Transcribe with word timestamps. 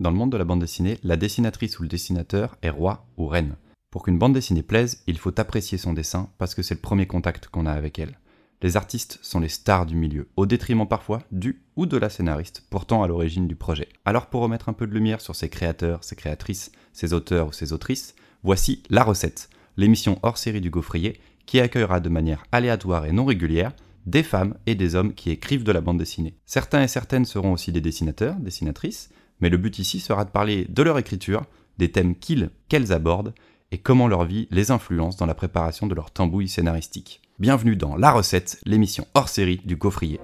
Dans 0.00 0.10
le 0.10 0.16
monde 0.16 0.32
de 0.32 0.38
la 0.38 0.44
bande 0.44 0.60
dessinée, 0.60 0.98
la 1.04 1.18
dessinatrice 1.18 1.78
ou 1.78 1.82
le 1.82 1.88
dessinateur 1.88 2.56
est 2.62 2.70
roi 2.70 3.06
ou 3.18 3.26
reine. 3.26 3.56
Pour 3.90 4.02
qu'une 4.02 4.18
bande 4.18 4.32
dessinée 4.32 4.62
plaise, 4.62 5.02
il 5.06 5.18
faut 5.18 5.38
apprécier 5.38 5.76
son 5.76 5.92
dessin 5.92 6.30
parce 6.38 6.54
que 6.54 6.62
c'est 6.62 6.74
le 6.74 6.80
premier 6.80 7.06
contact 7.06 7.48
qu'on 7.48 7.66
a 7.66 7.72
avec 7.72 7.98
elle. 7.98 8.18
Les 8.62 8.78
artistes 8.78 9.18
sont 9.20 9.40
les 9.40 9.50
stars 9.50 9.84
du 9.84 9.96
milieu, 9.96 10.28
au 10.36 10.46
détriment 10.46 10.88
parfois 10.88 11.22
du 11.32 11.62
ou 11.76 11.84
de 11.84 11.98
la 11.98 12.08
scénariste, 12.08 12.64
pourtant 12.70 13.02
à 13.02 13.08
l'origine 13.08 13.46
du 13.46 13.56
projet. 13.56 13.88
Alors 14.06 14.28
pour 14.28 14.40
remettre 14.40 14.70
un 14.70 14.72
peu 14.72 14.86
de 14.86 14.94
lumière 14.94 15.20
sur 15.20 15.36
ces 15.36 15.50
créateurs, 15.50 16.02
ces 16.02 16.16
créatrices, 16.16 16.72
ces 16.94 17.12
auteurs 17.12 17.48
ou 17.48 17.52
ces 17.52 17.74
autrices, 17.74 18.14
voici 18.42 18.82
La 18.88 19.04
Recette, 19.04 19.50
l'émission 19.76 20.18
hors 20.22 20.38
série 20.38 20.62
du 20.62 20.70
Gaufrier, 20.70 21.20
qui 21.44 21.60
accueillera 21.60 22.00
de 22.00 22.08
manière 22.08 22.44
aléatoire 22.52 23.04
et 23.04 23.12
non 23.12 23.26
régulière 23.26 23.72
des 24.06 24.22
femmes 24.22 24.56
et 24.64 24.74
des 24.74 24.94
hommes 24.94 25.12
qui 25.12 25.30
écrivent 25.30 25.64
de 25.64 25.72
la 25.72 25.82
bande 25.82 25.98
dessinée. 25.98 26.38
Certains 26.46 26.82
et 26.82 26.88
certaines 26.88 27.26
seront 27.26 27.52
aussi 27.52 27.70
des 27.70 27.82
dessinateurs, 27.82 28.36
dessinatrices, 28.36 29.10
mais 29.40 29.48
le 29.48 29.56
but 29.56 29.78
ici 29.78 30.00
sera 30.00 30.24
de 30.24 30.30
parler 30.30 30.66
de 30.68 30.82
leur 30.82 30.98
écriture, 30.98 31.42
des 31.78 31.90
thèmes 31.90 32.14
qu'ils, 32.14 32.50
qu'elles 32.68 32.92
abordent, 32.92 33.34
et 33.72 33.78
comment 33.78 34.08
leur 34.08 34.24
vie 34.24 34.48
les 34.50 34.70
influence 34.70 35.16
dans 35.16 35.26
la 35.26 35.34
préparation 35.34 35.86
de 35.86 35.94
leur 35.94 36.10
tambouille 36.10 36.48
scénaristique. 36.48 37.22
Bienvenue 37.38 37.76
dans 37.76 37.96
La 37.96 38.10
Recette, 38.10 38.60
l'émission 38.66 39.06
hors 39.14 39.28
série 39.28 39.60
du 39.64 39.76
Gaufrier. 39.76 40.20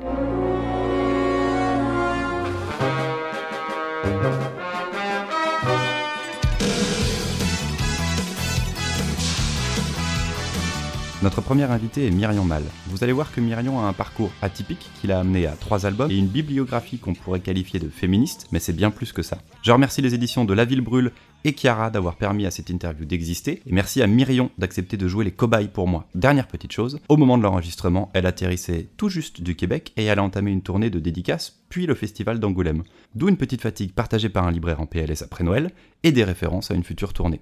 Notre 11.27 11.41
première 11.41 11.73
invitée 11.73 12.07
est 12.07 12.12
Myriam 12.12 12.47
Mal. 12.47 12.62
Vous 12.87 13.03
allez 13.03 13.12
voir 13.12 13.33
que 13.33 13.41
Myriam 13.41 13.75
a 13.79 13.89
un 13.89 13.93
parcours 13.93 14.30
atypique 14.43 14.89
qui 15.01 15.09
l'a 15.09 15.19
amené 15.19 15.48
à 15.48 15.57
trois 15.57 15.84
albums 15.84 16.09
et 16.09 16.17
une 16.17 16.29
bibliographie 16.29 17.01
qu'on 17.01 17.15
pourrait 17.15 17.41
qualifier 17.41 17.80
de 17.80 17.89
féministe, 17.89 18.47
mais 18.53 18.61
c'est 18.61 18.73
bien 18.73 18.93
plus 18.93 19.12
que 19.12 19.23
ça. 19.23 19.39
Je 19.62 19.73
remercie 19.73 20.01
les 20.01 20.15
éditions 20.15 20.45
de 20.45 20.55
La 20.55 20.65
Ville 20.65 20.83
Brûle 20.83 21.11
et 21.43 21.51
Chiara 21.51 21.91
d'avoir 21.91 22.15
permis 22.15 22.47
à 22.47 22.53
cette 22.53 22.70
interview 22.70 23.07
d'exister, 23.07 23.61
et 23.67 23.73
merci 23.73 24.03
à 24.03 24.06
Myriam 24.06 24.50
d'accepter 24.56 24.97
de 24.97 25.09
jouer 25.09 25.25
les 25.25 25.33
cobayes 25.33 25.67
pour 25.67 25.89
moi. 25.89 26.06
Dernière 26.15 26.47
petite 26.47 26.70
chose, 26.70 27.00
au 27.09 27.17
moment 27.17 27.39
de 27.39 27.43
l'enregistrement, 27.43 28.09
elle 28.15 28.27
atterrissait 28.27 28.89
tout 28.97 29.09
juste 29.09 29.41
du 29.41 29.56
Québec 29.56 29.93
et 29.97 30.05
elle 30.05 30.20
a 30.20 30.22
entamé 30.22 30.53
une 30.53 30.62
tournée 30.62 30.91
de 30.91 31.00
dédicaces, 31.00 31.61
puis 31.69 31.87
le 31.87 31.97
festival 31.97 32.39
d'Angoulême. 32.39 32.84
D'où 33.17 33.28
une 33.28 33.37
petite 33.37 33.62
fatigue 33.62 33.95
partagée 33.95 34.28
par 34.28 34.47
un 34.47 34.53
libraire 34.53 34.81
en 34.81 34.87
PLS 34.87 35.22
après 35.22 35.43
Noël 35.43 35.72
et 36.05 36.12
des 36.12 36.22
références 36.22 36.70
à 36.70 36.75
une 36.75 36.84
future 36.84 37.12
tournée. 37.12 37.41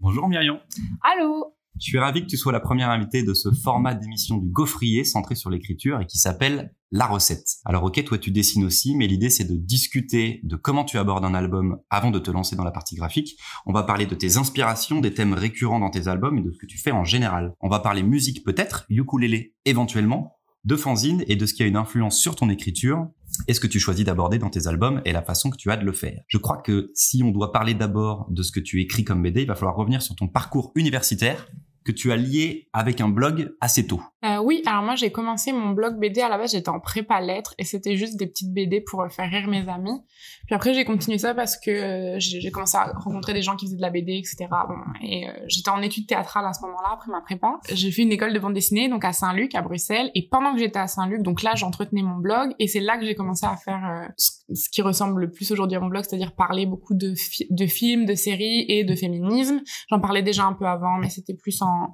Bonjour 0.00 0.30
Myriam. 0.30 0.60
Allô 1.02 1.52
je 1.78 1.84
suis 1.84 1.98
ravi 1.98 2.22
que 2.22 2.26
tu 2.26 2.36
sois 2.36 2.52
la 2.52 2.60
première 2.60 2.90
invitée 2.90 3.22
de 3.22 3.34
ce 3.34 3.50
format 3.52 3.94
d'émission 3.94 4.38
du 4.38 4.48
Gaufrier 4.48 5.04
centré 5.04 5.34
sur 5.34 5.50
l'écriture 5.50 6.00
et 6.00 6.06
qui 6.06 6.18
s'appelle 6.18 6.74
La 6.90 7.06
Recette. 7.06 7.56
Alors 7.64 7.84
ok, 7.84 8.02
toi 8.04 8.18
tu 8.18 8.30
dessines 8.30 8.64
aussi, 8.64 8.96
mais 8.96 9.06
l'idée 9.06 9.28
c'est 9.28 9.44
de 9.44 9.56
discuter 9.56 10.40
de 10.42 10.56
comment 10.56 10.84
tu 10.84 10.96
abordes 10.96 11.24
un 11.24 11.34
album 11.34 11.78
avant 11.90 12.10
de 12.10 12.18
te 12.18 12.30
lancer 12.30 12.56
dans 12.56 12.64
la 12.64 12.70
partie 12.70 12.96
graphique. 12.96 13.38
On 13.66 13.72
va 13.72 13.82
parler 13.82 14.06
de 14.06 14.14
tes 14.14 14.38
inspirations, 14.38 15.00
des 15.00 15.12
thèmes 15.12 15.34
récurrents 15.34 15.80
dans 15.80 15.90
tes 15.90 16.08
albums 16.08 16.38
et 16.38 16.42
de 16.42 16.50
ce 16.50 16.58
que 16.58 16.66
tu 16.66 16.78
fais 16.78 16.92
en 16.92 17.04
général. 17.04 17.54
On 17.60 17.68
va 17.68 17.80
parler 17.80 18.02
musique 18.02 18.44
peut-être, 18.44 18.86
ukulélé 18.88 19.54
éventuellement, 19.66 20.36
de 20.64 20.76
fanzine 20.76 21.24
et 21.28 21.36
de 21.36 21.46
ce 21.46 21.54
qui 21.54 21.62
a 21.62 21.66
une 21.66 21.76
influence 21.76 22.18
sur 22.18 22.34
ton 22.34 22.48
écriture 22.50 23.06
et 23.46 23.54
ce 23.54 23.60
que 23.60 23.66
tu 23.66 23.78
choisis 23.78 24.04
d'aborder 24.04 24.38
dans 24.38 24.50
tes 24.50 24.66
albums 24.66 25.00
et 25.04 25.12
la 25.12 25.22
façon 25.22 25.50
que 25.50 25.56
tu 25.56 25.70
as 25.70 25.76
de 25.76 25.84
le 25.84 25.92
faire. 25.92 26.20
Je 26.26 26.38
crois 26.38 26.56
que 26.56 26.90
si 26.94 27.22
on 27.22 27.30
doit 27.30 27.52
parler 27.52 27.74
d'abord 27.74 28.26
de 28.30 28.42
ce 28.42 28.50
que 28.50 28.60
tu 28.60 28.80
écris 28.80 29.04
comme 29.04 29.22
BD, 29.22 29.42
il 29.42 29.46
va 29.46 29.54
falloir 29.54 29.76
revenir 29.76 30.02
sur 30.02 30.16
ton 30.16 30.26
parcours 30.26 30.72
universitaire 30.74 31.46
que 31.86 31.92
tu 31.92 32.10
as 32.10 32.16
lié 32.16 32.68
avec 32.72 33.00
un 33.00 33.08
blog 33.08 33.54
assez 33.60 33.86
tôt. 33.86 34.02
Euh, 34.26 34.38
oui, 34.38 34.62
alors 34.66 34.82
moi 34.82 34.96
j'ai 34.96 35.10
commencé 35.12 35.52
mon 35.52 35.70
blog 35.70 35.98
BD 35.98 36.20
à 36.20 36.28
la 36.28 36.38
base, 36.38 36.52
j'étais 36.52 36.68
en 36.68 36.80
prépa 36.80 37.20
lettres 37.20 37.54
et 37.58 37.64
c'était 37.64 37.96
juste 37.96 38.16
des 38.16 38.26
petites 38.26 38.52
BD 38.52 38.80
pour 38.80 39.06
faire 39.10 39.30
rire 39.30 39.46
mes 39.46 39.68
amis. 39.68 40.00
Puis 40.46 40.54
après 40.54 40.74
j'ai 40.74 40.84
continué 40.84 41.18
ça 41.18 41.34
parce 41.34 41.56
que 41.56 41.70
euh, 41.70 42.16
j'ai 42.18 42.50
commencé 42.50 42.76
à 42.76 42.92
rencontrer 42.96 43.34
des 43.34 43.42
gens 43.42 43.56
qui 43.56 43.66
faisaient 43.66 43.76
de 43.76 43.82
la 43.82 43.90
BD, 43.90 44.14
etc. 44.14 44.48
Bon, 44.68 44.76
et 45.02 45.28
euh, 45.28 45.32
j'étais 45.46 45.70
en 45.70 45.80
études 45.82 46.06
théâtrales 46.06 46.46
à 46.46 46.52
ce 46.52 46.62
moment-là 46.62 46.90
après 46.94 47.10
ma 47.10 47.20
prépa. 47.20 47.60
J'ai 47.72 47.90
fait 47.90 48.02
une 48.02 48.12
école 48.12 48.32
de 48.32 48.38
bande 48.38 48.54
dessinée 48.54 48.88
donc 48.88 49.04
à 49.04 49.12
Saint-Luc, 49.12 49.54
à 49.54 49.62
Bruxelles. 49.62 50.10
Et 50.14 50.28
pendant 50.28 50.52
que 50.52 50.58
j'étais 50.58 50.78
à 50.78 50.88
Saint-Luc, 50.88 51.22
donc 51.22 51.42
là 51.42 51.54
j'entretenais 51.54 52.02
mon 52.02 52.16
blog 52.16 52.52
et 52.58 52.66
c'est 52.66 52.80
là 52.80 52.98
que 52.98 53.04
j'ai 53.04 53.14
commencé 53.14 53.46
à 53.46 53.56
faire 53.56 54.08
ce 54.18 54.68
qui 54.70 54.82
ressemble 54.82 55.20
le 55.20 55.30
plus 55.30 55.50
aujourd'hui 55.52 55.76
à 55.76 55.80
mon 55.80 55.88
blog, 55.88 56.04
c'est-à-dire 56.08 56.34
parler 56.34 56.66
beaucoup 56.66 56.94
de, 56.94 57.14
films, 57.66 58.06
de 58.06 58.14
séries 58.14 58.64
et 58.68 58.84
de 58.84 58.94
féminisme. 58.94 59.60
J'en 59.90 60.00
parlais 60.00 60.22
déjà 60.22 60.44
un 60.44 60.52
peu 60.52 60.66
avant, 60.66 60.98
mais 60.98 61.10
c'était 61.10 61.34
plus 61.34 61.60
en 61.62 61.90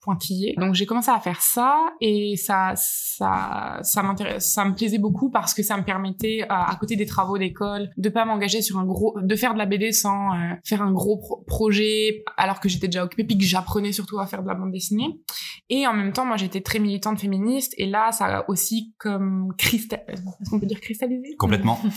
pointillé. 0.00 0.54
Donc 0.58 0.74
j'ai 0.74 0.86
commencé 0.86 1.07
à 1.14 1.20
faire 1.20 1.40
ça 1.40 1.90
et 2.00 2.36
ça 2.36 2.72
ça 2.76 3.78
ça 3.82 4.02
m'intéresse 4.02 4.52
ça 4.52 4.64
me 4.64 4.74
plaisait 4.74 4.98
beaucoup 4.98 5.30
parce 5.30 5.54
que 5.54 5.62
ça 5.62 5.76
me 5.76 5.84
permettait 5.84 6.44
à, 6.48 6.76
côté 6.78 6.96
des 6.96 7.06
travaux 7.06 7.38
d'école 7.38 7.90
de 7.96 8.08
pas 8.08 8.24
m'engager 8.24 8.62
sur 8.62 8.78
un 8.78 8.84
gros 8.84 9.18
de 9.20 9.36
faire 9.36 9.54
de 9.54 9.58
la 9.58 9.66
BD 9.66 9.92
sans 9.92 10.32
euh, 10.32 10.54
faire 10.64 10.82
un 10.82 10.92
gros 10.92 11.44
projet 11.46 12.24
alors 12.36 12.60
que 12.60 12.68
j'étais 12.68 12.88
déjà 12.88 13.04
occupée 13.04 13.24
puis 13.24 13.38
que 13.38 13.44
j'apprenais 13.44 13.92
surtout 13.92 14.18
à 14.18 14.26
faire 14.26 14.42
de 14.42 14.48
la 14.48 14.54
bande 14.54 14.72
dessinée. 14.72 15.20
Et 15.70 15.86
en 15.86 15.92
même 15.92 16.12
temps 16.12 16.24
moi 16.24 16.36
j'étais 16.36 16.60
très 16.60 16.78
militante 16.78 17.20
féministe 17.20 17.74
et 17.76 17.86
là 17.86 18.12
ça 18.12 18.38
a 18.38 18.50
aussi 18.50 18.94
comme 18.98 19.52
cristal 19.58 20.04
est-ce 20.08 20.50
qu'on 20.50 20.60
peut 20.60 20.66
dire 20.66 20.80
cristallisé? 20.80 21.36
Complètement. 21.38 21.78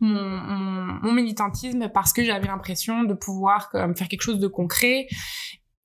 Mon, 0.00 0.38
mon, 0.40 0.98
mon 1.02 1.12
militantisme 1.12 1.90
parce 1.92 2.12
que 2.14 2.24
j'avais 2.24 2.46
l'impression 2.46 3.04
de 3.04 3.12
pouvoir 3.12 3.68
comme 3.68 3.94
faire 3.94 4.08
quelque 4.08 4.22
chose 4.22 4.38
de 4.38 4.46
concret 4.46 5.06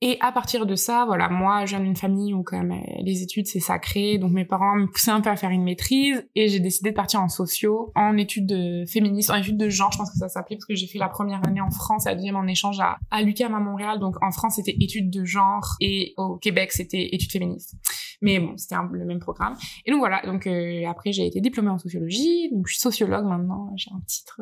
et 0.02 0.18
à 0.20 0.30
partir 0.30 0.66
de 0.66 0.74
ça, 0.74 1.04
voilà, 1.06 1.30
moi, 1.30 1.64
je 1.64 1.70
viens 1.70 1.80
d'une 1.80 1.96
famille 1.96 2.34
où 2.34 2.42
quand 2.42 2.58
même 2.58 2.72
euh, 2.72 3.02
les 3.02 3.22
études 3.22 3.46
c'est 3.46 3.60
sacré, 3.60 4.18
donc 4.18 4.32
mes 4.32 4.44
parents 4.44 4.76
me 4.76 4.86
poussaient 4.86 5.10
un 5.10 5.22
peu 5.22 5.30
à 5.30 5.36
faire 5.36 5.50
une 5.50 5.64
maîtrise 5.64 6.26
et 6.34 6.48
j'ai 6.48 6.60
décidé 6.60 6.90
de 6.90 6.94
partir 6.94 7.22
en 7.22 7.28
sociaux, 7.28 7.92
en 7.94 8.16
études 8.18 8.46
de 8.46 8.84
féministes, 8.86 9.30
en 9.30 9.36
études 9.36 9.56
de 9.56 9.70
genre, 9.70 9.90
je 9.92 9.98
pense 9.98 10.10
que 10.10 10.18
ça 10.18 10.28
s'appelait 10.28 10.56
parce 10.56 10.66
que 10.66 10.74
j'ai 10.74 10.86
fait 10.86 10.98
la 10.98 11.08
première 11.08 11.40
année 11.46 11.62
en 11.62 11.70
France 11.70 12.04
la 12.04 12.14
deuxième 12.14 12.36
en 12.36 12.46
échange 12.46 12.78
à, 12.78 12.98
à 13.10 13.22
l'UQAM 13.22 13.54
à 13.54 13.60
Montréal, 13.60 13.98
donc 13.98 14.22
en 14.22 14.30
France 14.32 14.56
c'était 14.56 14.76
études 14.80 15.10
de 15.10 15.24
genre 15.24 15.76
et 15.80 16.12
au 16.18 16.36
Québec 16.36 16.72
c'était 16.72 17.08
études 17.12 17.32
féministes. 17.32 17.74
Mais 18.22 18.38
bon, 18.38 18.56
c'était 18.56 18.76
le 18.92 19.04
même 19.04 19.18
programme. 19.18 19.56
Et 19.84 19.90
donc 19.90 20.00
voilà, 20.00 20.22
donc 20.24 20.46
euh, 20.46 20.86
après 20.88 21.12
j'ai 21.12 21.26
été 21.26 21.40
diplômée 21.40 21.70
en 21.70 21.78
sociologie, 21.78 22.50
donc 22.50 22.66
je 22.66 22.74
suis 22.74 22.80
sociologue 22.80 23.26
maintenant, 23.26 23.72
j'ai 23.76 23.90
un 23.92 24.00
titre. 24.06 24.40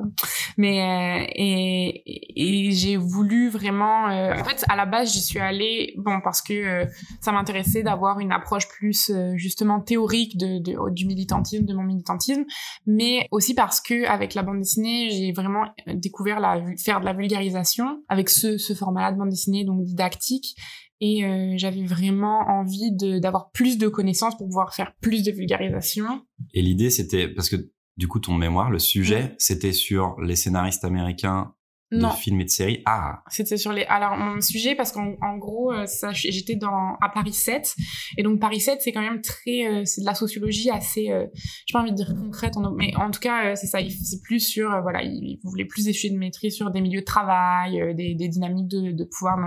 Mais 0.56 0.80
euh, 0.80 1.26
et, 1.34 2.68
et 2.68 2.72
j'ai 2.72 2.96
voulu 2.96 3.48
vraiment, 3.48 4.08
euh, 4.08 4.34
en 4.34 4.44
fait 4.44 4.64
à 4.68 4.76
la 4.76 4.86
base 4.86 5.12
j'y 5.12 5.22
suis 5.22 5.40
allée, 5.44 5.94
bon 5.96 6.20
parce 6.22 6.42
que 6.42 6.52
euh, 6.52 6.86
ça 7.20 7.32
m'intéressait 7.32 7.82
d'avoir 7.82 8.20
une 8.20 8.32
approche 8.32 8.68
plus 8.68 9.10
justement 9.34 9.80
théorique 9.80 10.36
de, 10.36 10.58
de, 10.58 10.90
du 10.92 11.06
militantisme, 11.06 11.64
de 11.64 11.74
mon 11.74 11.84
militantisme, 11.84 12.44
mais 12.86 13.28
aussi 13.30 13.54
parce 13.54 13.80
que 13.80 14.06
avec 14.06 14.34
la 14.34 14.42
bande 14.42 14.58
dessinée 14.58 15.10
j'ai 15.10 15.32
vraiment 15.32 15.64
découvert 15.86 16.40
la 16.40 16.62
faire 16.82 17.00
de 17.00 17.04
la 17.04 17.12
vulgarisation 17.12 18.02
avec 18.08 18.28
ce, 18.28 18.58
ce 18.58 18.74
format-là 18.74 19.12
de 19.12 19.18
bande 19.18 19.30
dessinée 19.30 19.64
donc 19.64 19.82
didactique. 19.82 20.56
Et 21.00 21.24
euh, 21.24 21.54
j'avais 21.56 21.84
vraiment 21.84 22.40
envie 22.48 22.92
d'avoir 23.20 23.50
plus 23.50 23.78
de 23.78 23.88
connaissances 23.88 24.36
pour 24.36 24.46
pouvoir 24.46 24.74
faire 24.74 24.94
plus 25.00 25.22
de 25.22 25.32
vulgarisation. 25.32 26.22
Et 26.54 26.62
l'idée 26.62 26.90
c'était 26.90 27.28
parce 27.28 27.48
que 27.48 27.56
du 27.96 28.08
coup 28.08 28.20
ton 28.20 28.34
mémoire, 28.34 28.70
le 28.70 28.78
sujet, 28.78 29.34
c'était 29.38 29.72
sur 29.72 30.16
les 30.20 30.36
scénaristes 30.36 30.84
américains 30.84 31.53
de 31.92 32.06
films 32.16 32.40
et 32.40 32.44
de 32.44 32.50
séries. 32.50 32.82
Ah. 32.86 33.22
C'était 33.30 33.56
sur 33.56 33.72
les. 33.72 33.84
Alors 33.84 34.16
mon 34.16 34.40
sujet 34.40 34.74
parce 34.74 34.92
qu'en 34.92 35.14
en 35.20 35.36
gros, 35.36 35.72
euh, 35.72 35.86
ça, 35.86 36.12
j'étais 36.12 36.56
dans 36.56 36.96
à 37.00 37.08
Paris 37.12 37.32
7 37.32 37.74
et 38.16 38.22
donc 38.22 38.40
Paris 38.40 38.60
7 38.60 38.80
c'est 38.80 38.92
quand 38.92 39.02
même 39.02 39.20
très, 39.20 39.66
euh, 39.66 39.82
c'est 39.84 40.00
de 40.00 40.06
la 40.06 40.14
sociologie 40.14 40.70
assez, 40.70 41.10
euh, 41.10 41.26
j'ai 41.66 41.72
pas 41.72 41.80
envie 41.80 41.90
de 41.90 41.96
dire 41.96 42.14
concrète, 42.14 42.54
mais 42.76 42.94
en 42.96 43.10
tout 43.10 43.20
cas 43.20 43.54
c'est 43.56 43.66
ça. 43.66 43.78
C'est 43.80 44.22
plus 44.22 44.40
sur 44.40 44.70
voilà, 44.82 45.02
il, 45.02 45.38
voulait 45.44 45.64
plus 45.64 45.84
des 45.84 45.92
de 45.92 46.18
maîtrise 46.18 46.54
sur 46.54 46.70
des 46.70 46.80
milieux 46.80 47.00
de 47.00 47.04
travail, 47.04 47.94
des, 47.94 48.14
des 48.14 48.28
dynamiques 48.28 48.68
de, 48.68 48.92
de 48.92 49.04
pouvoir, 49.04 49.38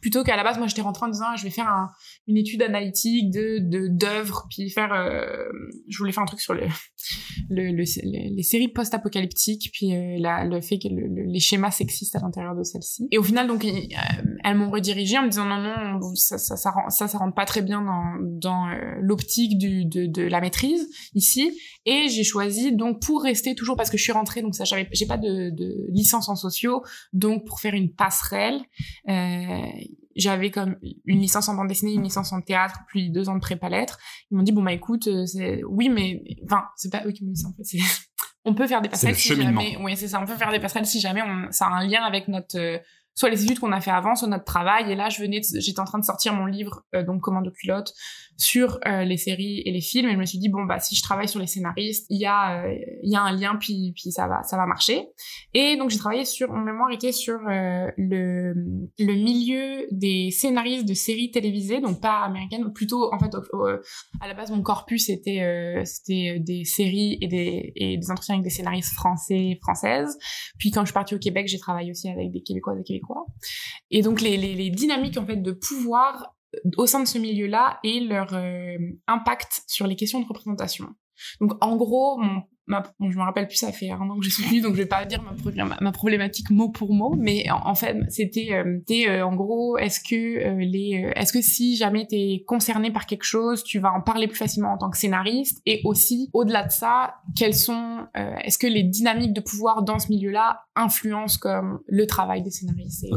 plutôt 0.00 0.22
qu'à 0.22 0.36
la 0.36 0.44
base 0.44 0.58
moi 0.58 0.66
j'étais 0.66 0.82
rentrée 0.82 1.06
en 1.06 1.10
disant 1.10 1.26
ah, 1.28 1.36
je 1.36 1.44
vais 1.44 1.50
faire 1.50 1.68
un, 1.68 1.90
une 2.26 2.36
étude 2.36 2.62
analytique 2.62 3.30
de 3.30 3.88
d'œuvres 3.88 4.46
puis 4.50 4.70
faire, 4.70 4.90
je 5.88 5.98
voulais 5.98 6.12
faire 6.12 6.22
un 6.22 6.26
truc 6.26 6.40
sur 6.40 6.54
le, 6.54 6.66
le, 7.50 7.72
les 7.72 8.42
séries 8.42 8.68
post-apocalyptiques 8.68 9.70
puis 9.72 9.90
la, 10.18 10.44
le 10.44 10.60
fait 10.60 10.78
que 10.78 10.88
les 10.88 11.40
schémas 11.40 11.69
sexiste 11.70 12.16
à 12.16 12.20
l'intérieur 12.20 12.54
de 12.54 12.62
celle-ci. 12.62 13.08
Et 13.10 13.18
au 13.18 13.22
final, 13.22 13.46
donc, 13.46 13.64
euh, 13.64 13.70
elles 14.44 14.56
m'ont 14.56 14.70
redirigée 14.70 15.18
en 15.18 15.22
me 15.22 15.28
disant 15.28 15.46
non, 15.46 15.60
non, 15.60 16.14
ça, 16.14 16.38
ça, 16.38 16.56
ça, 16.56 16.72
ça, 16.88 17.08
ça 17.08 17.18
rentre 17.18 17.34
pas 17.34 17.44
très 17.44 17.62
bien 17.62 17.82
dans, 17.82 18.16
dans 18.20 18.68
euh, 18.68 18.96
l'optique 19.00 19.58
de, 19.58 20.06
de 20.06 20.22
la 20.22 20.40
maîtrise 20.40 20.88
ici. 21.14 21.58
Et 21.86 22.08
j'ai 22.08 22.24
choisi 22.24 22.74
donc 22.74 23.00
pour 23.02 23.22
rester 23.22 23.54
toujours 23.54 23.76
parce 23.76 23.90
que 23.90 23.96
je 23.96 24.02
suis 24.02 24.12
rentrée, 24.12 24.42
donc 24.42 24.54
ça, 24.54 24.64
j'avais, 24.64 24.88
j'ai 24.92 25.06
pas 25.06 25.18
de, 25.18 25.50
de 25.50 25.86
licence 25.90 26.28
en 26.28 26.36
sociaux, 26.36 26.82
donc 27.12 27.46
pour 27.46 27.60
faire 27.60 27.74
une 27.74 27.92
passerelle. 27.92 28.60
Euh, 29.08 29.58
j'avais 30.16 30.50
comme 30.50 30.76
une 31.04 31.20
licence 31.20 31.48
en 31.48 31.54
bande 31.54 31.68
dessinée, 31.68 31.92
une 31.92 32.02
licence 32.02 32.32
en 32.32 32.40
théâtre, 32.40 32.80
puis 32.88 33.10
deux 33.10 33.28
ans 33.28 33.36
de 33.36 33.40
prépa 33.40 33.68
lettres. 33.68 33.98
Ils 34.30 34.36
m'ont 34.36 34.42
dit 34.42 34.52
bon 34.52 34.62
bah 34.62 34.72
écoute, 34.72 35.08
c'est 35.26 35.62
oui 35.64 35.88
mais 35.88 36.22
enfin 36.44 36.64
c'est 36.76 36.90
pas 36.90 37.04
eux 37.06 37.12
qui 37.12 37.24
m'ont 37.24 37.30
dit 37.30 37.40
ça 37.40 37.48
en 37.48 37.52
fait, 37.52 37.78
on 38.50 38.54
peut 38.54 38.66
faire 38.66 38.80
des 38.80 38.88
passerelles 38.88 39.16
si 39.16 39.34
jamais. 39.34 39.76
Oui, 39.80 39.96
c'est 39.96 40.08
ça. 40.08 40.20
On 40.20 40.26
peut 40.26 40.36
faire 40.36 40.50
des 40.50 40.60
passerelles 40.60 40.86
si 40.86 41.00
jamais 41.00 41.22
on, 41.22 41.50
ça 41.52 41.66
a 41.66 41.70
un 41.70 41.86
lien 41.86 42.02
avec 42.02 42.28
notre 42.28 42.58
euh, 42.58 42.78
soit 43.14 43.30
les 43.30 43.44
études 43.44 43.60
qu'on 43.60 43.72
a 43.72 43.80
fait 43.80 43.90
avant, 43.90 44.14
soit 44.16 44.28
notre 44.28 44.44
travail. 44.44 44.90
Et 44.90 44.94
là, 44.94 45.08
je 45.08 45.20
venais, 45.20 45.40
j'étais 45.42 45.80
en 45.80 45.84
train 45.84 45.98
de 45.98 46.04
sortir 46.04 46.32
mon 46.32 46.46
livre, 46.46 46.82
euh, 46.94 47.02
donc 47.04 47.20
Commando 47.20 47.50
pilote, 47.50 47.92
sur 48.40 48.78
euh, 48.86 49.04
les 49.04 49.18
séries 49.18 49.62
et 49.66 49.70
les 49.70 49.82
films. 49.82 50.08
Et 50.08 50.12
je 50.12 50.18
me 50.18 50.24
suis 50.24 50.38
dit 50.38 50.48
bon 50.48 50.64
bah 50.64 50.80
si 50.80 50.96
je 50.96 51.02
travaille 51.02 51.28
sur 51.28 51.40
les 51.40 51.46
scénaristes, 51.46 52.06
il 52.08 52.18
y 52.18 52.26
a, 52.26 52.64
euh, 52.64 52.74
il 53.02 53.12
y 53.12 53.16
a 53.16 53.22
un 53.22 53.32
lien, 53.32 53.56
puis 53.56 53.92
puis 53.94 54.10
ça 54.10 54.26
va, 54.26 54.42
ça 54.42 54.56
va 54.56 54.66
marcher. 54.66 55.08
Et 55.52 55.76
donc 55.76 55.90
j'ai 55.90 55.98
travaillé 55.98 56.24
sur, 56.24 56.50
mon 56.50 56.62
mémoire 56.62 56.90
était 56.90 57.12
sur 57.12 57.38
le 57.46 58.54
le 58.98 59.14
milieu 59.14 59.86
des 59.90 60.30
scénaristes 60.30 60.88
de 60.88 60.94
séries 60.94 61.30
télévisées, 61.30 61.80
donc 61.80 62.00
pas 62.00 62.20
américaines, 62.20 62.72
plutôt 62.72 63.12
en 63.12 63.18
fait 63.18 63.34
à 64.20 64.28
la 64.28 64.34
base 64.34 64.50
mon 64.50 64.62
corpus 64.62 65.10
était 65.10 65.82
c'était 65.84 66.38
des 66.40 66.64
séries 66.64 67.18
et 67.20 67.28
des 67.28 67.72
et 67.76 67.98
des 67.98 68.10
entretiens 68.10 68.36
avec 68.36 68.44
des 68.44 68.50
scénaristes 68.50 68.94
français 68.94 69.58
françaises. 69.62 70.16
Puis 70.58 70.70
quand 70.70 70.80
je 70.80 70.86
suis 70.86 70.94
partie 70.94 71.14
au 71.14 71.18
Québec, 71.18 71.46
j'ai 71.46 71.58
travaillé 71.58 71.90
aussi 71.90 72.08
avec 72.08 72.30
des 72.32 72.42
Québécois 72.42 72.74
et 72.80 72.84
Québécois. 72.84 73.26
Et 73.90 74.00
donc 74.00 74.22
les, 74.22 74.38
les, 74.38 74.54
les 74.54 74.70
dynamiques 74.70 75.18
en 75.18 75.26
fait 75.26 75.36
de 75.36 75.52
pouvoir 75.52 76.00
euh, 76.22 76.39
au 76.76 76.86
sein 76.86 77.00
de 77.00 77.08
ce 77.08 77.18
milieu-là 77.18 77.78
et 77.84 78.00
leur 78.00 78.34
euh, 78.34 78.76
impact 79.06 79.62
sur 79.66 79.86
les 79.86 79.96
questions 79.96 80.20
de 80.20 80.26
représentation. 80.26 80.88
Donc 81.40 81.52
en 81.60 81.76
gros, 81.76 82.18
mon 82.18 82.42
je 83.00 83.16
me 83.16 83.22
rappelle 83.22 83.46
plus, 83.46 83.56
ça 83.56 83.72
fait 83.72 83.90
un 83.90 84.00
an 84.00 84.16
que 84.18 84.24
j'ai 84.24 84.30
soutenu, 84.30 84.60
donc 84.60 84.74
je 84.74 84.78
vais 84.82 84.86
pas 84.86 85.04
dire 85.04 85.22
ma, 85.22 85.76
ma, 85.80 85.92
problématique 85.92 86.50
mot 86.50 86.68
pour 86.68 86.92
mot, 86.92 87.14
mais 87.16 87.44
en, 87.50 87.74
fait, 87.74 87.96
c'était, 88.08 88.52
euh, 88.52 88.80
euh, 88.90 89.22
en 89.22 89.34
gros, 89.34 89.76
est-ce 89.78 90.00
que 90.00 90.14
euh, 90.14 90.56
les, 90.58 91.04
euh, 91.04 91.12
est-ce 91.16 91.32
que 91.32 91.40
si 91.40 91.76
jamais 91.76 92.06
t'es 92.06 92.44
concerné 92.46 92.90
par 92.90 93.06
quelque 93.06 93.24
chose, 93.24 93.64
tu 93.64 93.78
vas 93.78 93.92
en 93.92 94.00
parler 94.00 94.28
plus 94.28 94.36
facilement 94.36 94.72
en 94.72 94.78
tant 94.78 94.90
que 94.90 94.98
scénariste, 94.98 95.60
et 95.66 95.80
aussi, 95.84 96.30
au-delà 96.32 96.64
de 96.64 96.72
ça, 96.72 97.14
quelles 97.36 97.54
sont, 97.54 98.06
est-ce 98.44 98.58
que 98.58 98.66
les 98.66 98.82
dynamiques 98.82 99.32
de 99.32 99.40
pouvoir 99.40 99.82
dans 99.82 99.98
ce 99.98 100.08
milieu-là 100.08 100.62
influencent 100.76 101.38
comme 101.40 101.80
le 101.86 102.06
travail 102.06 102.42
des 102.42 102.50
scénaristes? 102.50 103.04
Et, 103.04 103.10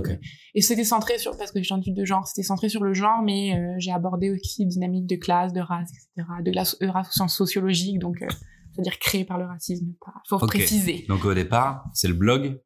et 0.56 0.62
c'était 0.62 0.84
centré 0.84 1.18
sur, 1.18 1.38
parce 1.38 1.52
que 1.52 1.62
j'ai 1.62 1.74
un 1.74 1.80
de 1.86 2.06
genre, 2.06 2.28
c'était 2.28 2.44
centré 2.44 2.70
sur 2.70 2.84
le 2.84 2.94
genre, 2.94 3.22
mais 3.24 3.60
j'ai 3.78 3.92
abordé 3.92 4.30
aussi 4.30 4.64
les 4.64 4.70
dynamiques 4.70 5.08
de 5.08 5.16
classe, 5.16 5.54
de 5.54 5.62
race, 5.62 5.90
etc., 5.92 6.28
de 6.44 6.52
la 6.52 6.66
science 6.66 7.36
sociologique, 7.36 8.00
donc 8.00 8.24
c'est-à-dire 8.74 9.00
créé 9.00 9.26
par 9.26 9.38
le 9.38 9.46
racisme. 9.46 9.94
Faut 10.28 10.40
préciser. 10.40 11.06
Donc 11.08 11.26
au 11.26 11.34
départ, 11.34 11.86
c'est 11.94 12.08
le 12.08 12.14
blog 12.14 12.60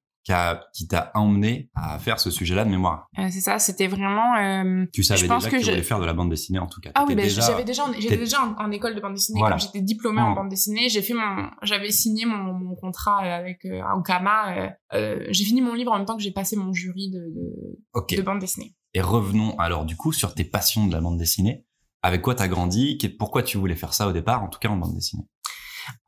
qui, 0.73 0.87
t'a 0.87 1.11
emmené 1.13 1.69
à 1.73 1.99
faire 1.99 2.19
ce 2.19 2.29
sujet-là 2.29 2.65
de 2.65 2.69
mémoire. 2.69 3.07
Euh, 3.17 3.27
c'est 3.31 3.39
ça, 3.39 3.59
c'était 3.59 3.87
vraiment. 3.87 4.35
Euh, 4.35 4.85
tu 4.91 5.03
savais 5.03 5.21
déjà 5.21 5.49
que, 5.49 5.57
tu 5.57 5.63
voulais 5.63 5.83
faire 5.83 5.99
de 5.99 6.05
la 6.05 6.13
bande 6.13 6.29
dessinée 6.29 6.59
en 6.59 6.67
tout 6.67 6.81
cas. 6.81 6.91
Ah 6.95 7.05
oui, 7.07 7.15
ben, 7.15 7.29
j'avais 7.29 7.63
déjà, 7.63 7.83
j'étais 7.97 8.17
déjà 8.17 8.39
en, 8.57 8.71
école 8.71 8.95
de 8.95 9.01
bande 9.01 9.13
dessinée. 9.13 9.39
Quand 9.39 9.57
j'étais 9.57 9.81
diplômée 9.81 10.21
en 10.21 10.31
mmh. 10.31 10.35
bande 10.35 10.49
dessinée, 10.49 10.89
j'ai 10.89 11.01
fait 11.01 11.13
mon, 11.13 11.49
j'avais 11.63 11.91
signé 11.91 12.25
mon, 12.25 12.53
mon, 12.53 12.75
contrat 12.75 13.19
avec 13.19 13.63
euh, 13.65 13.81
Ankama. 13.95 14.73
Euh, 14.93 15.19
j'ai 15.29 15.45
fini 15.45 15.61
mon 15.61 15.73
livre 15.73 15.91
en 15.91 15.97
même 15.97 16.05
temps 16.05 16.17
que 16.17 16.23
j'ai 16.23 16.31
passé 16.31 16.55
mon 16.55 16.73
jury 16.73 17.09
de, 17.09 17.19
de, 17.19 18.15
de 18.17 18.21
bande 18.21 18.39
dessinée. 18.39 18.75
Et 18.93 19.01
revenons 19.01 19.57
alors 19.57 19.85
du 19.85 19.95
coup 19.95 20.11
sur 20.11 20.33
tes 20.33 20.43
passions 20.43 20.87
de 20.87 20.93
la 20.93 21.01
bande 21.01 21.17
dessinée. 21.17 21.65
Avec 22.03 22.21
quoi 22.21 22.35
t'as 22.35 22.47
grandi? 22.47 22.97
Pourquoi 23.17 23.43
tu 23.43 23.57
voulais 23.57 23.75
faire 23.75 23.93
ça 23.93 24.07
au 24.07 24.11
départ, 24.11 24.43
en 24.43 24.49
tout 24.49 24.59
cas 24.59 24.69
en 24.69 24.77
bande 24.77 24.93
dessinée? 24.93 25.23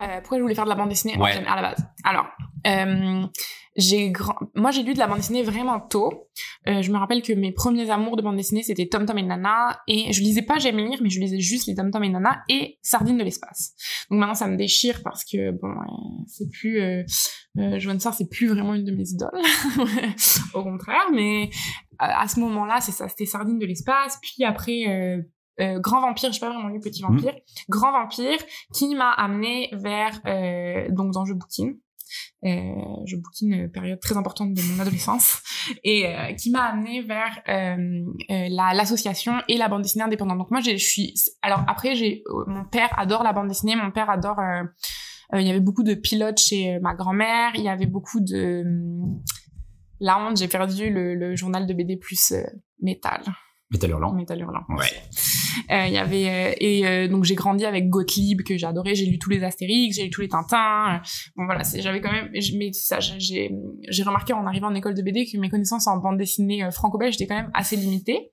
Euh, 0.01 0.19
pourquoi 0.19 0.37
je 0.37 0.43
voulais 0.43 0.55
faire 0.55 0.65
de 0.65 0.69
la 0.69 0.75
bande 0.75 0.89
dessinée 0.89 1.15
à 1.15 1.55
la 1.55 1.61
base? 1.61 1.85
Alors, 2.03 2.27
euh, 2.67 3.25
j'ai 3.75 4.11
grand... 4.11 4.35
moi 4.55 4.71
j'ai 4.71 4.83
lu 4.83 4.93
de 4.93 4.99
la 4.99 5.07
bande 5.07 5.17
dessinée 5.17 5.43
vraiment 5.43 5.79
tôt. 5.79 6.27
Euh, 6.67 6.81
je 6.81 6.91
me 6.91 6.97
rappelle 6.97 7.21
que 7.21 7.33
mes 7.33 7.51
premiers 7.51 7.89
amours 7.89 8.17
de 8.17 8.21
bande 8.21 8.35
dessinée 8.35 8.63
c'était 8.63 8.87
Tom 8.87 9.05
Tom 9.05 9.17
et 9.17 9.23
Nana. 9.23 9.79
Et 9.87 10.11
je 10.11 10.21
lisais 10.21 10.41
pas 10.41 10.59
J'aime 10.59 10.77
lire 10.77 10.99
mais 11.01 11.09
je 11.09 11.19
lisais 11.19 11.39
juste 11.39 11.67
les 11.67 11.75
Tom 11.75 11.91
Tom 11.91 12.03
et 12.03 12.09
Nana 12.09 12.43
et 12.49 12.77
Sardine 12.81 13.17
de 13.17 13.23
l'espace. 13.23 13.73
Donc 14.09 14.19
maintenant 14.19 14.35
ça 14.35 14.47
me 14.47 14.57
déchire 14.57 15.01
parce 15.03 15.23
que 15.23 15.51
bon 15.51 15.73
c'est 16.27 16.49
plus 16.49 16.81
euh, 16.81 17.03
euh, 17.57 17.79
Joanne 17.79 17.99
Sarr 17.99 18.13
c'est 18.13 18.29
plus 18.29 18.47
vraiment 18.47 18.73
une 18.73 18.83
de 18.83 18.91
mes 18.91 19.09
idoles. 19.09 19.29
Au 20.53 20.63
contraire 20.63 21.09
mais 21.13 21.49
à 21.97 22.27
ce 22.27 22.39
moment-là 22.39 22.81
c'est 22.81 22.91
ça 22.91 23.07
c'était 23.07 23.25
Sardine 23.25 23.59
de 23.59 23.65
l'espace. 23.65 24.19
Puis 24.21 24.43
après 24.43 25.23
euh, 25.59 25.75
euh, 25.75 25.79
Grand 25.79 26.01
Vampire, 26.01 26.31
j'ai 26.31 26.39
pas 26.39 26.49
vraiment 26.49 26.69
lu 26.69 26.79
Petit 26.79 27.01
Vampire, 27.01 27.33
hmm. 27.33 27.69
Grand 27.69 27.91
Vampire, 27.91 28.39
qui 28.73 28.95
m'a 28.95 29.11
amené 29.11 29.69
vers 29.73 30.19
euh, 30.25 30.87
donc 30.89 31.13
dans 31.13 31.25
Je 31.25 31.33
bouquine. 31.33 31.75
Euh, 32.43 32.73
je 33.05 33.15
bouquine 33.17 33.53
une 33.53 33.71
période 33.71 33.99
très 33.99 34.17
importante 34.17 34.53
de 34.53 34.61
mon 34.61 34.79
adolescence 34.79 35.43
et 35.83 36.07
euh, 36.07 36.33
qui 36.33 36.49
m'a 36.49 36.63
amené 36.63 37.01
vers 37.01 37.39
euh, 37.47 38.03
la 38.29 38.73
l'association 38.73 39.33
et 39.47 39.57
la 39.57 39.67
bande 39.67 39.83
dessinée 39.83 40.03
indépendante. 40.03 40.39
Donc 40.39 40.51
moi 40.51 40.61
je 40.61 40.75
suis 40.77 41.13
alors 41.41 41.63
après 41.67 41.95
j'ai 41.95 42.23
mon 42.47 42.65
père 42.65 42.89
adore 42.97 43.23
la 43.23 43.33
bande 43.33 43.47
dessinée, 43.47 43.75
mon 43.75 43.91
père 43.91 44.09
adore 44.09 44.39
il 45.33 45.45
y 45.45 45.49
avait 45.51 45.59
beaucoup 45.59 45.83
de 45.83 45.93
pilotes 45.93 46.39
chez 46.39 46.79
ma 46.79 46.95
grand-mère, 46.95 47.51
il 47.53 47.61
y 47.61 47.69
avait 47.69 47.85
beaucoup 47.85 48.19
de 48.19 48.63
la 49.99 50.17
honte, 50.17 50.37
j'ai 50.37 50.47
perdu 50.47 50.89
le, 50.89 51.13
le, 51.13 51.35
journal 51.35 51.67
de 51.67 51.73
BD 51.73 51.97
plus 51.97 52.33
métal. 52.81 53.21
Métal 53.71 53.91
hurlant. 53.91 54.13
Métal 54.13 54.39
hurlant. 54.39 54.63
Ouais. 54.69 54.87
Euh, 55.71 55.85
il 55.87 55.93
y 55.93 55.97
avait 55.97 56.27
euh, 56.27 56.55
et 56.59 56.87
euh, 56.87 57.07
donc 57.07 57.23
j'ai 57.23 57.35
grandi 57.35 57.65
avec 57.65 57.89
Gottlieb 57.89 58.41
que 58.41 58.57
j'adorais. 58.57 58.95
J'ai 58.95 59.05
lu 59.05 59.19
tous 59.19 59.29
les 59.29 59.43
Astérix, 59.43 59.95
j'ai 59.95 60.05
lu 60.05 60.09
tous 60.09 60.21
les 60.21 60.27
Tintins. 60.27 61.01
bon 61.35 61.45
voilà, 61.45 61.61
j'avais 61.75 62.01
quand 62.01 62.11
même. 62.11 62.29
Mais 62.31 62.73
ça, 62.73 62.99
j'ai 62.99 63.51
j'ai 63.87 64.03
remarqué 64.03 64.33
en 64.33 64.47
arrivant 64.47 64.67
en 64.67 64.75
école 64.75 64.95
de 64.95 65.01
BD 65.03 65.25
que 65.25 65.37
mes 65.37 65.49
connaissances 65.49 65.85
en 65.85 65.97
bande 65.97 66.17
dessinée 66.17 66.67
franco-belge 66.71 67.15
étaient 67.15 67.27
quand 67.27 67.35
même 67.35 67.51
assez 67.53 67.75
limitées. 67.75 68.31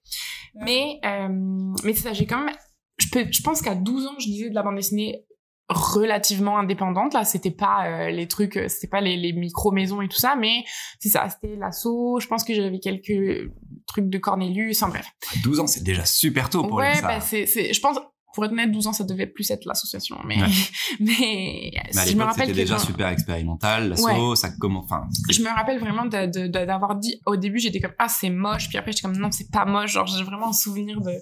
Mais 0.55 1.01
mais 1.03 1.93
c'est 1.93 2.03
ça, 2.03 2.13
j'ai 2.13 2.27
quand 2.27 2.43
même. 2.43 2.55
Je, 2.99 3.11
peux, 3.11 3.27
je 3.31 3.43
pense 3.43 3.61
qu'à 3.61 3.75
12 3.75 4.07
ans, 4.07 4.15
je 4.19 4.27
lisais 4.27 4.49
de 4.49 4.55
la 4.55 4.63
bande 4.63 4.77
dessinée 4.77 5.27
relativement 5.69 6.59
indépendante 6.59 7.13
là 7.13 7.25
c'était 7.25 7.51
pas 7.51 7.87
euh, 7.87 8.11
les 8.11 8.29
trucs 8.29 8.57
euh, 8.57 8.69
c'était 8.69 8.87
pas 8.87 9.01
les, 9.01 9.17
les 9.17 9.33
micro 9.33 9.73
maisons 9.73 10.01
et 10.01 10.07
tout 10.07 10.19
ça 10.19 10.37
mais 10.37 10.65
c'est 11.01 11.09
ça 11.09 11.29
c'était 11.29 11.57
l'assaut 11.57 12.21
je 12.21 12.29
pense 12.29 12.45
que 12.45 12.55
j'avais 12.55 12.79
quelques 12.79 13.51
trucs 13.87 14.09
de 14.09 14.19
Cornelius 14.19 14.83
en 14.83 14.89
bref 14.89 15.07
12 15.43 15.61
ans 15.61 15.67
c'est 15.67 15.83
déjà 15.83 16.05
super 16.05 16.51
tôt 16.51 16.63
pour 16.65 16.79
ouais 16.79 16.97
ça. 16.97 17.03
bah 17.03 17.21
c'est 17.21 17.47
c'est 17.47 17.73
je 17.73 17.81
pense 17.81 17.99
pour 18.35 18.45
être 18.45 18.53
honnête, 18.53 18.71
12 18.71 18.89
ans, 18.89 18.93
ça 18.93 19.03
devait 19.03 19.27
plus 19.27 19.51
être 19.51 19.65
l'association. 19.65 20.19
Mais, 20.27 20.37
mais, 21.01 21.71
je 22.07 22.15
me 22.15 22.23
rappelle. 22.23 22.49
C'était 22.49 22.61
déjà 22.61 22.79
super 22.79 23.09
expérimental, 23.09 23.89
l'assaut, 23.89 24.35
ça 24.35 24.51
comment, 24.61 24.81
enfin. 24.81 25.09
Je 25.31 25.41
me 25.41 25.49
rappelle 25.49 25.79
vraiment 25.79 26.05
d'avoir 26.05 26.97
dit, 26.97 27.19
au 27.25 27.37
début, 27.37 27.59
j'étais 27.59 27.81
comme, 27.81 27.95
ah, 27.99 28.09
c'est 28.09 28.29
moche. 28.29 28.69
Puis 28.69 28.77
après, 28.77 28.93
j'étais 28.93 29.09
comme, 29.09 29.17
non, 29.17 29.31
c'est 29.31 29.51
pas 29.51 29.65
moche. 29.65 29.93
Genre, 29.93 30.07
j'ai 30.07 30.23
vraiment 30.23 30.51
un 30.51 30.53
souvenir 30.53 31.01
de, 31.01 31.13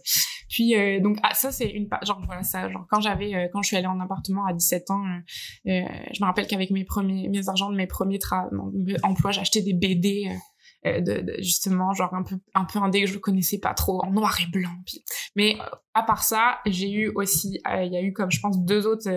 puis, 0.49 0.77
euh, 0.77 1.01
donc, 1.01 1.19
ah, 1.23 1.35
ça, 1.35 1.51
c'est 1.53 1.69
une, 1.69 1.89
genre, 2.03 2.21
voilà, 2.27 2.43
ça, 2.43 2.69
genre, 2.71 2.87
quand 2.91 3.01
j'avais, 3.01 3.35
euh, 3.35 3.49
quand 3.53 3.63
je 3.63 3.69
suis 3.69 3.77
allée 3.77 3.87
en 3.87 4.01
appartement 4.01 4.47
à 4.47 4.53
17 4.53 4.91
ans, 4.91 5.03
euh, 5.05 5.21
je 5.67 6.21
me 6.21 6.27
rappelle 6.27 6.47
qu'avec 6.47 6.71
mes 6.71 6.85
premiers, 6.85 7.29
mes 7.29 7.49
argents 7.49 7.71
de 7.71 7.77
mes 7.77 7.87
premiers 7.87 8.19
emplois, 9.03 9.31
j'achetais 9.31 9.63
des 9.63 9.73
BD, 9.73 10.31
euh, 10.87 11.25
justement 11.39 11.95
genre 11.95 12.13
un 12.13 12.23
peu 12.23 12.37
un 12.55 12.65
peu 12.67 12.79
que 12.79 13.07
je 13.07 13.17
connaissais 13.17 13.59
pas 13.59 13.73
trop 13.73 14.05
en 14.05 14.11
noir 14.11 14.39
et 14.43 14.51
blanc 14.51 14.75
mais 15.35 15.57
euh, 15.59 15.65
à 15.95 16.03
part 16.03 16.23
ça 16.23 16.59
j'ai 16.67 16.93
eu 16.93 17.13
aussi 17.15 17.59
euh, 17.67 17.85
il 17.85 17.93
y 17.93 17.97
a 17.97 18.03
eu 18.03 18.13
comme 18.13 18.31
je 18.31 18.39
pense 18.39 18.63
deux 18.63 18.87
autres 18.87 19.09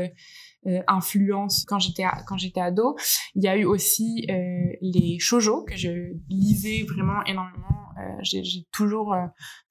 influences 0.87 1.65
quand 1.65 1.79
j'étais 1.79 2.03
quand 2.27 2.37
j'étais 2.37 2.59
ado. 2.59 2.97
Il 3.35 3.43
y 3.43 3.47
a 3.47 3.55
eu 3.55 3.63
aussi 3.63 4.27
les 4.81 5.17
shojo 5.17 5.63
que 5.63 5.77
je 5.77 6.13
lisais 6.29 6.83
vraiment 6.83 7.23
énormément. 7.25 7.67
J'ai 8.21 8.43
toujours 8.73 9.15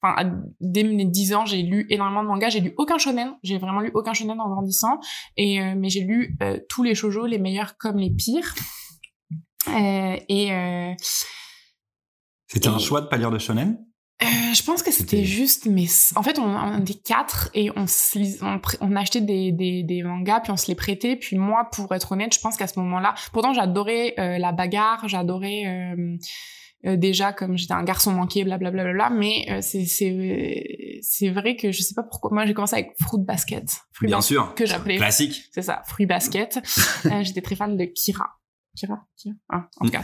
enfin 0.01 0.41
dès 0.59 0.83
mes 0.83 1.05
10 1.05 1.33
ans 1.35 1.45
j'ai 1.45 1.61
lu 1.61 1.85
énormément 1.89 2.23
de 2.23 2.29
mangas. 2.29 2.49
J'ai 2.49 2.61
lu 2.61 2.73
aucun 2.77 2.97
shonen. 2.97 3.35
J'ai 3.43 3.59
vraiment 3.59 3.81
lu 3.81 3.91
aucun 3.93 4.13
shonen 4.13 4.39
en 4.39 4.49
grandissant. 4.49 4.99
Et 5.35 5.59
mais 5.75 5.89
j'ai 5.89 6.01
lu 6.01 6.35
tous 6.67 6.81
les 6.81 6.95
shojo 6.95 7.27
les 7.27 7.37
meilleurs 7.37 7.77
comme 7.77 7.97
les 7.97 8.09
pires. 8.09 8.55
Et 9.67 10.51
c'était 12.47 12.69
un 12.69 12.79
choix 12.79 13.01
de 13.01 13.07
pas 13.07 13.17
lire 13.17 13.31
de 13.31 13.39
shonen? 13.39 13.77
Euh, 14.23 14.25
je 14.55 14.63
pense 14.63 14.81
que 14.81 14.91
c'était 14.91 15.25
juste, 15.25 15.67
mais 15.67 15.85
en 16.15 16.23
fait, 16.23 16.39
on, 16.39 16.47
on 16.47 16.81
était 16.81 16.95
quatre 16.95 17.51
et 17.53 17.69
on, 17.75 17.85
on, 18.41 18.59
on 18.81 18.95
achetait 18.95 19.21
des, 19.21 19.51
des, 19.51 19.83
des, 19.83 20.01
mangas 20.01 20.39
puis 20.39 20.51
on 20.51 20.57
se 20.57 20.67
les 20.69 20.75
prêtait. 20.75 21.15
Puis 21.17 21.37
moi, 21.37 21.69
pour 21.71 21.93
être 21.93 22.11
honnête, 22.11 22.33
je 22.33 22.39
pense 22.39 22.57
qu'à 22.57 22.65
ce 22.65 22.79
moment-là, 22.79 23.13
pourtant 23.31 23.53
j'adorais 23.53 24.15
euh, 24.17 24.39
la 24.39 24.53
bagarre, 24.53 25.07
j'adorais 25.07 25.93
euh, 26.85 26.95
déjà 26.95 27.31
comme 27.31 27.59
j'étais 27.59 27.73
un 27.73 27.83
garçon 27.83 28.11
manqué, 28.11 28.43
blablabla, 28.43 28.85
bla, 28.85 28.93
bla, 28.93 29.09
bla, 29.09 29.15
mais 29.15 29.61
c'est 29.61 29.85
c'est 29.85 30.99
c'est 31.03 31.29
vrai 31.29 31.55
que 31.55 31.71
je 31.71 31.83
sais 31.83 31.93
pas 31.93 32.03
pourquoi. 32.03 32.31
Moi, 32.33 32.47
j'ai 32.47 32.55
commencé 32.55 32.75
avec 32.75 32.93
Fruit 32.99 33.21
Basket, 33.23 33.65
Fruit 33.93 34.07
Bien 34.07 34.21
sûr, 34.21 34.55
que 34.55 34.65
j'appelais 34.65 34.97
classique. 34.97 35.43
C'est 35.51 35.61
ça, 35.61 35.83
Fruit 35.85 36.07
Basket. 36.07 36.59
j'étais 37.21 37.41
très 37.41 37.55
fan 37.55 37.77
de 37.77 37.85
Kira. 37.85 38.39
Kira, 38.77 38.99
Kira. 39.17 39.35
Ah, 39.49 39.67
en 39.79 39.85
tout 39.85 39.91
cas. 39.91 40.03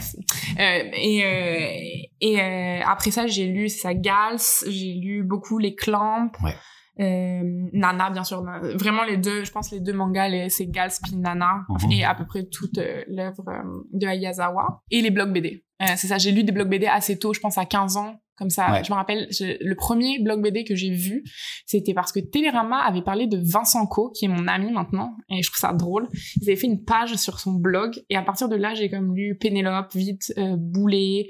Euh, 0.58 0.82
et 0.94 1.24
euh, 1.24 2.06
et 2.20 2.40
euh, 2.40 2.80
après 2.84 3.12
ça, 3.12 3.26
j'ai 3.26 3.46
lu 3.46 3.68
sa 3.68 3.94
Gals, 3.94 4.40
j'ai 4.66 4.94
lu 4.94 5.22
beaucoup 5.22 5.58
les 5.58 5.76
Clamps. 5.76 6.32
Ouais. 6.42 6.54
Euh, 7.00 7.68
Nana, 7.72 8.10
bien 8.10 8.24
sûr. 8.24 8.44
Vraiment 8.74 9.04
les 9.04 9.16
deux, 9.16 9.44
je 9.44 9.52
pense 9.52 9.70
les 9.70 9.80
deux 9.80 9.92
mangas, 9.92 10.48
c'est 10.48 10.66
Gals 10.66 10.92
puis 11.02 11.16
Nana. 11.16 11.62
Mhm. 11.68 11.92
Et 11.92 12.04
à 12.04 12.14
peu 12.14 12.26
près 12.26 12.44
toute 12.46 12.78
l'œuvre 13.08 13.44
de 13.92 14.06
Ayazawa. 14.06 14.82
Et 14.90 15.00
les 15.00 15.10
blogs 15.10 15.32
BD. 15.32 15.64
c'est 15.80 16.08
ça, 16.08 16.18
j'ai 16.18 16.32
lu 16.32 16.42
des 16.42 16.52
blogs 16.52 16.68
BD 16.68 16.86
assez 16.86 17.18
tôt, 17.18 17.32
je 17.32 17.40
pense 17.40 17.58
à 17.58 17.64
15 17.64 17.96
ans. 17.96 18.20
Comme 18.36 18.50
ça, 18.50 18.82
je 18.82 18.90
me 18.90 18.96
rappelle, 18.96 19.28
le 19.40 19.74
premier 19.74 20.18
blog 20.18 20.42
BD 20.42 20.64
que 20.64 20.74
j'ai 20.74 20.90
vu, 20.90 21.22
c'était 21.66 21.94
parce 21.94 22.10
que 22.10 22.18
Télérama 22.18 22.78
avait 22.78 23.02
parlé 23.02 23.28
de 23.28 23.38
Vincent 23.38 23.86
Co, 23.86 24.10
qui 24.10 24.24
est 24.24 24.28
mon 24.28 24.48
ami 24.48 24.72
maintenant, 24.72 25.16
et 25.30 25.42
je 25.42 25.48
trouve 25.48 25.60
ça 25.60 25.72
drôle. 25.72 26.08
Ils 26.40 26.50
avaient 26.50 26.56
fait 26.56 26.66
une 26.66 26.82
page 26.82 27.14
sur 27.14 27.38
son 27.38 27.52
blog, 27.52 27.94
et 28.10 28.16
à 28.16 28.22
partir 28.22 28.48
de 28.48 28.56
là, 28.56 28.74
j'ai 28.74 28.90
comme 28.90 29.14
lu 29.14 29.36
Pénélope, 29.38 29.94
Vite, 29.94 30.32
euh, 30.36 30.56
Boulet, 30.58 31.28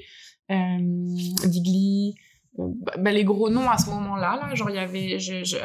euh, 0.51 0.79
Digli, 1.47 2.15
euh, 2.59 2.69
bah, 2.83 2.93
bah, 2.99 3.11
les 3.11 3.25
gros 3.25 3.51
noms 3.51 3.69
à 3.69 3.77
ce 3.77 3.91
moment-là, 3.91 4.39
là, 4.41 4.55
genre 4.55 4.71
il 4.71 4.77
y 4.77 4.79
avait, 4.79 5.19
je, 5.19 5.45
je, 5.45 5.57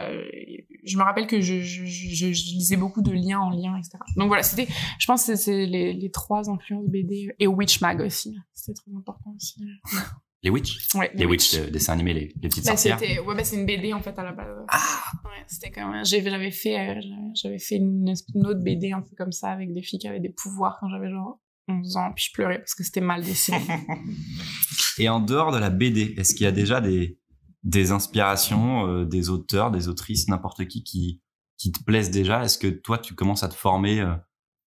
je 0.84 0.98
me 0.98 1.04
rappelle 1.04 1.28
que 1.28 1.40
je, 1.40 1.62
je, 1.62 1.86
je, 1.86 2.26
lisais 2.28 2.78
beaucoup 2.78 3.02
de 3.02 3.12
liens 3.12 3.40
en 3.40 3.52
liens, 3.52 3.78
etc. 3.78 4.00
Donc 4.18 4.28
voilà, 4.28 4.44
c'était, 4.44 4.68
je 4.98 5.06
pense 5.06 5.26
que 5.26 5.36
c'est 5.36 5.66
les, 5.66 5.94
les 5.94 6.12
trois 6.12 6.50
influences 6.50 6.88
BD 6.88 7.30
et 7.40 7.48
Witch 7.48 7.80
Mag 7.82 8.02
aussi, 8.02 8.36
c'était 8.54 8.74
très 8.74 8.92
important 8.94 9.34
aussi. 9.36 9.62
Les 10.42 10.50
Witch 10.50 10.88
Ouais. 10.96 11.12
Les, 11.16 11.26
Witch, 11.26 11.54
Witch 11.54 11.72
dessins 11.72 11.94
animés, 11.94 12.14
les, 12.14 12.34
les 12.42 12.50
petites 12.50 12.66
bah, 12.66 12.78
sorcières? 12.78 13.00
Ouais, 13.26 13.36
bah, 13.36 13.44
c'est 13.44 13.58
une 13.58 13.66
BD 13.66 13.94
en 13.94 14.02
fait 14.02 14.18
à 14.18 14.24
la 14.24 14.32
base. 14.32 14.66
Ah 14.70 15.02
Ouais, 15.26 15.44
c'était 15.48 15.72
quand 15.72 15.92
même. 15.92 16.06
J'avais 16.06 16.52
fait, 16.52 16.80
euh, 16.80 17.02
j'avais 17.34 17.60
fait 17.60 17.76
une, 17.76 18.14
une, 18.36 18.48
autre 18.48 18.62
BD 18.62 18.92
un 18.92 19.02
peu 19.02 19.16
comme 19.18 19.32
ça 19.32 19.52
avec 19.52 19.74
des 19.74 19.82
filles 19.82 20.00
qui 20.00 20.08
avaient 20.08 20.20
des 20.20 20.34
pouvoirs 20.34 20.78
quand 20.80 20.90
j'avais 20.90 21.10
genre 21.10 21.40
11 21.68 21.98
ans, 21.98 22.12
puis 22.16 22.26
je 22.30 22.34
pleurais 22.34 22.60
parce 22.60 22.74
que 22.74 22.84
c'était 22.84 23.02
mal 23.02 23.24
dessiné. 23.24 23.60
Et 24.98 25.08
en 25.10 25.20
dehors 25.20 25.52
de 25.52 25.58
la 25.58 25.70
BD, 25.70 26.16
est-ce 26.18 26.34
qu'il 26.34 26.46
y 26.46 26.48
a 26.48 26.52
déjà 26.52 26.82
des, 26.82 27.20
des 27.64 27.92
inspirations, 27.92 28.88
euh, 28.88 29.06
des 29.06 29.30
auteurs, 29.30 29.72
des 29.72 29.88
autrices, 29.88 30.28
n'importe 30.28 30.66
qui, 30.68 30.84
qui 30.84 31.22
qui 31.60 31.72
te 31.72 31.84
plaisent 31.84 32.10
déjà? 32.10 32.44
Est-ce 32.44 32.58
que 32.58 32.68
toi, 32.68 32.98
tu 32.98 33.14
commences 33.14 33.44
à 33.44 33.50
te 33.50 33.54
former 33.54 34.00
euh, 34.00 34.16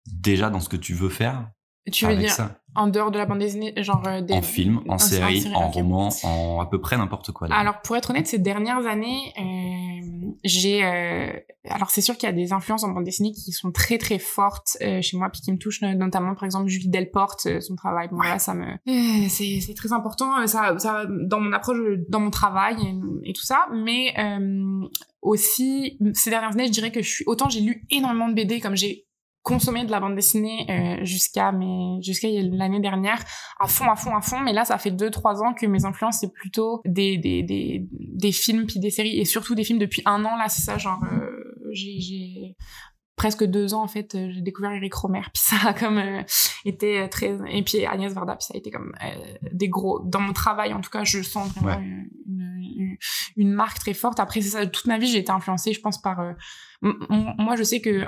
déjà 0.06 0.50
dans 0.50 0.60
ce 0.60 0.68
que 0.68 0.76
tu 0.76 0.94
veux 0.94 1.08
faire? 1.08 1.50
Tu 1.90 2.06
veux 2.06 2.16
dire 2.16 2.30
ça 2.30 2.58
en 2.74 2.88
dehors 2.88 3.10
de 3.10 3.18
la 3.18 3.26
bande 3.26 3.38
dessinée, 3.38 3.72
genre 3.76 4.02
euh, 4.06 4.20
des... 4.20 4.34
en 4.34 4.42
film, 4.42 4.80
en, 4.88 4.98
série, 4.98 5.46
en, 5.54 5.70
roman, 5.70 6.08
en 6.24 6.60
à 6.60 6.66
peu 6.66 6.80
près 6.80 6.96
n'importe 6.96 7.30
quoi. 7.32 7.48
Alors 7.52 7.80
pour 7.82 7.96
être 7.96 8.10
honnête, 8.10 8.26
ces 8.26 8.38
dernières 8.38 8.86
années, 8.86 9.32
euh, 9.38 10.32
j'ai 10.42 10.84
euh... 10.84 11.32
alors 11.68 11.90
c'est 11.90 12.00
sûr 12.00 12.16
qu'il 12.16 12.28
y 12.28 12.32
a 12.32 12.34
des 12.34 12.52
influences 12.52 12.82
en 12.82 12.88
bande 12.88 13.04
dessinée 13.04 13.32
qui 13.32 13.52
sont 13.52 13.70
très 13.70 13.98
très 13.98 14.18
fortes 14.18 14.76
euh, 14.82 15.00
chez 15.02 15.16
moi, 15.16 15.30
puis 15.30 15.40
qui 15.40 15.52
me 15.52 15.58
touchent 15.58 15.82
notamment 15.82 16.34
par 16.34 16.44
exemple 16.44 16.68
Julie 16.68 16.88
Delporte, 16.88 17.46
euh, 17.46 17.60
son 17.60 17.76
travail. 17.76 18.08
Bon 18.10 18.20
là, 18.20 18.38
ça 18.38 18.54
me 18.54 18.66
c'est 19.28 19.60
c'est 19.60 19.74
très 19.74 19.92
important, 19.92 20.46
ça 20.46 20.76
ça 20.78 21.04
dans 21.08 21.40
mon 21.40 21.52
approche, 21.52 21.78
dans 22.08 22.20
mon 22.20 22.30
travail 22.30 22.76
et, 22.82 23.30
et 23.30 23.32
tout 23.32 23.44
ça, 23.44 23.68
mais 23.72 24.14
aussi 25.22 25.98
ces 26.12 26.30
dernières 26.30 26.52
années, 26.52 26.66
je 26.66 26.72
dirais 26.72 26.90
que 26.90 27.02
je 27.02 27.08
suis 27.08 27.24
autant 27.26 27.48
j'ai 27.48 27.60
lu 27.60 27.86
énormément 27.90 28.28
de 28.28 28.34
BD 28.34 28.60
comme 28.60 28.76
j'ai 28.76 29.03
consommé 29.44 29.84
de 29.84 29.90
la 29.90 30.00
bande 30.00 30.16
dessinée 30.16 30.66
euh, 30.70 31.04
jusqu'à 31.04 31.52
mes 31.52 32.00
jusqu'à 32.02 32.28
l'année 32.28 32.80
dernière 32.80 33.22
à 33.60 33.68
fond 33.68 33.88
à 33.90 33.94
fond 33.94 34.16
à 34.16 34.22
fond. 34.22 34.40
Mais 34.40 34.54
là 34.54 34.64
ça 34.64 34.78
fait 34.78 34.90
deux 34.90 35.10
trois 35.10 35.42
ans 35.42 35.52
que 35.52 35.66
mes 35.66 35.84
influences 35.84 36.18
c'est 36.20 36.32
plutôt 36.32 36.80
des, 36.86 37.18
des 37.18 37.42
des 37.42 37.86
des 37.90 38.32
films 38.32 38.66
puis 38.66 38.80
des 38.80 38.90
séries 38.90 39.20
et 39.20 39.24
surtout 39.26 39.54
des 39.54 39.62
films 39.62 39.78
depuis 39.78 40.02
un 40.06 40.24
an 40.24 40.36
là 40.36 40.48
c'est 40.48 40.62
ça 40.62 40.78
genre 40.78 40.98
euh, 41.12 41.56
j'ai 41.72 42.00
j'ai 42.00 42.56
presque 43.16 43.44
deux 43.44 43.74
ans 43.74 43.82
en 43.82 43.86
fait 43.86 44.16
j'ai 44.30 44.40
découvert 44.40 44.72
Eric 44.72 44.94
Romer 44.94 45.20
puis 45.20 45.42
ça 45.44 45.56
a 45.68 45.74
comme 45.74 45.98
euh, 45.98 46.22
été 46.64 47.06
très 47.10 47.38
et 47.50 47.62
puis 47.62 47.84
Agnès 47.84 48.14
Varda 48.14 48.36
puis 48.36 48.46
ça 48.46 48.54
a 48.54 48.56
été 48.56 48.70
comme 48.70 48.94
des 49.52 49.68
gros 49.68 50.00
dans 50.06 50.20
mon 50.20 50.32
travail 50.32 50.72
en 50.72 50.80
tout 50.80 50.90
cas 50.90 51.04
je 51.04 51.20
sens 51.20 51.52
vraiment 51.52 51.78
une, 51.80 52.08
une, 52.26 52.96
une, 53.36 53.52
marque 53.52 53.78
très 53.78 53.94
forte. 53.94 54.18
Après 54.20 54.40
c'est 54.40 54.48
ça 54.48 54.66
toute 54.66 54.86
ma 54.86 54.96
vie 54.96 55.06
j'ai 55.06 55.18
été 55.18 55.30
influencée 55.30 55.74
je 55.74 55.80
pense 55.80 56.00
par 56.00 56.34
moi 56.80 57.56
je 57.56 57.62
sais 57.62 57.82
que 57.82 58.06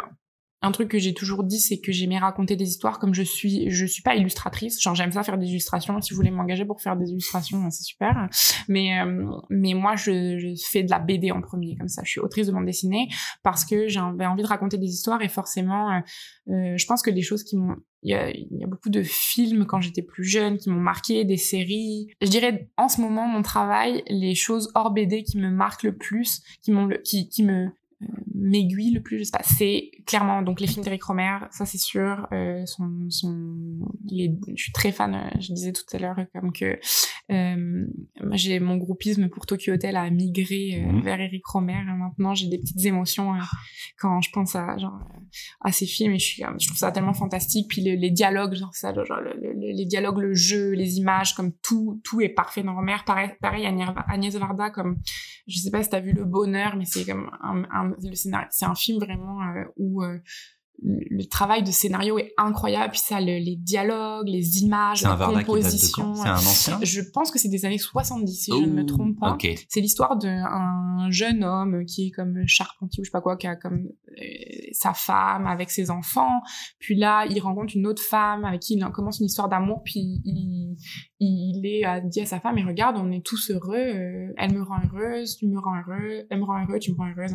un 0.66 0.72
truc 0.72 0.88
que 0.88 0.98
j'ai 0.98 1.14
toujours 1.14 1.44
dit, 1.44 1.60
c'est 1.60 1.78
que 1.78 1.92
j'aimais 1.92 2.18
raconter 2.18 2.56
des 2.56 2.68
histoires 2.68 2.98
comme 2.98 3.14
je 3.14 3.22
suis, 3.22 3.70
je 3.70 3.86
suis 3.86 4.02
pas 4.02 4.16
illustratrice. 4.16 4.82
Genre, 4.82 4.96
j'aime 4.96 5.12
ça 5.12 5.22
faire 5.22 5.38
des 5.38 5.46
illustrations. 5.46 6.00
Si 6.00 6.12
vous 6.12 6.16
voulez 6.16 6.32
m'engager 6.32 6.64
pour 6.64 6.80
faire 6.80 6.96
des 6.96 7.10
illustrations, 7.10 7.70
c'est 7.70 7.84
super. 7.84 8.28
Mais, 8.68 9.00
euh, 9.00 9.30
mais 9.48 9.74
moi, 9.74 9.94
je, 9.94 10.56
fais 10.68 10.82
de 10.82 10.90
la 10.90 10.98
BD 10.98 11.30
en 11.30 11.40
premier, 11.40 11.76
comme 11.76 11.88
ça. 11.88 12.02
Je 12.04 12.10
suis 12.10 12.20
autrice 12.20 12.48
de 12.48 12.52
bande 12.52 12.66
dessinée 12.66 13.08
parce 13.44 13.64
que 13.64 13.86
j'avais 13.86 14.26
envie 14.26 14.42
de 14.42 14.48
raconter 14.48 14.76
des 14.76 14.88
histoires 14.88 15.22
et 15.22 15.28
forcément, 15.28 15.92
euh, 15.92 16.00
euh 16.48 16.76
je 16.76 16.86
pense 16.86 17.00
que 17.00 17.10
les 17.10 17.22
choses 17.22 17.44
qui 17.44 17.56
m'ont, 17.56 17.76
il 18.02 18.10
y 18.10 18.64
a, 18.64 18.66
beaucoup 18.66 18.90
de 18.90 19.02
films 19.02 19.66
quand 19.66 19.80
j'étais 19.80 20.02
plus 20.02 20.24
jeune 20.24 20.58
qui 20.58 20.68
m'ont 20.68 20.80
marqué, 20.80 21.24
des 21.24 21.36
séries. 21.36 22.08
Je 22.20 22.28
dirais, 22.28 22.68
en 22.76 22.88
ce 22.88 23.00
moment, 23.00 23.28
mon 23.28 23.42
travail, 23.42 24.02
les 24.08 24.34
choses 24.34 24.70
hors 24.74 24.90
BD 24.90 25.22
qui 25.22 25.38
me 25.38 25.50
marquent 25.50 25.84
le 25.84 25.96
plus, 25.96 26.42
qui 26.62 26.72
m'ont, 26.72 26.88
qui, 27.04 27.28
qui 27.28 27.44
me, 27.44 27.68
m'aiguille 28.34 28.92
le 28.92 29.02
plus, 29.02 29.18
je 29.18 29.24
sais 29.24 29.30
pas. 29.30 29.44
C'est 29.44 29.90
clairement 30.06 30.42
donc 30.42 30.60
les 30.60 30.66
films 30.66 30.84
d'Eric 30.84 31.02
Romer, 31.02 31.38
ça 31.50 31.66
c'est 31.66 31.78
sûr. 31.78 32.26
Euh, 32.32 32.64
son, 32.66 33.10
son, 33.10 33.78
je 34.08 34.62
suis 34.62 34.72
très 34.72 34.92
fan. 34.92 35.14
Euh, 35.14 35.40
je 35.40 35.52
disais 35.52 35.72
tout 35.72 35.84
à 35.92 35.98
l'heure 35.98 36.16
comme 36.32 36.52
que 36.52 36.78
euh, 37.32 37.86
j'ai 38.32 38.60
mon 38.60 38.76
groupisme 38.76 39.28
pour 39.28 39.46
Tokyo 39.46 39.72
Hotel 39.72 39.96
a 39.96 40.08
migré 40.10 40.80
euh, 40.80 40.92
mhm. 40.92 41.02
vers 41.02 41.20
Eric 41.20 41.44
Romer. 41.46 41.82
Maintenant, 41.98 42.34
j'ai 42.34 42.48
des 42.48 42.58
petites 42.58 42.84
émotions 42.84 43.32
quand 43.98 44.20
je 44.20 44.30
pense 44.30 44.54
à 44.54 44.76
genre 44.78 44.98
à 45.60 45.72
ces 45.72 45.86
films 45.86 46.12
et 46.12 46.18
je 46.18 46.24
suis, 46.24 46.42
je 46.58 46.66
trouve 46.66 46.78
ça 46.78 46.92
tellement 46.92 47.14
fantastique. 47.14 47.68
Puis 47.68 47.82
les 47.82 48.10
dialogues, 48.10 48.54
genre 48.54 48.74
ça, 48.74 48.94
genre 48.94 49.20
les 49.58 49.86
dialogues, 49.86 50.18
le 50.18 50.34
jeu, 50.34 50.70
les 50.70 50.98
images, 50.98 51.34
comme 51.34 51.52
tout, 51.62 52.00
tout 52.04 52.20
est 52.20 52.28
parfait 52.28 52.62
dans 52.62 52.74
Romer. 52.74 52.96
Pareil, 53.04 53.30
pareil 53.40 53.66
Agnès 53.66 54.36
Varda, 54.36 54.70
comme 54.70 54.98
je 55.46 55.58
sais 55.58 55.70
pas 55.70 55.82
si 55.82 55.90
t'as 55.90 56.00
vu 56.00 56.12
Le 56.12 56.24
Bonheur, 56.24 56.76
mais 56.76 56.84
c'est 56.84 57.04
comme 57.04 57.30
un, 57.42 57.64
un, 57.72 57.94
le 58.02 58.14
scénario, 58.14 58.48
c'est 58.50 58.64
un 58.64 58.74
film 58.74 58.98
vraiment 58.98 59.38
où 59.76 59.95
euh, 60.02 60.18
le 60.82 61.24
travail 61.24 61.62
de 61.62 61.70
scénario 61.70 62.18
est 62.18 62.32
incroyable 62.36 62.92
puis 62.92 63.00
ça 63.00 63.20
les 63.20 63.56
dialogues 63.56 64.28
les 64.28 64.62
images 64.62 65.02
la 65.02 65.16
composition 65.16 66.14
c'est 66.14 66.28
un 66.28 66.34
ancien? 66.34 66.78
Je 66.82 67.00
pense 67.12 67.30
que 67.30 67.38
c'est 67.38 67.48
des 67.48 67.64
années 67.64 67.78
70 67.78 68.32
si 68.32 68.50
je 68.50 68.66
ne 68.66 68.72
me 68.72 68.84
trompe 68.84 69.18
pas. 69.18 69.36
c'est 69.68 69.80
l'histoire 69.80 70.16
d'un 70.16 71.10
jeune 71.10 71.44
homme 71.44 71.84
qui 71.86 72.08
est 72.08 72.10
comme 72.10 72.42
charpentier 72.46 73.00
ou 73.00 73.04
je 73.04 73.08
sais 73.08 73.12
pas 73.12 73.20
quoi 73.20 73.36
qui 73.36 73.46
a 73.46 73.56
comme 73.56 73.88
euh, 74.18 74.24
sa 74.72 74.92
femme 74.92 75.46
avec 75.46 75.70
ses 75.70 75.90
enfants. 75.90 76.40
Puis 76.78 76.96
là 76.96 77.26
il 77.26 77.40
rencontre 77.40 77.74
une 77.76 77.86
autre 77.86 78.02
femme 78.02 78.44
avec 78.44 78.60
qui 78.60 78.74
il 78.74 78.84
commence 78.90 79.20
une 79.20 79.26
histoire 79.26 79.48
d'amour 79.48 79.82
puis 79.84 80.20
il, 80.24 80.76
il 81.20 81.66
est 81.66 81.84
à, 81.84 82.00
dit 82.00 82.20
à 82.20 82.26
sa 82.26 82.40
femme 82.40 82.58
et 82.58 82.64
regarde 82.64 82.96
on 82.98 83.10
est 83.10 83.24
tous 83.24 83.50
heureux 83.50 83.76
euh, 83.76 84.32
elle 84.36 84.52
me 84.52 84.62
rend 84.62 84.80
heureuse 84.84 85.36
tu 85.36 85.46
me 85.46 85.58
rends 85.58 85.76
heureux 85.76 86.26
elle 86.28 86.38
me 86.38 86.44
rend 86.44 86.64
heureux 86.66 86.78
tu 86.78 86.92
me 86.92 86.96
rends 86.96 87.08
heureuse 87.16 87.32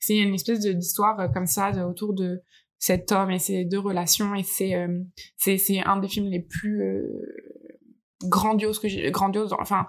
c'est 0.00 0.16
une 0.18 0.34
espèce 0.34 0.60
d'histoire 0.60 1.18
euh, 1.20 1.28
comme 1.28 1.46
ça 1.46 1.70
autour 1.86 2.14
de 2.14 2.42
cet 2.84 3.12
homme 3.12 3.30
et 3.30 3.38
ses 3.38 3.64
deux 3.64 3.78
relations 3.78 4.34
et 4.34 4.42
c'est 4.42 4.74
euh, 4.74 5.00
c'est 5.38 5.56
c'est 5.56 5.80
un 5.80 5.96
des 5.96 6.08
films 6.08 6.28
les 6.28 6.40
plus 6.40 6.82
euh, 6.82 7.02
grandioses 8.24 8.78
que 8.78 8.88
j'ai 8.88 9.10
grandiose 9.10 9.54
enfin 9.58 9.86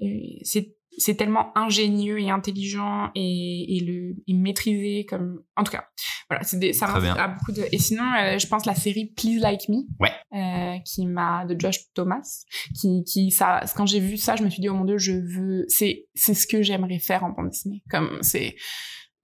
euh, 0.00 0.06
c'est 0.42 0.74
c'est 0.96 1.16
tellement 1.16 1.52
ingénieux 1.54 2.18
et 2.18 2.30
intelligent 2.30 3.10
et, 3.14 3.76
et 3.76 3.80
le 3.80 4.16
et 4.26 4.32
maîtrisé 4.32 5.04
comme 5.04 5.42
en 5.54 5.64
tout 5.64 5.72
cas 5.72 5.84
voilà 6.30 6.42
c'est 6.42 6.72
ça 6.72 6.86
m'a 6.86 7.28
beaucoup 7.28 7.52
de 7.52 7.62
et 7.70 7.78
sinon 7.78 8.04
je 8.38 8.46
pense 8.46 8.64
la 8.64 8.74
série 8.74 9.12
Please 9.14 9.40
Like 9.40 9.68
Me 9.68 9.82
ouais. 10.00 10.82
qui 10.86 11.06
m'a 11.06 11.44
de 11.44 11.60
Josh 11.60 11.92
Thomas 11.92 12.44
qui 12.80 13.04
qui 13.04 13.30
ça 13.30 13.64
quand 13.76 13.84
j'ai 13.84 14.00
vu 14.00 14.16
ça 14.16 14.36
je 14.36 14.44
me 14.44 14.48
suis 14.48 14.62
dit 14.62 14.70
oh 14.70 14.74
mon 14.74 14.86
dieu 14.86 14.96
je 14.96 15.12
veux 15.12 15.66
c'est 15.68 16.08
c'est 16.14 16.34
ce 16.34 16.46
que 16.46 16.62
j'aimerais 16.62 17.00
faire 17.00 17.22
en 17.22 17.30
bande 17.30 17.50
dessinée 17.50 17.82
comme 17.90 18.18
c'est 18.22 18.56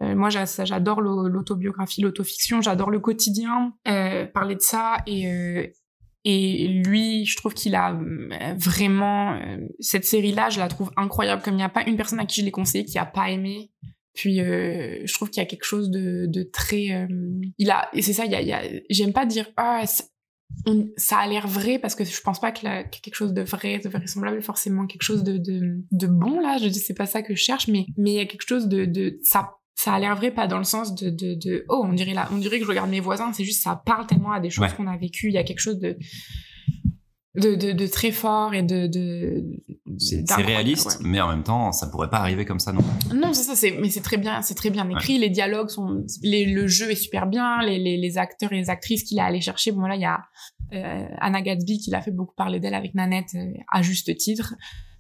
moi, 0.01 0.29
j'adore 0.31 1.01
l'autobiographie, 1.01 2.03
l'autofiction, 2.03 2.61
j'adore 2.61 2.91
le 2.91 3.01
quotidien, 3.01 3.73
euh, 3.89 4.27
parler 4.27 4.55
de 4.55 4.61
ça. 4.61 4.99
Et, 5.07 5.31
euh, 5.31 5.67
et 6.25 6.69
lui, 6.69 7.25
je 7.25 7.37
trouve 7.37 7.55
qu'il 7.55 7.75
a 7.75 7.95
euh, 7.95 8.55
vraiment... 8.57 9.33
Euh, 9.35 9.59
cette 9.81 10.05
série-là, 10.05 10.51
je 10.51 10.59
la 10.59 10.69
trouve 10.69 10.91
incroyable. 10.97 11.43
Comme 11.43 11.55
il 11.55 11.59
n'y 11.59 11.63
a 11.63 11.69
pas 11.69 11.87
une 11.87 11.97
personne 11.97 12.21
à 12.21 12.27
qui 12.27 12.41
je 12.41 12.45
l'ai 12.45 12.51
conseillé 12.51 12.85
qui 12.85 12.99
a 12.99 13.07
pas 13.07 13.31
aimé. 13.31 13.71
Puis 14.15 14.37
je 14.37 15.13
trouve 15.15 15.31
qu'il 15.31 15.43
y 15.43 15.47
a 15.47 15.49
quelque 15.49 15.65
chose 15.65 15.91
de, 15.91 16.27
de 16.27 16.43
très... 16.43 17.09
il 17.59 17.71
a... 17.71 17.89
Et 17.93 18.03
c'est 18.03 18.13
ça, 18.13 18.27
y 18.27 18.35
a... 18.35 18.43
Y 18.43 18.53
a 18.53 18.63
J'aime 18.91 19.13
pas 19.13 19.27
dire... 19.27 19.47
Ah, 19.57 19.85
ça 20.97 21.19
a 21.19 21.27
l'air 21.27 21.49
vrai 21.49 21.81
parce 21.81 21.97
que 21.97 22.05
je 22.05 22.21
pense 22.21 22.41
pas 22.41 22.53
qu'il 22.53 22.69
y 22.69 22.73
a 22.73 22.85
quelque 22.85 23.15
chose 23.15 23.35
de 23.35 23.43
vrai, 23.43 23.81
de 23.81 23.89
vraisemblable, 23.89 24.41
forcément 24.41 24.87
quelque 24.87 25.03
chose 25.03 25.25
de, 25.25 25.39
de, 25.39 25.85
de 25.91 26.07
bon 26.07 26.39
là. 26.39 26.57
Je 26.59 26.69
dis 26.69 26.79
c'est 26.79 26.95
pas 26.95 27.07
ça 27.07 27.23
que 27.23 27.35
je 27.35 27.41
cherche, 27.41 27.67
mais 27.67 27.85
mais 27.99 28.13
il 28.13 28.17
y 28.17 28.21
a 28.21 28.27
quelque 28.27 28.47
chose 28.47 28.69
de, 28.69 28.85
de 28.85 29.19
ça 29.25 29.56
ça 29.77 29.93
a 29.93 30.01
l'air 30.01 30.17
vrai 30.17 30.33
pas 30.33 30.47
dans 30.49 30.59
le 30.59 30.65
sens 30.65 30.95
de, 30.95 31.11
de, 31.11 31.35
de 31.35 31.65
oh 31.69 31.83
on 31.85 31.93
dirait 31.93 32.15
là 32.15 32.29
on 32.33 32.39
dirait 32.39 32.59
que 32.59 32.65
je 32.65 32.69
regarde 32.69 32.91
mes 32.91 33.01
voisins 33.01 33.33
c'est 33.33 33.45
juste 33.45 33.63
ça 33.63 33.81
parle 33.85 34.07
tellement 34.07 34.33
à 34.33 34.41
des 34.41 34.51
choses 34.51 34.73
qu'on 34.73 34.87
a 34.87 34.97
vécues 34.97 35.29
il 35.29 35.35
y 35.35 35.39
a 35.39 35.45
quelque 35.45 35.61
chose 35.61 35.79
de 35.79 35.97
de, 37.37 37.55
de, 37.55 37.73
de 37.73 37.87
très 37.87 38.13
fort 38.13 38.55
et 38.55 38.63
de, 38.63 38.87
de 38.87 39.45
c'est 39.99 40.25
réaliste 40.37 41.01
mais 41.03 41.21
en 41.21 41.29
même 41.29 41.43
temps 41.43 41.71
ça 41.73 41.89
pourrait 41.89 42.09
pas 42.09 42.17
arriver 42.17 42.47
comme 42.47 42.59
ça 42.59 42.73
non? 42.73 42.81
Non 43.15 43.35
c'est 43.35 43.43
ça 43.43 43.55
c'est 43.55 43.73
mais 43.73 43.91
c'est 43.91 44.01
très 44.01 44.17
bien 44.17 44.41
c'est 44.41 44.55
très 44.55 44.71
bien 44.71 44.89
écrit 44.89 45.19
les 45.19 45.29
dialogues 45.29 45.69
sont 45.69 46.03
les, 46.23 46.47
le 46.47 46.67
jeu 46.67 46.91
est 46.91 46.97
super 46.97 47.27
bien 47.27 47.61
les, 47.63 47.79
les, 47.79 47.99
les 47.99 48.17
acteurs 48.17 48.53
et 48.55 48.57
les 48.57 48.71
actrices 48.71 49.05
qu'il 49.05 49.21
a 49.21 49.27
allé 49.27 49.43
chercher 49.43 49.73
bon 49.73 49.83
là 49.83 49.97
il 49.97 50.01
y 50.01 50.07
a 50.07 50.21
euh, 50.73 51.07
Anna 51.21 51.43
Gatsby 51.43 51.79
qui 51.79 51.91
l'a 51.91 52.01
fait 52.01 52.11
beaucoup 52.11 52.35
parler 52.35 52.59
d'elle 52.59 52.75
avec 52.75 52.95
Nanette 52.95 53.35
euh, 53.35 53.53
à 53.71 53.83
juste 53.83 54.17
titre 54.17 54.55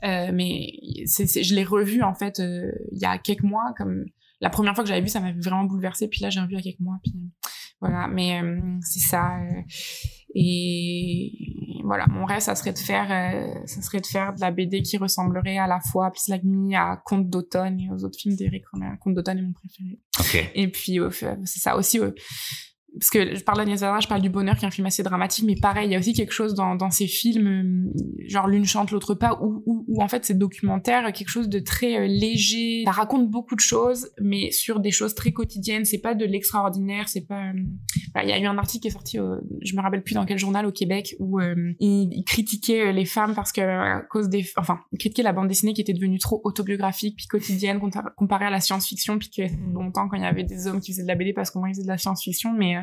euh, 0.04 0.30
mais 0.34 0.74
c'est 1.06 1.42
je 1.42 1.54
l'ai 1.54 1.64
revu 1.64 2.02
en 2.02 2.14
fait 2.14 2.38
euh, 2.40 2.70
il 2.92 2.98
y 2.98 3.06
a 3.06 3.16
quelques 3.16 3.44
mois 3.44 3.72
comme 3.78 4.04
la 4.40 4.50
première 4.50 4.74
fois 4.74 4.84
que 4.84 4.88
j'avais 4.88 5.00
vu, 5.00 5.08
ça 5.08 5.20
m'avait 5.20 5.40
vraiment 5.40 5.64
bouleversée. 5.64 6.08
Puis 6.08 6.20
là, 6.20 6.30
j'ai 6.30 6.40
revu 6.40 6.52
il 6.52 6.56
y 6.56 6.58
a 6.58 6.62
quelques 6.62 6.80
mois. 6.80 6.98
Puis 7.02 7.14
voilà, 7.80 8.08
mais 8.08 8.42
euh, 8.42 8.60
c'est 8.80 9.00
ça. 9.00 9.38
Euh, 9.38 9.62
et 10.34 11.32
voilà, 11.84 12.06
mon 12.08 12.24
rêve, 12.24 12.40
ça 12.40 12.54
serait 12.54 12.72
de 12.72 12.78
faire, 12.78 13.10
euh, 13.10 13.66
ça 13.66 13.82
serait 13.82 14.00
de 14.00 14.06
faire 14.06 14.34
de 14.34 14.40
la 14.40 14.50
BD 14.50 14.82
qui 14.82 14.96
ressemblerait 14.96 15.58
à 15.58 15.66
la 15.66 15.80
fois 15.80 16.06
à 16.06 16.10
Plus 16.10 16.30
à 16.74 16.96
Conte 17.04 17.28
d'automne 17.28 17.80
et 17.80 17.90
aux 17.90 18.04
autres 18.04 18.18
films 18.18 18.36
d'Eric 18.36 18.64
Romer. 18.72 18.90
Conte 19.00 19.14
d'automne 19.14 19.38
est 19.38 19.42
mon 19.42 19.52
préféré. 19.52 20.00
Okay. 20.20 20.50
Et 20.54 20.68
puis, 20.68 20.98
c'est 21.44 21.60
ça 21.60 21.76
aussi 21.76 22.00
parce 22.98 23.10
que 23.10 23.34
je 23.34 23.44
parle 23.44 23.58
d'Agnès 23.58 23.80
Varda, 23.80 24.00
je 24.00 24.08
parle 24.08 24.22
du 24.22 24.30
Bonheur, 24.30 24.56
qui 24.56 24.64
est 24.64 24.68
un 24.68 24.70
film 24.70 24.86
assez 24.86 25.02
dramatique, 25.02 25.44
mais 25.44 25.56
pareil, 25.56 25.88
il 25.88 25.92
y 25.92 25.96
a 25.96 25.98
aussi 25.98 26.14
quelque 26.14 26.32
chose 26.32 26.54
dans, 26.54 26.74
dans 26.74 26.90
ces 26.90 27.06
films, 27.06 27.46
euh, 27.46 28.26
genre 28.26 28.46
l'une 28.48 28.64
chante, 28.64 28.90
l'autre 28.90 29.14
pas, 29.14 29.38
où, 29.42 29.62
où, 29.66 29.84
où, 29.86 30.02
en 30.02 30.08
fait 30.08 30.24
c'est 30.24 30.38
documentaire, 30.38 31.12
quelque 31.12 31.28
chose 31.28 31.48
de 31.48 31.58
très 31.58 31.98
euh, 31.98 32.06
léger. 32.06 32.82
Ça 32.86 32.92
raconte 32.92 33.30
beaucoup 33.30 33.54
de 33.54 33.60
choses, 33.60 34.08
mais 34.20 34.50
sur 34.50 34.80
des 34.80 34.90
choses 34.90 35.14
très 35.14 35.32
quotidiennes. 35.32 35.84
C'est 35.84 36.00
pas 36.00 36.14
de 36.14 36.24
l'extraordinaire, 36.24 37.08
c'est 37.08 37.26
pas. 37.26 37.50
Euh, 37.50 38.22
il 38.22 38.28
y 38.30 38.32
a 38.32 38.38
eu 38.38 38.46
un 38.46 38.56
article 38.56 38.82
qui 38.82 38.88
est 38.88 38.92
sorti, 38.92 39.18
je 39.62 39.76
me 39.76 39.82
rappelle 39.82 40.02
plus 40.02 40.14
dans 40.14 40.24
quel 40.24 40.38
journal 40.38 40.64
au 40.64 40.72
Québec, 40.72 41.14
où 41.18 41.38
il, 41.40 42.08
il, 42.12 42.24
critiquait 42.24 42.92
les 42.92 43.04
femmes 43.04 43.34
parce 43.34 43.52
que 43.52 43.60
à 43.60 44.00
cause 44.00 44.30
des, 44.30 44.46
enfin, 44.56 44.80
il 44.92 44.98
critiquait 44.98 45.22
la 45.22 45.34
bande 45.34 45.48
dessinée 45.48 45.74
qui 45.74 45.82
était 45.82 45.92
devenue 45.92 46.18
trop 46.18 46.40
autobiographique 46.44 47.16
puis 47.16 47.26
quotidienne 47.26 47.78
comparée 48.16 48.46
à 48.46 48.50
la 48.50 48.60
science-fiction, 48.60 49.18
puis 49.18 49.30
que 49.30 49.42
longtemps 49.74 50.08
quand 50.08 50.16
il 50.16 50.22
y 50.22 50.26
avait 50.26 50.44
des 50.44 50.66
hommes 50.66 50.80
qui 50.80 50.92
faisaient 50.92 51.02
de 51.02 51.08
la 51.08 51.14
BD 51.14 51.34
parce 51.34 51.50
qu'au 51.50 51.60
moins 51.60 51.70
de 51.70 51.86
la 51.86 51.98
science-fiction, 51.98 52.54
mais 52.56 52.76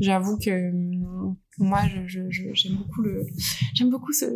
j'avoue 0.00 0.38
que 0.38 0.70
hum, 0.70 1.36
moi 1.58 1.80
j'aime 1.88 2.06
je, 2.06 2.20
je, 2.30 2.72
beaucoup 2.72 3.02
le 3.02 3.24
j'aime 3.74 3.90
beaucoup 3.90 4.12
se 4.12 4.26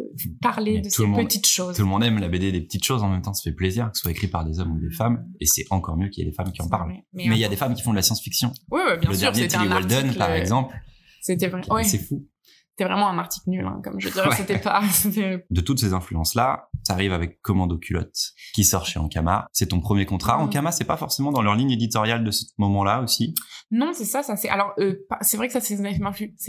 parler 0.40 0.80
de 0.80 0.88
ces 0.88 1.04
petites 1.04 1.46
choses. 1.46 1.76
tout 1.76 1.82
le 1.82 1.88
monde 1.88 2.02
aime 2.02 2.18
la 2.18 2.28
BD 2.28 2.50
des 2.50 2.62
petites 2.62 2.84
choses 2.84 3.02
en 3.02 3.10
même 3.10 3.22
temps 3.22 3.34
ça 3.34 3.42
fait 3.42 3.54
plaisir 3.54 3.90
que 3.90 3.96
ce 3.98 4.02
soit 4.02 4.10
écrit 4.10 4.28
par 4.28 4.44
des 4.44 4.58
hommes 4.60 4.72
ou 4.72 4.80
des 4.80 4.90
femmes 4.94 5.26
et 5.40 5.46
c'est 5.46 5.64
encore 5.70 5.96
mieux 5.96 6.08
qu'il 6.08 6.24
y 6.24 6.26
ait 6.26 6.30
des 6.30 6.34
femmes 6.36 6.52
qui 6.52 6.62
en 6.62 6.68
parlent. 6.68 6.94
mais 7.12 7.24
il 7.26 7.38
y 7.38 7.44
a 7.44 7.48
des 7.48 7.56
femmes 7.56 7.74
qui 7.74 7.82
font 7.82 7.90
de 7.90 7.96
la 7.96 8.02
science-fiction. 8.02 8.52
Oui 8.70 8.80
ouais, 8.88 8.98
bien 8.98 9.10
le 9.10 9.16
sûr 9.16 9.32
dernier 9.32 9.48
Tilly 9.48 9.68
Walden 9.68 10.14
par 10.14 10.32
exemple 10.32 10.74
c'était 11.20 11.48
vrai 11.48 11.62
ouais. 11.70 11.84
c'est 11.84 11.98
fou 11.98 12.26
c'était 12.80 12.94
vraiment 12.94 13.10
un 13.10 13.18
article 13.18 13.50
nul, 13.50 13.66
hein, 13.66 13.78
comme 13.84 14.00
je 14.00 14.08
dirais. 14.08 14.30
C'était 14.34 14.58
pas. 14.58 14.80
De 15.50 15.60
toutes 15.60 15.80
ces 15.80 15.92
influences-là, 15.92 16.70
t'arrives 16.86 17.12
avec 17.12 17.42
Commando 17.42 17.76
culotte, 17.76 18.16
qui 18.54 18.64
sort 18.64 18.86
chez 18.86 18.98
Ankama. 18.98 19.48
C'est 19.52 19.66
ton 19.66 19.80
premier 19.80 20.06
contrat. 20.06 20.38
Mm. 20.38 20.42
Ankama, 20.42 20.72
c'est 20.72 20.84
pas 20.84 20.96
forcément 20.96 21.30
dans 21.30 21.42
leur 21.42 21.54
ligne 21.56 21.72
éditoriale 21.72 22.24
de 22.24 22.30
ce 22.30 22.46
moment-là 22.56 23.02
aussi? 23.02 23.34
Non, 23.70 23.90
c'est 23.92 24.06
ça. 24.06 24.22
Ça 24.22 24.36
c'est. 24.36 24.48
Alors, 24.48 24.72
euh, 24.78 24.94
c'est 25.20 25.36
vrai 25.36 25.48
que 25.48 25.52
ça 25.52 25.60
c'est 25.60 25.76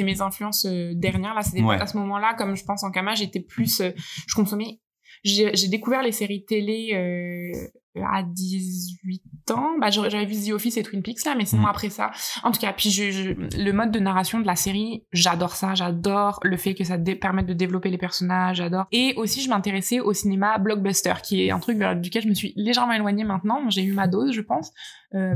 mes 0.03 0.21
influences 0.21 0.65
euh, 0.65 0.93
dernières. 0.95 1.33
Là, 1.33 1.41
c'était 1.41 1.63
à 1.63 1.85
ce 1.85 1.97
moment-là, 1.97 2.33
comme 2.37 2.55
je 2.55 2.63
pense 2.63 2.85
Ankama, 2.85 3.13
j'étais 3.13 3.41
plus. 3.41 3.81
Euh, 3.81 3.91
je 4.27 4.33
consommais 4.33 4.79
j'ai 5.23 5.67
découvert 5.67 6.01
les 6.01 6.11
séries 6.11 6.45
télé 6.45 6.93
euh, 6.93 7.67
à 7.95 8.23
18 8.23 9.21
ans. 9.51 9.77
Bah, 9.79 9.89
j'avais 9.89 10.25
vu 10.25 10.35
The 10.35 10.53
Office 10.53 10.77
et 10.77 10.83
Twin 10.83 11.01
Peaks 11.01 11.25
là, 11.25 11.35
mais 11.35 11.45
sinon 11.45 11.63
mm. 11.63 11.69
après 11.69 11.89
ça, 11.89 12.11
en 12.43 12.51
tout 12.51 12.59
cas, 12.59 12.73
puis 12.73 12.89
je, 12.89 13.33
le 13.33 13.71
mode 13.71 13.91
de 13.91 13.99
narration 13.99 14.39
de 14.39 14.45
la 14.45 14.55
série, 14.55 15.05
j'adore 15.11 15.55
ça, 15.55 15.75
j'adore 15.75 16.39
le 16.43 16.57
fait 16.57 16.73
que 16.73 16.83
ça 16.83 16.97
permette 16.97 17.45
de 17.45 17.53
développer 17.53 17.89
les 17.89 17.97
personnages, 17.97 18.57
j'adore. 18.57 18.85
Et 18.91 19.13
aussi, 19.17 19.41
je 19.41 19.49
m'intéressais 19.49 19.99
au 19.99 20.13
cinéma 20.13 20.57
blockbuster, 20.57 21.13
qui 21.23 21.45
est 21.45 21.51
un 21.51 21.59
truc 21.59 21.77
vers 21.77 21.95
duquel 21.95 22.23
je 22.23 22.29
me 22.29 22.33
suis 22.33 22.53
légèrement 22.55 22.93
éloignée 22.93 23.23
maintenant. 23.23 23.69
J'ai 23.69 23.83
eu 23.83 23.93
ma 23.93 24.07
dose, 24.07 24.31
je 24.31 24.41
pense, 24.41 24.71
euh, 25.13 25.35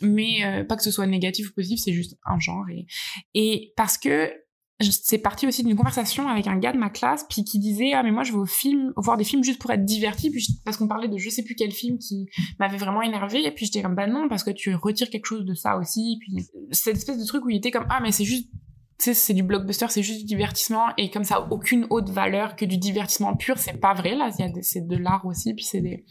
mais 0.00 0.44
euh, 0.44 0.64
pas 0.64 0.76
que 0.76 0.82
ce 0.82 0.90
soit 0.90 1.06
négatif 1.06 1.50
ou 1.50 1.54
positif, 1.54 1.80
c'est 1.82 1.92
juste 1.92 2.18
un 2.24 2.38
genre. 2.38 2.66
Et, 2.70 2.86
et 3.34 3.72
parce 3.76 3.96
que 3.98 4.30
c'est 4.80 5.18
parti 5.18 5.46
aussi 5.46 5.64
d'une 5.64 5.76
conversation 5.76 6.28
avec 6.28 6.46
un 6.46 6.56
gars 6.56 6.72
de 6.72 6.78
ma 6.78 6.90
classe 6.90 7.24
puis 7.28 7.44
qui 7.44 7.58
disait 7.58 7.92
ah 7.94 8.02
mais 8.02 8.10
moi 8.10 8.24
je 8.24 8.32
vais 8.32 8.38
au 8.38 8.46
film 8.46 8.92
voir 8.96 9.16
des 9.16 9.24
films 9.24 9.42
juste 9.42 9.60
pour 9.60 9.70
être 9.70 9.84
diverti 9.84 10.30
puis 10.30 10.46
parce 10.64 10.76
qu'on 10.76 10.88
parlait 10.88 11.08
de 11.08 11.16
je 11.16 11.30
sais 11.30 11.42
plus 11.42 11.54
quel 11.54 11.72
film 11.72 11.98
qui 11.98 12.28
m'avait 12.58 12.76
vraiment 12.76 13.02
énervé 13.02 13.46
et 13.46 13.50
puis 13.50 13.66
j'étais 13.66 13.82
comme 13.82 13.94
bah 13.94 14.06
non 14.06 14.28
parce 14.28 14.44
que 14.44 14.50
tu 14.50 14.74
retires 14.74 15.08
quelque 15.08 15.26
chose 15.26 15.44
de 15.44 15.54
ça 15.54 15.76
aussi 15.78 16.18
puis 16.20 16.46
cette 16.72 16.96
espèce 16.96 17.18
de 17.18 17.24
truc 17.24 17.44
où 17.44 17.50
il 17.50 17.56
était 17.56 17.70
comme 17.70 17.86
ah 17.88 18.00
mais 18.02 18.12
c'est 18.12 18.24
juste 18.24 18.50
c'est 18.98 19.34
du 19.34 19.42
blockbuster 19.42 19.86
c'est 19.88 20.02
juste 20.02 20.20
du 20.20 20.26
divertissement 20.26 20.88
et 20.96 21.10
comme 21.10 21.24
ça 21.24 21.48
aucune 21.50 21.86
autre 21.90 22.12
valeur 22.12 22.56
que 22.56 22.64
du 22.64 22.78
divertissement 22.78 23.36
pur 23.36 23.58
c'est 23.58 23.78
pas 23.78 23.94
vrai 23.94 24.14
là 24.14 24.30
c'est 24.62 24.86
de 24.86 24.96
l'art 24.96 25.24
aussi 25.26 25.54
puis 25.54 25.64
c'est 25.64 25.80
des 25.80 26.04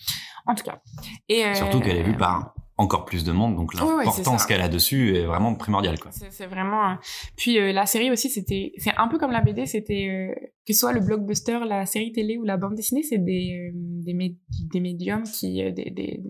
en 0.46 0.56
tout 0.56 0.64
cas. 0.64 0.82
Et 1.28 1.46
euh, 1.46 1.54
surtout 1.54 1.80
qu'elle 1.80 1.98
est 1.98 2.04
vue 2.04 2.18
par 2.18 2.54
encore 2.78 3.06
plus 3.06 3.24
de 3.24 3.32
monde, 3.32 3.56
donc 3.56 3.74
l'importance 3.74 4.46
qu'elle 4.46 4.62
a 4.62 4.68
dessus 4.68 5.16
est 5.16 5.26
vraiment 5.26 5.56
primordiale. 5.56 5.98
quoi. 6.00 6.12
C'est 6.12 6.46
vraiment. 6.48 6.98
Puis 7.38 7.58
euh, 7.58 7.72
la 7.72 7.86
série 7.86 8.12
aussi, 8.12 8.30
c'était, 8.30 8.74
c'est 8.78 8.94
un 8.98 9.08
peu 9.08 9.18
comme 9.18 9.32
la 9.32 9.42
BD, 9.42 9.66
c'était 9.66 10.08
euh, 10.10 10.36
que 10.68 10.74
ce 10.74 10.80
soit 10.80 10.92
le 10.92 11.00
blockbuster, 11.00 11.60
la 11.66 11.86
série 11.86 12.12
télé 12.12 12.38
ou 12.38 12.44
la 12.44 12.58
bande 12.58 12.76
dessinée, 12.76 13.04
c'est 13.04 13.18
des, 13.24 13.72
euh, 13.72 13.72
des, 13.74 14.36
des 14.74 14.80
médiums 14.82 15.24
qui, 15.24 15.64
euh, 15.64 15.72
des, 15.72 15.90
des, 15.90 16.22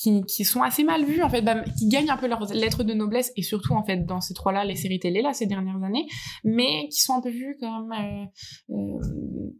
qui, 0.00 0.24
qui 0.24 0.44
sont 0.44 0.62
assez 0.62 0.82
mal 0.82 1.04
vus, 1.04 1.22
en 1.22 1.28
fait, 1.28 1.42
bah, 1.42 1.62
qui 1.78 1.88
gagnent 1.88 2.10
un 2.10 2.16
peu 2.16 2.26
leurs 2.26 2.44
lettres 2.54 2.84
de 2.84 2.94
noblesse, 2.94 3.32
et 3.36 3.42
surtout, 3.42 3.74
en 3.74 3.84
fait, 3.84 4.06
dans 4.06 4.20
ces 4.20 4.32
trois-là, 4.32 4.64
les 4.64 4.76
séries 4.76 4.98
télé, 4.98 5.20
là, 5.20 5.34
ces 5.34 5.46
dernières 5.46 5.82
années, 5.82 6.06
mais 6.42 6.88
qui 6.88 7.02
sont 7.02 7.14
un 7.14 7.20
peu 7.20 7.28
vus 7.28 7.56
comme 7.60 7.92
euh, 7.92 8.24
euh 8.70 9.00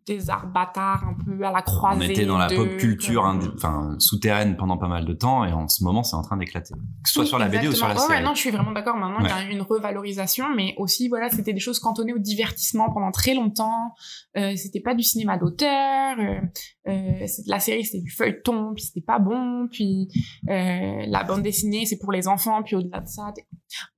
des 0.06 0.30
arts 0.30 0.47
bâtards, 0.47 1.04
un 1.04 1.16
peu 1.25 1.44
à 1.44 1.52
la 1.52 1.62
croisée. 1.62 2.06
On 2.06 2.11
était 2.11 2.25
dans 2.25 2.38
la 2.38 2.49
pop 2.49 2.76
culture 2.78 3.23
enfin, 3.54 3.96
souterraine 3.98 4.57
pendant 4.57 4.79
pas 4.79 4.88
mal 4.88 5.05
de 5.05 5.12
temps, 5.12 5.44
et 5.44 5.53
en 5.53 5.68
ce 5.68 5.85
moment, 5.85 6.03
c'est 6.03 6.16
en 6.16 6.22
train 6.22 6.38
d'éclater. 6.38 6.74
Que 7.03 7.09
ce 7.09 7.14
soit 7.14 7.26
sur 7.26 7.38
la 7.38 7.48
BD 7.48 7.68
ou 7.68 7.72
sur 7.72 7.87
la 7.87 7.96
série. 7.96 8.14
Ouais, 8.14 8.22
non, 8.22 8.35
je 8.35 8.40
suis 8.40 8.50
vraiment 8.50 8.72
d'accord. 8.72 8.96
Maintenant, 8.96 9.18
il 9.20 9.29
y 9.29 9.31
a 9.31 9.42
une 9.42 9.62
revalorisation, 9.62 10.46
mais 10.57 10.74
aussi, 10.79 11.09
voilà, 11.09 11.29
c'était 11.29 11.53
des 11.53 11.61
choses 11.61 11.79
cantonnées 11.79 12.14
au 12.14 12.18
divertissement 12.18 12.90
pendant 12.92 13.11
très 13.11 13.35
longtemps. 13.35 13.94
Euh, 14.37 14.55
c'était 14.57 14.81
pas 14.81 14.94
du 14.94 15.03
cinéma 15.03 15.37
d'auteur, 15.37 16.16
euh, 16.18 16.40
euh, 16.88 17.26
la 17.46 17.61
série 17.61 17.85
c'était 17.85 18.03
du 18.03 18.11
feuilleton, 18.11 18.72
puis 18.74 18.85
c'était 18.85 19.00
pas 19.00 19.18
bon, 19.18 19.68
puis 19.70 20.09
euh, 20.49 21.05
la 21.07 21.25
bande 21.25 21.43
dessinée 21.43 21.87
c'est 21.87 21.99
pour 21.99 22.12
les 22.12 22.29
enfants, 22.29 22.62
puis 22.62 22.77
au-delà 22.77 23.01
de 23.01 23.09
ça, 23.09 23.33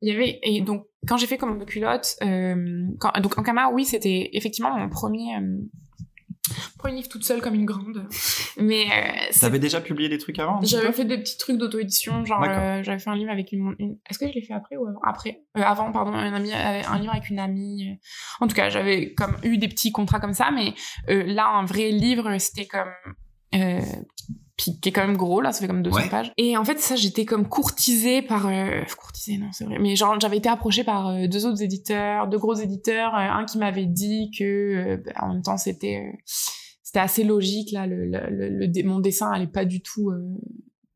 il 0.00 0.12
y 0.12 0.14
avait 0.14 0.38
et 0.42 0.60
donc 0.60 0.86
quand 1.06 1.16
j'ai 1.16 1.26
fait 1.26 1.38
comme 1.38 1.58
de 1.58 1.64
culotte, 1.64 2.16
euh, 2.22 2.86
quand, 2.98 3.12
donc 3.20 3.38
en 3.38 3.42
Kama, 3.42 3.70
oui 3.70 3.84
c'était 3.84 4.30
effectivement 4.32 4.76
mon 4.76 4.88
premier 4.88 5.38
Premier 6.78 6.96
livre 6.96 7.08
toute 7.08 7.24
seule 7.24 7.40
comme 7.40 7.54
une 7.54 7.64
grande. 7.64 8.08
Mais 8.56 8.86
euh, 8.86 9.32
t'avais 9.40 9.58
déjà 9.58 9.80
publié 9.80 10.08
des 10.08 10.18
trucs 10.18 10.38
avant 10.38 10.60
J'avais 10.62 10.92
fait 10.92 11.04
des 11.04 11.18
petits 11.18 11.38
trucs 11.38 11.56
d'auto-édition, 11.56 12.24
genre 12.24 12.42
euh, 12.42 12.82
j'avais 12.82 12.98
fait 12.98 13.10
un 13.10 13.16
livre 13.16 13.30
avec 13.30 13.52
une. 13.52 13.74
Est-ce 14.10 14.18
que 14.18 14.28
je 14.28 14.32
l'ai 14.32 14.42
fait 14.42 14.52
après 14.52 14.76
ou 14.76 14.86
avant? 14.86 15.00
Après, 15.04 15.42
euh, 15.56 15.62
avant, 15.62 15.92
pardon, 15.92 16.12
un 16.12 16.34
ami, 16.34 16.52
un 16.52 16.98
livre 16.98 17.12
avec 17.12 17.30
une 17.30 17.38
amie. 17.38 17.98
En 18.40 18.48
tout 18.48 18.56
cas, 18.56 18.70
j'avais 18.70 19.14
comme 19.14 19.36
eu 19.44 19.58
des 19.58 19.68
petits 19.68 19.92
contrats 19.92 20.20
comme 20.20 20.34
ça, 20.34 20.50
mais 20.50 20.74
là, 21.08 21.48
un 21.48 21.64
vrai 21.64 21.90
livre, 21.90 22.36
c'était 22.38 22.66
comme 22.66 22.90
puis 24.56 24.78
qui 24.80 24.88
est 24.90 24.92
quand 24.92 25.06
même 25.06 25.16
gros 25.16 25.40
là 25.40 25.52
ça 25.52 25.60
fait 25.60 25.66
comme 25.66 25.82
200 25.82 26.08
pages. 26.10 26.32
Et 26.36 26.56
en 26.56 26.64
fait 26.64 26.78
ça 26.78 26.96
j'étais 26.96 27.24
comme 27.24 27.48
courtisée 27.48 28.22
par 28.22 28.46
euh... 28.46 28.82
courtisée 28.98 29.38
non 29.38 29.48
c'est 29.52 29.64
vrai 29.64 29.78
mais 29.78 29.96
genre 29.96 30.18
j'avais 30.20 30.36
été 30.38 30.48
approchée 30.48 30.84
par 30.84 31.08
euh, 31.08 31.26
deux 31.26 31.46
autres 31.46 31.62
éditeurs 31.62 32.28
deux 32.28 32.38
gros 32.38 32.54
éditeurs 32.54 33.14
euh, 33.14 33.18
un 33.18 33.44
qui 33.44 33.58
m'avait 33.58 33.86
dit 33.86 34.30
que 34.38 34.44
euh, 34.44 34.96
bah, 35.04 35.12
en 35.20 35.32
même 35.32 35.42
temps 35.42 35.56
c'était 35.56 36.12
c'était 36.82 37.00
assez 37.00 37.24
logique 37.24 37.72
là 37.72 37.86
le, 37.86 38.04
le, 38.04 38.28
le, 38.30 38.82
mon 38.84 39.00
dessin 39.00 39.30
allait 39.30 39.46
pas 39.46 39.64
du 39.64 39.80
tout 39.80 40.12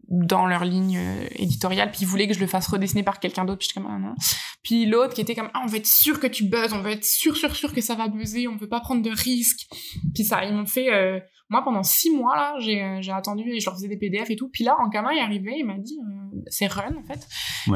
dans 0.08 0.46
leur 0.46 0.64
ligne 0.64 1.00
éditoriale 1.36 1.90
puis 1.90 2.02
ils 2.02 2.06
voulaient 2.06 2.28
que 2.28 2.34
je 2.34 2.40
le 2.40 2.46
fasse 2.46 2.68
redessiner 2.68 3.02
par 3.02 3.18
quelqu'un 3.18 3.44
d'autre 3.44 3.58
puis 3.58 3.68
j'étais 3.68 3.80
comme 3.80 3.90
ah, 3.90 3.98
non 3.98 4.14
puis 4.62 4.86
l'autre 4.86 5.14
qui 5.14 5.20
était 5.20 5.34
comme 5.34 5.50
ah 5.52 5.62
on 5.64 5.66
veut 5.66 5.78
être 5.78 5.86
sûr 5.86 6.20
que 6.20 6.28
tu 6.28 6.44
buzzes 6.44 6.72
on 6.72 6.80
veut 6.80 6.92
être 6.92 7.04
sûr 7.04 7.36
sûr 7.36 7.54
sûr 7.56 7.74
que 7.74 7.80
ça 7.80 7.94
va 7.96 8.06
buzzer 8.06 8.46
on 8.46 8.56
veut 8.56 8.68
pas 8.68 8.80
prendre 8.80 9.02
de 9.02 9.10
risques 9.10 9.66
puis 10.14 10.24
ça 10.24 10.44
ils 10.44 10.54
m'ont 10.54 10.66
fait 10.66 11.20
moi, 11.48 11.62
pendant 11.62 11.84
six 11.84 12.10
mois, 12.10 12.34
là, 12.34 12.54
j'ai, 12.58 12.82
euh, 12.82 13.00
j'ai 13.00 13.12
attendu 13.12 13.48
et 13.48 13.60
je 13.60 13.66
leur 13.66 13.76
faisais 13.76 13.86
des 13.86 13.96
PDF 13.96 14.30
et 14.30 14.36
tout. 14.36 14.48
Puis 14.48 14.64
là, 14.64 14.74
en 14.80 14.88
gamin 14.88 15.10
est 15.10 15.20
arrivé, 15.20 15.54
il 15.58 15.64
m'a 15.64 15.78
dit, 15.78 15.96
euh, 16.02 16.40
c'est 16.48 16.66
Run, 16.66 16.96
en 16.96 17.04
fait, 17.04 17.26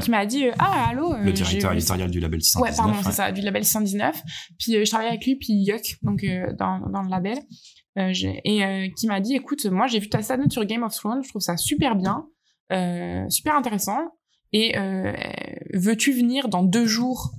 qui 0.03 0.11
m'a 0.11 0.27
dit, 0.27 0.47
euh, 0.47 0.53
ah, 0.59 0.89
allô. 0.91 1.15
le 1.15 1.33
directeur 1.33 1.73
éditorial 1.73 2.11
du 2.11 2.19
label 2.19 2.43
619. 2.43 2.71
Ouais, 2.71 2.77
pardon, 2.77 3.01
c'est 3.05 3.13
ça, 3.13 3.31
du 3.31 3.43
label 3.43 3.65
619. 3.65 4.23
Puis 4.59 4.85
je 4.85 4.91
travaillais 4.91 5.11
avec 5.11 5.25
lui, 5.25 5.37
puis 5.37 5.53
Yuck, 5.53 5.99
donc 6.03 6.25
dans, 6.59 6.81
dans 6.91 7.03
le 7.03 7.11
label. 7.11 7.39
Et 8.09 8.93
qui 8.97 9.07
m'a 9.07 9.21
dit, 9.21 9.35
écoute, 9.35 9.67
moi, 9.67 9.87
j'ai 9.87 9.99
vu 9.99 10.09
ta 10.09 10.21
note 10.37 10.53
sur 10.53 10.65
Game 10.65 10.83
of 10.83 10.95
Thrones, 10.95 11.23
je 11.23 11.29
trouve 11.29 11.43
ça 11.43 11.57
super 11.57 11.97
bien, 11.97 12.27
super 13.29 13.57
intéressant. 13.57 13.99
Et 14.53 14.75
veux-tu 15.75 16.13
venir 16.13 16.49
dans 16.49 16.63
deux 16.63 16.87
jours 16.87 17.33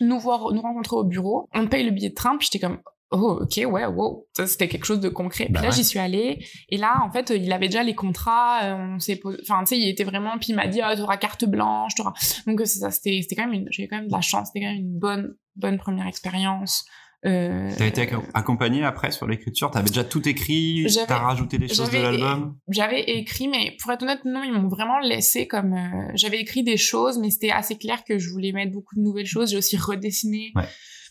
nous 0.00 0.18
voir, 0.18 0.52
nous 0.52 0.60
rencontrer 0.60 0.96
au 0.96 1.04
bureau? 1.04 1.48
On 1.54 1.66
paye 1.66 1.84
le 1.84 1.90
billet 1.90 2.10
de 2.10 2.14
train, 2.14 2.36
puis 2.36 2.48
j'étais 2.50 2.64
comme, 2.64 2.78
oh 3.10 3.38
ok 3.42 3.56
ouais 3.70 3.86
wow. 3.86 4.26
Ça 4.36 4.46
c'était 4.46 4.68
quelque 4.68 4.84
chose 4.84 5.00
de 5.00 5.08
concret. 5.08 5.44
Puis 5.44 5.54
bah 5.54 5.62
là 5.62 5.70
j'y 5.70 5.84
suis 5.84 5.98
allée. 5.98 6.44
Et 6.68 6.76
là 6.76 7.02
en 7.04 7.10
fait 7.10 7.30
il 7.30 7.52
avait 7.52 7.68
déjà 7.68 7.82
les 7.82 7.94
contrats 7.94 8.64
euh, 8.64 8.94
on 8.94 8.98
s'est 8.98 9.20
enfin 9.42 9.64
tu 9.64 9.74
sais 9.74 9.78
il 9.78 9.88
était 9.88 10.04
vraiment 10.04 10.38
puis 10.38 10.50
il 10.50 10.56
m'a 10.56 10.66
dit 10.66 10.80
ah, 10.80 10.94
t'auras 10.96 11.16
carte 11.16 11.44
blanche 11.44 11.94
t'auras 11.94 12.12
donc 12.46 12.60
ça 12.66 12.90
c'était 12.90 13.20
c'était 13.22 13.36
quand 13.36 13.46
même 13.46 13.54
une 13.54 13.68
j'ai 13.70 13.88
quand 13.88 13.96
même 13.96 14.08
de 14.08 14.12
la 14.12 14.20
chance 14.20 14.48
c'était 14.52 14.64
quand 14.64 14.72
même 14.72 14.82
une 14.82 14.98
bonne 14.98 15.34
bonne 15.56 15.78
première 15.78 16.06
expérience 16.06 16.84
euh, 17.26 17.70
T'as 17.76 17.86
été 17.86 18.08
accompagné 18.34 18.84
après 18.84 19.10
sur 19.10 19.26
l'écriture? 19.26 19.70
T'avais 19.70 19.88
déjà 19.88 20.04
tout 20.04 20.26
écrit? 20.28 20.86
T'as 21.06 21.18
rajouté 21.18 21.58
des 21.58 21.68
choses 21.68 21.90
de 21.90 21.98
l'album? 21.98 22.56
J'avais 22.68 23.02
écrit, 23.02 23.48
mais 23.48 23.76
pour 23.80 23.90
être 23.92 24.02
honnête, 24.02 24.24
non, 24.24 24.42
ils 24.44 24.52
m'ont 24.52 24.68
vraiment 24.68 24.98
laissé 25.00 25.46
comme... 25.46 25.74
Euh, 25.74 26.12
j'avais 26.14 26.40
écrit 26.40 26.62
des 26.62 26.76
choses, 26.76 27.18
mais 27.18 27.30
c'était 27.30 27.50
assez 27.50 27.76
clair 27.76 28.04
que 28.04 28.18
je 28.18 28.30
voulais 28.30 28.52
mettre 28.52 28.72
beaucoup 28.72 28.94
de 28.94 29.00
nouvelles 29.00 29.26
choses. 29.26 29.50
J'ai 29.50 29.56
aussi 29.56 29.76
redessiné. 29.76 30.52
Ouais 30.54 30.64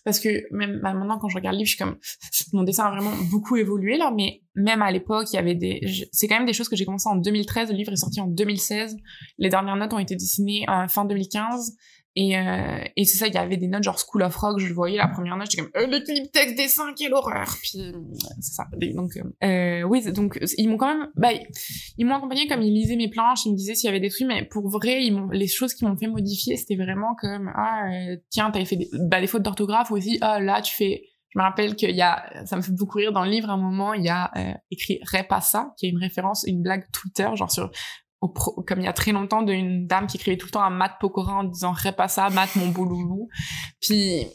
parce 0.07 0.21
que 0.21 0.29
même 0.51 0.79
bah, 0.81 0.93
maintenant 0.93 1.19
quand 1.19 1.27
je 1.27 1.35
regarde 1.35 1.55
le 1.55 1.59
livre, 1.59 1.69
je 1.69 1.75
suis 1.75 1.83
comme 1.83 1.97
mon 2.53 2.63
dessin 2.63 2.85
a 2.85 2.91
vraiment 2.91 3.11
beaucoup 3.29 3.57
évolué 3.57 3.97
là, 3.97 4.09
mais 4.15 4.41
même 4.55 4.81
à 4.81 4.89
l'époque, 4.89 5.27
il 5.33 5.35
y 5.35 5.39
avait 5.39 5.53
des, 5.53 5.81
c'est 6.13 6.29
quand 6.29 6.37
même 6.37 6.45
des 6.45 6.53
choses 6.53 6.69
que 6.69 6.77
j'ai 6.77 6.85
commencé 6.85 7.09
en 7.09 7.17
2013. 7.17 7.71
Le 7.71 7.75
livre 7.75 7.91
est 7.91 7.97
sorti 7.97 8.21
en 8.21 8.27
2016. 8.27 8.95
Les 9.37 9.49
dernières 9.49 9.75
notes 9.75 9.91
ont 9.91 9.99
été 9.99 10.15
dessinées 10.15 10.63
en 10.69 10.87
fin 10.87 11.03
2015. 11.03 11.75
Et, 12.19 12.35
euh, 12.35 12.79
et 12.95 13.05
c'est 13.05 13.17
ça, 13.17 13.27
il 13.27 13.35
y 13.35 13.37
avait 13.37 13.57
des 13.57 13.67
notes 13.67 13.83
genre 13.83 13.99
School 13.99 14.23
of 14.23 14.35
Rock, 14.37 14.57
je 14.57 14.65
le 14.65 14.73
voyais 14.73 14.97
la 14.97 15.07
première 15.07 15.37
note, 15.37 15.51
j'étais 15.51 15.61
comme 15.61 15.83
euh, 15.83 15.85
le 15.85 16.03
clip 16.03 16.31
texte 16.31 16.57
dessin, 16.57 16.91
quelle 16.97 17.13
horreur. 17.13 17.45
Puis 17.61 17.77
c'est 18.39 18.53
ça. 18.53 18.65
Donc 18.95 19.11
euh, 19.43 19.83
oui, 19.83 20.03
donc 20.11 20.39
ils 20.57 20.67
m'ont 20.67 20.77
quand 20.77 20.97
même, 20.97 21.09
bah 21.15 21.29
ils 21.99 22.07
m'ont 22.07 22.15
accompagné 22.15 22.47
comme 22.47 22.63
ils 22.63 22.73
lisaient 22.73 22.95
mes 22.95 23.07
planches, 23.07 23.45
ils 23.45 23.51
me 23.51 23.55
disaient 23.55 23.75
s'il 23.75 23.85
y 23.85 23.89
avait 23.89 23.99
des 23.99 24.09
trucs, 24.09 24.27
mais 24.27 24.43
pour 24.45 24.67
vrai, 24.67 25.03
ils 25.03 25.11
m'ont, 25.11 25.29
les 25.29 25.45
choses 25.45 25.75
qui 25.75 25.85
m'ont 25.85 25.95
fait 25.95 26.07
modifier, 26.07 26.57
c'était 26.57 26.75
vraiment 26.75 27.13
comme 27.21 27.51
ah 27.53 27.85
euh, 27.93 28.17
tiens 28.31 28.49
t'avais 28.49 28.65
fait 28.65 28.77
des, 28.77 28.89
bah, 28.93 29.21
des 29.21 29.27
fautes 29.27 29.43
d'orthographe 29.43 29.91
aussi, 29.91 30.17
ah 30.21 30.39
là 30.39 30.63
tu 30.63 30.73
fais 30.73 31.03
je 31.29 31.37
me 31.37 31.43
rappelle 31.43 31.75
qu'il 31.75 31.95
y 31.95 32.01
a, 32.01 32.45
ça 32.45 32.55
me 32.55 32.63
fait 32.63 32.71
beaucoup 32.71 32.97
rire 32.97 33.11
dans 33.11 33.23
le 33.23 33.29
livre, 33.29 33.51
à 33.51 33.53
un 33.53 33.57
moment, 33.57 33.93
il 33.93 34.03
y 34.03 34.09
a 34.09 34.31
euh, 34.37 34.53
écrit 34.71 34.99
Repassa, 35.03 35.73
qui 35.77 35.85
est 35.85 35.89
une 35.89 35.99
référence, 35.99 36.45
une 36.47 36.63
blague 36.63 36.85
Twitter, 36.91 37.27
genre 37.35 37.51
sur 37.51 37.69
comme 38.19 38.79
il 38.79 38.85
y 38.85 38.87
a 38.87 38.93
très 38.93 39.11
longtemps 39.11 39.43
d'une 39.43 39.85
dame 39.85 40.07
qui 40.07 40.17
écrivait 40.17 40.37
tout 40.37 40.47
le 40.47 40.51
temps 40.51 40.63
à 40.63 40.69
Matt 40.69 40.93
Pokora 40.99 41.35
en 41.35 41.43
disant 41.43 41.75
ça 42.07 42.29
Matt 42.31 42.55
mon 42.55 42.69
beau 42.69 42.83
loulou 42.83 43.29
puis 43.79 44.25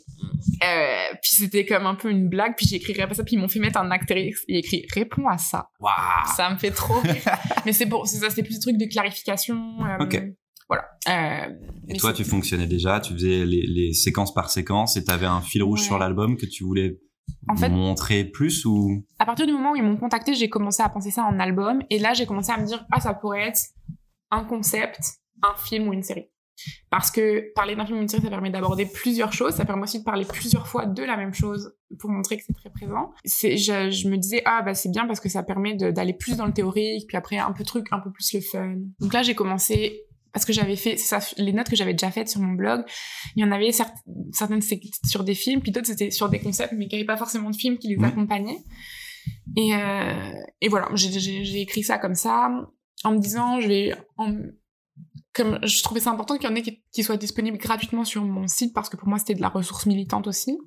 euh, 0.62 1.14
puis 1.20 1.32
c'était 1.32 1.66
comme 1.66 1.86
un 1.86 1.96
peu 1.96 2.10
une 2.10 2.28
blague 2.28 2.54
puis 2.56 2.66
j'ai 2.66 2.76
écrit 2.76 2.94
ça 2.94 3.24
puis 3.24 3.34
ils 3.34 3.38
m'ont 3.38 3.48
fait 3.48 3.58
mettre 3.58 3.80
un 3.80 3.90
actrice 3.90 4.44
et 4.46 4.58
écrit 4.58 4.86
réponds 4.94 5.26
à 5.28 5.36
ça. 5.36 5.68
Wow. 5.80 5.88
ça 6.36 6.50
me 6.50 6.58
fait 6.58 6.70
trop 6.70 7.02
mais 7.66 7.72
c'est 7.72 7.86
pour 7.86 8.06
c'est 8.06 8.18
ça 8.18 8.30
c'était 8.30 8.44
plus 8.44 8.54
des 8.54 8.60
trucs 8.60 8.78
de 8.78 8.86
clarification 8.86 9.56
euh, 9.84 10.30
voilà. 10.68 10.84
Euh, 11.08 11.52
et 11.88 11.96
toi 11.96 12.12
tu 12.12 12.22
fonctionnais 12.22 12.68
déjà 12.68 13.00
tu 13.00 13.12
faisais 13.14 13.44
les, 13.44 13.66
les 13.66 13.92
séquences 13.92 14.32
par 14.32 14.48
séquence 14.48 14.96
et 14.96 15.04
t'avais 15.04 15.26
un 15.26 15.40
fil 15.40 15.62
rouge 15.64 15.82
sur 15.82 15.98
l'album 15.98 16.36
que 16.36 16.46
tu 16.46 16.62
voulais 16.62 16.98
en 17.48 17.56
fait, 17.56 17.68
montrer 17.68 18.24
plus 18.24 18.64
ou? 18.64 19.04
À 19.18 19.26
partir 19.26 19.46
du 19.46 19.52
moment 19.52 19.72
où 19.72 19.76
ils 19.76 19.82
m'ont 19.82 19.96
contacté, 19.96 20.34
j'ai 20.34 20.48
commencé 20.48 20.82
à 20.82 20.88
penser 20.88 21.10
ça 21.10 21.24
en 21.24 21.38
album 21.40 21.82
et 21.90 21.98
là 21.98 22.14
j'ai 22.14 22.26
commencé 22.26 22.52
à 22.52 22.58
me 22.58 22.66
dire 22.66 22.84
ah 22.90 23.00
ça 23.00 23.14
pourrait 23.14 23.48
être 23.48 23.60
un 24.32 24.44
concept, 24.44 24.98
un 25.42 25.54
film 25.56 25.86
ou 25.86 25.92
une 25.92 26.02
série. 26.02 26.28
Parce 26.90 27.10
que 27.10 27.52
parler 27.54 27.76
d'un 27.76 27.86
film 27.86 27.98
ou 27.98 28.02
une 28.02 28.08
série, 28.08 28.22
ça 28.22 28.28
permet 28.30 28.50
d'aborder 28.50 28.86
plusieurs 28.86 29.32
choses, 29.32 29.54
ça 29.54 29.64
permet 29.64 29.82
aussi 29.82 30.00
de 30.00 30.04
parler 30.04 30.24
plusieurs 30.24 30.66
fois 30.66 30.86
de 30.86 31.02
la 31.02 31.16
même 31.16 31.34
chose 31.34 31.74
pour 31.98 32.10
montrer 32.10 32.36
que 32.36 32.42
c'est 32.46 32.52
très 32.52 32.70
présent. 32.70 33.12
C'est, 33.24 33.56
je, 33.56 33.90
je, 33.90 34.08
me 34.08 34.16
disais, 34.16 34.42
ah 34.44 34.62
bah 34.62 34.74
c'est 34.74 34.90
bien 34.90 35.06
parce 35.06 35.20
que 35.20 35.28
ça 35.28 35.42
permet 35.42 35.74
d'aller 35.74 36.12
plus 36.12 36.36
dans 36.36 36.46
le 36.46 36.52
théorique, 36.52 37.06
puis 37.08 37.16
après 37.16 37.38
un 37.38 37.52
peu 37.52 37.64
truc, 37.64 37.86
un 37.90 38.00
peu 38.00 38.12
plus 38.12 38.32
le 38.34 38.40
fun. 38.40 38.76
Donc 39.00 39.12
là, 39.12 39.22
j'ai 39.22 39.34
commencé 39.34 40.02
parce 40.32 40.44
que 40.44 40.52
j'avais 40.52 40.76
fait 40.76 40.96
ça, 40.96 41.18
les 41.36 41.52
notes 41.52 41.68
que 41.68 41.76
j'avais 41.76 41.92
déjà 41.92 42.10
faites 42.10 42.28
sur 42.28 42.40
mon 42.40 42.52
blog, 42.52 42.84
il 43.36 43.42
y 43.42 43.44
en 43.44 43.52
avait 43.52 43.70
certaines 43.72 44.62
sur 45.04 45.24
des 45.24 45.34
films, 45.34 45.60
puis 45.60 45.72
d'autres 45.72 45.88
c'était 45.88 46.10
sur 46.10 46.28
des 46.28 46.38
concepts, 46.38 46.72
mais 46.72 46.86
qu'il 46.86 46.96
n'y 46.98 47.02
avait 47.02 47.06
pas 47.06 47.18
forcément 47.18 47.50
de 47.50 47.56
films 47.56 47.76
qui 47.76 47.88
les 47.94 48.02
accompagnaient. 48.02 48.62
Et, 49.56 49.74
euh, 49.74 50.32
et 50.60 50.68
voilà, 50.68 50.88
j'ai 50.94 51.60
écrit 51.60 51.82
ça 51.82 51.98
comme 51.98 52.14
ça, 52.14 52.50
en 53.04 53.12
me 53.12 53.18
disant, 53.18 53.60
je 53.60 53.68
vais, 53.68 53.94
comme 55.32 55.58
je 55.62 55.82
trouvais 55.82 56.00
ça 56.00 56.10
important 56.10 56.36
qu'il 56.36 56.48
y 56.48 56.52
en 56.52 56.56
ait 56.56 56.62
qui, 56.62 57.02
soient 57.02 57.16
disponibles 57.16 57.58
gratuitement 57.58 58.04
sur 58.04 58.22
mon 58.22 58.46
site 58.46 58.74
parce 58.74 58.88
que 58.88 58.96
pour 58.96 59.08
moi 59.08 59.18
c'était 59.18 59.34
de 59.34 59.40
la 59.40 59.48
ressource 59.48 59.86
militante 59.86 60.26
aussi, 60.26 60.58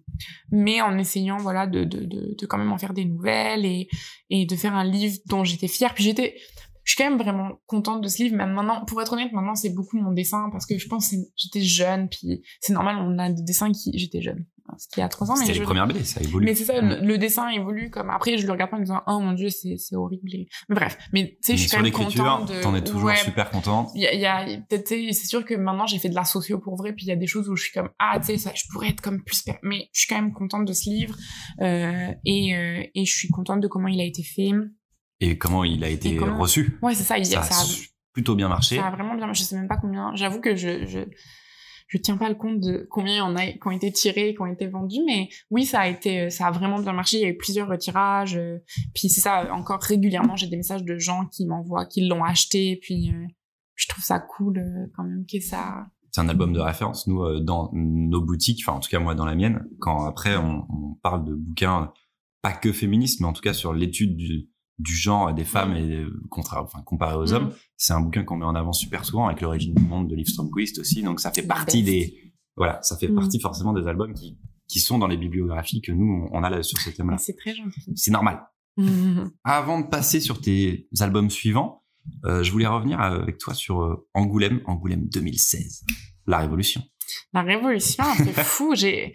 mais 0.51 0.81
en 0.81 0.97
essayant 0.97 1.37
voilà 1.37 1.67
de, 1.67 1.83
de, 1.83 2.05
de, 2.05 2.35
de 2.37 2.45
quand 2.45 2.57
même 2.57 2.71
en 2.71 2.77
faire 2.77 2.93
des 2.93 3.05
nouvelles 3.05 3.65
et, 3.65 3.87
et 4.29 4.45
de 4.45 4.55
faire 4.55 4.73
un 4.73 4.83
livre 4.83 5.17
dont 5.27 5.43
j'étais 5.43 5.67
fière. 5.67 5.93
Puis 5.93 6.03
j'étais 6.03 6.35
je 6.83 6.91
suis 6.91 7.03
quand 7.03 7.09
même 7.09 7.19
vraiment 7.19 7.59
contente 7.65 8.01
de 8.01 8.07
ce 8.07 8.21
livre. 8.23 8.37
Même 8.37 8.53
maintenant, 8.53 8.85
pour 8.85 9.01
être 9.01 9.13
honnête, 9.13 9.31
maintenant 9.33 9.55
c'est 9.55 9.73
beaucoup 9.73 9.97
mon 9.97 10.11
dessin 10.11 10.49
parce 10.51 10.65
que 10.65 10.77
je 10.77 10.87
pense 10.87 11.09
que 11.09 11.15
j'étais 11.35 11.61
jeune, 11.61 12.07
puis 12.09 12.43
c'est 12.61 12.73
normal, 12.73 12.97
on 12.99 13.17
a 13.17 13.31
des 13.31 13.41
dessins 13.41 13.71
qui 13.71 13.97
j'étais 13.97 14.21
jeune. 14.21 14.45
C'était 14.77 15.01
il 15.01 15.03
y 15.03 15.03
a 15.03 15.09
trois 15.09 15.31
ans. 15.31 15.35
C'était 15.35 15.53
les 15.53 15.61
premières 15.61 15.87
BD, 15.87 16.03
ça 16.03 16.21
évolue. 16.21 16.45
Mais 16.45 16.55
c'est 16.55 16.65
ça, 16.65 16.79
le, 16.81 17.17
dessin 17.17 17.49
évolue 17.49 17.89
comme 17.89 18.09
après, 18.09 18.37
je 18.37 18.45
le 18.45 18.51
regarde 18.51 18.71
pas 18.71 18.77
en 18.77 18.79
me 18.79 18.85
disant, 18.85 19.01
oh 19.07 19.19
mon 19.19 19.33
dieu, 19.33 19.49
c'est, 19.49 19.77
horrible. 19.95 20.29
Mais 20.69 20.75
bref, 20.75 20.97
mais 21.13 21.37
tu 21.41 21.51
sais, 21.51 21.57
je 21.57 21.61
suis 21.61 21.69
quand 21.69 21.81
même 21.81 21.91
contente 21.91 22.49
de... 22.49 22.61
t'en 22.61 22.75
es 22.75 22.83
toujours 22.83 23.11
super 23.17 23.49
contente. 23.49 23.89
Il 23.95 24.01
y 24.01 24.07
a, 24.07 24.13
il 24.13 24.19
y 24.19 24.25
a 24.25 24.45
peut-être, 24.69 24.87
c'est 24.87 25.27
sûr 25.27 25.45
que 25.45 25.53
maintenant 25.53 25.85
j'ai 25.85 25.99
fait 25.99 26.09
de 26.09 26.15
la 26.15 26.25
socio 26.25 26.59
pour 26.59 26.75
vrai, 26.75 26.93
puis 26.93 27.05
il 27.05 27.09
y 27.09 27.11
a 27.11 27.15
des 27.15 27.27
choses 27.27 27.49
où 27.49 27.55
je 27.55 27.63
suis 27.63 27.73
comme, 27.73 27.89
ah, 27.99 28.19
tu 28.19 28.27
sais, 28.27 28.37
ça, 28.37 28.51
je 28.53 28.63
pourrais 28.71 28.89
être 28.89 29.01
comme 29.01 29.23
plus, 29.23 29.43
mais 29.63 29.89
je 29.93 30.01
suis 30.01 30.07
quand 30.07 30.21
même 30.21 30.33
contente 30.33 30.65
de 30.65 30.73
ce 30.73 30.89
livre, 30.89 31.15
euh, 31.61 32.11
et, 32.25 32.55
euh, 32.55 32.83
et 32.93 33.05
je 33.05 33.13
suis 33.13 33.29
contente 33.29 33.61
de 33.61 33.67
comment 33.67 33.87
il 33.87 33.99
a 34.01 34.05
été 34.05 34.23
fait 34.23 34.51
et 35.19 35.37
comment 35.37 35.63
il 35.63 35.83
a 35.83 35.89
été 35.89 36.19
reçu. 36.19 36.77
Ouais, 36.81 36.93
c'est 36.93 37.03
ça. 37.03 37.17
Il, 37.17 37.25
ça, 37.25 37.39
a, 37.39 37.65
plutôt 38.13 38.35
bien 38.35 38.49
marché. 38.49 38.77
Ça 38.77 38.87
a 38.87 38.91
vraiment 38.91 39.15
bien 39.15 39.25
marché. 39.25 39.43
Je 39.43 39.49
sais 39.49 39.55
même 39.55 39.67
pas 39.67 39.77
combien. 39.77 40.13
J'avoue 40.15 40.41
que 40.41 40.55
je, 40.55 40.85
je, 40.85 40.99
je 41.87 41.97
tiens 41.97 42.17
pas 42.17 42.29
le 42.29 42.35
compte 42.35 42.59
de 42.59 42.87
combien 42.89 43.35
a 43.35 43.45
qui 43.45 43.59
ont 43.65 43.71
été 43.71 43.91
tirés, 43.91 44.33
qui 44.33 44.41
ont 44.41 44.47
été 44.47 44.67
vendus, 44.67 45.01
mais 45.05 45.29
oui, 45.51 45.65
ça 45.65 45.81
a 45.81 45.87
été, 45.87 46.29
ça 46.29 46.47
a 46.47 46.51
vraiment 46.51 46.79
bien 46.79 46.93
marché. 46.93 47.17
Il 47.17 47.21
y 47.23 47.25
a 47.25 47.29
eu 47.29 47.37
plusieurs 47.37 47.67
retirages. 47.67 48.37
Euh, 48.37 48.57
puis 48.93 49.09
c'est 49.09 49.21
ça, 49.21 49.53
encore 49.53 49.81
régulièrement, 49.81 50.35
j'ai 50.35 50.47
des 50.47 50.57
messages 50.57 50.83
de 50.83 50.97
gens 50.97 51.27
qui 51.27 51.45
m'envoient, 51.45 51.85
qui 51.85 52.07
l'ont 52.07 52.23
acheté. 52.23 52.79
Puis 52.81 53.11
euh, 53.11 53.25
je 53.75 53.87
trouve 53.87 54.03
ça 54.03 54.19
cool 54.19 54.57
euh, 54.57 54.91
quand 54.95 55.03
même 55.03 55.25
que 55.31 55.39
ça. 55.39 55.85
C'est 56.11 56.21
un 56.21 56.29
album 56.29 56.53
de 56.53 56.59
référence. 56.59 57.07
Nous, 57.07 57.41
dans 57.41 57.69
nos 57.73 58.21
boutiques, 58.21 58.63
enfin 58.65 58.77
en 58.77 58.79
tout 58.79 58.89
cas 58.89 58.99
moi 58.99 59.15
dans 59.15 59.25
la 59.25 59.35
mienne, 59.35 59.65
quand 59.79 60.05
après 60.05 60.37
on, 60.37 60.65
on 60.69 60.93
parle 61.03 61.25
de 61.25 61.33
bouquins 61.33 61.91
pas 62.41 62.53
que 62.53 62.71
féministes, 62.71 63.19
mais 63.19 63.27
en 63.27 63.33
tout 63.33 63.41
cas 63.41 63.53
sur 63.53 63.73
l'étude 63.73 64.15
du 64.15 64.47
du 64.77 64.93
genre 64.93 65.33
des 65.33 65.45
femmes 65.45 65.75
et 65.75 66.05
contre, 66.29 66.57
enfin, 66.57 66.81
comparé 66.83 67.15
aux 67.15 67.33
hommes. 67.33 67.53
C'est 67.77 67.93
un 67.93 68.01
bouquin 68.01 68.23
qu'on 68.23 68.37
met 68.37 68.45
en 68.45 68.55
avant 68.55 68.73
super 68.73 69.05
souvent 69.05 69.27
avec 69.27 69.41
l'origine 69.41 69.73
du 69.73 69.83
monde 69.83 70.09
de 70.09 70.15
Liv 70.15 70.27
Stromquist 70.27 70.79
aussi. 70.79 71.01
Donc 71.01 71.19
ça 71.19 71.31
fait 71.31 71.43
partie 71.43 71.83
des, 71.83 72.33
voilà, 72.57 72.81
ça 72.81 72.97
fait 72.97 73.09
partie 73.09 73.39
forcément 73.39 73.73
des 73.73 73.87
albums 73.87 74.13
qui, 74.13 74.37
qui 74.67 74.79
sont 74.79 74.97
dans 74.97 75.07
les 75.07 75.17
bibliographies 75.17 75.81
que 75.81 75.91
nous, 75.91 76.27
on 76.31 76.43
a 76.43 76.49
là 76.49 76.63
sur 76.63 76.79
ce 76.79 76.89
thème-là. 76.89 77.17
C'est 77.17 77.35
très 77.35 77.55
gentil. 77.55 77.93
C'est 77.95 78.11
normal. 78.11 78.41
Avant 79.43 79.79
de 79.79 79.87
passer 79.87 80.19
sur 80.19 80.41
tes 80.41 80.87
albums 80.99 81.29
suivants, 81.29 81.83
euh, 82.25 82.43
je 82.43 82.51
voulais 82.51 82.67
revenir 82.67 82.99
avec 82.99 83.37
toi 83.37 83.53
sur 83.53 83.81
euh, 83.81 84.07
Angoulême, 84.13 84.61
Angoulême 84.65 85.07
2016, 85.07 85.85
la 86.27 86.39
révolution. 86.39 86.81
La 87.33 87.41
révolution, 87.41 88.03
c'est 88.17 88.43
fou. 88.43 88.73
J'ai, 88.75 89.13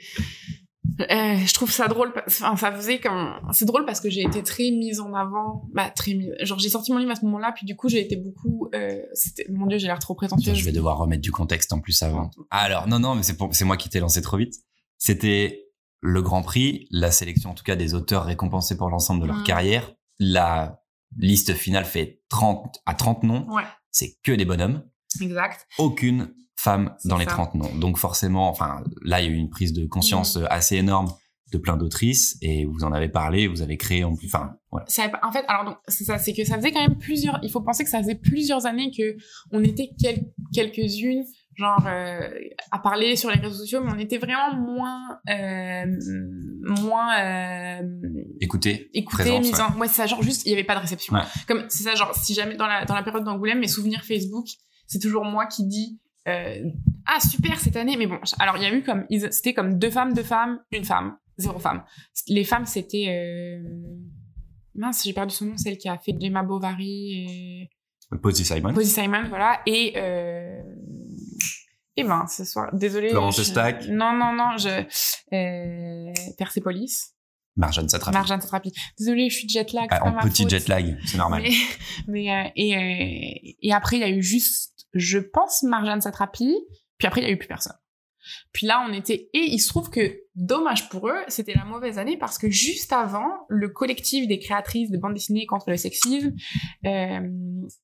euh, 1.00 1.37
je 1.37 1.55
trouve 1.55 1.70
ça 1.70 1.88
drôle 1.88 2.12
enfin 2.26 2.57
ça 2.57 2.72
faisait 2.72 2.98
comme 2.98 3.35
c'est 3.53 3.64
drôle 3.64 3.85
parce 3.85 4.00
que 4.00 4.11
j'ai 4.11 4.22
été 4.22 4.42
très 4.42 4.70
mise 4.70 5.00
en 5.00 5.12
avant 5.14 5.68
bah 5.72 5.90
très 5.90 6.14
mise 6.14 6.33
genre 6.40 6.59
j'ai 6.59 6.68
sorti 6.68 6.92
mon 6.92 6.98
livre 6.98 7.12
à 7.12 7.16
ce 7.16 7.24
moment-là 7.24 7.53
puis 7.55 7.66
du 7.66 7.76
coup 7.76 7.88
j'ai 7.88 8.00
été 8.00 8.16
beaucoup 8.16 8.68
euh, 8.74 9.00
c'était 9.12 9.46
mon 9.50 9.66
dieu 9.66 9.79
j'ai 9.79 9.87
l'air 9.87 9.98
trop 9.98 10.14
prétentieuse. 10.14 10.57
Je 10.57 10.64
vais 10.64 10.72
devoir 10.72 10.98
remettre 10.98 11.22
du 11.22 11.33
contexte 11.33 11.72
en 11.72 11.81
plus 11.81 12.03
avant. 12.03 12.31
Alors 12.50 12.88
non 12.88 12.98
non 12.98 13.14
mais 13.14 13.22
c'est 13.22 13.37
c'est 13.53 13.64
moi 13.64 13.76
qui 13.76 13.88
t'ai 13.88 14.00
lancé 14.00 14.22
trop 14.22 14.37
vite. 14.37 14.55
C'était 14.98 15.66
le 16.00 16.22
Grand 16.22 16.42
Prix 16.42 16.87
la 16.90 17.11
sélection 17.11 17.50
en 17.50 17.55
tout 17.55 17.64
cas 17.64 17.76
des 17.76 17.94
auteurs 17.94 18.24
récompensés 18.24 18.76
pour 18.76 18.88
l'ensemble 18.88 19.22
de 19.22 19.26
leur 19.26 19.38
mmh. 19.38 19.44
carrière. 19.44 19.92
La 20.18 20.83
liste 21.16 21.55
finale 21.55 21.85
fait 21.85 22.22
30 22.29 22.81
à 22.87 22.94
30 22.94 23.22
noms. 23.24 23.46
Ouais. 23.53 23.64
c'est 23.90 24.16
que 24.22 24.33
des 24.33 24.44
bonhommes. 24.44 24.85
Exact. 25.20 25.66
Aucune 25.79 26.33
femmes 26.61 26.94
dans 27.05 27.16
les 27.16 27.27
30 27.27 27.55
noms. 27.55 27.75
Donc 27.77 27.96
forcément, 27.96 28.49
enfin 28.49 28.83
là, 29.03 29.20
il 29.20 29.27
y 29.27 29.29
a 29.29 29.33
eu 29.33 29.37
une 29.37 29.51
prise 29.51 29.73
de 29.73 29.87
conscience 29.87 30.37
mm. 30.37 30.46
assez 30.51 30.77
énorme 30.77 31.09
de 31.53 31.59
plein 31.59 31.77
d'autrices 31.77 32.38
et 32.42 32.64
vous 32.64 32.85
en 32.85 32.92
avez 32.92 33.09
parlé, 33.09 33.49
vous 33.49 33.62
avez 33.62 33.77
créé 33.77 34.05
en 34.05 34.14
plus, 34.14 34.29
enfin 34.29 34.53
voilà. 34.70 34.87
en 35.23 35.33
fait, 35.33 35.44
alors 35.49 35.81
c'est 35.88 36.05
ça, 36.05 36.18
c'est 36.18 36.33
que 36.33 36.44
ça 36.44 36.57
faisait 36.57 36.70
quand 36.70 36.81
même 36.81 36.99
plusieurs. 36.99 37.40
Il 37.42 37.51
faut 37.51 37.61
penser 37.61 37.83
que 37.83 37.90
ça 37.90 37.99
faisait 37.99 38.14
plusieurs 38.14 38.66
années 38.66 38.92
que 38.96 39.16
on 39.51 39.64
était 39.64 39.90
quelques-unes 40.55 41.25
genre 41.57 41.85
euh, 41.87 42.29
à 42.70 42.79
parler 42.79 43.16
sur 43.16 43.31
les 43.31 43.37
réseaux 43.37 43.57
sociaux, 43.57 43.83
mais 43.83 43.92
on 43.92 43.99
était 43.99 44.18
vraiment 44.18 44.55
moins 44.55 45.18
euh, 45.29 45.87
moins 46.83 47.18
euh, 47.20 47.83
écouté, 48.40 48.88
écouté, 48.94 49.40
mise 49.40 49.61
en, 49.61 49.77
ouais, 49.79 49.88
ça 49.88 50.07
genre 50.07 50.23
juste 50.23 50.46
il 50.46 50.51
y 50.51 50.53
avait 50.53 50.64
pas 50.64 50.77
de 50.77 50.81
réception. 50.81 51.14
Comme 51.49 51.64
c'est 51.68 51.83
ça 51.83 51.94
genre 51.96 52.14
si 52.14 52.33
jamais 52.35 52.55
dans 52.55 52.66
la 52.68 52.85
dans 52.85 52.94
la 52.94 53.03
période 53.03 53.25
d'Angoulême, 53.25 53.59
mes 53.59 53.68
souvenirs 53.68 54.05
Facebook, 54.05 54.46
c'est 54.87 55.01
toujours 55.01 55.25
moi 55.25 55.46
qui 55.46 55.66
dis 55.66 55.99
euh, 55.99 56.10
ah 56.26 57.20
super 57.20 57.59
cette 57.59 57.76
année 57.76 57.96
mais 57.96 58.06
bon 58.06 58.18
alors 58.38 58.56
il 58.56 58.62
y 58.62 58.66
a 58.66 58.72
eu 58.72 58.83
comme 58.83 59.06
c'était 59.30 59.54
comme 59.54 59.78
deux 59.78 59.90
femmes 59.90 60.12
deux 60.12 60.22
femmes 60.22 60.61
une 60.70 60.85
femme 60.85 61.16
zéro 61.38 61.59
femme 61.59 61.83
les 62.28 62.44
femmes 62.44 62.66
c'était 62.66 63.06
euh... 63.09 63.62
mince 64.74 65.02
j'ai 65.04 65.12
perdu 65.12 65.35
son 65.35 65.46
nom 65.46 65.56
celle 65.56 65.78
qui 65.78 65.88
a 65.88 65.98
fait 65.98 66.14
Gemma 66.20 66.42
Bovary 66.42 67.12
et 67.12 67.70
Posy 68.22 68.44
Simon 68.44 68.74
Posy 68.74 68.90
Simon 68.90 69.28
voilà 69.28 69.61
et 69.66 69.94
euh... 69.96 70.62
et 71.96 72.04
ben 72.04 72.26
ce 72.26 72.44
soir 72.44 72.68
désolé 72.74 73.11
Florence 73.11 73.42
Stack 73.42 73.88
non 73.88 74.12
non 74.12 74.33
non 74.33 74.56
je 74.59 74.85
euh... 75.35 76.12
Persepolis 76.37 77.14
Marjane 77.56 77.88
Satrapi. 77.88 78.16
Marjane 78.16 78.40
Satrapi. 78.40 78.72
Désolée, 78.98 79.28
je 79.28 79.37
suis 79.37 79.48
jet 79.48 79.72
lag. 79.72 79.88
Ah, 79.90 80.06
en 80.06 80.12
petit 80.28 80.48
jet 80.48 80.66
lag, 80.68 80.96
c'est 81.04 81.18
normal. 81.18 81.42
Mais, 82.06 82.24
mais 82.24 82.33
euh, 82.33 82.48
et, 82.56 82.76
euh, 82.76 83.52
et 83.61 83.72
après, 83.72 83.96
il 83.96 84.00
y 84.00 84.04
a 84.04 84.09
eu 84.09 84.22
juste 84.22 84.69
je 84.92 85.18
pense, 85.18 85.62
Marjane 85.62 86.00
Satrapi, 86.00 86.57
puis 86.98 87.07
après, 87.07 87.20
il 87.20 87.24
y 87.24 87.26
a 87.29 87.33
eu 87.33 87.38
plus 87.38 87.48
personne. 87.48 87.76
Puis 88.53 88.66
là, 88.66 88.87
on 88.87 88.92
était... 88.92 89.31
Et 89.33 89.46
il 89.50 89.59
se 89.59 89.68
trouve 89.68 89.88
que, 89.88 90.18
dommage 90.35 90.90
pour 90.90 91.09
eux, 91.09 91.18
c'était 91.29 91.55
la 91.55 91.64
mauvaise 91.64 91.98
année 91.98 92.18
parce 92.18 92.37
que 92.37 92.50
juste 92.50 92.92
avant, 92.92 93.31
le 93.48 93.70
collectif 93.70 94.29
des 94.29 94.38
créatrices 94.38 94.90
de 94.90 94.98
bande 94.98 95.14
dessinée 95.14 95.46
contre 95.46 95.70
le 95.70 95.79
sexisme 95.79 96.35
euh, 96.85 97.20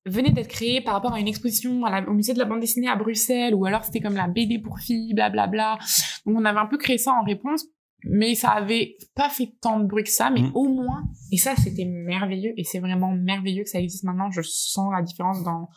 venait 0.05 0.31
d'être 0.31 0.49
créé 0.49 0.83
par 0.83 0.93
rapport 0.93 1.15
à 1.15 1.21
une 1.21 1.29
exposition 1.29 1.81
au 1.83 2.13
musée 2.13 2.35
de 2.35 2.39
la 2.39 2.45
bande 2.45 2.61
dessinée 2.61 2.89
à 2.89 2.97
Bruxelles, 2.97 3.55
ou 3.55 3.65
alors 3.65 3.85
c'était 3.85 4.01
comme 4.01 4.15
la 4.15 4.29
BD 4.29 4.59
pour 4.59 4.79
filles, 4.79 5.15
blablabla. 5.15 5.79
Donc 6.27 6.37
on 6.39 6.45
avait 6.45 6.61
un 6.61 6.67
peu 6.67 6.77
créé 6.77 6.99
ça 6.99 7.13
en 7.13 7.25
réponse 7.25 7.65
mais 8.09 8.35
ça 8.35 8.51
avait 8.51 8.97
pas 9.15 9.29
fait 9.29 9.55
tant 9.61 9.81
de 9.81 9.87
bruit 9.87 10.05
que 10.05 10.11
ça, 10.11 10.31
mais 10.31 10.43
Mm. 10.43 10.53
au 10.55 10.69
moins, 10.69 11.05
et 11.33 11.39
ça 11.39 11.57
c'était 11.57 11.85
merveilleux, 11.85 12.53
et 12.57 12.65
c'est 12.65 12.79
vraiment 12.79 13.13
merveilleux 13.13 13.65
que 13.65 13.71
ça 13.71 13.81
existe 13.81 14.05
maintenant, 14.05 14.31
je 14.31 14.43
sens 14.43 14.93
la 14.95 15.03
différence 15.03 15.43
dans 15.43 15.69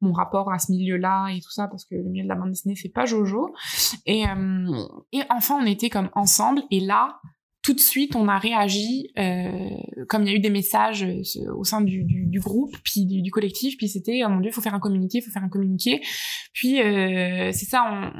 mon 0.00 0.12
rapport 0.12 0.52
à 0.52 0.58
ce 0.58 0.72
milieu-là 0.72 1.28
et 1.28 1.40
tout 1.40 1.50
ça, 1.50 1.68
parce 1.68 1.84
que 1.84 1.94
le 1.94 2.04
milieu 2.04 2.24
de 2.24 2.28
la 2.28 2.34
bande 2.34 2.50
dessinée, 2.50 2.74
c'est 2.76 2.88
pas 2.88 3.06
Jojo. 3.06 3.54
Et, 4.06 4.26
euh, 4.26 4.86
et 5.12 5.20
enfin, 5.30 5.58
on 5.60 5.66
était 5.66 5.90
comme 5.90 6.10
ensemble, 6.14 6.62
et 6.70 6.80
là, 6.80 7.20
tout 7.62 7.74
de 7.74 7.80
suite, 7.80 8.16
on 8.16 8.26
a 8.28 8.38
réagi, 8.38 9.12
euh, 9.18 9.68
comme 10.08 10.22
il 10.22 10.30
y 10.30 10.32
a 10.32 10.36
eu 10.36 10.40
des 10.40 10.48
messages 10.50 11.04
euh, 11.04 11.54
au 11.54 11.64
sein 11.64 11.82
du, 11.82 12.04
du, 12.04 12.40
groupe, 12.40 12.74
puis 12.82 13.04
du, 13.04 13.30
collectif, 13.30 13.76
puis 13.76 13.88
c'était, 13.88 14.22
oh 14.24 14.30
mon 14.30 14.40
dieu, 14.40 14.50
faut 14.50 14.62
faire 14.62 14.74
un 14.74 14.80
communiqué, 14.80 15.20
faut 15.20 15.30
faire 15.30 15.44
un 15.44 15.50
communiqué. 15.50 16.00
Puis 16.54 16.76
c'est 16.78 17.66
ça, 17.66 18.12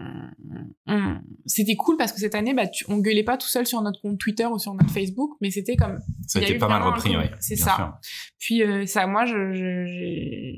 on, 0.87 1.16
c'était 1.47 1.75
cool 1.75 1.97
parce 1.97 2.12
que 2.12 2.21
cette 2.21 2.35
année, 2.35 2.53
bah, 2.53 2.64
on 2.88 2.99
gueulait 2.99 3.25
pas 3.25 3.38
tout 3.38 3.49
seul 3.49 3.66
sur 3.66 3.81
notre 3.81 4.01
compte 4.03 4.19
Twitter 4.19 4.45
ou 4.45 4.59
sur 4.59 4.75
notre 4.75 4.90
Facebook, 4.90 5.33
mais 5.40 5.51
c'était 5.51 5.77
comme 5.77 5.99
Ça 6.31 6.38
a 6.38 6.43
été 6.43 6.59
pas 6.59 6.69
mal 6.69 6.83
repris, 6.83 7.16
oui. 7.16 7.25
c'est 7.40 7.57
ça. 7.57 7.75
sûr. 7.75 7.93
puis 8.38 8.62
euh, 8.62 8.87
ça, 8.87 9.09
moi, 9.09 9.25
je, 9.25 10.55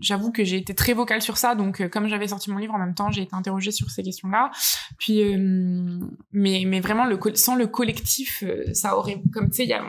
j'avoue 0.00 0.32
que 0.32 0.42
j'ai 0.42 0.56
été 0.56 0.74
très 0.74 0.94
vocale 0.94 1.22
sur 1.22 1.36
ça. 1.36 1.54
Donc, 1.54 1.80
euh, 1.80 1.88
comme 1.88 2.08
j'avais 2.08 2.26
sorti 2.28 2.50
mon 2.50 2.58
livre 2.58 2.74
en 2.74 2.78
même 2.78 2.94
temps, 2.94 3.10
j'ai 3.12 3.22
été 3.22 3.34
interrogée 3.34 3.70
sur 3.70 3.88
ces 3.90 4.02
questions-là. 4.02 4.50
Puis, 4.98 5.22
euh, 5.22 6.00
mais, 6.32 6.64
mais 6.66 6.80
vraiment, 6.80 7.04
le, 7.04 7.18
sans 7.34 7.54
le 7.54 7.68
collectif, 7.68 8.42
euh, 8.42 8.64
ça 8.74 8.96
aurait, 8.96 9.22
comme 9.32 9.48
tu 9.48 9.58
sais, 9.58 9.62
il 9.64 9.68
y 9.68 9.74
a, 9.74 9.84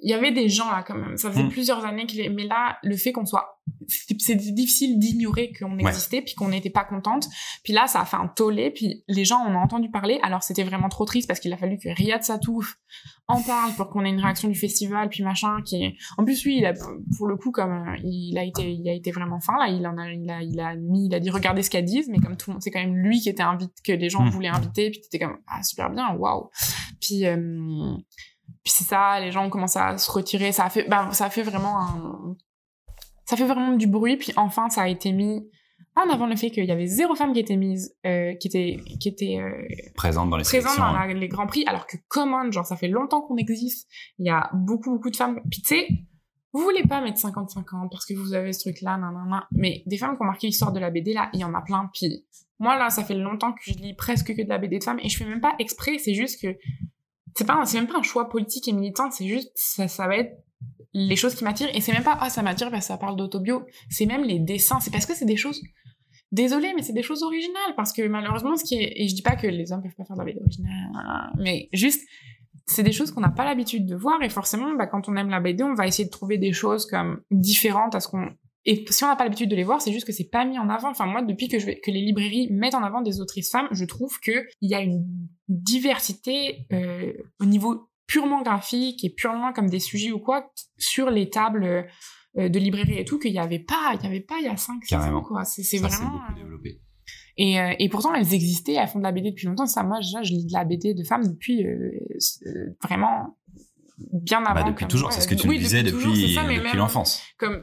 il 0.00 0.10
y 0.10 0.14
avait 0.14 0.30
des 0.32 0.48
gens 0.48 0.70
là 0.70 0.82
quand 0.86 0.94
même. 0.96 1.16
Ça 1.16 1.30
faisait 1.30 1.42
Mm. 1.44 1.48
plusieurs 1.50 1.84
années 1.86 2.06
qu'il, 2.06 2.30
mais 2.34 2.46
là, 2.46 2.78
le 2.82 2.96
fait 2.96 3.12
qu'on 3.12 3.24
soit, 3.24 3.60
c'est 4.18 4.34
difficile 4.36 4.98
d'ignorer 4.98 5.52
qu'on 5.58 5.74
Ouais. 5.78 5.88
existait, 5.88 6.20
puis 6.22 6.34
qu'on 6.34 6.48
n'était 6.48 6.70
pas 6.70 6.84
contente. 6.84 7.26
Puis 7.64 7.72
là, 7.72 7.86
ça 7.86 8.00
a 8.00 8.04
fait 8.04 8.16
un 8.16 8.28
tollé. 8.28 8.70
Puis 8.70 9.02
les 9.08 9.24
gens 9.24 9.38
en 9.38 9.54
ont 9.54 9.58
entendu 9.58 9.90
parler. 9.90 10.18
Alors 10.22 10.42
c'était 10.42 10.64
vraiment 10.64 10.88
trop 10.88 11.04
triste 11.06 11.26
parce 11.28 11.40
qu'il 11.40 11.52
a 11.52 11.56
fallu 11.56 11.78
que 11.78 11.88
Riyad 11.88 12.22
Satouf 12.22 12.76
en 13.28 13.40
parle 13.42 13.72
pour 13.74 13.88
qu'on 13.88 14.04
ait 14.04 14.10
une 14.10 14.20
réaction 14.20 14.48
du 14.48 14.54
festival, 14.54 15.08
puis 15.08 15.22
machin. 15.24 15.62
Qui, 15.64 15.96
en 16.18 16.24
plus 16.24 16.44
lui, 16.44 16.58
il 16.58 16.66
a, 16.66 16.74
pour 17.16 17.26
le 17.26 17.36
coup, 17.36 17.50
comme 17.50 17.72
euh, 17.88 17.96
il 18.04 18.36
a 18.38 18.44
été, 18.44 18.70
il 18.70 18.88
a 18.88 18.92
été 18.92 19.10
vraiment 19.10 19.40
fin 19.40 19.54
là. 19.58 19.68
Il 19.68 19.86
en 19.86 19.96
a, 19.98 20.10
il 20.12 20.30
a, 20.30 20.42
il 20.42 20.60
a 20.60 20.74
mis, 20.76 21.06
il 21.06 21.14
a 21.14 21.20
dit 21.20 21.30
regardez 21.30 21.62
ce 21.62 21.70
qu'elle 21.70 21.84
disent, 21.86 22.08
mais 22.08 22.18
comme 22.18 22.36
tout 22.36 22.50
le 22.50 22.54
monde, 22.54 22.62
c'est 22.62 22.70
quand 22.70 22.80
même 22.80 22.96
lui 22.96 23.18
qui 23.20 23.28
était 23.30 23.42
invité, 23.42 23.72
que 23.84 23.92
les 23.92 24.10
gens 24.10 24.22
Mm. 24.24 24.30
voulaient 24.30 24.48
inviter. 24.48 24.90
Puis 24.90 25.00
t'étais 25.00 25.24
comme 25.24 25.38
ah 25.48 25.62
super 25.62 25.90
bien, 25.90 26.14
waouh. 26.14 26.50
Puis 27.00 27.24
euh, 27.26 27.94
puis 28.66 28.74
c'est 28.76 28.82
ça, 28.82 29.20
les 29.20 29.30
gens 29.30 29.46
ont 29.46 29.48
commencé 29.48 29.78
à 29.78 29.96
se 29.96 30.10
retirer. 30.10 30.50
Ça 30.50 30.64
a 30.64 30.70
fait, 30.70 30.88
bah, 30.88 31.08
ça 31.12 31.26
a 31.26 31.30
fait 31.30 31.44
vraiment 31.44 31.78
un, 31.80 32.36
ça 33.24 33.36
fait 33.36 33.46
vraiment 33.46 33.76
du 33.76 33.86
bruit. 33.86 34.16
Puis 34.16 34.32
enfin, 34.36 34.68
ça 34.70 34.82
a 34.82 34.88
été 34.88 35.12
mis 35.12 35.48
en 35.94 36.10
avant 36.10 36.26
le 36.26 36.34
fait 36.34 36.50
qu'il 36.50 36.64
y 36.64 36.72
avait 36.72 36.86
zéro 36.86 37.14
femme 37.14 37.32
qui 37.32 37.38
était 37.38 37.54
mise, 37.54 37.94
euh, 38.04 38.34
qui 38.34 38.48
était, 38.48 38.80
qui 38.98 39.08
était 39.08 39.38
euh, 39.40 39.52
Présente 39.94 40.30
dans 40.30 40.36
les 40.36 40.42
présente 40.42 40.62
sélections. 40.72 40.82
dans 40.82 40.98
hein. 40.98 41.06
la- 41.06 41.14
les 41.14 41.28
grands 41.28 41.46
prix, 41.46 41.64
alors 41.68 41.86
que 41.86 41.96
Common, 42.08 42.50
genre 42.50 42.66
ça 42.66 42.74
fait 42.74 42.88
longtemps 42.88 43.20
qu'on 43.22 43.36
existe. 43.36 43.88
Il 44.18 44.26
y 44.26 44.30
a 44.30 44.50
beaucoup 44.52 44.90
beaucoup 44.90 45.10
de 45.10 45.16
femmes. 45.16 45.40
Puis 45.48 45.62
tu 45.62 45.68
sais, 45.76 45.86
vous 46.52 46.60
voulez 46.60 46.82
pas 46.82 47.00
mettre 47.00 47.20
50-50 47.20 47.88
parce 47.88 48.04
que 48.04 48.14
vous 48.14 48.34
avez 48.34 48.52
ce 48.52 48.68
truc-là, 48.68 48.96
nanana. 48.96 49.46
Mais 49.52 49.84
des 49.86 49.96
femmes 49.96 50.16
qui 50.16 50.22
ont 50.22 50.26
marqué 50.26 50.48
l'histoire 50.48 50.72
de 50.72 50.80
la 50.80 50.90
BD 50.90 51.12
là, 51.12 51.30
il 51.32 51.38
y 51.38 51.44
en 51.44 51.54
a 51.54 51.62
plein. 51.62 51.88
Puis 51.94 52.26
moi 52.58 52.76
là, 52.76 52.90
ça 52.90 53.04
fait 53.04 53.14
longtemps 53.14 53.52
que 53.52 53.60
je 53.62 53.74
lis 53.74 53.94
presque 53.94 54.34
que 54.34 54.42
de 54.42 54.48
la 54.48 54.58
BD 54.58 54.80
de 54.80 54.84
femmes 54.84 54.98
et 55.04 55.08
je 55.08 55.16
fais 55.16 55.24
même 55.24 55.40
pas 55.40 55.54
exprès. 55.60 55.98
C'est 55.98 56.14
juste 56.14 56.42
que 56.42 56.48
c'est 57.36 57.44
pas, 57.44 57.64
c'est 57.66 57.78
même 57.78 57.86
pas 57.86 57.98
un 57.98 58.02
choix 58.02 58.28
politique 58.28 58.66
et 58.68 58.72
militant. 58.72 59.10
C'est 59.10 59.26
juste 59.26 59.50
ça, 59.54 59.88
ça 59.88 60.06
va 60.06 60.16
être 60.16 60.42
les 60.92 61.16
choses 61.16 61.34
qui 61.34 61.44
m'attirent 61.44 61.74
et 61.74 61.80
c'est 61.80 61.92
même 61.92 62.02
pas 62.02 62.16
ah 62.20 62.30
ça 62.30 62.42
m'attire 62.42 62.70
parce 62.70 62.86
que 62.86 62.88
ça 62.88 62.96
parle 62.96 63.16
d'autobio. 63.16 63.66
C'est 63.90 64.06
même 64.06 64.24
les 64.24 64.38
dessins. 64.38 64.80
C'est 64.80 64.90
parce 64.90 65.06
que 65.06 65.14
c'est 65.14 65.26
des 65.26 65.36
choses 65.36 65.62
Désolée, 66.32 66.72
mais 66.74 66.82
c'est 66.82 66.92
des 66.92 67.04
choses 67.04 67.22
originales 67.22 67.74
parce 67.76 67.92
que 67.92 68.06
malheureusement, 68.08 68.56
ce 68.56 68.64
qui 68.64 68.74
est 68.74 68.92
et 68.96 69.06
je 69.06 69.14
dis 69.14 69.22
pas 69.22 69.36
que 69.36 69.46
les 69.46 69.70
hommes 69.70 69.82
peuvent 69.82 69.94
pas 69.94 70.04
faire 70.04 70.16
de 70.16 70.22
la 70.22 70.26
BD 70.26 70.40
originale, 70.40 71.30
mais 71.38 71.68
juste 71.72 72.04
c'est 72.66 72.82
des 72.82 72.90
choses 72.90 73.12
qu'on 73.12 73.20
n'a 73.20 73.30
pas 73.30 73.44
l'habitude 73.44 73.86
de 73.86 73.94
voir 73.94 74.20
et 74.22 74.28
forcément, 74.28 74.74
bah, 74.74 74.88
quand 74.88 75.08
on 75.08 75.14
aime 75.16 75.30
la 75.30 75.38
BD, 75.38 75.62
on 75.62 75.74
va 75.74 75.86
essayer 75.86 76.04
de 76.04 76.10
trouver 76.10 76.36
des 76.36 76.52
choses 76.52 76.86
comme 76.86 77.20
différentes 77.30 77.94
à 77.94 78.00
ce 78.00 78.08
qu'on 78.08 78.28
et 78.66 78.84
si 78.90 79.04
on 79.04 79.06
n'a 79.06 79.16
pas 79.16 79.24
l'habitude 79.24 79.48
de 79.48 79.56
les 79.56 79.62
voir, 79.64 79.80
c'est 79.80 79.92
juste 79.92 80.06
que 80.06 80.12
c'est 80.12 80.28
pas 80.28 80.44
mis 80.44 80.58
en 80.58 80.68
avant. 80.68 80.90
Enfin 80.90 81.06
moi, 81.06 81.22
depuis 81.22 81.48
que 81.48 81.58
je 81.58 81.66
vais... 81.66 81.78
que 81.80 81.90
les 81.90 82.00
librairies 82.00 82.48
mettent 82.50 82.74
en 82.74 82.82
avant 82.82 83.00
des 83.00 83.20
autrices 83.20 83.50
femmes, 83.50 83.68
je 83.70 83.84
trouve 83.84 84.18
que 84.20 84.44
il 84.60 84.70
y 84.70 84.74
a 84.74 84.80
une 84.80 85.06
diversité 85.48 86.66
euh, 86.72 87.12
au 87.40 87.44
niveau 87.44 87.88
purement 88.06 88.42
graphique 88.42 89.04
et 89.04 89.10
purement 89.10 89.52
comme 89.52 89.68
des 89.68 89.80
sujets 89.80 90.12
ou 90.12 90.18
quoi 90.18 90.52
sur 90.78 91.10
les 91.10 91.28
tables 91.30 91.86
euh, 92.38 92.48
de 92.48 92.58
librairie 92.58 92.98
et 92.98 93.04
tout 93.04 93.18
qu'il 93.18 93.32
y 93.32 93.38
avait 93.38 93.58
pas, 93.58 93.94
il 93.98 94.04
y 94.04 94.06
avait 94.06 94.20
pas 94.20 94.36
il 94.40 94.44
y 94.44 94.48
a 94.48 94.56
5 94.56 94.82
6 94.84 94.88
Carrément. 94.90 95.18
ans 95.18 95.22
quoi. 95.22 95.44
C'est 95.44 95.78
vraiment 95.78 96.20
développé. 96.36 96.80
et, 97.36 97.60
euh, 97.60 97.72
et 97.78 97.88
pourtant, 97.88 98.14
elles 98.14 98.34
existaient, 98.34 98.74
elles 98.74 98.88
font 98.88 98.98
de 98.98 99.04
la 99.04 99.12
BD 99.12 99.30
depuis 99.30 99.46
longtemps. 99.46 99.66
Ça, 99.66 99.82
moi, 99.82 99.98
déjà, 100.00 100.22
je 100.22 100.32
lis 100.32 100.46
de 100.46 100.52
la 100.52 100.64
BD 100.64 100.94
de 100.94 101.02
femmes 101.04 101.26
depuis 101.26 101.64
euh, 101.66 101.90
euh, 102.46 102.76
vraiment 102.82 103.36
bien 104.12 104.44
avant. 104.44 104.54
Bah, 104.54 104.62
depuis 104.70 104.80
comme- 104.84 104.88
toujours, 104.88 105.12
c'est 105.12 105.20
ce 105.22 105.28
que 105.28 105.34
tu 105.34 105.48
oui, 105.48 105.56
me 105.56 105.60
disais 105.62 105.82
depuis, 105.82 106.34
depuis 106.34 106.76
l'enfance. 106.76 107.22
Comme 107.38 107.62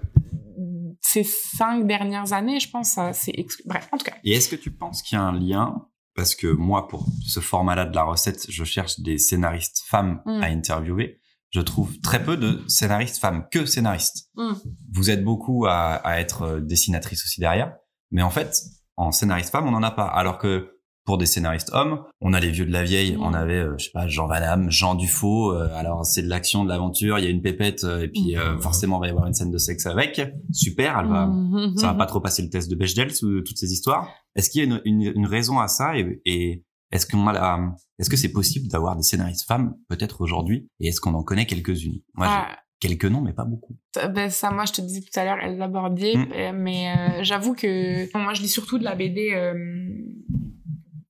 ces 1.14 1.24
cinq 1.24 1.86
dernières 1.88 2.34
années, 2.34 2.60
je 2.60 2.70
pense, 2.70 2.98
c'est 3.14 3.32
exclu- 3.32 3.64
bref, 3.66 3.88
en 3.92 3.98
tout 3.98 4.06
cas. 4.06 4.16
Et 4.24 4.32
est-ce 4.34 4.50
que 4.50 4.56
tu 4.56 4.72
penses 4.72 5.02
qu'il 5.02 5.18
y 5.18 5.22
a 5.22 5.24
un 5.24 5.38
lien? 5.38 5.86
Parce 6.16 6.36
que 6.36 6.48
moi, 6.48 6.88
pour 6.88 7.06
ce 7.26 7.40
format-là 7.40 7.86
de 7.86 7.96
la 7.96 8.04
recette, 8.04 8.46
je 8.50 8.64
cherche 8.64 9.00
des 9.00 9.18
scénaristes 9.18 9.84
femmes 9.88 10.22
Mm. 10.26 10.42
à 10.44 10.46
interviewer. 10.48 11.20
Je 11.50 11.62
trouve 11.62 12.00
très 12.02 12.24
peu 12.24 12.36
de 12.38 12.62
scénaristes 12.68 13.18
femmes, 13.18 13.46
que 13.52 13.66
scénaristes. 13.66 14.30
Mm. 14.36 14.54
Vous 14.94 15.10
êtes 15.10 15.24
beaucoup 15.24 15.66
à, 15.68 15.96
à 15.96 16.20
être 16.20 16.42
euh, 16.44 16.60
dessinatrice 16.62 17.24
aussi 17.26 17.40
derrière. 17.40 17.74
Mais 18.12 18.22
en 18.22 18.30
fait, 18.30 18.56
en 18.96 19.12
scénariste 19.12 19.50
femme, 19.52 19.68
on 19.68 19.72
n'en 19.72 19.82
a 19.84 19.92
pas. 19.92 20.06
Alors 20.08 20.38
que 20.38 20.78
pour 21.06 21.18
des 21.18 21.26
scénaristes 21.26 21.70
hommes, 21.74 22.04
on 22.22 22.34
a 22.34 22.40
les 22.40 22.50
vieux 22.50 22.66
de 22.66 22.72
la 22.72 22.84
vieille. 22.84 23.18
Mm. 23.18 23.22
On 23.24 23.34
avait, 23.34 23.60
euh, 23.60 23.76
je 23.78 23.86
sais 23.86 23.92
pas, 23.94 24.08
Jean 24.08 24.28
Van 24.28 24.40
Damme, 24.40 24.72
Jean 24.72 24.96
Dufaux. 24.96 25.52
euh, 25.54 25.68
alors 25.76 26.06
c'est 26.06 26.22
de 26.22 26.30
l'action, 26.30 26.64
de 26.64 26.70
l'aventure. 26.70 27.20
Il 27.20 27.26
y 27.26 27.28
a 27.28 27.32
une 27.32 27.42
pépette 27.42 27.84
euh, 27.84 28.04
et 28.04 28.08
puis 28.08 28.38
euh, 28.38 28.56
Mm. 28.56 28.62
forcément, 28.62 28.98
il 28.98 29.02
va 29.02 29.08
y 29.08 29.10
avoir 29.12 29.28
une 29.28 29.34
scène 29.34 29.52
de 29.52 29.58
sexe 29.58 29.86
avec. 29.86 30.22
Super, 30.54 31.00
elle 31.00 31.08
va, 31.08 31.28
Mhm. 31.28 31.76
ça 31.78 31.88
va 31.88 31.94
pas 31.96 32.06
trop 32.06 32.22
passer 32.22 32.42
le 32.42 32.50
test 32.50 32.70
de 32.72 32.76
Bechdel 32.76 33.12
toutes 33.18 33.58
ces 33.58 33.72
histoires. 33.74 34.08
Est-ce 34.36 34.50
qu'il 34.50 34.62
y 34.62 34.64
a 34.64 34.68
une, 34.68 34.82
une, 34.86 35.14
une 35.16 35.26
raison 35.28 35.60
à 35.60 35.68
ça 35.68 35.98
et, 35.98 36.22
et 36.26 36.64
est-ce 36.92 37.06
qu'on 37.06 37.28
a 37.28 37.34
la- 37.34 37.60
est-ce 38.00 38.10
que 38.10 38.18
c'est 38.18 38.32
possible 38.32 38.68
d'avoir 38.70 38.96
des 38.96 39.04
scénaristes 39.04 39.46
femmes 39.48 39.74
peut-être 39.90 40.22
aujourd'hui 40.22 40.68
et 40.80 40.88
est-ce 40.88 41.02
qu'on 41.02 41.14
en 41.14 41.24
connaît 41.24 41.46
quelques-unes? 41.46 42.00
Moi, 42.16 42.28
Ah, 42.30 42.48
quelques 42.80 43.06
noms 43.06 43.22
mais 43.22 43.34
pas 43.34 43.46
beaucoup. 43.46 43.76
ben, 44.14 44.30
ça, 44.30 44.52
moi, 44.52 44.66
je 44.66 44.74
te 44.74 44.82
disais 44.82 45.02
tout 45.02 45.18
à 45.20 45.24
l'heure, 45.24 45.38
Elsa 45.42 45.68
Bordier, 45.68 46.18
Mm. 46.18 46.28
euh, 46.36 46.52
mais 46.54 46.90
euh, 46.92 47.24
j'avoue 47.24 47.54
que 47.54 48.12
bon, 48.12 48.20
moi, 48.20 48.34
je 48.34 48.42
lis 48.42 48.48
surtout 48.50 48.78
de 48.78 48.84
la 48.84 48.96
BD 48.96 49.32
euh, 49.34 49.54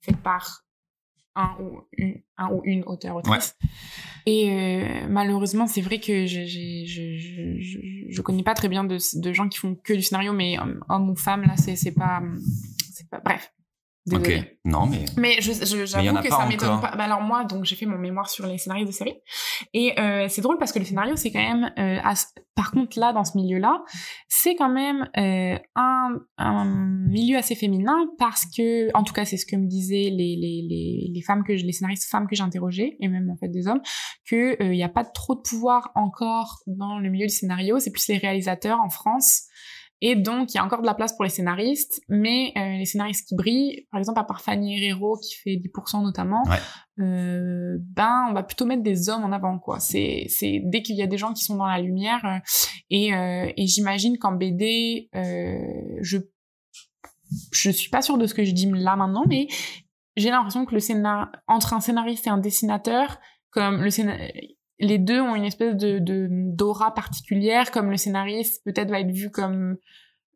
faite 0.03 0.17
par 0.17 0.65
un 1.35 1.55
ou 1.59 1.81
une, 1.97 2.21
un 2.37 2.49
ou 2.49 2.61
une 2.63 2.83
auteur 2.83 3.15
autrice. 3.15 3.55
Et 4.25 4.51
euh, 4.51 5.07
malheureusement, 5.09 5.67
c'est 5.67 5.81
vrai 5.81 5.99
que 5.99 6.25
je, 6.25 6.45
je, 6.45 6.85
je, 6.85 7.59
je, 7.59 7.79
je, 8.09 8.21
connais 8.21 8.43
pas 8.43 8.53
très 8.53 8.69
bien 8.69 8.83
de, 8.83 8.97
de 9.19 9.33
gens 9.33 9.49
qui 9.49 9.59
font 9.59 9.75
que 9.75 9.93
du 9.93 10.01
scénario, 10.01 10.31
mais 10.31 10.57
homme, 10.59 10.83
homme 10.87 11.09
ou 11.09 11.15
femme, 11.15 11.41
là, 11.41 11.57
c'est 11.57 11.91
pas, 11.91 12.21
c'est 12.93 13.09
pas. 13.09 13.19
Bref. 13.19 13.51
Ok. 14.11 14.27
Non 14.65 14.85
mais 14.85 15.05
Mais 15.17 15.35
j'avoue 15.39 16.17
a 16.17 16.21
que 16.21 16.27
pas 16.29 16.37
ça 16.37 16.45
m'étonne 16.45 16.81
pas. 16.81 16.95
Bah 16.97 17.03
alors 17.05 17.21
moi, 17.21 17.45
donc 17.45 17.63
j'ai 17.65 17.75
fait 17.75 17.85
mon 17.85 17.97
mémoire 17.97 18.29
sur 18.29 18.45
les 18.47 18.57
scénarios 18.57 18.85
de 18.85 18.91
série, 18.91 19.15
et 19.73 19.97
euh, 19.99 20.27
c'est 20.29 20.41
drôle 20.41 20.57
parce 20.57 20.71
que 20.73 20.79
le 20.79 20.85
scénario, 20.85 21.15
c'est 21.15 21.31
quand 21.31 21.39
même, 21.41 21.71
euh, 21.77 21.99
as- 22.03 22.33
par 22.55 22.71
contre 22.71 22.99
là, 22.99 23.13
dans 23.13 23.23
ce 23.23 23.37
milieu-là, 23.37 23.81
c'est 24.27 24.55
quand 24.55 24.69
même 24.69 25.09
euh, 25.17 25.57
un, 25.75 26.19
un 26.37 26.65
milieu 27.07 27.37
assez 27.37 27.55
féminin 27.55 27.95
parce 28.19 28.45
que, 28.45 28.89
en 28.95 29.03
tout 29.03 29.13
cas, 29.13 29.23
c'est 29.25 29.37
ce 29.37 29.45
que 29.45 29.55
me 29.55 29.67
disaient 29.67 30.09
les 30.11 30.35
les 30.35 30.65
les, 30.69 31.11
les 31.13 31.21
femmes 31.21 31.43
que 31.43 31.55
je- 31.55 31.65
les 31.65 31.71
scénaristes 31.71 32.09
femmes 32.09 32.27
que 32.27 32.35
j'ai 32.35 32.43
interrogées 32.43 32.97
et 32.99 33.07
même 33.07 33.29
en 33.29 33.37
fait 33.37 33.47
des 33.49 33.67
hommes, 33.67 33.81
que 34.29 34.61
il 34.63 34.71
n'y 34.71 34.83
a 34.83 34.89
pas 34.89 35.03
trop 35.05 35.35
de 35.35 35.41
pouvoir 35.41 35.91
encore 35.95 36.59
dans 36.67 36.99
le 36.99 37.09
milieu 37.09 37.25
du 37.27 37.33
scénario. 37.33 37.79
C'est 37.79 37.91
plus 37.91 38.07
les 38.09 38.17
réalisateurs 38.17 38.79
en 38.81 38.89
France. 38.89 39.43
Et 40.05 40.15
donc, 40.17 40.53
il 40.53 40.57
y 40.57 40.59
a 40.59 40.65
encore 40.65 40.81
de 40.81 40.85
la 40.85 40.93
place 40.95 41.13
pour 41.15 41.23
les 41.23 41.29
scénaristes, 41.29 42.01
mais 42.09 42.51
euh, 42.57 42.77
les 42.77 42.83
scénaristes 42.85 43.25
qui 43.25 43.35
brillent, 43.35 43.87
par 43.89 43.99
exemple, 43.99 44.19
à 44.19 44.25
part 44.25 44.41
Fanny 44.41 44.75
Herrero, 44.85 45.17
qui 45.17 45.33
fait 45.35 45.55
10% 45.55 46.03
notamment, 46.03 46.43
Ouais. 46.49 46.57
euh, 47.05 47.77
ben, 47.79 48.27
on 48.29 48.33
va 48.33 48.43
plutôt 48.43 48.65
mettre 48.65 48.83
des 48.83 49.07
hommes 49.07 49.23
en 49.23 49.31
avant, 49.31 49.57
quoi. 49.59 49.79
C'est, 49.79 50.25
c'est 50.27 50.59
dès 50.65 50.81
qu'il 50.81 50.97
y 50.97 51.01
a 51.01 51.07
des 51.07 51.17
gens 51.17 51.31
qui 51.31 51.45
sont 51.45 51.55
dans 51.55 51.65
la 51.67 51.79
lumière, 51.79 52.19
euh, 52.25 52.37
et, 52.89 53.11
et 53.55 53.65
j'imagine 53.67 54.17
qu'en 54.17 54.33
BD, 54.33 55.09
je, 56.01 56.17
je 57.51 57.69
suis 57.71 57.89
pas 57.89 58.01
sûre 58.01 58.17
de 58.17 58.27
ce 58.27 58.33
que 58.33 58.43
je 58.43 58.51
dis 58.51 58.69
là 58.71 58.95
maintenant, 58.97 59.23
mais 59.27 59.47
j'ai 60.17 60.29
l'impression 60.31 60.65
que 60.65 60.73
le 60.73 60.79
scénar, 60.81 61.31
entre 61.47 61.73
un 61.73 61.79
scénariste 61.79 62.27
et 62.27 62.29
un 62.29 62.37
dessinateur, 62.37 63.19
comme 63.51 63.81
le 63.81 63.89
scénar, 63.89 64.17
les 64.83 64.97
deux 64.99 65.19
ont 65.21 65.35
une 65.35 65.45
espèce 65.45 65.75
de, 65.75 65.99
de 65.99 66.27
d'aura 66.29 66.93
particulière, 66.93 67.71
comme 67.71 67.89
le 67.89 67.97
scénariste 67.97 68.63
peut-être 68.65 68.89
va 68.89 68.99
être 68.99 69.11
vu 69.11 69.31
comme 69.31 69.77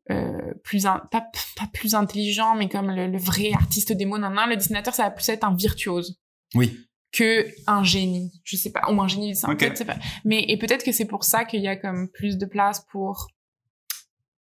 euh, 0.10 0.54
plus 0.64 0.84
pas, 0.84 1.08
pas 1.12 1.68
plus 1.74 1.94
intelligent, 1.94 2.56
mais 2.56 2.70
comme 2.70 2.90
le, 2.92 3.08
le 3.08 3.18
vrai 3.18 3.52
artiste 3.54 3.92
des 3.92 4.06
mots. 4.06 4.18
nan, 4.18 4.34
nan. 4.34 4.50
Le 4.50 4.56
dessinateur, 4.56 4.94
ça 4.94 5.04
va 5.04 5.12
plus 5.12 5.28
être 5.30 5.44
un 5.44 5.56
virtuose 5.56 6.20
oui. 6.56 6.78
que 7.12 7.46
un 7.68 7.84
génie, 7.84 8.32
je 8.44 8.56
sais 8.56 8.72
pas, 8.72 8.90
ou 8.92 9.02
un 9.02 9.08
génie 9.08 9.28
du 9.28 9.34
dessin, 9.34 9.52
Ok. 9.52 9.60
peut-être, 9.60 9.78
c'est 9.78 9.86
pas. 9.86 9.98
Mais 10.24 10.46
et 10.48 10.58
peut-être 10.58 10.84
que 10.84 10.92
c'est 10.94 11.06
pour 11.08 11.24
ça 11.24 11.44
qu'il 11.46 11.62
y 11.62 11.68
a 11.68 11.76
comme 11.76 12.10
plus 12.10 12.38
de 12.38 12.46
place 12.46 12.86
pour 12.92 13.28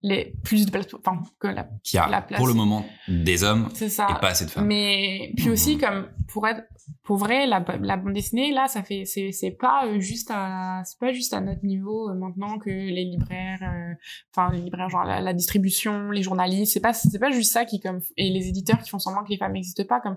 les 0.06 0.36
plus 0.44 0.66
de 0.66 0.72
place 0.72 0.86
enfin 0.94 1.24
que 1.40 1.48
la 1.48 1.68
qui 1.84 1.98
a 1.98 2.08
la 2.10 2.22
place 2.22 2.38
pour 2.38 2.48
le 2.48 2.54
moment 2.54 2.86
des 3.08 3.44
hommes 3.46 3.70
ça 3.74 4.08
et 4.10 4.20
pas 4.20 4.30
assez 4.32 4.46
de 4.46 4.50
femmes. 4.52 4.68
mais 4.68 5.32
puis 5.38 5.50
aussi 5.50 5.76
Mhm. 5.76 5.82
comme 5.82 6.08
pour 6.28 6.46
être 6.48 6.64
pour 7.04 7.16
vrai 7.18 7.48
la, 7.48 7.64
la 7.82 7.96
bande 7.98 8.12
dessinée 8.14 8.52
là 8.52 8.68
ça 8.68 8.84
fait 8.84 9.06
c'est 9.06 9.32
c'est 9.32 9.52
pas 9.52 9.86
euh, 9.88 10.02
juste 10.02 10.30
à 10.34 10.82
c'est 10.84 11.00
pas 11.00 11.14
juste 11.14 11.34
à 11.34 11.40
notre 11.40 11.64
niveau 11.66 12.10
euh, 12.10 12.16
maintenant 12.16 12.60
que 12.60 12.70
les 12.70 13.06
libraires 13.06 13.60
euh, 13.64 13.94
enfin 14.36 14.54
les 14.54 14.62
libraires 14.62 14.90
genre 14.90 15.06
la, 15.06 15.22
la 15.22 15.34
distribution 15.34 16.12
les 16.12 16.22
journalistes 16.22 16.74
c'est 16.74 16.82
pas 16.82 16.92
c'est 16.94 17.20
pas 17.20 17.32
juste 17.32 17.54
ça 17.54 17.64
qui 17.64 17.80
comme 17.80 18.00
et 18.18 18.30
les 18.30 18.48
éditeurs 18.50 18.80
qui 18.82 18.90
font 18.90 19.00
semblant 19.00 19.24
que 19.24 19.30
les 19.30 19.38
femmes 19.38 19.54
n'existent 19.54 19.86
pas 19.88 20.02
comme 20.02 20.16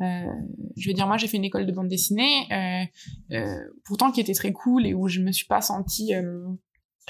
euh, 0.00 0.24
je 0.76 0.88
veux 0.88 0.94
dire 0.94 1.08
moi 1.08 1.16
j'ai 1.16 1.26
fait 1.28 1.36
une 1.38 1.44
école 1.44 1.66
de 1.66 1.72
bande 1.72 1.88
dessinée 1.88 2.46
euh, 2.52 2.84
euh, 3.36 3.56
pourtant 3.84 4.12
qui 4.12 4.20
était 4.20 4.34
très 4.34 4.52
cool 4.52 4.86
et 4.86 4.94
où 4.94 5.08
je 5.08 5.20
me 5.20 5.32
suis 5.32 5.46
pas 5.46 5.60
sentie 5.60 6.14
euh, 6.14 6.46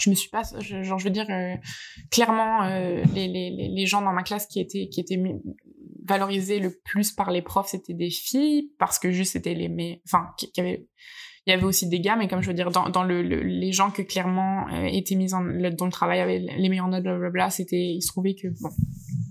je 0.01 0.11
me 0.11 0.15
suis 0.15 0.29
pas 0.31 0.43
je- 0.61 0.83
genre 0.83 0.99
je 0.99 1.05
veux 1.05 1.11
dire 1.11 1.27
euh, 1.31 1.55
clairement 2.11 2.65
euh, 2.65 3.03
les, 3.15 3.29
les, 3.29 3.71
les 3.75 3.87
gens 3.87 4.03
dans 4.03 4.13
ma 4.13 4.23
classe 4.23 4.47
qui 4.47 4.61
étaient 4.61 4.89
qui 4.89 5.01
étaient 5.01 5.21
valorisés 6.07 6.59
le 6.61 6.71
plus 6.85 7.13
par 7.13 7.31
les 7.31 7.43
profs 7.43 7.69
c'était 7.69 7.95
des 7.95 8.11
filles 8.11 8.71
parce 8.79 8.99
que 8.99 9.11
juste 9.11 9.33
c'était 9.33 9.55
les 9.55 9.69
mais 9.69 10.03
enfin 10.07 10.27
qui, 10.39 10.51
qui 10.53 10.61
avaient 10.61 10.87
il 11.47 11.51
y 11.51 11.53
avait 11.53 11.65
aussi 11.65 11.89
des 11.89 12.01
gars 12.01 12.17
mais 12.17 12.27
comme 12.27 12.41
je 12.43 12.49
veux 12.49 12.55
dire 12.55 12.71
dans, 12.71 12.89
dans 12.89 13.03
le, 13.05 13.23
le- 13.23 13.43
les 13.43 13.73
gens 13.73 13.91
que 13.91 14.03
clairement 14.03 14.67
euh, 14.73 14.85
étaient 14.87 15.15
mis 15.15 15.33
en 15.35 15.41
le, 15.43 15.71
dont 15.71 15.85
le 15.87 15.93
travail 15.93 16.21
avait 16.21 16.39
les 16.39 16.69
meilleures 16.69 16.89
notes 16.89 17.03
blablabla 17.03 17.51
c'était 17.51 17.77
il 17.95 18.03
se 18.03 18.09
trouvait 18.09 18.35
que 18.35 18.49
bon 18.61 18.71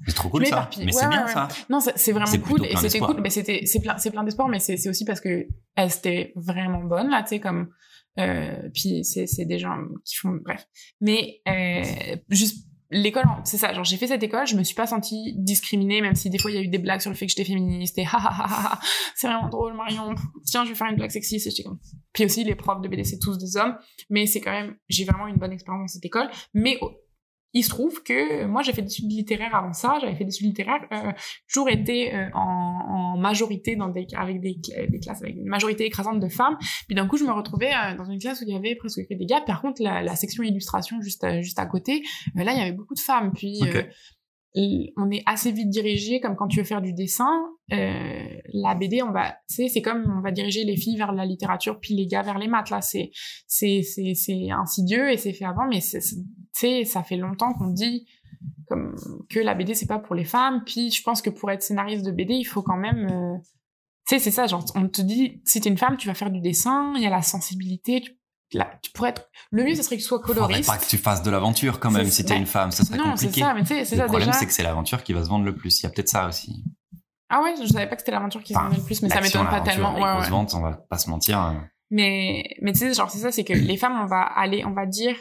C'est 0.07 0.13
trop 0.15 0.29
cool 0.29 0.45
ça. 0.45 0.69
Mais 0.77 0.85
Ouais, 0.85 0.91
c'est 0.91 1.09
bien 1.09 1.25
ouais. 1.25 1.31
ça. 1.31 1.47
non 1.69 1.79
c'est 1.79 2.11
vraiment 2.11 2.31
cool 2.47 2.65
et 2.65 2.75
c'était 2.77 2.99
cool 2.99 3.19
mais 3.21 3.29
c'était 3.29 3.65
c'est 3.65 3.79
plein 3.81 3.97
c'est 3.97 4.11
plein 4.11 4.23
d'espoir 4.23 4.47
mais 4.47 4.59
c'est 4.59 4.77
c'est 4.77 4.89
aussi 4.89 5.05
parce 5.05 5.21
que 5.21 5.47
elles 5.75 5.91
étaient 5.91 6.33
vraiment 6.35 6.83
bonnes 6.83 7.09
là 7.09 7.23
tu 7.23 7.29
sais 7.29 7.39
comme 7.39 7.69
euh, 8.19 8.69
puis 8.73 9.03
c'est 9.03 9.45
des 9.45 9.59
gens 9.59 9.77
qui 10.05 10.15
font 10.15 10.37
bref. 10.43 10.65
Mais 11.01 11.41
euh, 11.47 12.15
juste 12.29 12.67
l'école 12.91 13.23
c'est 13.43 13.57
ça. 13.57 13.73
Genre 13.73 13.83
j'ai 13.83 13.97
fait 13.97 14.07
cette 14.07 14.21
école 14.21 14.45
je 14.45 14.55
me 14.55 14.63
suis 14.63 14.75
pas 14.75 14.85
sentie 14.85 15.33
discriminée 15.37 16.01
même 16.01 16.15
si 16.15 16.29
des 16.29 16.37
fois 16.37 16.51
il 16.51 16.55
y 16.55 16.57
a 16.57 16.61
eu 16.61 16.67
des 16.67 16.77
blagues 16.77 17.01
sur 17.01 17.09
le 17.09 17.15
fait 17.15 17.25
que 17.25 17.31
j'étais 17.31 17.45
féministe 17.45 17.97
et 17.97 18.05
ha 18.05 18.17
ha 18.17 18.29
ha 18.29 18.73
ha, 18.73 18.79
c'est 19.15 19.27
vraiment 19.27 19.49
drôle 19.49 19.73
Marion. 19.73 20.13
Tiens 20.45 20.63
je 20.63 20.69
vais 20.69 20.75
faire 20.75 20.87
une 20.87 20.95
blague 20.95 21.11
sexiste. 21.11 21.47
Et 21.47 21.63
comme 21.63 21.79
puis 22.13 22.25
aussi 22.25 22.43
les 22.43 22.55
profs 22.55 22.81
de 22.81 22.87
BD 22.87 23.03
c'est 23.03 23.19
tous 23.19 23.37
des 23.37 23.57
hommes. 23.57 23.75
Mais 24.09 24.27
c'est 24.27 24.41
quand 24.41 24.51
même 24.51 24.75
j'ai 24.89 25.05
vraiment 25.05 25.27
une 25.27 25.37
bonne 25.37 25.51
expérience 25.51 25.81
dans 25.81 25.93
cette 25.93 26.05
école. 26.05 26.29
Mais 26.53 26.79
il 27.53 27.63
se 27.63 27.69
trouve 27.69 28.01
que 28.03 28.45
moi 28.45 28.61
j'ai 28.63 28.73
fait 28.73 28.81
des 28.81 28.91
études 28.91 29.11
littéraires 29.11 29.55
avant 29.55 29.73
ça 29.73 29.97
j'avais 30.01 30.15
fait 30.15 30.25
des 30.25 30.33
études 30.33 30.47
littéraires 30.47 30.85
euh, 30.91 31.11
toujours 31.47 31.69
été 31.69 32.13
euh, 32.13 32.29
en, 32.33 33.13
en 33.13 33.17
majorité 33.17 33.75
dans 33.75 33.89
des 33.89 34.07
avec 34.15 34.41
des, 34.41 34.59
des 34.89 34.99
classes 34.99 35.21
avec 35.21 35.35
une 35.35 35.45
majorité 35.45 35.85
écrasante 35.85 36.19
de 36.19 36.27
femmes. 36.27 36.57
Puis 36.87 36.95
d'un 36.95 37.07
coup 37.07 37.17
je 37.17 37.23
me 37.23 37.31
retrouvais 37.31 37.71
euh, 37.71 37.95
dans 37.95 38.05
une 38.05 38.19
classe 38.19 38.41
où 38.41 38.45
il 38.47 38.53
y 38.53 38.57
avait 38.57 38.75
presque 38.75 39.01
que 39.07 39.13
des 39.13 39.25
gars. 39.25 39.41
Par 39.41 39.61
contre 39.61 39.81
la, 39.81 40.01
la 40.01 40.15
section 40.15 40.43
illustration 40.43 40.99
juste 41.01 41.23
à, 41.23 41.41
juste 41.41 41.59
à 41.59 41.65
côté 41.65 42.03
euh, 42.37 42.43
là 42.43 42.53
il 42.53 42.59
y 42.59 42.61
avait 42.61 42.71
beaucoup 42.71 42.95
de 42.95 42.99
femmes. 42.99 43.31
Puis 43.33 43.59
Ok. 43.61 43.87
On 44.55 45.09
est 45.09 45.23
assez 45.25 45.51
vite 45.51 45.69
dirigé 45.69 46.19
comme 46.19 46.35
quand 46.35 46.47
tu 46.47 46.59
veux 46.59 46.63
faire 46.63 46.81
du 46.81 46.93
dessin 46.93 47.31
euh, 47.71 48.23
la 48.53 48.75
BD 48.75 49.01
on 49.01 49.11
va 49.11 49.35
sais 49.47 49.67
c'est 49.67 49.81
comme 49.81 50.03
on 50.17 50.21
va 50.21 50.31
diriger 50.31 50.63
les 50.63 50.77
filles 50.77 50.97
vers 50.97 51.11
la 51.11 51.25
littérature 51.25 51.79
puis 51.79 51.95
les 51.95 52.05
gars 52.05 52.21
vers 52.21 52.37
les 52.37 52.47
maths 52.47 52.69
là. 52.69 52.81
C'est 52.81 53.09
c'est 53.47 53.81
c'est 53.81 54.13
c'est 54.13 54.51
insidieux 54.51 55.11
et 55.11 55.17
c'est 55.17 55.33
fait 55.33 55.45
avant 55.45 55.67
mais 55.67 55.81
c'est 55.81 56.01
c'est- 56.53 56.83
ça 56.85 57.01
fait 57.01 57.17
longtemps 57.17 57.53
qu'on 57.53 57.69
dit 57.71 58.05
comme 58.67 58.95
que 59.29 59.39
la 59.39 59.55
BD 59.55 59.73
c'est 59.73 59.87
pas 59.87 59.99
pour 59.99 60.15
les 60.15 60.23
femmes. 60.25 60.61
Puis 60.65 60.91
je 60.91 61.01
pense 61.01 61.21
que 61.21 61.29
pour 61.31 61.49
être 61.51 61.63
scénariste 61.63 62.05
de 62.05 62.11
BD 62.11 62.33
il 62.35 62.43
faut 62.45 62.61
quand 62.61 62.77
même 62.77 63.07
euh, 63.11 63.37
c'est 64.05 64.19
ça 64.19 64.45
genre 64.45 64.63
on 64.75 64.87
te 64.87 65.01
dit 65.01 65.41
si 65.45 65.61
t'es 65.61 65.69
une 65.69 65.77
femme 65.77 65.97
tu 65.97 66.07
vas 66.07 66.13
faire 66.13 66.29
du 66.29 66.41
dessin 66.41 66.93
il 66.95 67.01
y 67.01 67.07
a 67.07 67.09
la 67.09 67.21
sensibilité 67.23 68.01
tu, 68.01 68.11
là, 68.57 68.71
tu 68.81 68.91
pourrais 68.91 69.09
être 69.09 69.29
le 69.51 69.63
mieux 69.63 69.75
ce 69.75 69.83
serait 69.83 69.97
que 69.97 70.01
tu 70.01 70.07
sois 70.07 70.19
Faudrait 70.19 70.33
coloriste 70.35 70.69
pas 70.69 70.77
que 70.77 70.85
tu 70.85 70.97
fasses 70.97 71.23
de 71.23 71.29
l'aventure 71.31 71.79
quand 71.79 71.91
même 71.91 72.07
si 72.07 72.23
t'es 72.25 72.37
une 72.37 72.45
femme, 72.45 72.71
ce 72.71 72.83
serait 72.85 72.97
non 72.97 73.11
compliqué. 73.11 73.41
ça 73.41 73.53
mais 73.53 73.61
Le 73.61 73.85
ça 73.85 73.95
problème 74.05 74.19
déjà 74.27 74.33
c'est 74.33 74.45
que 74.47 74.53
c'est 74.53 74.63
l'aventure 74.63 75.03
qui 75.03 75.13
va 75.13 75.23
se 75.23 75.29
vendre 75.29 75.45
le 75.45 75.55
plus. 75.55 75.79
Il 75.79 75.83
y 75.83 75.85
a 75.87 75.89
peut-être 75.89 76.09
ça 76.09 76.27
aussi. 76.27 76.63
ah 77.29 77.41
ouais 77.41 77.53
je 77.61 77.67
savais 77.67 77.87
pas 77.87 77.95
que 77.95 78.01
c'était 78.01 78.11
l'aventure 78.11 78.41
qui 78.43 78.53
se 78.53 78.59
vendait 78.59 78.77
le 78.77 78.83
plus 78.83 79.01
mais 79.01 79.09
ça 79.09 79.21
m'étonne 79.21 79.47
pas 79.47 79.61
tellement 79.61 79.93
ouais, 79.95 80.29
ventes, 80.29 80.53
on 80.53 80.61
va 80.61 80.73
pas 80.89 80.97
se 80.97 81.09
mentir. 81.09 81.39
euh, 81.41 81.53
Mais, 81.91 82.43
mais 82.61 82.71
tu 82.73 82.79
sais, 82.79 82.93
genre, 82.93 83.09
c'est 83.11 83.19
ça, 83.19 83.31
c'est 83.31 83.43
que 83.43 83.53
les 83.53 83.77
femmes, 83.77 83.99
on 84.01 84.07
va 84.07 84.21
aller, 84.21 84.63
on 84.65 84.71
va 84.73 84.85
dire, 84.85 85.15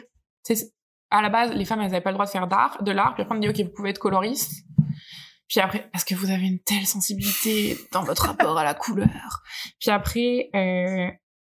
à 1.10 1.20
la 1.20 1.28
base, 1.28 1.52
les 1.52 1.64
femmes, 1.66 1.80
elles 1.80 1.86
avaient 1.94 2.00
pas 2.00 2.10
le 2.10 2.14
droit 2.14 2.24
de 2.24 2.30
faire 2.30 2.46
d'art, 2.46 2.82
de 2.82 2.90
l'art, 2.90 3.12
puis 3.14 3.22
après, 3.22 3.36
on 3.36 3.38
dit, 3.38 3.48
ok, 3.48 3.60
vous 3.60 3.72
pouvez 3.76 3.90
être 3.90 3.98
coloriste. 3.98 4.64
Puis 5.48 5.60
après, 5.60 5.86
parce 5.92 6.04
que 6.04 6.14
vous 6.14 6.30
avez 6.30 6.46
une 6.46 6.60
telle 6.60 6.86
sensibilité 6.86 7.76
dans 7.92 8.02
votre 8.04 8.24
rapport 8.24 8.56
à 8.56 8.64
la 8.64 8.72
couleur. 8.72 9.42
Puis 9.78 9.90
après, 9.90 10.48
euh, 10.54 11.10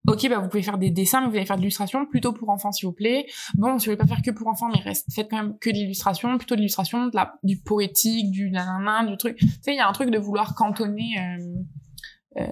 ok, 0.07 0.29
bah, 0.29 0.39
vous 0.39 0.47
pouvez 0.47 0.63
faire 0.63 0.77
des 0.77 0.89
dessins, 0.89 1.21
mais 1.21 1.27
vous 1.27 1.35
allez 1.35 1.45
faire 1.45 1.57
de 1.57 1.61
l'illustration, 1.61 2.05
plutôt 2.05 2.31
pour 2.31 2.49
enfants, 2.49 2.71
s'il 2.71 2.87
vous 2.87 2.93
plaît. 2.93 3.25
Bon, 3.55 3.77
si 3.77 3.85
vous 3.85 3.91
voulez 3.91 3.97
pas 3.97 4.07
faire 4.07 4.21
que 4.21 4.31
pour 4.31 4.47
enfants, 4.47 4.69
mais 4.73 4.79
reste, 4.79 5.11
faites 5.13 5.29
quand 5.29 5.37
même 5.37 5.57
que 5.59 5.69
de 5.69 5.75
l'illustration, 5.75 6.37
plutôt 6.37 6.55
de 6.55 6.61
l'illustration, 6.61 7.11
du 7.43 7.59
poétique, 7.59 8.31
du 8.31 8.49
nanana, 8.49 9.05
du 9.05 9.17
truc. 9.17 9.37
Tu 9.37 9.47
sais, 9.61 9.73
il 9.73 9.77
y 9.77 9.79
a 9.79 9.87
un 9.87 9.91
truc 9.91 10.09
de 10.09 10.17
vouloir 10.17 10.55
cantonner, 10.55 11.15
euh, 11.19 12.41
euh, 12.41 12.47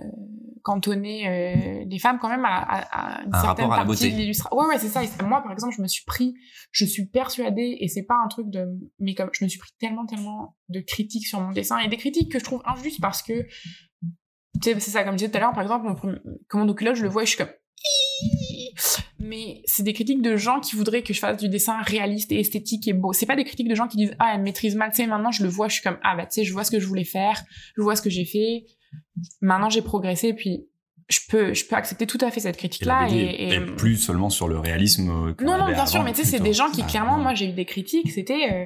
cantonner 0.63 1.27
euh, 1.27 1.85
les 1.87 1.99
femmes 1.99 2.17
quand 2.19 2.29
même 2.29 2.43
à, 2.43 2.57
à, 2.57 3.19
à 3.19 3.23
une 3.23 3.33
Un 3.33 3.41
certaine 3.41 3.71
à 3.71 3.85
partie 3.85 4.11
de 4.11 4.17
l'illustration. 4.17 4.57
Ouais, 4.57 4.65
ouais, 4.65 4.79
c'est 4.79 4.87
ça. 4.87 5.03
Et 5.03 5.07
moi, 5.23 5.41
par 5.41 5.51
exemple, 5.51 5.75
je 5.77 5.81
me 5.81 5.87
suis 5.87 6.03
pris, 6.03 6.33
je 6.71 6.85
suis 6.85 7.05
persuadée, 7.05 7.77
et 7.79 7.87
c'est 7.87 8.03
pas 8.03 8.17
un 8.23 8.27
truc 8.27 8.49
de, 8.49 8.67
mais 8.99 9.13
comme 9.13 9.29
je 9.31 9.45
me 9.45 9.49
suis 9.49 9.59
pris 9.59 9.71
tellement, 9.79 10.05
tellement 10.05 10.57
de 10.69 10.79
critiques 10.81 11.27
sur 11.27 11.39
mon 11.39 11.51
dessin 11.51 11.77
et 11.79 11.87
des 11.87 11.97
critiques 11.97 12.31
que 12.31 12.39
je 12.39 12.43
trouve 12.43 12.61
injustes 12.65 12.99
parce 12.99 13.21
que, 13.21 13.45
tu 14.61 14.71
sais, 14.73 14.79
c'est 14.79 14.91
ça, 14.91 15.03
comme 15.03 15.13
je 15.13 15.17
disais 15.17 15.29
tout 15.31 15.37
à 15.37 15.41
l'heure, 15.41 15.53
par 15.53 15.63
exemple, 15.63 15.87
mon 15.87 15.95
premier- 15.95 16.19
commande 16.47 16.69
au 16.69 16.73
culotte, 16.73 16.95
je 16.95 17.03
le 17.03 17.09
vois 17.09 17.23
et 17.23 17.25
je 17.25 17.31
suis 17.31 17.37
comme, 17.37 17.51
mais 19.19 19.61
c'est 19.65 19.83
des 19.83 19.93
critiques 19.93 20.21
de 20.21 20.35
gens 20.37 20.59
qui 20.59 20.75
voudraient 20.75 21.01
que 21.03 21.13
je 21.13 21.19
fasse 21.19 21.37
du 21.37 21.49
dessin 21.49 21.81
réaliste 21.81 22.31
et 22.31 22.39
esthétique 22.39 22.87
et 22.87 22.93
beau. 22.93 23.13
C'est 23.13 23.25
pas 23.25 23.35
des 23.35 23.43
critiques 23.43 23.67
de 23.69 23.75
gens 23.75 23.87
qui 23.87 23.97
disent 23.97 24.15
ah 24.19 24.33
elle 24.35 24.41
maîtrise 24.41 24.75
mal. 24.75 24.89
Tu 24.91 24.97
sais 24.97 25.07
maintenant 25.07 25.31
je 25.31 25.43
le 25.43 25.49
vois, 25.49 25.67
je 25.67 25.75
suis 25.75 25.83
comme 25.83 25.97
ah 26.03 26.15
bah 26.15 26.25
tu 26.25 26.33
sais 26.33 26.43
je 26.43 26.53
vois 26.53 26.63
ce 26.63 26.71
que 26.71 26.79
je 26.79 26.87
voulais 26.87 27.03
faire, 27.03 27.41
je 27.75 27.81
vois 27.81 27.95
ce 27.95 28.01
que 28.01 28.09
j'ai 28.09 28.25
fait. 28.25 28.65
Maintenant 29.41 29.69
j'ai 29.69 29.81
progressé 29.81 30.33
puis 30.33 30.67
je 31.09 31.19
peux 31.29 31.53
je 31.53 31.65
peux 31.65 31.75
accepter 31.75 32.07
tout 32.07 32.17
à 32.21 32.31
fait 32.31 32.39
cette 32.39 32.57
critique 32.57 32.87
Et 33.09 33.15
et, 33.15 33.53
et- 33.55 33.59
plus 33.75 33.97
seulement 33.97 34.29
sur 34.29 34.47
le 34.47 34.57
réalisme. 34.59 35.09
euh, 35.09 35.33
qu'on 35.33 35.45
non 35.45 35.57
non 35.57 35.67
bien 35.71 35.85
sûr 35.85 36.03
mais 36.03 36.13
tu 36.13 36.23
sais 36.23 36.37
c'est 36.37 36.43
des 36.43 36.53
gens 36.53 36.69
qui 36.71 36.81
Ah, 36.83 36.87
clairement 36.87 37.17
moi 37.17 37.33
j'ai 37.33 37.49
eu 37.49 37.53
des 37.53 37.65
critiques 37.65 38.11
c'était 38.11 38.49
euh, 38.51 38.65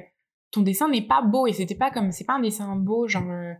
ton 0.50 0.62
dessin 0.62 0.88
n'est 0.88 1.02
pas 1.06 1.22
beau 1.22 1.46
et 1.46 1.52
c'était 1.52 1.74
pas 1.74 1.90
comme 1.90 2.12
c'est 2.12 2.24
pas 2.24 2.34
un 2.34 2.40
dessin 2.40 2.76
beau 2.76 3.08
genre 3.08 3.28
euh, 3.30 3.52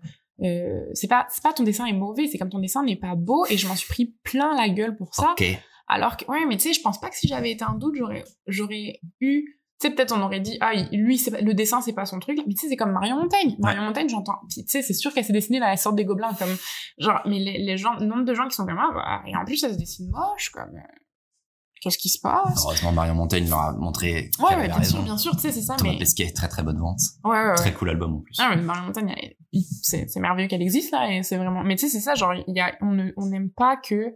euh, 0.43 0.81
c'est 0.95 1.09
pas 1.09 1.27
c'est 1.31 1.43
pas 1.43 1.53
ton 1.53 1.63
dessin 1.65 1.85
est 1.87 1.93
mauvais 1.93 2.27
c'est 2.27 2.39
comme 2.39 2.49
ton 2.51 2.59
dessin 2.61 2.83
n'est 2.83 2.97
pas 2.97 3.15
beau 3.15 3.45
et 3.51 3.57
je 3.59 3.67
m'en 3.69 3.77
suis 3.77 3.89
pris 3.89 4.15
plein 4.25 4.55
la 4.57 4.69
gueule 4.69 4.97
pour 4.97 5.15
ça 5.15 5.33
Ok. 5.33 5.45
alors 5.89 6.17
que, 6.17 6.25
ouais, 6.27 6.47
mais 6.49 6.57
tu 6.57 6.69
sais, 6.69 6.73
je 6.73 6.81
pense 6.83 6.99
pas 7.01 7.11
que 7.11 7.17
si 7.17 7.29
j'avais 7.29 7.51
été 7.51 7.65
un 7.65 7.75
doute, 7.75 7.95
j'aurais, 7.99 8.25
j'aurais 8.47 9.01
eu, 9.21 9.45
tu 9.81 9.89
sais, 9.89 9.95
peut-être 9.95 10.15
on 10.17 10.21
aurait 10.23 10.41
dit, 10.41 10.57
ah, 10.61 10.73
lui, 10.93 11.19
pas- 11.31 11.41
le 11.41 11.53
dessin, 11.55 11.81
c'est 11.81 11.93
pas 11.95 12.05
son 12.07 12.21
truc. 12.21 12.39
Mais 12.47 12.53
tu 12.55 12.61
sais, 12.61 12.69
c'est 12.69 12.77
comme 12.77 12.93
Marion 12.93 13.17
Montaigne. 13.21 13.57
Marion 13.59 13.83
Montaigne, 13.83 14.09
j'entends. 14.11 14.39
Tu 14.55 14.63
sais, 14.67 14.83
c'est 14.83 14.93
sûr 14.95 15.13
qu'elle 15.13 15.25
s'est 15.25 15.33
dessinée 15.33 15.59
là, 15.59 15.69
la 15.71 15.77
sorte 15.79 15.97
des 15.97 16.05
gobelins, 16.05 16.33
comme, 16.39 16.55
genre, 16.99 17.21
mais 17.27 17.39
les, 17.39 17.59
les 17.59 17.77
gens, 17.79 17.95
le 17.95 18.05
nombre 18.07 18.25
de 18.25 18.35
gens 18.35 18.47
qui 18.47 18.55
sont 18.55 18.67
comme, 18.67 18.79
ah, 18.79 18.91
bah, 18.95 19.23
et 19.27 19.35
en 19.37 19.45
plus, 19.45 19.63
elle 19.65 19.73
se 19.73 19.79
dessine 19.79 20.11
moche, 20.11 20.51
comme, 20.51 20.75
euh, 20.77 20.97
qu'est-ce 21.81 21.97
qui 21.99 22.09
se 22.11 22.21
passe? 22.21 22.63
Heureusement, 22.65 22.93
Marion 22.93 23.15
Montaigne 23.15 23.49
leur 23.49 23.59
a 23.61 23.73
montré 23.73 24.31
Ouais, 24.39 24.55
bien 24.67 24.75
raison. 24.77 24.97
sûr, 24.97 25.03
bien 25.03 25.17
sûr, 25.19 25.33
tu 25.35 25.41
sais, 25.41 25.53
c'est 25.53 25.63
ça, 25.63 25.77
Thomas 25.77 25.93
mais. 25.93 25.99
Pesquet, 25.99 26.31
très 26.33 26.49
très 26.49 26.63
bonne 26.63 26.79
vente. 26.79 27.01
Ouais, 27.25 27.31
ouais, 27.39 27.49
ouais. 27.49 27.55
Très 27.57 27.73
cool 27.73 27.89
album 27.91 28.15
en 28.17 28.21
plus. 28.21 28.37
Ah, 28.39 28.55
mais 28.55 28.61
Marion 28.63 28.85
Montaigne, 28.85 29.15
elle- 29.17 29.33
il- 29.39 29.40
c'est, 29.83 30.09
c'est 30.09 30.21
merveilleux 30.21 30.49
qu'elle 30.49 30.63
existe, 30.63 30.93
là, 30.93 31.13
et 31.13 31.23
c'est 31.23 31.37
vraiment, 31.37 31.63
mais 31.63 31.77
tu 31.77 31.87
sais, 31.87 31.93
c'est 31.99 32.01
ça, 32.05 32.15
genre, 32.15 32.35
il 32.35 32.55
y 32.57 32.61
a, 32.61 32.77
on 32.81 32.93
ne, 32.93 33.11
on 33.17 33.27
n'aime 33.27 33.51
pas 33.51 33.77
que, 33.77 34.15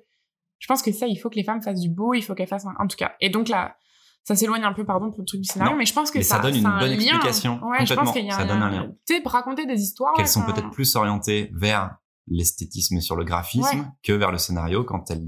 je 0.59 0.67
pense 0.67 0.81
que 0.83 0.93
ça, 0.93 1.07
il 1.07 1.17
faut 1.17 1.29
que 1.31 1.37
les 1.37 1.45
femmes 1.45 1.61
fassent 1.63 1.81
du 1.81 1.91
beau, 1.91 2.15
il 2.15 2.23
faut 2.23 2.35
qu'elles 2.35 2.47
fassent 2.49 2.67
un, 2.67 2.75
en 2.79 2.87
tout 2.87 2.97
cas. 2.97 3.13
Et 3.21 3.29
donc 3.31 3.49
là, 3.49 3.77
ça 4.23 4.35
s'éloigne 4.37 4.63
un 4.65 4.73
peu, 4.73 4.85
pardon, 4.87 5.11
pour 5.11 5.19
le 5.21 5.25
truc 5.27 5.41
du 5.43 5.49
scénario, 5.49 5.73
Non, 5.73 5.79
mais 5.79 5.85
je 5.85 5.93
pense 5.93 6.11
que 6.11 6.19
mais 6.19 6.25
ça 6.25 6.39
donne 6.39 6.55
une 6.57 6.63
bonne 6.63 6.79
lien. 6.91 6.95
explication, 6.97 7.61
Ouais, 7.63 7.85
je 7.85 7.95
pense 7.95 8.09
complètement, 8.09 8.13
qu'il 8.13 8.25
y 8.27 8.31
a 8.31 8.35
ça 8.37 8.45
donne 8.45 8.63
un 8.63 8.71
lien. 8.71 8.89
Tu 9.07 9.17
sais, 9.17 9.23
raconter 9.27 9.67
des 9.67 9.81
histoires. 9.83 10.15
Qu'elles 10.15 10.29
sont 10.29 10.43
peut-être 10.43 10.71
plus 10.71 10.95
orientées 10.97 11.51
vers 11.55 11.97
l'esthétisme 12.27 13.01
sur 13.01 13.17
le 13.17 13.25
graphisme 13.25 13.81
Ouais. 13.81 13.85
que 14.03 14.13
vers 14.13 14.33
le 14.33 14.39
scénario 14.39 14.83
quand 14.85 15.11
elles 15.11 15.27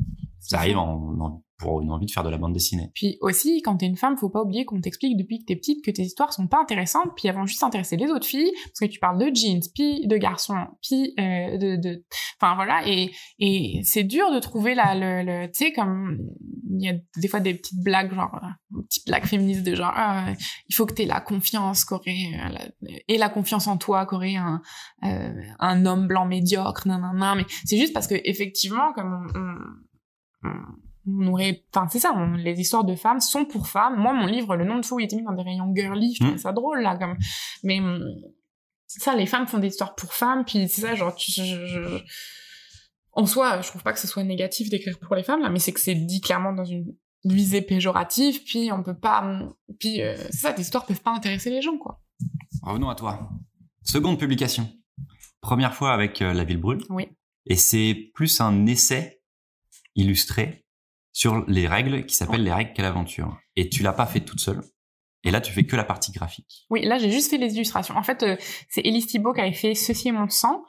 arrivent 0.52 0.74
ça. 0.76 0.80
en, 0.80 1.20
en- 1.20 1.42
pour 1.58 1.80
une 1.80 1.90
envie 1.90 2.06
de 2.06 2.10
faire 2.10 2.22
de 2.24 2.28
la 2.28 2.36
bande 2.38 2.52
dessinée. 2.52 2.90
Puis 2.94 3.16
aussi, 3.20 3.62
quand 3.62 3.76
t'es 3.78 3.86
une 3.86 3.96
femme, 3.96 4.16
faut 4.18 4.28
pas 4.28 4.42
oublier 4.42 4.64
qu'on 4.66 4.80
t'explique 4.80 5.16
depuis 5.16 5.38
que 5.40 5.44
t'es 5.46 5.56
petite 5.56 5.82
que 5.84 5.90
tes 5.90 6.02
histoires 6.02 6.32
sont 6.32 6.46
pas 6.48 6.60
intéressantes, 6.60 7.12
puis 7.16 7.28
elles 7.28 7.34
vont 7.34 7.46
juste 7.46 7.62
intéresser 7.62 7.96
les 7.96 8.10
autres 8.10 8.26
filles, 8.26 8.52
parce 8.66 8.80
que 8.80 8.84
tu 8.86 8.98
parles 8.98 9.18
de 9.18 9.34
jeans, 9.34 9.60
puis 9.74 10.06
de 10.06 10.16
garçons, 10.18 10.54
puis 10.82 11.14
euh, 11.18 11.56
de, 11.76 12.04
enfin 12.40 12.54
voilà, 12.56 12.86
et 12.86 13.10
et 13.38 13.80
c'est 13.84 14.04
dur 14.04 14.30
de 14.32 14.38
trouver 14.38 14.74
la 14.74 14.94
le, 14.94 15.22
le 15.24 15.46
tu 15.50 15.64
sais 15.64 15.72
comme 15.72 16.18
il 16.78 16.84
y 16.84 16.88
a 16.90 16.94
des 17.16 17.28
fois 17.28 17.40
des 17.40 17.54
petites 17.54 17.82
blagues 17.82 18.12
genre 18.14 18.34
euh, 18.42 18.82
petites 18.82 19.06
blagues 19.06 19.24
féministes 19.24 19.62
de 19.62 19.74
genre 19.74 19.92
ah, 19.94 20.32
il 20.68 20.74
faut 20.74 20.84
que 20.84 20.92
t'aies 20.92 21.06
la 21.06 21.20
confiance 21.20 21.84
qu'aurait 21.86 22.32
euh, 22.34 22.48
la- 22.50 22.68
et 23.08 23.16
la 23.16 23.28
confiance 23.30 23.66
en 23.66 23.78
toi 23.78 24.04
qu'aurait 24.04 24.36
un 24.36 24.60
euh, 25.04 25.32
un 25.58 25.86
homme 25.86 26.06
blanc 26.06 26.26
médiocre, 26.26 26.86
non 26.86 26.98
non 26.98 27.14
non, 27.14 27.34
mais 27.36 27.44
c'est 27.64 27.78
juste 27.78 27.94
parce 27.94 28.06
que 28.06 28.16
effectivement 28.24 28.92
comme 28.94 29.26
on- 29.34 30.48
on- 30.48 30.50
on 31.06 31.26
aurait, 31.28 31.64
enfin 31.74 31.86
c'est 31.88 31.98
ça, 31.98 32.12
on- 32.14 32.32
les 32.34 32.58
histoires 32.60 32.84
de 32.84 32.94
femmes 32.96 33.20
sont 33.20 33.44
pour 33.44 33.68
femmes. 33.68 33.96
Moi, 33.96 34.12
mon 34.12 34.26
livre, 34.26 34.56
le 34.56 34.64
nom 34.64 34.78
de 34.78 34.84
fou, 34.84 34.98
il 35.00 35.04
était 35.04 35.16
mis 35.16 35.22
dans 35.24 35.32
des 35.34 35.42
rayons 35.42 35.72
girly, 35.74 36.14
je 36.14 36.20
trouvais 36.20 36.34
Mm. 36.36 36.38
ça 36.38 36.52
drôle 36.52 36.80
là, 36.82 36.96
comme. 36.96 37.16
Mais 37.62 37.80
hum, 37.80 38.02
ça, 38.86 39.14
les 39.14 39.26
femmes 39.26 39.46
font 39.46 39.58
des 39.58 39.68
histoires 39.68 39.94
pour 39.94 40.12
femmes, 40.12 40.44
puis 40.44 40.68
c'est 40.68 40.80
ça, 40.82 40.94
genre, 40.94 41.14
tu, 41.14 41.30
je- 41.32 41.44
je- 41.44 41.66
je- 41.66 42.04
en 43.12 43.24
soi, 43.26 43.60
je 43.62 43.68
trouve 43.68 43.82
pas 43.82 43.92
que 43.92 43.98
ce 43.98 44.06
soit 44.06 44.24
négatif 44.24 44.68
d'écrire 44.68 44.98
pour 44.98 45.14
les 45.16 45.22
femmes 45.22 45.40
là, 45.42 45.48
mais 45.48 45.58
c'est 45.58 45.72
que 45.72 45.80
c'est 45.80 45.94
dit 45.94 46.20
clairement 46.20 46.52
dans 46.52 46.64
une 46.64 46.94
visée 47.24 47.62
péjorative, 47.62 48.44
puis 48.44 48.70
on 48.72 48.82
peut 48.82 48.96
pas, 48.98 49.38
puis 49.80 50.02
euh, 50.02 50.16
c'est 50.30 50.32
ça, 50.38 50.52
tes 50.52 50.62
histoires 50.62 50.84
peuvent 50.86 51.00
pas 51.02 51.12
intéresser 51.12 51.50
les 51.50 51.62
gens, 51.62 51.78
quoi. 51.78 52.00
Revenons 52.62 52.88
à 52.90 52.94
toi. 52.94 53.30
Seconde 53.82 54.18
publication. 54.18 54.68
Première 55.40 55.74
fois 55.74 55.92
avec 55.92 56.20
euh, 56.22 56.32
La 56.32 56.44
Ville 56.44 56.58
Brûle. 56.58 56.82
Oui. 56.90 57.08
Et 57.46 57.56
c'est 57.56 58.10
plus 58.14 58.40
un 58.40 58.66
essai 58.66 59.22
illustré 59.94 60.65
sur 61.16 61.46
les 61.48 61.66
règles 61.66 62.04
qui 62.04 62.14
s'appellent 62.14 62.42
les 62.42 62.52
règles 62.52 62.72
quelle 62.74 62.84
aventure. 62.84 63.40
Et 63.56 63.70
tu 63.70 63.82
l'as 63.82 63.94
pas 63.94 64.04
fait 64.04 64.20
toute 64.20 64.38
seule. 64.38 64.60
Et 65.24 65.30
là, 65.30 65.40
tu 65.40 65.50
fais 65.50 65.64
que 65.64 65.74
la 65.74 65.82
partie 65.82 66.12
graphique. 66.12 66.66
Oui, 66.68 66.84
là, 66.84 66.98
j'ai 66.98 67.10
juste 67.10 67.30
fait 67.30 67.38
les 67.38 67.54
illustrations. 67.54 67.96
En 67.96 68.02
fait, 68.02 68.22
euh, 68.22 68.36
c'est 68.68 68.82
Elise 68.84 69.06
Thibault 69.06 69.32
qui 69.32 69.40
avait 69.40 69.54
fait 69.54 69.74
Ceci 69.74 70.08
est 70.08 70.12
mon 70.12 70.28
sang 70.28 70.62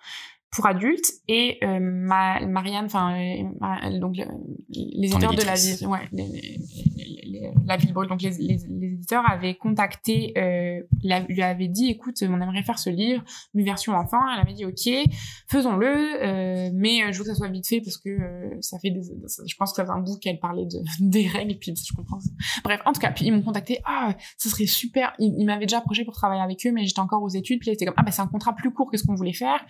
pour 0.49 0.65
adultes 0.65 1.11
et 1.27 1.57
euh, 1.63 1.79
ma, 1.81 2.39
Marianne, 2.45 2.85
enfin 2.85 3.13
euh, 3.19 3.99
donc 3.99 4.15
le- 4.17 4.25
les 4.69 5.09
éditeurs 5.11 5.31
de 5.33 5.41
la 5.45 5.53
ville, 5.55 5.87
ouais, 5.87 5.99
les, 6.13 6.23
les- 6.23 7.21
les- 7.25 7.51
la 7.65 7.75
ville 7.77 7.93
donc 7.93 8.21
les, 8.21 8.41
éditeurs 8.43 9.29
avaient 9.29 9.55
contacté, 9.55 10.33
euh, 10.37 10.81
la- 11.03 11.19
lui 11.21 11.41
avaient 11.41 11.67
dit, 11.67 11.89
écoute, 11.89 12.15
on 12.21 12.39
aimerait 12.41 12.63
faire 12.63 12.79
ce 12.79 12.89
livre, 12.89 13.23
une 13.53 13.65
version 13.65 13.93
enfant. 13.93 14.19
Elle 14.33 14.39
avait 14.41 14.53
dit, 14.53 14.65
ok, 14.65 15.11
faisons-le, 15.49 15.85
euh, 15.87 16.69
mais 16.73 17.03
euh, 17.03 17.11
je 17.11 17.17
veux 17.17 17.23
que 17.25 17.29
ça 17.29 17.35
soit 17.35 17.49
vite 17.49 17.67
fait 17.67 17.81
parce 17.81 17.97
que 17.97 18.09
euh, 18.09 18.49
ça 18.61 18.79
fait 18.79 18.89
des, 18.91 19.01
je 19.01 19.55
pense 19.57 19.71
que 19.71 19.75
ça 19.77 19.85
fait 19.85 19.91
un 19.91 19.99
bout 20.01 20.17
qu'elle 20.19 20.39
parlait 20.39 20.65
de 20.65 20.79
des 21.01 21.27
règles, 21.27 21.57
puis 21.59 21.73
je 21.75 21.93
comprends. 21.93 22.19
Bref, 22.63 22.79
en 22.85 22.93
tout 22.93 23.01
cas, 23.01 23.11
puis 23.11 23.25
ils 23.25 23.31
m'ont 23.33 23.41
contacté, 23.43 23.79
ah, 23.85 24.15
ce 24.37 24.49
serait 24.49 24.65
super. 24.65 25.13
Ils, 25.19 25.35
ils 25.37 25.45
m'avaient 25.45 25.65
déjà 25.65 25.79
approché 25.79 26.05
pour 26.05 26.13
travailler 26.13 26.41
avec 26.41 26.65
eux, 26.65 26.71
mais 26.71 26.85
j'étais 26.85 26.99
encore 27.01 27.21
aux 27.21 27.29
études, 27.29 27.59
puis 27.59 27.69
c'était 27.71 27.85
comme, 27.85 27.95
ah, 27.97 28.03
bah 28.03 28.11
c'est 28.11 28.21
un 28.21 28.27
contrat 28.27 28.55
plus 28.55 28.71
court 28.71 28.89
que 28.89 28.97
ce 28.97 29.03
qu'on 29.05 29.15
voulait 29.15 29.33
faire. 29.33 29.65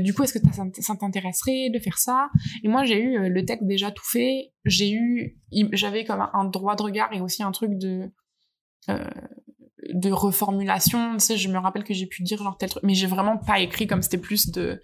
Du 0.00 0.14
coup, 0.14 0.22
est-ce 0.24 0.32
que 0.32 0.38
ça, 0.52 0.62
t'int- 0.64 0.80
ça 0.82 0.96
t'intéresserait 0.96 1.70
de 1.72 1.78
faire 1.78 1.98
ça? 1.98 2.30
Et 2.64 2.68
moi, 2.68 2.84
j'ai 2.84 3.00
eu 3.00 3.18
euh, 3.18 3.28
le 3.28 3.44
texte 3.44 3.66
déjà 3.66 3.90
tout 3.90 4.04
fait. 4.04 4.52
J'ai 4.64 4.92
eu, 4.92 5.38
j'avais 5.72 6.04
comme 6.04 6.26
un, 6.32 6.44
droit 6.44 6.76
de 6.76 6.82
regard 6.82 7.12
et 7.12 7.20
aussi 7.20 7.42
un 7.42 7.52
truc 7.52 7.72
de 7.78 8.10
euh, 8.88 9.04
de 9.94 10.10
reformulation. 10.12 11.14
Tu 11.14 11.20
sais, 11.20 11.36
je 11.36 11.48
me 11.48 11.58
rappelle 11.58 11.84
que 11.84 11.94
j'ai 11.94 12.06
pu 12.06 12.22
dire 12.22 12.38
genre 12.42 12.56
tel 12.58 12.68
truc, 12.70 12.82
mais 12.82 12.94
j'ai 12.94 13.06
vraiment 13.06 13.36
pas 13.38 13.60
écrit 13.60 13.86
comme 13.86 14.02
c'était 14.02 14.18
plus 14.18 14.50
de 14.50 14.80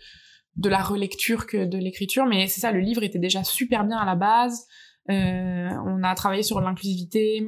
de 0.57 0.69
la 0.71 0.79
relecture 0.83 1.47
que 1.47 1.67
de 1.67 1.77
l'écriture. 1.77 2.25
Mais 2.27 2.47
c'est 2.49 2.61
ça, 2.63 2.73
le 2.73 2.81
livre 2.81 3.03
était 3.03 3.19
déjà 3.19 3.45
super 3.45 3.85
bien 3.85 3.99
à 3.99 4.07
la 4.07 4.15
base. 4.15 4.67
Euh, 5.11 5.69
on 5.85 6.03
a 6.03 6.15
travaillé 6.15 6.43
sur 6.43 6.61
l'inclusivité, 6.63 7.47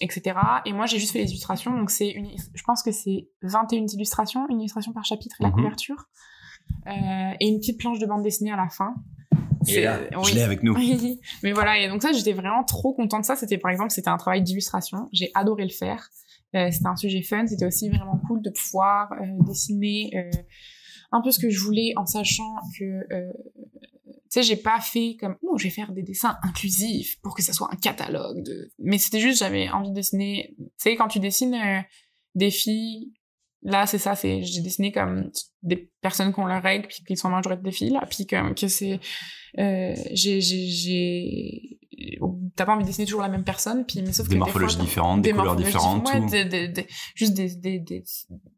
etc. 0.00 0.36
Et 0.64 0.72
moi, 0.72 0.86
j'ai 0.86 0.98
juste 1.00 1.12
fait 1.12 1.18
les 1.18 1.30
illustrations. 1.30 1.76
Donc, 1.76 1.90
c'est 1.90 2.10
une, 2.10 2.30
je 2.54 2.62
pense 2.62 2.82
que 2.84 2.92
c'est 2.92 3.28
21 3.42 3.86
illustrations, 3.92 4.46
une 4.50 4.60
illustration 4.60 4.92
par 4.92 5.04
chapitre 5.04 5.34
et 5.40 5.42
la 5.42 5.48
Mhm. 5.50 5.56
couverture. 5.56 6.06
Euh, 6.86 6.90
et 7.40 7.48
une 7.48 7.58
petite 7.58 7.78
planche 7.78 7.98
de 7.98 8.06
bande 8.06 8.22
dessinée 8.22 8.52
à 8.52 8.56
la 8.56 8.68
fin. 8.68 8.94
Et 9.66 9.82
là, 9.82 9.98
oui. 10.16 10.28
je 10.28 10.34
l'ai 10.34 10.42
avec 10.42 10.62
nous. 10.62 10.74
Oui, 10.74 11.20
mais 11.42 11.52
voilà, 11.52 11.78
et 11.78 11.88
donc 11.88 12.02
ça, 12.02 12.12
j'étais 12.12 12.34
vraiment 12.34 12.64
trop 12.64 12.92
contente 12.92 13.22
de 13.22 13.26
ça. 13.26 13.36
C'était 13.36 13.56
par 13.56 13.70
exemple, 13.70 13.90
c'était 13.90 14.10
un 14.10 14.18
travail 14.18 14.42
d'illustration. 14.42 15.08
J'ai 15.12 15.30
adoré 15.34 15.64
le 15.64 15.70
faire. 15.70 16.10
Euh, 16.54 16.70
c'était 16.70 16.86
un 16.86 16.96
sujet 16.96 17.22
fun. 17.22 17.46
C'était 17.46 17.66
aussi 17.66 17.88
vraiment 17.88 18.20
cool 18.26 18.42
de 18.42 18.50
pouvoir 18.50 19.12
euh, 19.12 19.24
dessiner 19.46 20.10
euh, 20.14 20.30
un 21.12 21.22
peu 21.22 21.30
ce 21.30 21.38
que 21.38 21.48
je 21.48 21.58
voulais 21.60 21.94
en 21.96 22.04
sachant 22.04 22.56
que, 22.78 22.84
euh, 22.84 23.32
tu 24.04 24.12
sais, 24.28 24.42
j'ai 24.42 24.56
pas 24.56 24.80
fait 24.80 25.16
comme, 25.18 25.36
oh, 25.42 25.56
je 25.56 25.64
vais 25.64 25.70
faire 25.70 25.92
des 25.92 26.02
dessins 26.02 26.36
inclusifs 26.42 27.18
pour 27.22 27.34
que 27.34 27.42
ça 27.42 27.54
soit 27.54 27.68
un 27.72 27.76
catalogue 27.76 28.42
de. 28.44 28.70
Mais 28.78 28.98
c'était 28.98 29.20
juste, 29.20 29.38
j'avais 29.38 29.70
envie 29.70 29.88
de 29.88 29.94
dessiner. 29.94 30.54
Tu 30.58 30.64
sais, 30.76 30.96
quand 30.96 31.08
tu 31.08 31.20
dessines 31.20 31.54
euh, 31.54 31.80
des 32.34 32.50
filles. 32.50 33.12
Là, 33.64 33.86
c'est 33.86 33.98
ça, 33.98 34.14
c'est 34.14 34.42
j'ai 34.42 34.60
dessiné 34.60 34.92
comme 34.92 35.30
des 35.62 35.90
personnes 36.02 36.34
qui 36.34 36.40
ont 36.40 36.46
leurs 36.46 36.62
règles, 36.62 36.86
puis 36.86 37.02
qui 37.06 37.16
sont 37.16 37.28
en 37.28 37.30
majorité 37.30 37.62
des 37.62 37.72
filles, 37.72 37.90
là, 37.90 38.06
puis 38.08 38.26
comme 38.26 38.54
que 38.54 38.68
c'est 38.68 39.00
euh, 39.58 39.94
j'ai 40.12 40.40
j'ai 40.42 41.78
t'as 42.56 42.64
pas 42.66 42.72
envie 42.74 42.82
de 42.84 42.88
dessiner 42.88 43.06
toujours 43.06 43.22
la 43.22 43.28
même 43.28 43.44
personne 43.44 43.84
puis 43.86 44.02
mais 44.02 44.12
sauf 44.12 44.28
Des 44.28 44.34
que 44.34 44.38
morphologies 44.40 44.74
des 44.76 44.80
fois, 44.82 44.84
différentes, 44.86 45.22
des, 45.22 45.32
couleurs 45.32 45.56
différentes, 45.56 46.08
ouais, 46.08 46.20
tout. 46.20 46.26
des- 46.26 46.44
des- 46.44 46.68
des- 46.68 46.86
juste 47.14 47.34
des, 47.34 48.04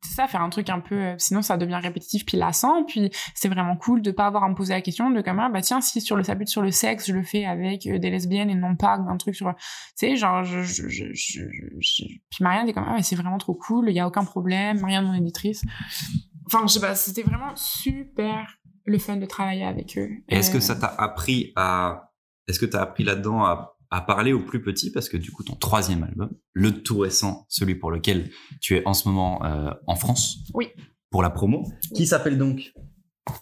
ça 0.02 0.26
faire 0.26 0.42
un 0.42 0.50
truc 0.50 0.68
un 0.70 0.80
peu 0.80 0.94
euh, 0.94 1.14
sinon 1.18 1.42
ça 1.42 1.56
devient 1.56 1.78
répétitif 1.82 2.24
puis 2.26 2.36
lassant 2.36 2.84
puis 2.84 3.10
c'est 3.34 3.48
vraiment 3.48 3.76
cool 3.76 4.02
de 4.02 4.10
pas 4.10 4.26
avoir 4.26 4.44
à 4.44 4.48
me 4.48 4.54
poser 4.54 4.72
la 4.74 4.80
question 4.80 5.10
de 5.10 5.20
comme 5.20 5.38
ah, 5.40 5.48
bah 5.48 5.60
tiens 5.62 5.80
si 5.80 6.00
sur 6.00 6.16
le 6.16 6.22
bute 6.36 6.48
sur 6.48 6.62
le 6.62 6.70
sexe 6.70 7.06
je 7.08 7.12
le 7.12 7.22
fais 7.22 7.44
avec 7.44 7.86
euh, 7.86 7.98
des 7.98 8.10
lesbiennes 8.10 8.50
et 8.50 8.54
non 8.54 8.76
pas 8.76 8.94
un 9.08 9.16
truc 9.16 9.34
sur 9.34 9.54
tu 9.56 9.62
sais 9.96 10.16
genre 10.16 10.44
je, 10.44 10.62
je, 10.62 10.88
je, 10.88 11.42
puis 12.30 12.38
Marianne 12.40 12.68
est 12.68 12.72
comme 12.72 12.84
ah 12.86 12.94
mais 12.96 13.02
c'est 13.02 13.16
vraiment 13.16 13.38
trop 13.38 13.54
cool 13.54 13.88
il 13.88 13.94
y 13.96 14.00
a 14.00 14.06
aucun 14.06 14.24
problème 14.24 14.80
Marianne 14.80 15.06
mon 15.06 15.14
éditrice. 15.14 15.62
Enfin 16.46 16.62
je 16.66 16.72
sais 16.74 16.80
pas 16.80 16.94
c'était 16.94 17.22
vraiment 17.22 17.54
super 17.56 18.58
le 18.84 18.98
fun 18.98 19.16
de 19.16 19.26
travailler 19.26 19.64
avec 19.64 19.98
eux. 19.98 20.08
Est-ce 20.28 20.48
que 20.50 20.58
Euh, 20.58 20.60
ça 20.60 20.76
t'a 20.76 20.86
appris 20.86 21.52
à, 21.56 22.05
est-ce 22.48 22.58
que 22.58 22.66
t'as 22.66 22.82
appris 22.82 23.04
là-dedans 23.04 23.44
à, 23.44 23.76
à 23.90 24.00
parler 24.00 24.32
aux 24.32 24.40
plus 24.44 24.62
petits 24.62 24.90
parce 24.90 25.08
que 25.08 25.16
du 25.16 25.30
coup 25.30 25.42
ton 25.44 25.54
troisième 25.54 26.02
album, 26.02 26.30
le 26.52 26.82
tout 26.82 26.98
récent, 26.98 27.46
celui 27.48 27.74
pour 27.76 27.90
lequel 27.90 28.30
tu 28.60 28.76
es 28.76 28.82
en 28.86 28.94
ce 28.94 29.08
moment 29.08 29.44
euh, 29.44 29.70
en 29.86 29.96
France, 29.96 30.38
Oui. 30.54 30.68
pour 31.10 31.22
la 31.22 31.30
promo, 31.30 31.64
qui 31.94 32.06
s'appelle 32.06 32.38
donc? 32.38 32.72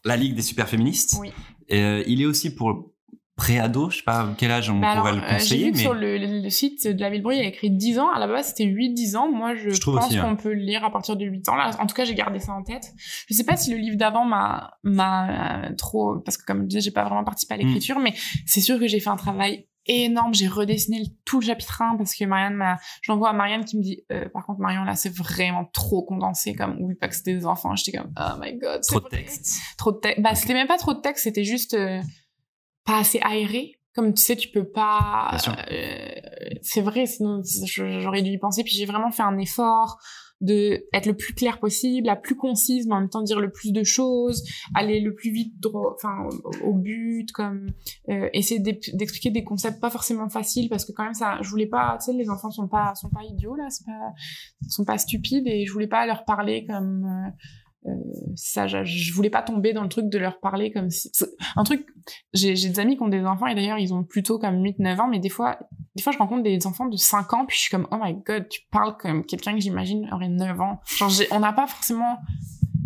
La 0.05 0.17
Ligue 0.17 0.35
des 0.35 0.43
super 0.43 0.67
féministes. 0.69 1.17
Oui. 1.21 1.31
Euh, 1.73 2.03
il 2.07 2.23
est 2.23 2.27
aussi 2.27 2.55
pour 2.55 2.94
préado, 3.37 3.91
je 3.91 3.97
sais 3.99 4.03
pas 4.05 4.29
quel 4.39 4.51
âge 4.51 4.71
on 4.71 4.79
Bah 4.79 4.95
pourrait 4.97 5.11
alors, 5.11 5.25
le 5.25 5.27
euh, 5.27 5.29
j'ai 5.31 5.35
conseiller, 5.39 5.65
vu 5.67 5.71
que 5.73 5.77
mais 5.77 5.83
sur 5.83 5.95
le, 5.95 6.19
le- 6.19 6.41
le 6.43 6.51
site 6.51 6.87
de 6.87 7.01
la 7.01 7.11
Villebrouille, 7.11 7.37
il 7.37 7.43
y 7.43 7.45
a 7.45 7.49
écrit 7.49 7.71
10 7.71 7.99
ans. 7.99 8.11
À 8.11 8.19
la 8.21 8.27
base, 8.29 8.49
c'était 8.49 8.65
8-10 8.65 9.17
ans. 9.17 9.31
Moi, 9.31 9.55
je, 9.57 9.71
Je 9.71 9.81
pense 9.81 10.07
aussi, 10.07 10.19
qu'on 10.19 10.29
hein. 10.31 10.35
peut 10.37 10.53
le 10.53 10.61
lire 10.61 10.85
à 10.85 10.93
partir 10.93 11.17
de 11.17 11.25
8 11.25 11.49
ans. 11.49 11.57
Là, 11.57 11.71
en 11.81 11.87
tout 11.87 11.95
cas, 11.95 12.05
j'ai 12.05 12.15
gardé 12.15 12.39
ça 12.39 12.53
en 12.53 12.63
tête. 12.63 12.93
Je 13.29 13.35
sais 13.35 13.45
pas 13.45 13.57
si 13.57 13.71
le 13.73 13.77
livre 13.77 13.97
d'avant 13.97 14.25
m'a, 14.25 14.75
m'a 14.83 15.65
euh, 15.69 15.75
trop, 15.75 16.19
parce 16.21 16.37
que 16.37 16.45
comme 16.45 16.63
je 16.63 16.67
disais, 16.67 16.81
j'ai 16.81 16.91
pas 16.93 17.05
vraiment 17.05 17.25
participé 17.25 17.55
à 17.55 17.57
Mm. 17.57 17.61
l'écriture, 17.61 17.99
mais 17.99 18.15
c'est 18.47 18.61
sûr 18.61 18.79
que 18.79 18.87
j'ai 18.87 19.01
fait 19.01 19.11
un 19.11 19.17
travail 19.17 19.67
énorme. 19.87 20.33
J'ai 20.33 20.47
redessiné 20.49 21.01
le- 21.01 21.07
tout 21.27 21.41
le 21.41 21.47
chapitre 21.47 21.83
1 21.83 21.97
parce 21.97 22.15
que 22.15 22.25
Marianne 22.25 22.55
m'a, 22.55 22.79
je 23.03 23.11
l'envoie 23.13 23.31
à 23.31 23.33
Marianne 23.33 23.65
qui 23.65 23.77
me 23.77 23.83
dit, 23.83 24.03
euh, 24.13 24.29
par 24.33 24.47
contre, 24.47 24.61
Marianne, 24.61 24.87
là, 24.87 24.95
c'est 24.95 25.13
vraiment 25.15 25.65
trop 25.73 26.03
condensé, 26.05 26.55
comme, 26.55 26.77
oublie 26.81 26.95
pas 26.97 27.09
que 27.09 27.15
c'était 27.15 27.35
des 27.35 27.45
enfants. 27.47 27.75
J'étais 27.77 27.99
comme, 27.99 28.11
oh 28.19 28.39
my 28.41 28.57
god, 28.59 28.81
trop 28.83 29.01
de 29.01 29.09
texte. 29.09 29.59
trop 29.77 29.93
de 29.93 29.99
texte. 29.99 30.23
Bah, 30.23 30.35
c'était 30.35 30.55
même 30.55 30.69
pas 30.69 30.79
trop 30.79 30.95
de 30.95 31.01
texte, 31.01 31.25
c'était 31.25 31.45
juste 31.45 31.75
euh, 31.75 32.01
pas 32.85 32.99
assez 32.99 33.21
aéré. 33.21 33.79
Comme 33.95 34.13
tu 34.13 34.23
sais, 34.23 34.35
tu 34.35 34.49
peux 34.49 34.69
pas. 34.69 35.37
Euh, 35.71 36.09
c'est 36.63 36.81
vrai, 36.81 37.07
sinon 37.07 37.43
j'aurais 37.45 38.23
dû 38.23 38.31
y 38.31 38.39
penser. 38.39 38.65
Puis 38.65 38.75
j'ai 38.75 38.87
vraiment 38.87 39.13
fait 39.13 39.23
un 39.23 39.39
effort 39.39 39.99
de 40.41 40.85
être 40.93 41.07
le 41.07 41.17
plus 41.17 41.33
clair 41.33 41.59
possible, 41.59 42.07
la 42.07 42.17
plus 42.17 42.37
concise, 42.37 42.87
mais 42.87 42.95
en 42.95 43.01
même 43.01 43.09
temps 43.09 43.23
dire 43.23 43.41
le 43.41 43.51
plus 43.51 43.73
de 43.73 43.83
choses, 43.83 44.45
aller 44.75 45.01
le 45.01 45.15
plus 45.15 45.31
vite 45.31 45.59
droit, 45.61 45.95
enfin 45.95 46.29
au, 46.29 46.69
au 46.69 46.75
but, 46.75 47.31
comme 47.33 47.69
euh, 48.09 48.29
essayer 48.33 48.61
d'expliquer 48.61 49.31
des 49.31 49.45
concepts 49.45 49.81
pas 49.81 49.91
forcément 49.91 50.29
faciles 50.29 50.69
parce 50.69 50.85
que 50.85 50.93
quand 50.93 51.05
même 51.05 51.15
ça, 51.15 51.39
je 51.41 51.49
voulais 51.49 51.67
pas, 51.67 51.97
tu 52.01 52.07
sais, 52.07 52.13
les 52.13 52.29
enfants 52.29 52.51
sont 52.51 52.69
pas 52.69 52.95
sont 52.95 53.11
pas 53.11 53.23
idiots 53.23 53.55
là, 53.55 53.69
c'est 53.71 53.87
pas 53.87 54.13
sont 54.69 54.85
pas 54.85 54.99
stupides 54.99 55.47
et 55.47 55.65
je 55.65 55.73
voulais 55.73 55.87
pas 55.87 56.05
leur 56.05 56.25
parler 56.25 56.67
comme 56.67 57.05
euh, 57.05 57.31
euh, 57.87 57.91
ça 58.35 58.67
je, 58.67 58.85
je 58.85 59.13
voulais 59.13 59.31
pas 59.31 59.43
tomber 59.43 59.73
dans 59.73 59.83
le 59.83 59.89
truc 59.89 60.09
de 60.09 60.19
leur 60.19 60.41
parler 60.41 60.73
comme 60.73 60.91
si 60.91 61.11
un 61.57 61.65
truc 61.65 61.87
j'ai 62.33 62.55
des 62.55 62.81
amis 62.81 62.97
qui 62.97 63.03
ont 63.03 63.09
des 63.09 63.25
enfants 63.25 63.47
et 63.47 63.55
d'ailleurs 63.55 63.79
ils 63.79 63.93
ont 63.93 64.05
plutôt 64.05 64.39
comme 64.39 64.63
8 64.63 64.79
9 64.79 65.01
ans 65.01 65.09
mais 65.09 65.19
des 65.19 65.29
fois 65.29 65.59
des 65.95 66.03
fois 66.03 66.13
je 66.13 66.19
rencontre 66.19 66.43
des 66.43 66.67
enfants 66.67 66.87
de 66.87 66.97
5 66.97 67.33
ans 67.35 67.47
puis 67.47 67.57
je 67.57 67.63
suis 67.63 67.71
comme 67.71 67.87
oh 67.91 67.97
my 68.01 68.15
god 68.25 68.49
tu 68.49 68.61
parles 68.71 68.97
comme 68.97 69.25
quelqu'un 69.25 69.55
que 69.55 69.61
j'imagine 69.61 70.09
aurait 70.13 70.29
9 70.29 70.61
ans 70.61 70.81
genre 70.99 71.11
on 71.31 71.41
n'a 71.41 71.53
pas 71.53 71.67
forcément 71.67 72.19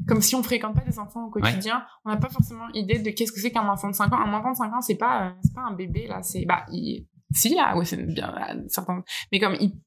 comme 0.09 0.23
si 0.23 0.35
on 0.35 0.43
fréquente 0.43 0.75
pas 0.75 0.85
des 0.85 0.99
enfants 0.99 1.27
au 1.27 1.31
quotidien, 1.31 1.85
on 2.05 2.11
n'a 2.11 2.17
pas 2.17 2.31
forcément 2.31 2.67
idée 2.73 2.99
de 2.99 3.11
qu'est-ce 3.11 3.31
que 3.31 3.41
c'est 3.41 3.51
qu'un 3.51 3.69
enfant 3.69 3.91
de 3.91 3.95
5 3.95 4.11
ans. 4.13 4.19
Un 4.19 4.33
enfant 4.33 4.53
de 4.53 4.57
5 4.57 4.73
ans, 4.73 4.81
c'est 4.81 4.97
pas, 4.97 5.27
euh, 5.27 5.31
c'est 5.43 5.55
pas 5.55 5.61
un 5.61 5.75
bébé, 5.75 6.07
là, 6.07 6.23
c'est, 6.23 6.47
bah, 6.47 6.65
il, 6.73 7.07
si, 7.31 7.55
là, 7.55 7.77
ouais, 7.77 7.85
c'est 7.85 8.03
bien, 8.03 8.33
là, 8.33 8.57
certains, 8.69 9.05
mais 9.31 9.39
comme 9.39 9.55
il, 9.61 9.79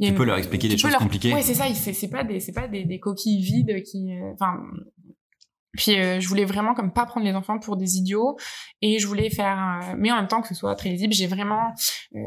Tu 0.00 0.08
une- 0.08 0.14
peux 0.14 0.24
leur 0.24 0.36
expliquer 0.38 0.68
des 0.68 0.78
choses 0.78 0.90
leur- 0.90 1.00
compliquées. 1.00 1.32
Ouais, 1.34 1.42
c'est 1.42 1.54
ça, 1.54 1.64
c'est 1.74 2.08
pas 2.08 2.24
des, 2.24 2.40
c'est 2.40 2.52
pas 2.52 2.68
des, 2.68 2.84
des 2.84 2.98
coquilles 2.98 3.42
vides 3.42 3.82
qui, 3.82 4.12
euh, 4.12 4.32
enfin, 4.34 4.54
puis 5.74 5.98
euh, 5.98 6.20
je 6.20 6.28
voulais 6.28 6.44
vraiment 6.44 6.74
comme 6.74 6.92
pas 6.92 7.06
prendre 7.06 7.24
les 7.24 7.32
enfants 7.32 7.58
pour 7.58 7.78
des 7.78 7.96
idiots 7.96 8.36
et 8.82 8.98
je 8.98 9.06
voulais 9.06 9.30
faire, 9.30 9.56
euh, 9.82 9.94
mais 9.96 10.12
en 10.12 10.16
même 10.16 10.28
temps 10.28 10.42
que 10.42 10.48
ce 10.48 10.54
soit 10.54 10.74
très 10.74 10.90
lisible. 10.90 11.14
J'ai 11.14 11.26
vraiment, 11.26 11.68
euh, 12.14 12.18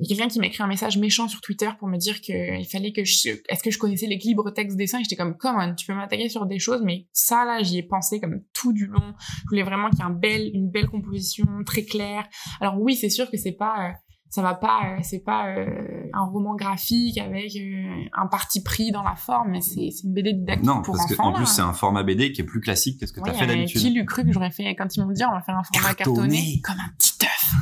il 0.00 0.02
y 0.02 0.04
a 0.04 0.08
quelqu'un 0.16 0.28
qui 0.28 0.38
m'a 0.38 0.46
écrit 0.46 0.62
un 0.62 0.68
message 0.68 0.98
méchant 0.98 1.26
sur 1.26 1.40
Twitter 1.40 1.68
pour 1.80 1.88
me 1.88 1.96
dire 1.96 2.20
que 2.20 2.60
il 2.60 2.64
fallait 2.64 2.92
que 2.92 3.02
je, 3.04 3.30
est-ce 3.48 3.60
que 3.64 3.72
je 3.72 3.78
connaissais 3.78 4.06
l'équilibre 4.06 4.48
texte 4.52 4.76
dessin 4.76 5.00
et 5.00 5.02
j'étais 5.02 5.16
comme, 5.16 5.36
come 5.36 5.56
on, 5.58 5.74
tu 5.74 5.84
peux 5.84 5.94
m'attaquer 5.94 6.28
sur 6.28 6.46
des 6.46 6.60
choses, 6.60 6.82
mais 6.84 7.08
ça 7.12 7.44
là 7.44 7.60
j'y 7.64 7.78
ai 7.78 7.82
pensé 7.82 8.20
comme 8.20 8.40
tout 8.52 8.72
du 8.72 8.86
long. 8.86 9.14
Je 9.44 9.48
voulais 9.48 9.64
vraiment 9.64 9.90
qu'il 9.90 9.98
y 9.98 10.02
ait 10.02 10.04
un 10.04 10.10
bel, 10.10 10.50
une 10.54 10.70
belle 10.70 10.86
composition 10.86 11.44
très 11.66 11.82
claire. 11.84 12.28
Alors 12.60 12.80
oui, 12.80 12.94
c'est 12.94 13.10
sûr 13.10 13.28
que 13.32 13.36
c'est 13.36 13.50
pas 13.56 13.88
euh, 13.88 13.92
ça 14.32 14.40
va 14.40 14.54
pas, 14.54 14.80
euh, 14.86 14.98
c'est 15.02 15.18
pas 15.18 15.48
euh, 15.48 16.08
un 16.14 16.24
roman 16.24 16.54
graphique 16.56 17.18
avec 17.18 17.54
euh, 17.54 18.04
un 18.16 18.26
parti 18.28 18.62
pris 18.62 18.90
dans 18.90 19.02
la 19.02 19.14
forme, 19.14 19.50
mais 19.50 19.60
c'est 19.60 19.90
c'est 19.90 20.04
une 20.04 20.14
BD 20.14 20.32
didactique 20.32 20.64
Non, 20.64 20.80
pour 20.80 20.96
parce 20.96 21.14
que 21.14 21.20
en 21.20 21.34
plus 21.34 21.44
c'est 21.44 21.60
un 21.60 21.74
format 21.74 22.02
BD 22.02 22.32
qui 22.32 22.40
est 22.40 22.44
plus 22.44 22.62
classique 22.62 22.98
que 22.98 23.04
ce 23.06 23.12
que 23.12 23.20
tu 23.20 23.24
Oui, 23.24 23.30
as 23.30 23.34
fait 23.34 23.46
d'habitude. 23.46 23.82
Qui 23.82 23.90
l'eût 23.90 24.06
cru 24.06 24.24
que 24.24 24.32
j'aurais 24.32 24.50
fait 24.50 24.74
quand 24.74 24.96
ils 24.96 25.04
m'ont 25.04 25.12
dit 25.12 25.22
on 25.22 25.32
va 25.32 25.42
faire 25.42 25.58
un 25.58 25.62
format 25.64 25.92
Cartonné. 25.92 26.16
cartonné, 26.30 26.60
comme 26.64 26.76
un 26.76 26.88
petit 26.96 27.26
œuf. 27.26 27.52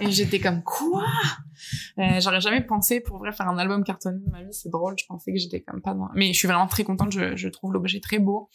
Et 0.00 0.10
j'étais 0.10 0.40
comme 0.40 0.62
quoi? 0.62 1.04
Euh, 1.98 2.20
J'aurais 2.20 2.40
jamais 2.40 2.60
pensé 2.60 3.00
pour 3.00 3.18
vrai 3.18 3.32
faire 3.32 3.48
un 3.48 3.58
album 3.58 3.82
cartonné 3.84 4.18
de 4.24 4.30
ma 4.30 4.42
vie. 4.42 4.52
C'est 4.52 4.68
drôle. 4.70 4.94
Je 4.98 5.04
pensais 5.06 5.32
que 5.32 5.38
j'étais 5.38 5.60
comme 5.62 5.80
pas 5.82 5.94
dans. 5.94 6.08
Mais 6.14 6.32
je 6.32 6.38
suis 6.38 6.48
vraiment 6.48 6.66
très 6.66 6.84
contente. 6.84 7.12
Je, 7.12 7.36
je 7.36 7.48
trouve 7.48 7.72
l'objet 7.72 8.00
très 8.00 8.18
beau. 8.18 8.48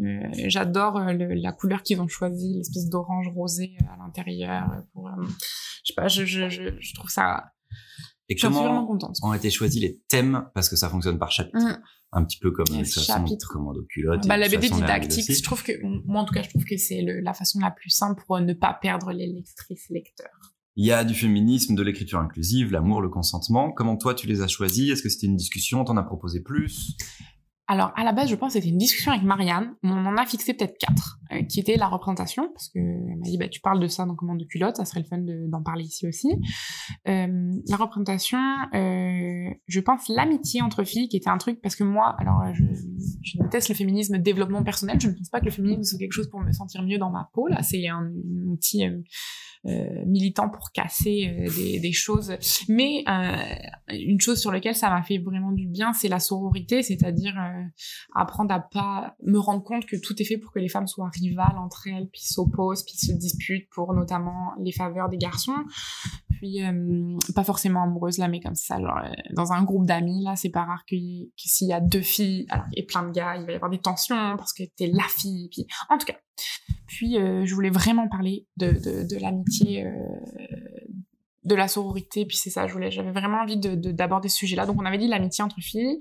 Euh, 0.00 0.20
J'adore 0.46 0.96
euh, 0.98 1.12
la 1.18 1.52
couleur 1.52 1.82
qu'ils 1.82 2.00
ont 2.00 2.08
choisie, 2.08 2.54
l'espèce 2.56 2.88
d'orange 2.88 3.28
rosé 3.34 3.76
à 3.92 3.96
l'intérieur. 3.96 4.68
Pour, 4.92 5.08
euh, 5.08 5.12
je 5.24 5.92
sais 5.92 5.94
pas. 5.94 6.08
Je, 6.08 6.24
je, 6.24 6.48
je, 6.48 6.62
je 6.78 6.94
trouve 6.94 7.10
ça 7.10 7.52
Et 8.28 8.36
J'en 8.36 8.50
suis 8.52 8.58
vraiment 8.62 8.86
contente. 8.86 9.16
ont 9.22 9.34
été 9.34 9.50
choisis 9.50 9.80
les 9.80 10.00
thèmes? 10.08 10.48
Parce 10.54 10.68
que 10.68 10.76
ça 10.76 10.88
fonctionne 10.88 11.18
par 11.18 11.30
chapitre, 11.30 11.58
Mm. 11.58 11.82
un 12.12 12.24
petit 12.24 12.38
peu 12.38 12.52
comme 12.52 12.66
façon, 12.68 13.00
chapitres. 13.02 13.48
commando 13.52 13.82
culotte. 13.90 14.26
Bah, 14.28 14.36
la 14.36 14.48
BD 14.48 14.70
didactique, 14.70 15.30
je 15.30 15.42
trouve 15.42 15.62
que, 15.64 15.72
moi 16.06 16.22
en 16.22 16.24
tout 16.24 16.32
cas, 16.32 16.42
je 16.42 16.48
trouve 16.48 16.64
que 16.64 16.76
c'est 16.76 17.02
la 17.02 17.34
façon 17.34 17.58
la 17.58 17.72
plus 17.72 17.90
simple 17.90 18.22
pour 18.26 18.38
ne 18.40 18.54
pas 18.54 18.72
perdre 18.80 19.10
les 19.12 19.26
lectrices 19.26 19.90
lecteurs. 19.90 20.53
Il 20.76 20.84
y 20.86 20.92
a 20.92 21.04
du 21.04 21.14
féminisme, 21.14 21.74
de 21.76 21.82
l'écriture 21.82 22.18
inclusive, 22.18 22.72
l'amour, 22.72 23.00
le 23.00 23.08
consentement. 23.08 23.70
Comment 23.70 23.96
toi 23.96 24.14
tu 24.14 24.26
les 24.26 24.42
as 24.42 24.48
choisis? 24.48 24.90
Est-ce 24.90 25.02
que 25.02 25.08
c'était 25.08 25.26
une 25.28 25.36
discussion? 25.36 25.84
T'en 25.84 25.96
as 25.96 26.02
proposé 26.02 26.40
plus? 26.40 26.96
Alors, 27.66 27.92
à 27.96 28.04
la 28.04 28.12
base, 28.12 28.28
je 28.28 28.34
pense 28.34 28.52
que 28.52 28.58
c'était 28.58 28.68
une 28.68 28.78
discussion 28.78 29.10
avec 29.10 29.24
Marianne. 29.24 29.74
On 29.82 29.88
en 30.04 30.16
a 30.18 30.26
fixé 30.26 30.52
peut-être 30.52 30.76
quatre, 30.76 31.18
euh, 31.32 31.44
qui 31.44 31.60
était 31.60 31.76
la 31.76 31.86
représentation, 31.86 32.50
parce 32.52 32.68
que 32.68 32.78
elle 32.78 33.16
m'a 33.16 33.24
dit, 33.24 33.38
bah, 33.38 33.48
tu 33.48 33.60
parles 33.62 33.80
de 33.80 33.86
ça 33.86 34.04
dans 34.04 34.14
Commande 34.14 34.38
de 34.38 34.44
culotte, 34.44 34.76
ça 34.76 34.84
serait 34.84 35.00
le 35.00 35.06
fun 35.06 35.16
de- 35.16 35.48
d'en 35.48 35.62
parler 35.62 35.84
ici 35.84 36.06
aussi. 36.06 36.28
Euh, 37.08 37.52
la 37.66 37.76
représentation, 37.76 38.38
euh, 38.74 39.48
je 39.66 39.80
pense 39.80 40.08
l'amitié 40.08 40.60
entre 40.60 40.84
filles, 40.84 41.08
qui 41.08 41.16
était 41.16 41.30
un 41.30 41.38
truc, 41.38 41.62
parce 41.62 41.74
que 41.74 41.84
moi, 41.84 42.14
alors, 42.18 42.52
je, 42.52 42.64
je 43.22 43.38
déteste 43.40 43.70
le 43.70 43.74
féminisme 43.76 44.18
développement 44.18 44.62
personnel, 44.62 45.00
je 45.00 45.08
ne 45.08 45.14
pense 45.14 45.30
pas 45.30 45.40
que 45.40 45.46
le 45.46 45.50
féminisme 45.50 45.84
c'est 45.84 45.96
quelque 45.96 46.12
chose 46.12 46.28
pour 46.28 46.40
me 46.40 46.52
sentir 46.52 46.82
mieux 46.82 46.98
dans 46.98 47.10
ma 47.10 47.30
peau, 47.32 47.46
là, 47.46 47.62
c'est 47.62 47.88
un, 47.88 48.12
outil 48.46 48.84
militant 50.06 50.48
pour 50.48 50.70
casser 50.72 51.34
euh, 51.38 51.80
des, 51.80 51.92
choses. 51.92 52.36
Mais 52.68 53.04
euh, 53.08 53.36
une 53.92 54.20
chose 54.20 54.40
sur 54.40 54.52
laquelle 54.52 54.74
ça 54.74 54.90
m'a 54.90 55.02
fait 55.02 55.18
vraiment 55.18 55.52
du 55.52 55.66
bien, 55.66 55.92
c'est 55.92 56.08
la 56.08 56.20
sororité, 56.20 56.82
c'est-à-dire 56.82 57.34
euh, 57.38 57.62
apprendre 58.14 58.52
à 58.54 58.60
pas 58.60 59.16
me 59.22 59.38
rendre 59.38 59.62
compte 59.62 59.86
que 59.86 59.96
tout 59.96 60.20
est 60.20 60.24
fait 60.24 60.38
pour 60.38 60.52
que 60.52 60.58
les 60.58 60.68
femmes 60.68 60.86
soient 60.86 61.10
rivales 61.12 61.56
entre 61.58 61.86
elles, 61.88 62.08
puis 62.12 62.22
s'opposent, 62.22 62.84
puis 62.84 62.96
se 62.96 63.12
disputent 63.12 63.68
pour 63.74 63.94
notamment 63.94 64.52
les 64.62 64.72
faveurs 64.72 65.08
des 65.08 65.18
garçons. 65.18 65.52
Puis 66.30 66.62
euh, 66.62 67.16
pas 67.34 67.44
forcément 67.44 67.82
amoureuses 67.82 68.18
là, 68.18 68.28
mais 68.28 68.40
comme 68.40 68.54
ça, 68.54 68.78
genre 68.80 68.98
euh, 69.04 69.10
dans 69.34 69.52
un 69.52 69.62
groupe 69.62 69.86
d'amis 69.86 70.24
là, 70.24 70.36
c'est 70.36 70.50
pas 70.50 70.64
rare 70.64 70.84
que, 70.88 70.96
s'il 71.36 71.68
y 71.68 71.72
a 71.72 71.80
deux 71.80 72.02
filles, 72.02 72.46
alors 72.50 72.66
a 72.66 72.82
plein 72.86 73.08
de 73.08 73.12
gars, 73.12 73.36
il 73.36 73.46
va 73.46 73.52
y 73.52 73.54
avoir 73.54 73.70
des 73.70 73.80
tensions 73.80 74.36
parce 74.36 74.52
que 74.52 74.64
t'es 74.76 74.88
la 74.92 75.06
fille. 75.16 75.48
Puis 75.50 75.66
en 75.88 75.98
tout 75.98 76.06
cas. 76.06 76.16
Puis 76.96 77.18
euh, 77.18 77.44
je 77.44 77.54
voulais 77.54 77.70
vraiment 77.70 78.06
parler 78.08 78.46
de, 78.56 78.70
de, 78.70 79.02
de 79.12 79.20
l'amitié. 79.20 79.84
Euh, 79.84 79.90
de 81.44 81.54
la 81.54 81.68
sororité, 81.68 82.24
puis 82.24 82.38
c'est 82.38 82.48
ça, 82.48 82.66
je 82.66 82.72
voulais, 82.72 82.90
j'avais 82.90 83.10
vraiment 83.12 83.42
envie 83.42 83.58
de, 83.58 83.74
de- 83.74 83.92
d'aborder 83.92 84.30
ce 84.30 84.38
sujet-là. 84.38 84.64
Donc 84.64 84.80
on 84.80 84.86
avait 84.86 84.96
dit 84.96 85.08
l'amitié 85.08 85.44
entre 85.44 85.60
filles, 85.60 85.98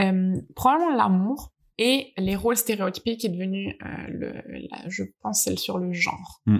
euh, 0.00 0.34
probablement 0.56 0.96
l'amour 0.96 1.52
et 1.78 2.12
les 2.18 2.34
rôles 2.34 2.56
stéréotypés 2.56 3.16
qui 3.16 3.26
est 3.28 3.30
devenu, 3.30 3.76
le, 4.08 4.32
la- 4.72 4.88
je 4.88 5.04
pense, 5.22 5.44
celle 5.44 5.60
sur 5.60 5.78
le 5.78 5.92
genre. 5.92 6.40
Mm. 6.46 6.58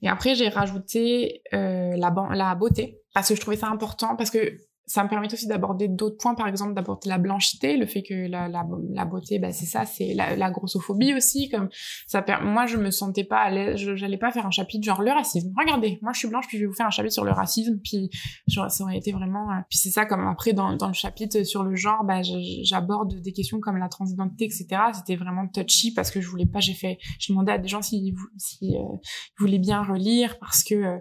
Et 0.00 0.08
après 0.08 0.34
j'ai 0.34 0.48
rajouté 0.48 1.42
la, 1.52 2.10
la 2.32 2.54
beauté 2.54 2.96
parce 3.12 3.28
que 3.28 3.34
je 3.34 3.40
trouvais 3.42 3.58
ça 3.58 3.68
important 3.68 4.16
parce 4.16 4.30
que 4.30 4.56
ça 4.90 5.04
me 5.04 5.08
permet 5.08 5.32
aussi 5.32 5.46
d'aborder 5.46 5.86
d'autres 5.86 6.16
points, 6.16 6.34
par 6.34 6.48
exemple 6.48 6.74
d'aborder 6.74 7.08
la 7.08 7.18
blanchité, 7.18 7.76
le 7.76 7.86
fait 7.86 8.02
que 8.02 8.26
la, 8.28 8.48
la, 8.48 8.66
la 8.92 9.04
beauté, 9.04 9.38
bah, 9.38 9.52
c'est 9.52 9.66
ça, 9.66 9.84
c'est 9.86 10.14
la, 10.14 10.34
la 10.34 10.50
grossophobie 10.50 11.14
aussi. 11.14 11.48
Comme 11.48 11.68
ça, 12.08 12.24
moi 12.42 12.66
je 12.66 12.76
me 12.76 12.90
sentais 12.90 13.22
pas 13.24 13.38
à 13.38 13.50
l'aise, 13.50 13.78
j'allais 13.94 14.18
pas 14.18 14.32
faire 14.32 14.46
un 14.46 14.50
chapitre 14.50 14.84
genre 14.84 15.00
le 15.02 15.12
racisme. 15.12 15.52
Regardez, 15.56 15.98
moi 16.02 16.12
je 16.12 16.18
suis 16.18 16.28
blanche 16.28 16.46
puis 16.48 16.58
je 16.58 16.64
vais 16.64 16.66
vous 16.66 16.74
faire 16.74 16.86
un 16.86 16.90
chapitre 16.90 17.14
sur 17.14 17.24
le 17.24 17.30
racisme, 17.30 17.78
puis 17.84 18.10
genre, 18.48 18.70
ça 18.70 18.82
aurait 18.84 18.98
été 18.98 19.12
vraiment. 19.12 19.50
euh, 19.52 19.60
Puis 19.70 19.78
c'est 19.78 19.90
ça 19.90 20.06
comme 20.06 20.26
après 20.26 20.52
dans, 20.52 20.74
dans 20.76 20.88
le 20.88 20.92
chapitre 20.94 21.42
sur 21.44 21.62
le 21.62 21.76
genre, 21.76 22.02
bah 22.04 22.22
j'aborde 22.64 23.14
des 23.20 23.32
questions 23.32 23.60
comme 23.60 23.76
la 23.76 23.88
transidentité, 23.88 24.46
etc. 24.46 24.66
C'était 24.92 25.16
vraiment 25.16 25.46
touchy 25.46 25.92
parce 25.94 26.10
que 26.10 26.20
je 26.20 26.28
voulais 26.28 26.46
pas, 26.46 26.58
j'ai 26.60 26.74
fait, 26.74 26.98
j'ai 27.20 27.32
demandé 27.32 27.52
à 27.52 27.58
des 27.58 27.68
gens 27.68 27.80
s'ils 27.82 28.12
vou- 28.14 28.28
si, 28.38 28.76
euh, 28.76 28.82
voulaient 29.38 29.58
bien 29.60 29.82
relire 29.82 30.36
parce 30.40 30.64
que. 30.64 30.98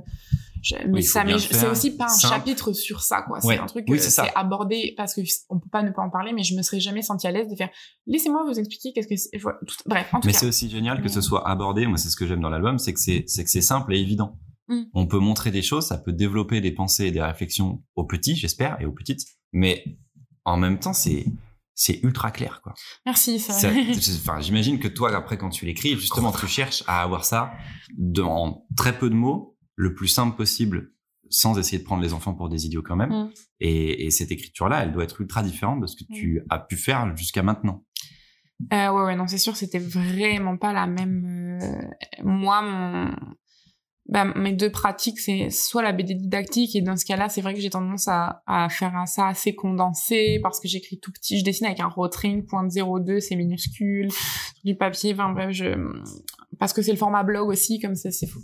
Mais 0.90 1.02
faut 1.02 1.08
ça, 1.08 1.24
c'est 1.52 1.68
aussi 1.68 1.96
pas 1.96 2.06
un 2.06 2.08
simple. 2.10 2.34
chapitre 2.36 2.74
sur 2.74 3.02
ça, 3.02 3.22
quoi. 3.22 3.40
C'est 3.42 3.48
Ouais. 3.48 3.58
un 3.60 3.66
truc, 3.66 3.86
Oui, 3.88 3.98
euh, 3.98 4.02
c'est 4.02 4.34
abordé 4.36 4.94
parce 4.98 5.14
que 5.14 5.22
on 5.50 5.60
peut 5.60 5.70
pas 5.72 5.84
ne 5.84 5.92
pas 5.92 6.02
en 6.02 6.10
parler, 6.10 6.34
mais 6.34 6.44
je 6.44 6.56
me 6.56 6.62
serais 6.62 6.80
jamais 6.80 7.02
sentie 7.02 7.28
à 7.28 7.32
l'aise 7.32 7.48
de 7.48 7.56
faire. 7.56 7.70
Laissez-moi 8.08 8.44
vous 8.46 8.58
expliquer 8.60 8.92
qu'est-ce 8.94 9.08
que 9.08 9.16
c'est. 9.16 9.30
Bref, 9.86 10.14
en 10.14 10.20
tout 10.20 10.28
Mais 10.28 10.34
c'est 10.34 10.48
aussi 10.48 10.70
génial 10.70 11.02
que 11.02 11.10
ce 11.10 11.16
Ouais. 11.18 11.22
soit 11.22 11.48
abordé. 11.48 11.86
Moi, 11.88 11.98
c'est 11.98 12.10
ce 12.10 12.16
que 12.16 12.28
j'aime 12.28 12.42
dans 12.42 12.50
l'album, 12.50 12.78
c'est 12.80 12.94
que 12.94 13.00
c'est 13.00 13.24
c'est 13.28 13.44
que 13.44 13.50
c'est 13.50 13.62
simple 13.62 13.94
et 13.94 14.00
évident. 14.00 14.38
Mm. 14.68 14.84
On 14.94 15.08
peut 15.08 15.20
montrer 15.20 15.50
des 15.52 15.62
choses, 15.64 15.88
ça 15.88 15.98
peut 15.98 16.14
développer 16.14 16.62
des 16.62 16.72
pensées 16.72 17.06
et 17.06 17.12
des 17.12 17.22
réflexions 17.22 17.82
aux 17.96 18.04
petits, 18.06 18.36
j'espère, 18.36 18.80
et 18.82 18.86
aux 18.86 18.92
petites. 18.92 19.22
Mais 19.54 19.84
en 20.46 20.58
même 20.58 20.78
temps, 20.80 20.94
c'est 20.94 21.26
c'est 21.82 22.02
ultra 22.04 22.30
clair, 22.32 22.60
quoi. 22.62 22.74
Merci. 23.06 23.40
Ça... 23.40 23.54
Ça- 23.54 23.70
Enfin, 23.70 24.42
j'imagine 24.42 24.80
que 24.80 24.90
toi, 24.90 25.16
après, 25.16 25.38
quand 25.38 25.50
tu 25.50 25.66
l'écris, 25.66 25.96
justement, 25.98 26.32
tu 26.34 26.46
cherches 26.46 26.84
à 26.88 27.02
avoir 27.02 27.24
ça 27.24 27.52
dans 27.98 28.66
très 28.76 28.98
peu 28.98 29.10
de 29.10 29.16
mots, 29.16 29.56
le 29.80 29.94
plus 29.94 30.10
simple 30.10 30.36
possible, 30.36 30.92
sans 31.30 31.58
essayer 31.58 31.80
de 31.80 31.86
prendre 31.86 32.04
les 32.04 32.14
enfants 32.14 32.34
pour 32.34 32.50
des 32.50 32.66
idiots 32.66 32.84
quand 32.84 32.98
même. 32.98 33.12
Mm. 33.12 33.32
Et, 33.62 34.06
et 34.06 34.12
cette 34.12 34.30
écriture-là, 34.30 34.84
elle 34.84 34.92
doit 34.92 35.06
être 35.06 35.22
ultra 35.22 35.42
différente 35.42 35.80
de 35.80 35.88
ce 35.88 35.96
que 35.96 36.04
tu 36.12 36.42
as 36.50 36.60
pu 36.60 36.76
faire 36.76 37.16
jusqu'à 37.16 37.44
maintenant. 37.44 37.86
Euh, 38.74 38.90
ouais, 38.92 39.04
ouais, 39.06 39.16
non, 39.16 39.26
c'est 39.26 39.38
sûr, 39.38 39.56
c'était 39.56 39.80
vraiment 39.80 40.58
pas 40.58 40.74
la 40.74 40.86
même. 40.86 41.60
euh, 41.64 42.24
Moi, 42.26 42.62
mon. 42.62 43.16
Bah, 44.10 44.26
mes 44.26 44.54
deux 44.54 44.72
pratiques, 44.72 45.20
c'est 45.20 45.52
soit 45.52 45.84
la 45.84 45.92
BD 45.92 46.16
didactique, 46.16 46.76
et 46.76 46.82
dans 46.82 46.98
ce 46.98 47.06
cas-là, 47.06 47.30
c'est 47.30 47.42
vrai 47.42 47.54
que 47.54 47.60
j'ai 47.60 47.70
tendance 47.70 48.08
à, 48.08 48.42
à 48.48 48.68
faire 48.68 49.04
ça 49.06 49.28
assez 49.28 49.54
condensé, 49.54 50.40
parce 50.42 50.60
que 50.60 50.68
j'écris 50.68 51.00
tout 51.00 51.12
petit, 51.12 51.38
je 51.38 51.46
dessine 51.46 51.68
avec 51.68 51.80
un 51.80 51.88
Rotring 51.88 52.44
.02, 52.44 53.20
c'est 53.20 53.36
minuscule, 53.36 54.10
du 54.66 54.76
papier, 54.76 55.14
enfin 55.14 55.30
bref, 55.30 55.52
je... 55.52 55.76
Parce 56.58 56.74
que 56.74 56.82
c'est 56.82 56.92
le 56.92 56.98
format 56.98 57.22
blog 57.22 57.50
aussi, 57.50 57.80
comme 57.80 57.94
c'est... 57.94 58.10
c'est 58.10 58.26
fou. 58.26 58.40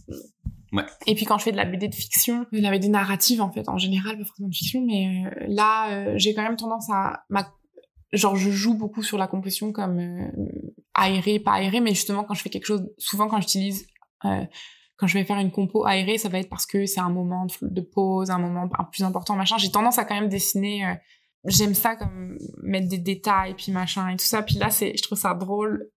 Ouais. 0.71 0.85
Et 1.07 1.15
puis 1.15 1.25
quand 1.25 1.39
je 1.39 1.45
fais 1.45 1.51
de 1.51 1.57
la 1.57 1.65
BD 1.65 1.87
de 1.87 1.95
fiction, 1.95 2.45
de 2.51 2.59
la 2.59 2.69
BD 2.69 2.89
narrative, 2.89 3.41
en 3.41 3.51
fait, 3.51 3.67
en 3.67 3.79
général, 3.79 4.19
pas 4.19 4.25
forcément 4.25 4.49
de 4.49 4.55
fiction, 4.55 4.85
mais 4.85 5.25
euh, 5.25 5.45
là, 5.47 5.89
euh, 5.89 6.13
j'ai 6.17 6.35
quand 6.35 6.43
même 6.43 6.57
tendance 6.57 6.91
à... 6.91 7.23
Ma 7.29 7.51
genre 8.13 8.35
je 8.35 8.49
joue 8.49 8.75
beaucoup 8.75 9.03
sur 9.03 9.17
la 9.17 9.27
composition 9.27 9.71
comme 9.71 9.99
euh, 9.99 10.27
aéré 10.93 11.39
pas 11.39 11.53
aéré 11.53 11.81
mais 11.81 11.89
justement 11.89 12.23
quand 12.23 12.33
je 12.33 12.41
fais 12.41 12.49
quelque 12.49 12.65
chose 12.65 12.87
souvent 12.97 13.27
quand 13.27 13.41
j'utilise 13.41 13.87
euh, 14.23 14.45
quand 14.97 15.07
je 15.07 15.17
vais 15.17 15.25
faire 15.25 15.37
une 15.39 15.51
compo 15.51 15.85
aérée 15.85 16.17
ça 16.17 16.29
va 16.29 16.39
être 16.39 16.49
parce 16.49 16.65
que 16.65 16.85
c'est 16.85 16.99
un 17.01 17.09
moment 17.09 17.47
de, 17.61 17.81
pause 17.81 18.29
un 18.31 18.37
moment 18.39 18.69
un 18.79 18.83
plus 18.85 19.03
important 19.03 19.35
machin. 19.35 19.57
J'ai 19.57 19.71
tendance 19.71 19.97
à 19.99 20.05
quand 20.05 20.15
même 20.15 20.29
dessiner 20.29 20.85
euh, 20.85 20.93
j'aime 21.45 21.73
ça 21.75 21.95
comme 21.95 22.37
mettre 22.63 22.87
des 22.87 22.97
détails 22.97 23.53
puis 23.55 23.71
machin 23.71 24.09
et 24.09 24.15
tout 24.17 24.25
ça. 24.25 24.41
Puis 24.41 24.55
là 24.55 24.69
c'est 24.69 24.95
je 24.97 25.01
trouve 25.03 25.17
ça 25.17 25.33
drôle. 25.33 25.89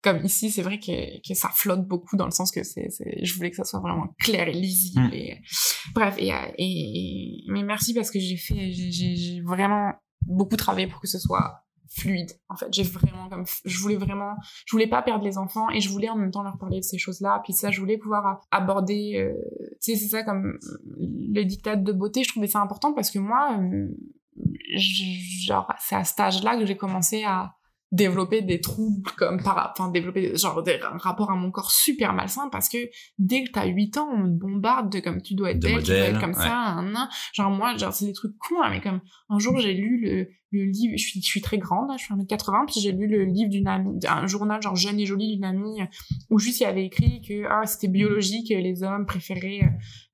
Comme 0.00 0.24
ici 0.24 0.50
c'est 0.50 0.62
vrai 0.62 0.78
que, 0.78 1.18
que 1.28 1.34
ça 1.34 1.50
flotte 1.52 1.84
beaucoup 1.86 2.16
dans 2.16 2.24
le 2.24 2.30
sens 2.30 2.52
que 2.52 2.62
c'est 2.62 2.88
je 3.22 3.34
voulais 3.34 3.50
que 3.50 3.56
ça 3.56 3.64
soit 3.64 3.80
vraiment 3.80 4.06
clair 4.20 4.46
et 4.48 4.52
lisible 4.52 5.00
Mm. 5.10 5.92
bref 5.94 6.14
et, 6.18 6.28
et, 6.28 6.32
et- 6.58 7.44
mais 7.48 7.62
merci 7.64 7.94
parce 7.94 8.10
que 8.10 8.20
j'ai 8.20 8.36
fait 8.36 8.70
j'ai 8.72 9.40
vraiment 9.44 9.92
beaucoup 10.22 10.56
travaillé 10.56 10.86
pour 10.86 11.00
que 11.00 11.08
ce 11.08 11.18
soit 11.18 11.62
fluide 11.88 12.32
en 12.48 12.56
fait 12.56 12.66
j'ai 12.70 12.82
vraiment 12.82 13.28
comme 13.28 13.44
je 13.64 13.78
voulais 13.80 13.96
vraiment 13.96 14.34
je 14.66 14.72
voulais 14.72 14.86
pas 14.86 15.02
perdre 15.02 15.24
les 15.24 15.38
enfants 15.38 15.68
et 15.70 15.80
je 15.80 15.88
voulais 15.88 16.08
en 16.08 16.16
même 16.16 16.30
temps 16.30 16.42
leur 16.42 16.58
parler 16.58 16.80
de 16.80 16.84
ces 16.84 16.98
choses 16.98 17.20
là 17.20 17.40
puis 17.44 17.52
ça 17.52 17.70
je 17.70 17.80
voulais 17.80 17.98
pouvoir 17.98 18.40
aborder 18.50 19.14
euh, 19.16 19.32
tu 19.82 19.92
sais 19.92 19.96
c'est 19.96 20.08
ça 20.08 20.22
comme 20.22 20.58
le 20.98 21.44
dictat 21.44 21.76
de 21.76 21.92
beauté 21.92 22.22
je 22.22 22.28
trouvais 22.30 22.46
ça 22.46 22.60
important 22.60 22.92
parce 22.92 23.10
que 23.10 23.18
moi 23.18 23.58
euh, 23.60 23.88
genre 24.76 25.72
c'est 25.80 25.96
à 25.96 26.04
cet 26.04 26.20
âge 26.20 26.42
là 26.42 26.58
que 26.58 26.66
j'ai 26.66 26.76
commencé 26.76 27.24
à 27.24 27.54
développer 27.90 28.42
des 28.42 28.60
troubles 28.60 29.10
comme 29.12 29.42
par 29.42 29.72
enfin 29.72 29.90
développer 29.90 30.36
genre 30.36 30.62
des, 30.62 30.78
un 30.82 30.98
rapport 30.98 31.30
à 31.30 31.34
mon 31.34 31.50
corps 31.50 31.70
super 31.70 32.12
malsain 32.12 32.48
parce 32.50 32.68
que 32.68 32.76
dès 33.18 33.44
que 33.44 33.52
t'as 33.52 33.64
8 33.64 33.96
ans 33.96 34.10
on 34.12 34.24
te 34.24 34.38
bombarde 34.38 34.92
de 34.92 35.00
comme 35.00 35.22
tu 35.22 35.34
dois 35.34 35.52
être 35.52 35.60
belle 35.60 35.78
tu 35.78 35.86
dois 35.86 35.96
modèles, 35.96 36.14
être 36.14 36.20
comme 36.20 36.34
ouais. 36.34 36.36
ça 36.36 36.54
un, 36.54 36.94
un. 36.94 37.08
genre 37.32 37.50
moi 37.50 37.76
genre 37.76 37.92
c'est 37.92 38.04
des 38.04 38.12
trucs 38.12 38.36
cons 38.36 38.62
hein, 38.62 38.70
mais 38.70 38.82
comme 38.82 39.00
un 39.30 39.38
jour 39.38 39.58
j'ai 39.58 39.72
lu 39.72 40.00
le, 40.02 40.28
le 40.50 40.64
livre 40.64 40.94
je 40.96 41.20
suis 41.20 41.40
très 41.40 41.58
grande 41.58 41.90
je 41.98 42.04
suis 42.04 42.14
1m80 42.14 42.66
puis 42.66 42.80
j'ai 42.80 42.92
lu 42.92 43.06
le 43.06 43.24
livre 43.24 43.50
d'une 43.50 43.68
amie 43.68 43.98
un 44.08 44.26
journal 44.26 44.62
genre 44.62 44.76
jeune 44.76 44.98
et 44.98 45.06
jolie 45.06 45.34
d'une 45.34 45.44
amie 45.44 45.82
euh, 45.82 45.86
où 46.30 46.38
juste 46.38 46.60
il 46.60 46.64
avait 46.64 46.86
écrit 46.86 47.20
que 47.20 47.44
ah 47.50 47.66
c'était 47.66 47.88
biologique 47.88 48.48
les 48.48 48.82
hommes 48.82 49.06
préféraient 49.06 49.60
euh, 49.62 49.68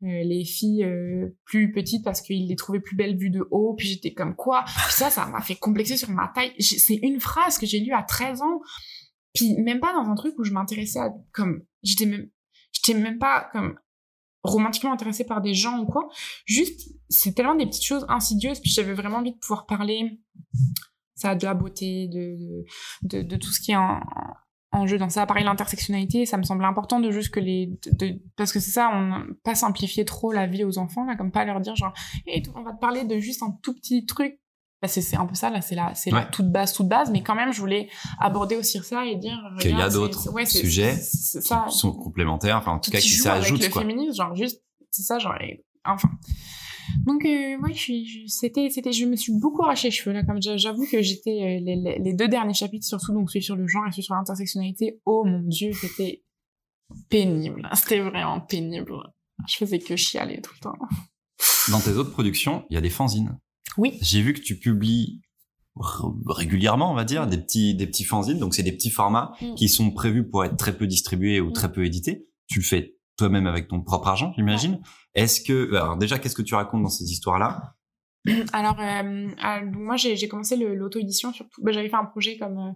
euh, 0.05 0.23
les 0.23 0.45
filles 0.45 0.85
euh, 0.85 1.35
plus 1.47 1.73
petites 1.73 2.05
parce 2.05 2.21
qu'ils 2.21 2.49
les 2.49 2.57
trouvaient 2.57 2.81
plus 2.81 2.97
belles 2.97 3.17
vues 3.17 3.31
de 3.31 3.47
haut 3.51 3.75
puis 3.75 3.87
j'étais 3.87 4.13
comme 4.13 4.35
quoi? 4.35 4.65
Puis 4.67 4.93
ça 4.93 5.09
ça 5.09 5.27
m'a 5.27 5.41
fait 5.41 5.57
complexer 5.57 5.97
sur 5.97 6.11
ma 6.11 6.29
taille. 6.35 6.53
C'est 6.59 6.99
une 7.03 7.21
phrase 7.21 7.59
que 7.59 7.67
j'ai 7.67 7.81
lue 7.81 7.93
à 7.93 8.03
13 8.03 8.43
ans 8.43 8.61
puis 9.35 9.57
même 9.63 9.81
pas 9.81 9.93
dans 9.93 10.09
un 10.11 10.15
truc 10.15 10.35
où 10.39 10.45
je 10.45 10.53
m'intéressais 10.53 10.99
à 10.99 11.11
comme 11.33 11.63
j'étais 11.83 12.07
même 12.07 12.29
j'étais 12.73 12.99
même 12.99 13.19
pas 13.19 13.49
comme 13.53 13.79
romantiquement 14.45 14.93
intéressée 14.93 15.25
par 15.25 15.41
des 15.41 15.55
gens 15.55 15.79
ou 15.81 15.87
quoi. 15.87 16.09
Juste 16.45 16.93
c'est 17.09 17.35
tellement 17.35 17.55
des 17.55 17.67
petites 17.67 17.85
choses 17.85 18.07
insidieuses 18.09 18.61
puis 18.61 18.71
j'avais 18.71 18.95
vraiment 18.95 19.19
envie 19.19 19.33
de 19.33 19.39
pouvoir 19.39 19.67
parler 19.67 20.21
ça 21.15 21.35
de 21.35 21.45
la 21.45 21.55
beauté 21.55 22.09
de 22.09 22.65
de, 23.23 23.37
tout 23.37 23.51
ce 23.51 23.61
qui 23.61 23.73
est 23.73 23.77
en, 23.77 24.87
jeu 24.87 24.99
dans 24.99 25.09
ça 25.09 25.25
pareil 25.25 25.45
l'intersectionnalité 25.45 26.27
ça 26.27 26.37
me 26.37 26.43
semble 26.43 26.65
important 26.65 26.99
de 26.99 27.11
juste 27.13 27.33
que 27.33 27.39
les 27.39 27.79
de- 27.93 28.21
parce 28.37 28.53
que 28.53 28.59
c'est 28.59 28.73
ça 28.73 28.91
on 28.93 29.25
pas 29.45 29.55
simplifier 29.55 30.05
trop 30.05 30.33
la 30.33 30.47
vie 30.47 30.65
aux 30.65 30.79
enfants 30.79 31.05
là 31.05 31.15
comme 31.15 31.31
pas 31.31 31.45
leur 31.45 31.61
dire 31.61 31.77
genre 31.77 31.95
hey, 32.27 32.43
on 32.57 32.63
va 32.63 32.73
te 32.73 32.81
parler 32.81 33.05
de 33.05 33.19
juste 33.19 33.43
un 33.43 33.57
tout 33.63 33.73
petit 33.75 34.05
truc 34.05 34.41
Bah, 34.85 34.89
c'est 34.89 35.17
un 35.17 35.25
peu 35.25 35.35
ça 35.35 35.49
là 35.49 35.63
c'est 35.63 35.75
la 35.75 35.95
c'est 35.95 36.11
la 36.11 36.19
Ouais. 36.19 36.31
toute 36.31 36.51
base 36.53 36.75
toute 36.75 36.89
base 36.89 37.11
mais 37.11 37.23
quand 37.23 37.35
même 37.35 37.53
je 37.55 37.61
voulais 37.61 37.89
aborder 38.21 38.57
aussi 38.57 38.79
ça 38.83 39.07
et 39.07 39.17
dire 39.17 39.39
Qu'il 39.61 39.71
y 39.79 39.81
a 39.81 39.89
d'autres 39.89 40.29
sujets 40.47 40.95
ça 40.97 41.65
Qui 41.71 41.79
sont 41.79 41.93
complémentaires, 41.93 42.59
enfin 42.59 42.73
en 42.73 42.79
tout 42.81 42.91
cas 42.91 42.99
qui 43.01 43.09
joue 43.09 43.27
avec 43.29 43.45
s'ajoutent 43.45 43.63
le 43.63 43.69
quoi. 43.71 43.81
féminisme 43.81 44.15
genre 44.15 44.35
juste 44.37 44.63
c'est 44.91 45.03
ça 45.03 45.19
genre 45.19 45.35
et- 45.41 45.65
enfin 45.87 46.11
Donc 47.07 47.25
euh, 47.25 47.57
ouais, 47.63 47.73
je 47.73 48.25
c'était, 48.27 48.69
c'était, 48.69 48.93
je 48.93 49.07
me 49.07 49.17
suis 49.17 49.33
beaucoup 49.41 49.63
arraché 49.65 49.89
les 49.89 49.91
cheveux 49.91 50.13
là. 50.15 50.23
Comme 50.23 50.43
j'a- 50.43 50.59
j'avoue 50.59 50.85
que 50.87 51.01
j'étais 51.01 51.31
euh, 51.31 51.65
les, 51.65 51.77
les, 51.77 51.99
les 51.99 52.13
deux 52.13 52.29
derniers 52.29 52.53
chapitres 52.53 52.85
surtout, 52.87 53.15
donc 53.15 53.31
celui 53.31 53.43
sur 53.43 53.57
le 53.57 53.67
genre 53.67 53.85
et 53.89 53.91
celui 53.91 54.03
sur 54.03 54.15
l'intersectionnalité. 54.15 55.01
Oh 55.07 55.25
mon 55.25 55.41
dieu, 55.41 55.73
c'était 55.73 56.23
pénible. 57.09 57.69
C'était 57.73 58.01
vraiment 58.01 58.41
pénible. 58.41 58.93
Je 59.49 59.57
faisais 59.57 59.79
que 59.79 59.97
chialer 59.97 60.41
tout 60.43 60.53
le 60.55 60.61
temps. 60.61 60.79
Dans 61.71 61.81
tes 61.81 61.93
autres 61.93 62.11
productions, 62.13 62.65
il 62.71 62.75
y 62.75 62.77
a 62.77 62.81
des 62.83 62.91
fanzines. 62.91 63.39
Oui. 63.79 63.99
J'ai 64.03 64.23
vu 64.23 64.33
que 64.35 64.41
tu 64.41 64.59
publies 64.59 65.21
régulièrement, 66.27 66.91
on 66.93 66.95
va 66.95 67.05
dire, 67.05 67.27
des 67.27 67.39
petits, 67.39 67.75
des 67.75 67.87
petits 67.87 68.05
fanzines. 68.05 68.39
Donc, 68.39 68.55
c'est 68.55 68.63
des 68.63 68.73
petits 68.73 68.91
formats 68.91 69.33
Mm. 69.41 69.55
qui 69.55 69.69
sont 69.69 69.91
prévus 69.91 70.29
pour 70.29 70.45
être 70.45 70.57
très 70.57 70.77
peu 70.77 70.87
distribués 70.87 71.41
ou 71.41 71.51
Mm. 71.51 71.53
très 71.53 71.73
peu 71.73 71.85
édités. 71.85 72.27
Tu 72.47 72.61
le 72.61 72.65
fais 72.65 72.95
toi-même 73.17 73.47
avec 73.47 73.69
ton 73.69 73.81
propre 73.83 74.09
argent, 74.09 74.33
j'imagine. 74.37 74.81
Est-ce 75.15 75.41
que, 75.41 75.75
alors 75.75 75.97
déjà, 75.97 76.19
qu'est-ce 76.19 76.35
que 76.35 76.43
tu 76.43 76.55
racontes 76.55 76.83
dans 76.83 76.89
ces 76.89 77.05
histoires-là? 77.11 77.75
Alors, 78.55 78.81
euh, 78.81 79.29
euh, 79.45 79.65
donc 79.71 79.83
moi, 79.83 79.97
j'ai 79.97 80.29
commencé 80.29 80.57
l'auto-édition 80.57 81.31
surtout. 81.35 81.63
Bah, 81.63 81.73
j'avais 81.73 81.91
fait 81.91 81.97
un 81.97 82.07
projet 82.07 82.39
comme 82.39 82.57
euh, 82.59 82.73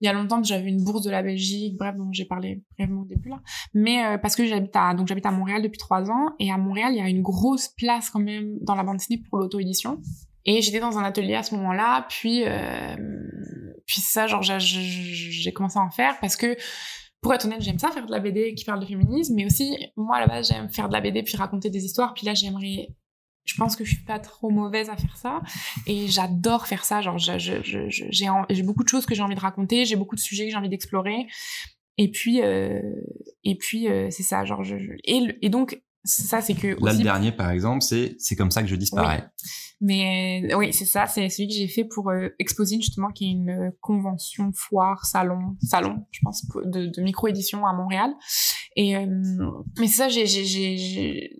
il 0.00 0.06
y 0.06 0.08
a 0.08 0.14
longtemps 0.14 0.40
que 0.40 0.48
j'avais 0.48 0.70
une 0.70 0.82
bourse 0.82 1.02
de 1.02 1.10
la 1.10 1.22
Belgique, 1.22 1.76
bref, 1.78 1.94
dont 1.98 2.08
j'ai 2.12 2.24
parlé 2.24 2.62
brièvement 2.78 3.02
au 3.02 3.04
début 3.04 3.28
là. 3.28 3.42
Mais 3.74 4.02
euh, 4.06 4.16
parce 4.18 4.34
que 4.36 4.46
j'habite 4.46 4.74
à 4.74 4.94
donc 4.94 5.06
j'habite 5.06 5.26
à 5.26 5.32
Montréal 5.32 5.60
depuis 5.62 5.76
trois 5.78 6.10
ans 6.10 6.30
et 6.38 6.50
à 6.50 6.56
Montréal, 6.56 6.92
il 6.94 6.98
y 6.98 7.02
a 7.02 7.10
une 7.10 7.20
grosse 7.20 7.68
place 7.76 8.08
quand 8.08 8.20
même 8.20 8.56
dans 8.62 8.74
la 8.74 8.84
bande 8.84 8.96
dessinée 8.96 9.22
pour 9.28 9.38
l'auto-édition. 9.38 10.00
Et 10.46 10.62
j'étais 10.62 10.80
dans 10.80 10.96
un 10.98 11.02
atelier 11.04 11.34
à 11.34 11.42
ce 11.42 11.54
moment-là, 11.56 12.06
puis 12.08 12.44
euh, 12.46 12.96
puis 13.86 14.00
ça, 14.00 14.26
genre 14.26 14.42
j'ai- 14.42 15.52
commencé 15.52 15.78
à 15.78 15.82
en 15.82 15.90
faire 15.90 16.18
parce 16.20 16.36
que 16.36 16.56
pour 17.20 17.34
être 17.34 17.44
honnête, 17.46 17.60
j'aime 17.62 17.78
ça 17.78 17.90
faire 17.90 18.06
de 18.06 18.12
la 18.12 18.20
BD 18.20 18.54
qui 18.54 18.64
parle 18.64 18.80
de 18.80 18.86
féminisme, 18.86 19.34
mais 19.34 19.44
aussi 19.46 19.76
moi 19.96 20.16
à 20.16 20.20
la 20.20 20.26
base 20.26 20.48
j'aime 20.48 20.68
faire 20.70 20.88
de 20.88 20.92
la 20.92 21.00
BD 21.00 21.22
puis 21.22 21.36
raconter 21.36 21.68
des 21.70 21.84
histoires. 21.84 22.14
Puis 22.14 22.24
là, 22.26 22.34
j'aimerais 22.34 22.88
je 23.44 23.54
pense 23.56 23.76
que 23.76 23.84
je 23.84 23.94
suis 23.94 24.04
pas 24.04 24.18
trop 24.18 24.50
mauvaise 24.50 24.90
à 24.90 24.96
faire 24.96 25.16
ça 25.16 25.40
et 25.86 26.08
j'adore 26.08 26.66
faire 26.66 26.84
ça 26.84 27.00
genre 27.00 27.16
j'ai 27.18 28.62
beaucoup 28.64 28.82
de 28.82 28.88
choses 28.88 29.06
que 29.06 29.14
j'ai 29.14 29.22
envie 29.22 29.36
de 29.36 29.40
raconter 29.40 29.84
j'ai 29.84 29.94
beaucoup 29.94 30.16
de 30.16 30.20
sujets 30.20 30.46
que 30.46 30.50
j'ai 30.50 30.56
envie 30.56 30.68
d'explorer 30.68 31.28
et 31.96 32.10
puis 32.10 32.42
euh, 32.42 32.80
et 33.44 33.54
puis 33.56 33.86
euh, 33.88 34.08
c'est 34.10 34.24
ça 34.24 34.44
genre 34.44 34.64
je, 34.64 34.76
je- 34.78 34.90
et, 35.04 35.38
et 35.42 35.48
donc 35.48 35.80
ça 36.02 36.40
c'est 36.40 36.54
que 36.54 36.66
Là, 36.68 36.74
le 36.80 36.88
aussi 36.90 37.02
dernier, 37.04 37.30
par 37.30 37.50
exemple, 37.50 37.82
c'est 37.82 38.16
c'est 38.18 38.34
comme 38.34 38.50
ça 38.50 38.62
que 38.62 38.68
je 38.68 38.74
disparais. 38.76 39.24
Mais 39.80 40.42
euh, 40.52 40.56
oui, 40.56 40.72
c'est 40.72 40.84
ça, 40.84 41.06
c'est 41.06 41.28
celui 41.28 41.48
que 41.48 41.54
j'ai 41.54 41.68
fait 41.68 41.84
pour 41.84 42.10
euh, 42.10 42.28
Exposine 42.38 42.80
justement, 42.80 43.08
qui 43.08 43.26
est 43.26 43.30
une 43.32 43.50
euh, 43.50 43.70
convention, 43.80 44.50
foire, 44.54 45.04
salon, 45.06 45.56
salon, 45.62 46.06
je 46.10 46.20
pense, 46.24 46.46
de, 46.64 46.86
de 46.86 47.02
micro-édition 47.02 47.66
à 47.66 47.72
Montréal. 47.72 48.10
Et 48.78 48.96
euh, 48.96 49.06
mais 49.78 49.86
c'est 49.86 49.96
ça, 49.96 50.08
j'ai, 50.08 50.26
j'ai, 50.26 50.44
j'ai, 50.44 50.76
j'ai- 50.76 51.30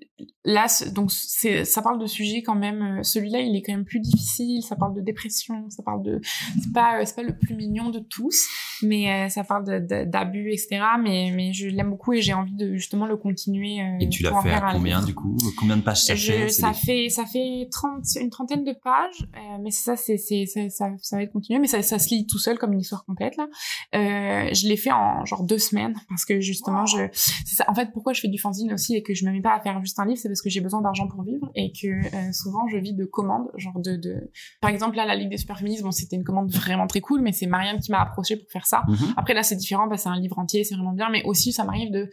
là, 0.44 0.66
donc 0.94 1.10
c'est, 1.12 1.64
ça 1.66 1.82
parle 1.82 1.98
de 2.00 2.06
sujets 2.06 2.42
quand 2.42 2.54
même. 2.54 2.98
euh, 3.00 3.02
Celui-là, 3.02 3.40
il 3.40 3.54
est 3.56 3.62
quand 3.62 3.72
même 3.74 3.84
plus 3.84 4.00
difficile. 4.00 4.62
Ça 4.62 4.74
parle 4.76 4.94
de 4.94 5.00
dépression, 5.02 5.68
ça 5.68 5.82
parle 5.82 6.02
de, 6.02 6.20
c'est 6.62 6.72
pas, 6.72 7.04
c'est 7.04 7.14
pas 7.16 7.22
le 7.22 7.36
plus 7.36 7.54
mignon 7.54 7.90
de 7.90 7.98
tous, 7.98 8.46
mais 8.82 9.10
euh, 9.12 9.28
ça 9.28 9.44
parle 9.44 9.64
de, 9.66 9.78
de- 9.80 10.04
d'abus, 10.10 10.50
etc. 10.52 10.80
Mais 11.02 11.30
mais 11.34 11.52
je 11.52 11.68
l'aime 11.68 11.90
beaucoup 11.90 12.14
et 12.14 12.22
j'ai 12.22 12.32
envie 12.32 12.54
de 12.54 12.74
justement 12.74 13.04
le 13.06 13.16
continuer. 13.18 13.82
euh, 13.82 13.98
Et 14.00 14.08
tu 14.08 14.22
l'as 14.22 14.40
fait 14.40 14.52
à 14.52 14.72
combien, 14.72 15.02
du 15.02 15.14
coup? 15.14 15.36
Combien 15.58 15.76
de 15.76 15.82
pages 15.82 16.04
ça 16.04 16.14
Je- 16.14 16.32
fait? 16.32 16.48
Ça 16.48 16.70
des- 16.70 16.74
fait 16.74 17.08
ça 17.10 17.26
fait 17.26 17.68
30 17.70 18.04
une 18.26 18.30
trentaine 18.30 18.64
de 18.64 18.72
pages 18.72 19.26
euh, 19.36 19.58
mais 19.62 19.70
ça 19.70 19.96
c'est 19.96 20.18
c'est 20.18 20.46
ça, 20.46 20.68
ça 20.68 20.90
ça 21.00 21.16
va 21.16 21.22
être 21.22 21.32
continué 21.32 21.58
mais 21.58 21.66
ça 21.66 21.80
ça 21.82 21.98
se 21.98 22.08
lit 22.10 22.26
tout 22.26 22.38
seul 22.38 22.58
comme 22.58 22.72
une 22.72 22.80
histoire 22.80 23.04
complète 23.04 23.36
là 23.36 23.46
euh, 23.94 24.52
je 24.52 24.68
l'ai 24.68 24.76
fait 24.76 24.92
en 24.92 25.24
genre 25.24 25.44
deux 25.44 25.58
semaines 25.58 25.94
parce 26.08 26.24
que 26.24 26.40
justement 26.40 26.86
je 26.86 27.08
c'est 27.12 27.56
ça 27.56 27.64
en 27.68 27.74
fait 27.74 27.90
pourquoi 27.92 28.12
je 28.12 28.20
fais 28.20 28.28
du 28.28 28.38
fanzine 28.38 28.72
aussi 28.72 28.96
et 28.96 29.02
que 29.02 29.14
je 29.14 29.24
me 29.24 29.32
mets 29.32 29.40
pas 29.40 29.54
à 29.54 29.60
faire 29.60 29.80
juste 29.80 29.98
un 30.00 30.04
livre 30.04 30.18
c'est 30.18 30.28
parce 30.28 30.42
que 30.42 30.50
j'ai 30.50 30.60
besoin 30.60 30.82
d'argent 30.82 31.06
pour 31.08 31.22
vivre 31.22 31.50
et 31.54 31.72
que 31.72 31.86
euh, 31.88 32.32
souvent 32.32 32.66
je 32.68 32.76
vis 32.76 32.94
de 32.94 33.04
commandes 33.04 33.48
genre 33.56 33.78
de 33.80 33.96
de 33.96 34.30
par 34.60 34.70
exemple 34.70 34.96
là 34.96 35.06
la 35.06 35.14
Ligue 35.14 35.30
des 35.30 35.38
super 35.38 35.58
féministes 35.58 35.82
bon 35.82 35.92
c'était 35.92 36.16
une 36.16 36.24
commande 36.24 36.50
vraiment 36.50 36.86
très 36.86 37.00
cool 37.00 37.20
mais 37.20 37.32
c'est 37.32 37.46
Marianne 37.46 37.78
qui 37.78 37.92
m'a 37.92 38.02
approché 38.02 38.36
pour 38.36 38.50
faire 38.50 38.66
ça 38.66 38.82
Mhm. 38.88 39.14
après 39.16 39.34
là 39.34 39.42
c'est 39.42 39.56
différent, 39.56 39.86
bah, 39.86 39.96
c'est 39.96 40.08
un 40.08 40.18
livre 40.18 40.38
entier, 40.38 40.64
c'est 40.64 40.74
vraiment 40.74 40.92
bien, 40.92 41.08
mais 41.10 41.22
aussi 41.24 41.52
ça 41.52 41.64
m'arrive 41.64 41.90
de 41.90 42.08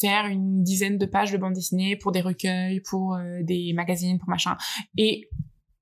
faire 0.00 0.26
une 0.26 0.62
dizaine 0.62 0.98
de 0.98 1.06
pages 1.06 1.32
de 1.32 1.38
bande 1.38 1.52
dessinée 1.52 1.96
pour 1.96 2.12
des 2.12 2.20
recueils, 2.20 2.80
pour 2.80 3.16
des 3.42 3.72
magazines, 3.74 4.18
pour 4.18 4.28
machin. 4.28 4.56
Et 4.96 5.28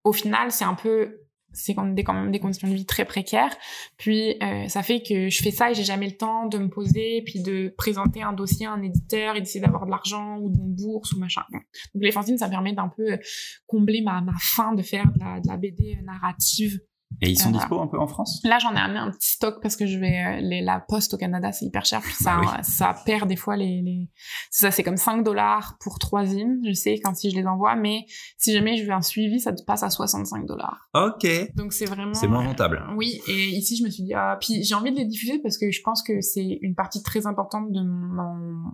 au 0.05 0.13
final 0.13 0.53
c'est 0.53 0.65
un 0.65 0.75
peu 0.75 1.25
c'est 1.55 1.75
quand 1.75 1.85
même 1.85 2.31
des, 2.33 2.41
conditions 2.41 2.69
de 2.69 2.75
vie 2.75 2.85
très 2.85 3.05
précaires. 3.05 3.57
Puis 3.97 4.37
euh, 4.43 4.69
ça 4.69 4.83
fait 4.83 5.03
que 5.03 5.29
je 5.29 5.43
fais 5.43 5.51
ça 5.51 5.71
et 5.71 5.75
j'ai 5.75 5.85
jamais 5.85 6.07
le 6.07 6.17
temps 6.17 6.47
de 6.47 6.59
me 6.59 6.69
poser, 6.69 7.23
puis 7.25 7.43
de 7.43 7.73
présenter 7.79 8.23
un 8.23 8.33
dossier 8.33 8.67
à 8.67 8.73
un 8.73 8.83
éditeur 8.83 9.37
et 9.37 9.41
d'essayer 9.41 9.61
d'avoir 9.61 9.87
de 9.87 9.91
l'argent 9.91 10.39
ou 10.39 10.51
d'une 10.51 10.75
bourse 10.75 11.13
ou 11.13 11.19
machin. 11.19 11.43
Donc 11.53 12.03
les 12.03 12.11
fanzines, 12.11 12.39
ça 12.39 12.47
me 12.47 12.51
permet 12.51 12.73
d'un 12.73 12.89
peu 12.89 13.19
combler 13.67 14.03
ma, 14.03 14.21
ma 14.21 14.35
faim 14.41 14.75
de 14.75 14.83
faire 14.83 15.11
de 15.13 15.21
la, 15.21 15.41
de 15.41 15.49
la 15.49 15.57
BD 15.57 15.97
narrative 16.05 16.81
Et 17.21 17.31
ils 17.31 17.39
sont 17.39 17.51
dispo 17.51 17.81
un 17.81 17.87
peu 17.87 17.99
en 17.99 18.07
France? 18.07 18.41
Là, 18.45 18.59
j'en 18.59 18.75
ai 18.75 18.79
amené 18.79 18.99
un 18.99 19.11
petit 19.11 19.33
stock 19.33 19.61
parce 19.63 19.77
que 19.77 19.87
je 19.87 19.99
vais 19.99 20.25
euh, 20.25 20.41
les, 20.41 20.61
la 20.63 20.81
poste 20.81 21.15
au 21.15 21.17
Canada, 21.17 21.53
c'est 21.53 21.65
hyper 21.67 21.85
cher. 21.85 22.03
Ça, 22.05 22.41
Bah 22.43 22.63
ça 22.63 22.95
perd 23.07 23.29
des 23.29 23.37
fois 23.37 23.57
les. 23.57 24.09
ça, 24.51 24.71
c'est 24.71 24.83
comme 24.83 24.97
5 24.97 25.23
dollars 25.23 25.77
pour 25.81 25.99
trois 25.99 26.25
zines, 26.25 26.61
je 26.67 26.73
sais, 26.73 26.99
quand 27.03 27.15
si 27.15 27.31
je 27.31 27.37
les 27.37 27.47
envoie. 27.47 27.77
Mais 27.77 28.05
si 28.39 28.53
jamais 28.53 28.77
je 28.77 28.85
veux 28.85 28.93
un 28.93 29.03
suivi, 29.03 29.41
ça 29.41 29.53
te 29.53 29.63
passe 29.65 29.83
à 29.83 29.91
65 29.91 30.47
dollars. 30.47 30.89
Ok. 30.95 31.27
Donc 31.55 31.73
c'est 31.73 31.87
vraiment. 31.87 32.15
C'est 32.15 32.29
moins 32.29 32.45
rentable. 32.45 32.85
Euh, 32.89 32.95
Oui, 32.97 33.21
et 33.29 33.49
ici 33.49 33.77
je 33.77 33.85
me 33.85 33.91
suis 33.91 34.03
dit 34.05 34.15
ah 34.15 34.37
puis 34.41 34.63
j'ai 34.65 34.75
envie 34.75 34.91
de 34.93 34.97
les 34.97 35.05
diffuser 35.07 35.39
parce 35.41 35.59
que 35.59 35.71
je 35.71 35.81
pense 35.83 36.03
que 36.03 36.21
c'est 36.21 36.59
une 36.63 36.75
partie 36.75 37.03
très 37.03 37.27
importante 37.27 37.71
de 37.73 37.81
mon 37.81 38.73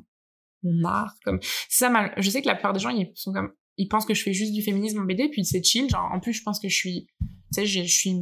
mon 0.62 0.84
art 0.88 1.14
comme 1.24 1.38
c'est 1.42 1.84
ça 1.84 1.90
mal. 1.90 2.12
Je 2.18 2.28
sais 2.30 2.42
que 2.42 2.46
la 2.46 2.54
plupart 2.54 2.72
des 2.72 2.80
gens 2.80 2.90
ils 2.90 3.10
sont 3.14 3.32
comme 3.32 3.50
ils 3.82 3.88
pensent 3.88 4.04
que 4.06 4.14
je 4.14 4.22
fais 4.22 4.32
juste 4.32 4.52
du 4.52 4.62
féminisme 4.62 5.00
en 5.00 5.04
BD 5.04 5.28
puis 5.30 5.44
c'est 5.44 5.62
chill 5.64 5.88
genre 5.90 6.08
en 6.12 6.20
plus 6.20 6.32
je 6.32 6.42
pense 6.42 6.58
que 6.60 6.68
je 6.68 6.76
suis 6.76 7.06
tu 7.20 7.26
sais 7.52 7.66
j'ai- 7.66 7.84
je 7.86 7.94
suis 8.02 8.14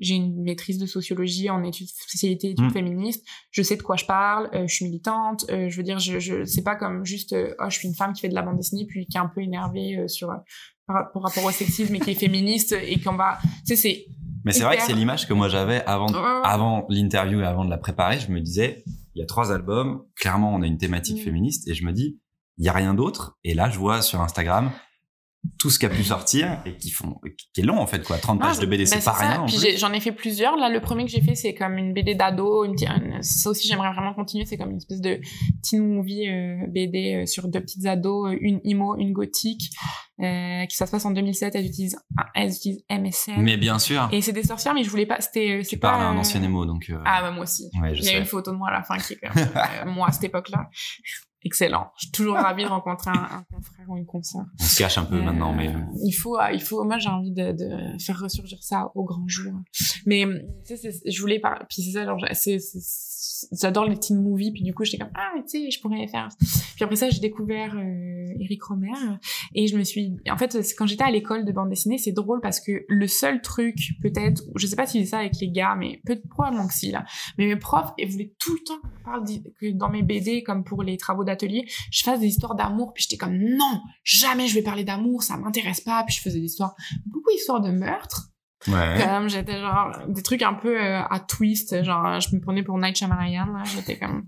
j'ai 0.00 0.14
une 0.16 0.42
maîtrise 0.42 0.78
de 0.78 0.86
sociologie 0.86 1.48
en 1.50 1.62
études 1.62 1.88
spécialité 1.88 2.50
études 2.50 2.64
Mm. 2.66 2.70
féministes 2.72 3.24
je 3.52 3.62
sais 3.62 3.76
de 3.76 3.82
quoi 3.82 3.96
je 3.96 4.04
parle 4.06 4.50
euh, 4.54 4.66
je 4.66 4.74
suis 4.74 4.84
militante 4.86 5.44
euh, 5.50 5.68
je 5.68 5.76
veux 5.76 5.82
dire 5.84 5.98
je 6.00 6.18
je 6.18 6.44
c'est 6.44 6.62
pas 6.64 6.74
comme 6.76 7.04
juste 7.04 7.32
euh, 7.32 7.54
oh 7.60 7.66
je 7.68 7.78
suis 7.78 7.86
une 7.88 7.94
femme 7.94 8.12
qui 8.12 8.20
fait 8.22 8.28
de 8.28 8.34
la 8.34 8.42
bande 8.42 8.56
dessinée 8.56 8.86
puis 8.88 9.06
qui 9.06 9.16
est 9.16 9.20
un 9.20 9.30
peu 9.32 9.40
énervée 9.42 10.08
sur 10.08 10.28
par, 10.86 11.12
par 11.12 11.22
rapport 11.22 11.44
au 11.44 11.50
sexisme 11.52 11.94
et 11.94 12.00
qui 12.00 12.10
est 12.10 12.14
féministe 12.26 12.72
et 12.72 12.98
qu'on 13.00 13.14
va 13.14 13.38
tu 13.66 13.74
sais 13.74 13.76
c'est 13.76 14.04
Mais 14.44 14.52
c'est 14.52 14.64
vrai 14.64 14.76
que 14.78 14.82
c'est 14.82 14.92
l'image 14.94 15.26
que 15.28 15.32
moi 15.32 15.48
j'avais 15.48 15.82
avant, 15.86 16.08
avant 16.44 16.86
l'interview 16.90 17.40
et 17.40 17.44
avant 17.46 17.64
de 17.64 17.70
la 17.70 17.78
préparer. 17.78 18.18
Je 18.20 18.30
me 18.30 18.40
disais, 18.42 18.84
il 19.14 19.20
y 19.20 19.22
a 19.22 19.26
trois 19.26 19.50
albums. 19.52 20.02
Clairement, 20.16 20.52
on 20.52 20.60
a 20.60 20.66
une 20.66 20.76
thématique 20.76 21.18
Mm. 21.20 21.24
féministe 21.24 21.66
et 21.68 21.72
je 21.74 21.82
me 21.86 21.92
dis, 21.92 22.18
il 22.58 22.64
y 22.66 22.68
a 22.68 22.74
rien 22.74 22.92
d'autre. 22.92 23.38
Et 23.42 23.54
là, 23.54 23.70
je 23.70 23.78
vois 23.78 24.02
sur 24.02 24.20
Instagram 24.20 24.70
tout 25.58 25.70
ce 25.70 25.78
qui 25.78 25.86
a 25.86 25.88
pu 25.88 26.02
sortir 26.04 26.58
et 26.66 26.76
qui 26.76 26.90
font, 26.90 27.20
qui 27.52 27.60
est 27.60 27.64
long 27.64 27.78
en 27.78 27.86
fait 27.86 28.02
quoi. 28.04 28.18
30 28.18 28.40
pages 28.40 28.58
de 28.58 28.66
BD, 28.66 28.84
bah, 28.84 28.90
c'est 28.90 28.96
pas 29.04 29.14
ça. 29.14 29.36
rien. 29.36 29.46
j'en 29.76 29.92
ai 29.92 30.00
fait 30.00 30.12
plusieurs. 30.12 30.56
Là, 30.56 30.68
le 30.68 30.80
premier 30.80 31.04
que 31.04 31.10
j'ai 31.10 31.20
fait, 31.22 31.34
c'est 31.34 31.54
comme 31.54 31.78
une 31.78 31.92
BD 31.94 32.14
d'ado. 32.14 32.64
Une, 32.64 32.76
ça 33.22 33.50
aussi, 33.50 33.66
j'aimerais 33.66 33.92
vraiment 33.92 34.14
continuer. 34.14 34.44
C'est 34.46 34.56
comme 34.56 34.70
une 34.70 34.76
espèce 34.76 35.00
de 35.00 35.20
teen 35.62 35.86
movie 35.86 36.28
euh, 36.28 36.66
BD 36.68 37.14
euh, 37.22 37.26
sur 37.26 37.48
deux 37.48 37.60
petites 37.60 37.86
ados, 37.86 38.32
euh, 38.32 38.38
une 38.40 38.60
emo, 38.64 38.96
une 38.96 39.12
gothique, 39.12 39.70
euh, 40.20 40.66
qui 40.66 40.76
ça 40.76 40.86
se 40.86 40.90
passe 40.90 41.04
en 41.04 41.10
2007. 41.10 41.54
Elles 41.54 41.66
utilisent, 41.66 41.98
elles 42.34 42.50
utilisent 42.50 42.84
MSN. 42.90 43.40
Mais 43.40 43.56
bien 43.56 43.78
sûr, 43.78 44.08
Et 44.12 44.22
c'est 44.22 44.32
des 44.32 44.42
sorcières, 44.44 44.74
mais 44.74 44.84
je 44.84 44.90
voulais 44.90 45.06
pas. 45.06 45.20
C'était, 45.20 45.60
c'est 45.62 45.70
tu 45.70 45.78
pas. 45.78 45.90
parles 45.92 46.02
un 46.14 46.18
ancien 46.18 46.42
émo, 46.42 46.66
donc. 46.66 46.92
Ah 47.04 47.22
bah 47.22 47.30
moi 47.30 47.44
aussi. 47.44 47.70
ouais, 47.80 47.94
je 47.94 48.00
Il 48.02 48.06
y 48.06 48.10
a 48.10 48.18
une 48.18 48.24
photo 48.24 48.52
de 48.52 48.56
moi 48.56 48.68
à 48.68 48.72
la 48.72 48.82
fin 48.82 48.98
qui 48.98 49.14
est 49.14 49.18
euh, 49.24 49.90
moi 49.90 50.08
à 50.08 50.12
cette 50.12 50.24
époque-là. 50.24 50.68
Excellent. 51.44 51.88
Je 51.96 52.04
suis 52.04 52.12
toujours 52.12 52.36
ravie 52.36 52.64
de 52.64 52.68
rencontrer 52.68 53.10
un, 53.10 53.44
confrère 53.52 53.86
ou 53.88 53.96
une 53.96 54.06
consoeur. 54.06 54.44
On 54.60 54.64
se 54.64 54.78
cache 54.78 54.98
un 54.98 55.04
peu 55.04 55.16
Euh, 55.16 55.22
maintenant, 55.22 55.52
mais. 55.52 55.68
euh, 55.68 55.78
il 56.04 56.12
faut 56.12 56.38
euh, 56.38 56.50
il 56.52 56.60
faut 56.62 56.82
moi 56.84 56.98
j'ai 56.98 57.08
envie 57.08 57.32
de, 57.32 57.52
de 57.52 58.02
faire 58.02 58.18
ressurgir 58.18 58.58
ça 58.62 58.90
au 58.94 59.04
grand 59.04 59.26
jour 59.28 59.52
mais 60.06 60.24
euh, 60.26 60.38
tu 60.66 60.76
sais 60.76 60.90
je 61.04 61.20
voulais 61.20 61.40
puis 61.68 61.82
c'est 61.82 61.92
ça 61.92 62.04
genre 62.04 62.18
j'adore 63.52 63.84
les 63.86 63.98
teen 63.98 64.22
movies 64.22 64.52
puis 64.52 64.62
du 64.62 64.74
coup 64.74 64.84
j'étais 64.84 64.98
comme 64.98 65.12
ah 65.14 65.32
tu 65.48 65.64
sais 65.64 65.70
je 65.70 65.80
pourrais 65.80 66.06
faire 66.08 66.28
puis 66.74 66.84
après 66.84 66.96
ça 66.96 67.10
j'ai 67.10 67.20
découvert 67.20 67.74
euh, 67.76 68.26
Eric 68.40 68.62
Romer 68.64 68.90
et 69.54 69.66
je 69.66 69.76
me 69.76 69.84
suis 69.84 70.16
en 70.30 70.36
fait 70.36 70.56
quand 70.76 70.86
j'étais 70.86 71.04
à 71.04 71.10
l'école 71.10 71.44
de 71.44 71.52
bande 71.52 71.68
dessinée 71.70 71.98
c'est 71.98 72.12
drôle 72.12 72.40
parce 72.40 72.60
que 72.60 72.84
le 72.88 73.06
seul 73.06 73.40
truc 73.42 73.76
peut-être 74.02 74.42
je 74.56 74.66
sais 74.66 74.76
pas 74.76 74.86
si 74.86 75.00
c'est 75.00 75.10
ça 75.10 75.18
avec 75.18 75.34
les 75.40 75.50
gars 75.50 75.74
mais 75.78 76.00
peut 76.06 76.20
probablement 76.30 76.66
que 76.66 76.74
si 76.74 76.90
là 76.90 77.04
mais 77.38 77.46
mes 77.46 77.56
profs 77.56 77.92
ils 77.98 78.08
voulaient 78.10 78.34
tout 78.38 78.54
le 78.54 78.60
temps 78.64 78.80
que 79.60 79.72
dans 79.72 79.90
mes 79.90 80.02
BD 80.02 80.42
comme 80.42 80.64
pour 80.64 80.82
les 80.82 80.96
travaux 80.96 81.24
je 81.90 82.02
fasse 82.02 82.20
des 82.20 82.26
histoires 82.26 82.54
d'amour 82.54 82.92
puis 82.92 83.02
j'étais 83.02 83.16
comme 83.16 83.36
non 83.36 83.80
jamais 84.02 84.48
je 84.48 84.54
vais 84.54 84.62
parler 84.62 84.84
d'amour 84.84 85.22
ça 85.22 85.36
m'intéresse 85.36 85.80
pas 85.80 86.04
puis 86.04 86.14
je 86.14 86.20
faisais 86.20 86.40
des 86.40 86.46
histoires 86.46 86.74
beaucoup 87.06 87.30
d'histoires 87.30 87.60
de 87.60 87.70
meurtre 87.70 88.33
Ouais. 88.66 88.96
comme 89.04 89.28
j'étais 89.28 89.58
genre 89.60 89.92
des 90.08 90.22
trucs 90.22 90.40
un 90.42 90.54
peu 90.54 90.80
euh, 90.82 91.02
à 91.02 91.20
twist 91.20 91.82
genre 91.84 92.18
je 92.20 92.34
me 92.34 92.40
prenais 92.40 92.62
pour 92.62 92.78
Night 92.78 92.96
Shyamalan 92.96 93.52
là 93.52 93.62
j'étais 93.64 93.98
comme 93.98 94.26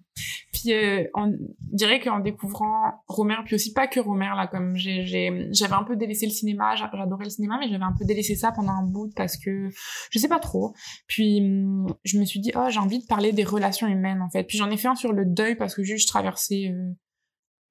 puis 0.52 0.72
euh, 0.74 1.04
on 1.14 1.32
dirait 1.60 2.00
qu'en 2.00 2.18
découvrant 2.20 3.02
Romer 3.08 3.36
puis 3.46 3.54
aussi 3.54 3.72
pas 3.72 3.86
que 3.86 3.98
Romer 3.98 4.30
là 4.36 4.46
comme 4.46 4.76
j'ai 4.76 5.06
j'avais 5.06 5.72
un 5.74 5.84
peu 5.84 5.96
délaissé 5.96 6.26
le 6.26 6.32
cinéma 6.32 6.76
j'a- 6.76 6.90
j'adorais 6.94 7.24
le 7.24 7.30
cinéma 7.30 7.56
mais 7.60 7.68
j'avais 7.68 7.84
un 7.84 7.94
peu 7.98 8.04
délaissé 8.04 8.34
ça 8.34 8.52
pendant 8.52 8.72
un 8.72 8.84
bout 8.84 9.10
parce 9.16 9.38
que 9.38 9.70
je 10.10 10.18
sais 10.18 10.28
pas 10.28 10.38
trop 10.38 10.74
puis 11.06 11.40
hum, 11.40 11.86
je 12.04 12.18
me 12.18 12.24
suis 12.26 12.40
dit 12.40 12.52
oh 12.56 12.66
j'ai 12.68 12.78
envie 12.80 12.98
de 13.00 13.06
parler 13.06 13.32
des 13.32 13.44
relations 13.44 13.86
humaines 13.86 14.20
en 14.20 14.28
fait 14.28 14.44
puis 14.44 14.58
j'en 14.58 14.70
ai 14.70 14.76
fait 14.76 14.88
un 14.88 14.96
sur 14.96 15.12
le 15.14 15.24
deuil 15.24 15.54
parce 15.56 15.74
que 15.74 15.82
juste 15.82 16.06
je 16.06 16.12
traversais 16.12 16.70
euh, 16.74 16.92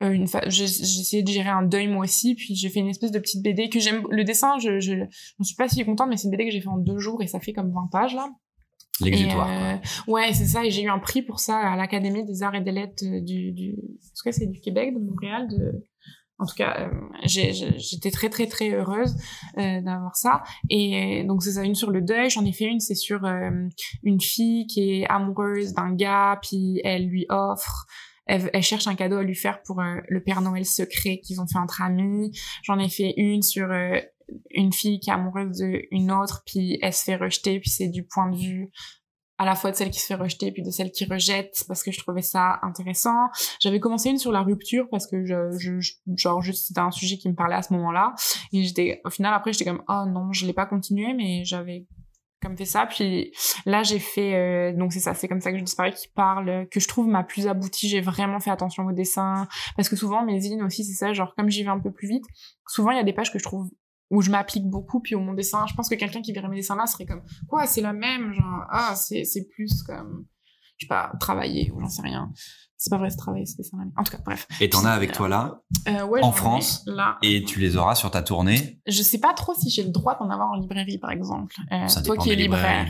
une 0.01 0.27
fa- 0.27 0.47
j'ai 0.49 0.65
essayé 0.65 1.23
de 1.23 1.29
gérer 1.31 1.49
un 1.49 1.63
deuil 1.63 1.87
moi 1.87 2.03
aussi 2.03 2.35
puis 2.35 2.53
j'ai 2.55 2.69
fait 2.69 2.81
une 2.81 2.89
espèce 2.89 3.11
de 3.11 3.19
petite 3.19 3.41
BD 3.41 3.69
que 3.69 3.79
j'aime 3.79 4.03
le 4.09 4.23
dessin 4.23 4.57
je 4.59 4.79
je 4.79 4.93
je 5.39 5.43
suis 5.43 5.55
pas 5.55 5.69
si 5.69 5.83
contente 5.85 6.09
mais 6.09 6.17
c'est 6.17 6.25
une 6.25 6.31
BD 6.31 6.45
que 6.45 6.51
j'ai 6.51 6.61
fait 6.61 6.67
en 6.67 6.77
deux 6.77 6.97
jours 6.99 7.21
et 7.23 7.27
ça 7.27 7.39
fait 7.39 7.53
comme 7.53 7.71
20 7.71 7.89
pages 7.91 8.13
là 8.13 8.29
L'exutoire. 9.01 9.49
Euh, 9.49 9.75
ouais, 10.07 10.31
c'est 10.31 10.45
ça. 10.45 10.63
Et 10.63 10.71
j'ai 10.71 10.83
eu 10.83 10.89
un 10.89 10.99
prix 10.99 11.21
pour 11.21 11.41
ça 11.41 11.57
à 11.57 11.75
l'Académie 11.75 12.23
des 12.23 12.43
arts 12.43 12.55
et 12.55 12.61
des 12.61 12.71
lettres 12.71 13.03
euh, 13.03 13.19
du, 13.19 13.51
du, 13.51 13.73
en 13.73 14.07
tout 14.15 14.23
cas, 14.23 14.31
c'est 14.31 14.47
du 14.47 14.61
Québec, 14.61 14.93
de 14.93 14.99
Montréal. 14.99 15.49
De, 15.49 15.83
en 16.39 16.45
tout 16.45 16.55
cas, 16.55 16.87
euh, 16.87 16.89
j'étais 17.25 18.09
très, 18.09 18.29
très, 18.29 18.47
très 18.47 18.71
heureuse 18.71 19.13
euh, 19.57 19.81
d'avoir 19.81 20.15
ça. 20.15 20.43
Et 20.69 21.23
euh, 21.23 21.27
donc, 21.27 21.43
c'est 21.43 21.51
ça, 21.51 21.63
une 21.63 21.75
sur 21.75 21.91
le 21.91 22.01
deuil. 22.01 22.29
J'en 22.29 22.45
ai 22.45 22.53
fait 22.53 22.65
une, 22.67 22.79
c'est 22.79 22.95
sur 22.95 23.25
euh, 23.25 23.49
une 24.03 24.21
fille 24.21 24.65
qui 24.67 25.01
est 25.01 25.05
amoureuse 25.07 25.73
d'un 25.73 25.93
gars, 25.93 26.39
puis 26.41 26.79
elle 26.85 27.05
lui 27.07 27.25
offre 27.27 27.87
elle, 28.25 28.49
elle 28.53 28.63
cherche 28.63 28.87
un 28.87 28.95
cadeau 28.95 29.17
à 29.17 29.23
lui 29.23 29.35
faire 29.35 29.61
pour 29.63 29.81
euh, 29.81 29.97
le 30.07 30.21
Père 30.21 30.41
Noël 30.41 30.65
secret 30.65 31.19
qu'ils 31.23 31.41
ont 31.41 31.47
fait 31.47 31.59
entre 31.59 31.81
amis. 31.81 32.31
J'en 32.63 32.79
ai 32.79 32.89
fait 32.89 33.13
une 33.17 33.41
sur 33.41 33.71
euh, 33.71 33.99
une 34.51 34.73
fille 34.73 34.99
qui 34.99 35.09
est 35.09 35.13
amoureuse 35.13 35.63
d'une 35.91 36.11
autre, 36.11 36.43
puis 36.45 36.79
elle 36.81 36.93
se 36.93 37.03
fait 37.03 37.15
rejeter, 37.15 37.59
puis 37.59 37.69
c'est 37.69 37.89
du 37.89 38.03
point 38.03 38.29
de 38.29 38.37
vue 38.37 38.71
à 39.37 39.45
la 39.45 39.55
fois 39.55 39.71
de 39.71 39.75
celle 39.75 39.89
qui 39.89 39.99
se 39.99 40.07
fait 40.07 40.15
rejeter 40.15 40.51
puis 40.51 40.63
de 40.63 40.71
celle 40.71 40.91
qui 40.91 41.05
rejette 41.05 41.63
parce 41.67 41.83
que 41.83 41.91
je 41.91 41.99
trouvais 41.99 42.21
ça 42.21 42.59
intéressant. 42.61 43.27
J'avais 43.59 43.79
commencé 43.79 44.09
une 44.09 44.17
sur 44.17 44.31
la 44.31 44.41
rupture 44.41 44.87
parce 44.89 45.07
que 45.07 45.25
je, 45.25 45.57
je, 45.59 45.73
genre 46.15 46.41
juste 46.41 46.67
c'était 46.67 46.79
un 46.79 46.91
sujet 46.91 47.17
qui 47.17 47.27
me 47.27 47.35
parlait 47.35 47.55
à 47.55 47.61
ce 47.61 47.73
moment-là 47.73 48.13
et 48.53 48.63
j'étais 48.63 49.01
au 49.03 49.09
final 49.09 49.33
après 49.33 49.51
j'étais 49.51 49.65
comme 49.65 49.83
oh 49.89 50.05
non, 50.07 50.31
je 50.31 50.45
l'ai 50.45 50.53
pas 50.53 50.65
continué 50.65 51.13
mais 51.13 51.43
j'avais 51.43 51.85
comme 52.41 52.57
fait 52.57 52.65
ça. 52.65 52.85
Puis 52.85 53.31
là 53.65 53.83
j'ai 53.83 53.99
fait 53.99 54.35
euh, 54.35 54.77
donc 54.77 54.93
c'est 54.93 54.99
ça 54.99 55.13
c'est 55.13 55.27
comme 55.27 55.41
ça 55.41 55.51
que 55.51 55.57
je 55.57 55.63
disparais 55.63 55.91
qui 55.91 56.07
parle 56.09 56.67
que 56.69 56.79
je 56.79 56.87
trouve 56.87 57.07
ma 57.07 57.23
plus 57.23 57.47
aboutie. 57.47 57.87
J'ai 57.87 58.01
vraiment 58.01 58.39
fait 58.39 58.51
attention 58.51 58.85
au 58.85 58.91
dessin. 58.91 59.47
Parce 59.75 59.89
que 59.89 59.95
souvent 59.95 60.23
mes 60.23 60.39
zines 60.39 60.63
aussi 60.63 60.83
c'est 60.83 60.93
ça 60.93 61.13
genre 61.13 61.33
comme 61.35 61.49
j'y 61.49 61.63
vais 61.63 61.69
un 61.69 61.79
peu 61.79 61.91
plus 61.91 62.07
vite 62.07 62.25
souvent 62.67 62.91
il 62.91 62.97
y 62.97 62.99
a 62.99 63.03
des 63.03 63.13
pages 63.13 63.31
que 63.31 63.39
je 63.39 63.43
trouve 63.43 63.69
où 64.11 64.21
je 64.21 64.29
m'applique 64.29 64.65
beaucoup 64.65 64.99
puis 64.99 65.15
où 65.15 65.19
mon 65.19 65.33
dessin. 65.33 65.65
Je 65.67 65.73
pense 65.73 65.89
que 65.89 65.95
quelqu'un 65.95 66.21
qui 66.21 66.33
verrait 66.33 66.49
mes 66.49 66.57
dessins 66.57 66.75
là 66.75 66.85
serait 66.85 67.05
comme 67.05 67.23
quoi 67.47 67.65
c'est 67.65 67.81
la 67.81 67.93
même 67.93 68.33
genre 68.33 68.65
ah 68.69 68.95
c'est 68.95 69.23
c'est 69.23 69.47
plus 69.47 69.83
comme 69.83 70.25
je 70.77 70.85
sais 70.85 70.89
pas 70.89 71.11
travailler 71.19 71.71
ou 71.73 71.79
j'en 71.81 71.89
sais 71.89 72.01
rien 72.01 72.31
c'est 72.77 72.89
pas 72.89 72.97
vrai 72.97 73.09
c'est 73.09 73.15
travailler 73.15 73.45
c'est 73.45 73.55
dessin 73.57 73.77
en 73.97 74.03
tout 74.03 74.11
cas 74.11 74.19
bref 74.25 74.45
Et 74.59 74.69
t'en 74.69 74.83
as 74.85 74.91
avec 74.91 75.13
toi 75.13 75.29
là, 75.29 75.61
Euh, 75.87 76.05
ouais, 76.05 76.21
En 76.21 76.31
France, 76.33 76.83
là 76.85 77.17
et 77.23 77.43
tu 77.45 77.59
les 77.59 77.77
auras 77.77 77.95
sur 77.95 78.11
ta 78.11 78.21
tournée. 78.21 78.81
je 78.85 79.01
sais 79.01 79.17
pas 79.19 79.33
trop 79.33 79.53
si 79.55 79.69
j'ai 79.69 79.83
le 79.83 79.89
droit 79.91 80.17
d'en 80.19 80.29
avoir 80.29 80.49
en 80.51 80.55
librairie 80.59 80.97
par 80.97 81.11
exemple 81.11 81.55
Euh, 81.71 81.87
Ça 81.87 82.01
toi 82.03 82.17
qui 82.17 82.31
es 82.31 82.35
libraire 82.35 82.87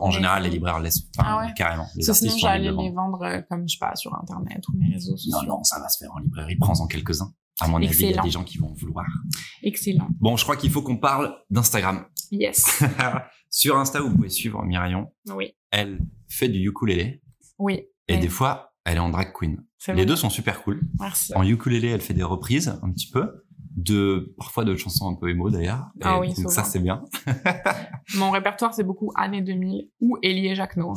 En, 0.00 0.10
général, 0.10 0.42
les 0.42 0.50
libraires 0.50 0.80
laissent, 0.80 1.02
enfin, 1.16 1.28
Ah 1.30 1.38
ouais. 1.46 1.52
carrément. 1.56 1.86
Les 1.94 2.02
Ça, 2.02 2.14
sinon 2.14 2.36
j'allais 2.36 2.72
les 2.72 2.90
vendre. 2.90 3.22
euh, 3.22 3.40
comme 3.48 3.66
je 3.68 3.74
sais 3.74 3.78
pas 3.78 3.94
sur 3.94 4.12
internet 4.14 4.66
ou 4.68 4.76
mes 4.76 4.92
réseaux 4.92 5.16
sociaux 5.16 5.38
Non, 5.46 5.58
non, 5.58 5.64
ça 5.64 5.78
va 5.78 5.88
se 5.88 5.98
faire 5.98 6.12
en 6.12 6.18
librairie. 6.18 6.56
Prends-en 6.56 6.86
quelques-uns. 6.88 7.32
À 7.60 7.68
mon 7.68 7.76
avis, 7.76 7.96
il 8.02 8.10
y 8.10 8.18
a 8.18 8.22
des 8.22 8.30
gens 8.30 8.42
qui 8.44 8.58
vont 8.58 8.72
vouloir. 8.74 9.06
excellent 9.62 10.08
Bon, 10.20 10.36
je 10.36 10.42
crois 10.42 10.56
qu'il 10.56 10.70
faut 10.70 10.82
qu'on 10.82 10.96
parle 10.98 11.36
d'Instagram. 11.48 12.06
yes 12.32 12.82
Sur 13.50 13.76
Insta, 13.78 14.00
vous 14.00 14.12
pouvez 14.14 14.30
suivre 14.30 14.62
Myrion. 14.64 15.12
oui 15.34 15.54
Elle 15.72 15.98
fait 16.28 16.48
du 16.48 16.66
ukulélé 16.66 17.20
oui 17.58 17.86
et 18.08 18.18
des 18.18 18.28
fois, 18.28 18.74
elle 18.84 18.96
est 18.96 19.00
en 19.00 19.10
drag 19.10 19.32
queen. 19.32 19.64
Les 19.88 19.94
vrai. 19.94 20.06
deux 20.06 20.16
sont 20.16 20.30
super 20.30 20.62
cool. 20.62 20.80
merci 21.00 21.32
En 21.34 21.44
ukulélé, 21.44 21.88
elle 21.88 22.00
fait 22.00 22.14
des 22.14 22.22
reprises 22.22 22.78
un 22.82 22.90
petit 22.92 23.10
peu 23.10 23.44
de 23.74 24.34
parfois 24.36 24.64
de 24.64 24.76
chansons 24.76 25.08
un 25.08 25.14
peu 25.14 25.30
émo 25.30 25.50
d'ailleurs. 25.50 25.86
Ah 26.02 26.20
oui, 26.20 26.34
donc 26.34 26.50
ça 26.50 26.62
c'est 26.64 26.80
bien. 26.80 27.02
mon 28.16 28.30
répertoire 28.30 28.74
c'est 28.74 28.84
beaucoup 28.84 29.12
années 29.14 29.40
2000 29.40 29.88
ou 30.00 30.18
Elie 30.22 30.48
et 30.48 30.54
Jacquenot 30.54 30.94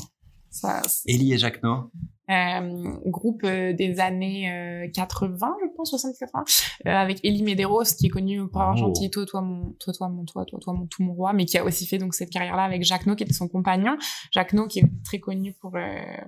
ça 0.50 0.82
et. 1.06 1.90
Euh, 2.30 2.98
groupe 3.06 3.42
euh, 3.44 3.74
des 3.74 4.00
années 4.00 4.52
euh, 4.52 4.88
80, 4.94 5.56
je 5.62 5.68
pense, 5.76 5.94
70-80, 5.94 6.70
euh, 6.88 6.92
avec 6.92 7.20
Elie 7.24 7.44
Medeiros, 7.44 7.84
qui 7.98 8.08
est 8.08 8.10
connu 8.10 8.48
pour 8.48 8.62
avoir 8.62 8.76
Oh. 8.78 8.80
chanté 8.94 9.10
Toi, 9.10 9.26
toi, 9.26 9.42
mon, 9.42 9.72
toi, 9.80 9.94
toi, 9.94 10.10
mon, 10.10 10.26
toi, 10.26 10.46
toi, 10.46 10.60
toi, 10.60 10.74
mon, 10.74 10.86
tout 10.88 11.04
mon 11.04 11.14
roi, 11.14 11.34
mais 11.34 11.46
qui 11.46 11.58
a 11.58 11.64
aussi 11.64 11.86
fait 11.86 11.98
donc 11.98 12.14
cette 12.16 12.30
carrière-là 12.30 12.64
avec 12.64 12.84
Jacques 12.84 13.06
No, 13.06 13.16
qui 13.16 13.24
était 13.24 13.34
son 13.34 13.48
compagnon. 13.48 13.98
Jacques 14.32 14.54
No, 14.54 14.68
qui 14.68 14.80
est 14.80 14.90
très 15.04 15.20
connu 15.20 15.54
pour, 15.54 15.76
euh, 15.76 15.82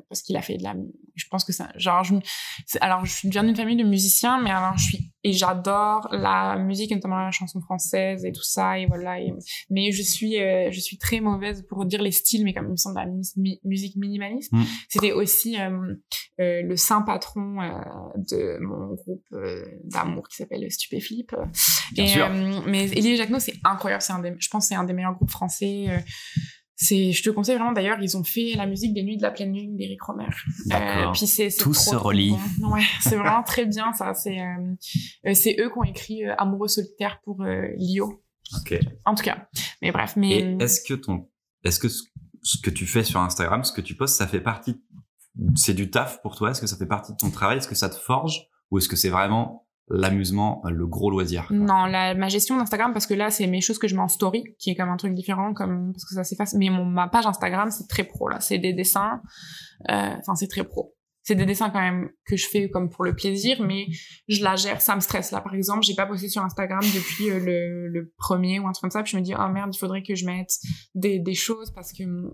parce 0.09 0.21
qu'il 0.21 0.35
a 0.37 0.41
fait 0.41 0.57
de 0.57 0.63
la, 0.63 0.75
je 1.15 1.25
pense 1.29 1.43
que 1.43 1.51
ça, 1.53 1.69
genre, 1.75 2.03
je, 2.03 2.13
alors, 2.81 3.05
je 3.05 3.11
suis- 3.11 3.27
je 3.27 3.33
viens 3.33 3.43
d'une 3.43 3.55
famille 3.55 3.75
de 3.77 3.83
musiciens, 3.83 4.39
mais 4.41 4.51
alors, 4.51 4.77
je 4.77 4.83
suis, 4.83 5.11
et 5.27 5.33
j'adore 5.33 6.07
la 6.11 6.57
musique, 6.57 6.91
notamment 6.91 7.19
la 7.19 7.31
chanson 7.31 7.59
française 7.59 8.23
et 8.25 8.31
tout 8.31 8.43
ça, 8.43 8.79
et 8.79 8.85
voilà, 8.85 9.19
et, 9.19 9.33
mais 9.69 9.91
je 9.91 10.01
suis, 10.01 10.39
euh, 10.39 10.69
je 10.71 10.79
suis 10.79 10.97
très 10.97 11.19
mauvaise 11.19 11.65
pour 11.67 11.85
dire 11.85 12.01
les 12.01 12.11
styles, 12.11 12.43
mais 12.43 12.53
comme 12.53 12.67
il 12.67 12.71
me 12.71 12.75
semble 12.75 12.95
la 12.97 13.07
mi- 13.35 13.59
musique 13.63 13.95
minimaliste. 13.95 14.51
Mm. 14.53 14.63
C'était 14.89 15.11
aussi 15.11 15.59
euh, 15.59 15.95
euh, 16.39 16.61
le 16.61 16.75
saint 16.75 17.01
patron 17.01 17.57
de 18.15 18.57
mon 18.59 18.95
groupe 18.95 19.27
d'amour 19.83 20.27
qui 20.29 20.37
s'appelle 20.37 20.69
Stupéflip. 20.71 21.35
Bien 21.93 22.05
et, 22.05 22.07
sûr. 22.07 22.29
mais 22.67 22.85
Elie 22.91 23.17
Jacquenot, 23.17 23.39
c'est 23.39 23.55
incroyable. 23.63 24.01
C'est 24.01 24.13
un 24.13 24.19
des, 24.19 24.33
je 24.37 24.49
pense 24.49 24.65
que 24.65 24.69
c'est 24.69 24.75
un 24.75 24.83
des 24.83 24.93
meilleurs 24.93 25.15
groupes 25.15 25.31
français. 25.31 25.87
Euh, 26.77 26.83
c'est, 26.85 27.11
je 27.11 27.23
te 27.23 27.29
conseille 27.31 27.55
vraiment 27.55 27.71
d'ailleurs, 27.71 27.97
ils 27.99 28.15
ont 28.17 28.23
fait 28.23 28.53
la 28.55 28.67
musique 28.67 28.93
des 28.93 29.01
Nuits 29.03 29.17
de 29.17 29.23
la 29.23 29.31
pleine 29.31 29.53
lune 29.53 29.75
d'Éric 29.75 30.01
Romer. 30.03 30.27
D'accord. 30.67 31.11
puis 31.13 31.25
c'est, 31.25 31.49
Tout 31.57 31.73
se 31.73 31.95
relie. 31.95 32.35
bon. 32.59 32.73
Ouais, 32.73 32.83
c'est 33.01 33.15
vraiment 33.15 33.43
très 33.43 33.65
bien 33.65 33.91
ça. 33.93 34.13
C'est, 34.13 34.39
euh, 34.39 34.75
euh, 35.25 35.33
c'est 35.33 35.55
eux 35.59 35.69
qui 35.69 35.77
ont 35.77 35.83
écrit 35.83 36.25
euh, 36.25 36.35
Amoureux 36.37 36.67
solitaire 36.67 37.19
pour 37.23 37.41
euh, 37.41 37.67
Lio. 37.77 38.23
Ok. 38.55 38.79
En 39.05 39.15
tout 39.15 39.23
cas. 39.23 39.47
Mais 39.81 39.91
bref, 39.91 40.13
mais 40.15 40.55
est-ce 40.59 40.81
que 40.81 40.93
ton, 40.93 41.27
est-ce 41.63 41.79
que 41.79 41.89
ce, 41.89 42.03
ce 42.43 42.61
que 42.61 42.69
tu 42.69 42.85
fais 42.85 43.03
sur 43.03 43.19
Instagram, 43.19 43.63
ce 43.63 43.73
que 43.73 43.81
tu 43.81 43.95
postes, 43.95 44.15
ça 44.17 44.27
fait 44.27 44.39
partie, 44.39 44.79
c'est 45.55 45.73
du 45.73 45.89
taf 45.89 46.21
pour 46.21 46.35
toi? 46.35 46.51
Est-ce 46.51 46.61
que 46.61 46.67
ça 46.67 46.77
fait 46.77 46.85
partie 46.85 47.11
de 47.11 47.17
ton 47.17 47.31
travail? 47.31 47.57
Est-ce 47.57 47.67
que 47.67 47.75
ça 47.75 47.89
te 47.89 47.95
forge? 47.95 48.47
Ou 48.71 48.77
est-ce 48.77 48.87
que 48.87 48.95
c'est 48.95 49.09
vraiment 49.09 49.66
l'amusement, 49.89 50.61
le 50.65 50.85
gros 50.85 51.09
loisir 51.09 51.47
Non, 51.49 51.85
la, 51.85 52.13
ma 52.13 52.27
gestion 52.27 52.57
d'Instagram, 52.57 52.93
parce 52.93 53.07
que 53.07 53.13
là, 53.13 53.29
c'est 53.29 53.47
mes 53.47 53.61
choses 53.61 53.79
que 53.79 53.87
je 53.87 53.95
mets 53.95 54.01
en 54.01 54.07
story, 54.07 54.43
qui 54.59 54.69
est 54.69 54.75
comme 54.75 54.89
un 54.89 54.97
truc 54.97 55.13
différent, 55.13 55.53
comme, 55.53 55.93
parce 55.93 56.05
que 56.05 56.13
ça 56.13 56.23
s'efface. 56.23 56.53
Mais 56.55 56.69
mon, 56.69 56.85
ma 56.85 57.07
page 57.07 57.25
Instagram, 57.25 57.71
c'est 57.71 57.87
très 57.87 58.03
pro, 58.03 58.27
là. 58.27 58.39
C'est 58.39 58.57
des 58.57 58.73
dessins, 58.73 59.21
euh, 59.89 60.13
enfin, 60.19 60.35
c'est 60.35 60.47
très 60.47 60.63
pro. 60.63 60.96
C'est 61.27 61.35
des 61.35 61.45
dessins 61.45 61.69
quand 61.69 61.81
même 61.81 62.09
que 62.25 62.37
je 62.37 62.47
fais 62.47 62.69
comme 62.69 62.89
pour 62.89 63.03
le 63.03 63.13
plaisir, 63.13 63.61
mais 63.61 63.87
je 64.29 64.41
la 64.45 64.55
gère, 64.55 64.79
ça 64.79 64.95
me 64.95 65.01
stresse. 65.01 65.31
Là, 65.31 65.41
par 65.41 65.53
exemple, 65.53 65.81
j'ai 65.83 65.93
pas 65.93 66.05
posté 66.05 66.29
sur 66.29 66.41
Instagram 66.41 66.79
depuis 66.81 67.29
euh, 67.29 67.39
le, 67.39 67.87
le 67.89 68.13
premier 68.17 68.59
ou 68.59 68.67
un 68.67 68.71
truc 68.71 68.83
comme 68.83 68.91
ça, 68.91 69.03
puis 69.03 69.11
je 69.11 69.17
me 69.17 69.21
dis, 69.21 69.33
oh 69.37 69.47
merde, 69.49 69.71
il 69.75 69.77
faudrait 69.77 70.03
que 70.03 70.15
je 70.15 70.25
mette 70.25 70.51
des, 70.95 71.19
des 71.19 71.33
choses 71.33 71.69
parce 71.71 71.91
que 71.91 72.03
hum, 72.03 72.31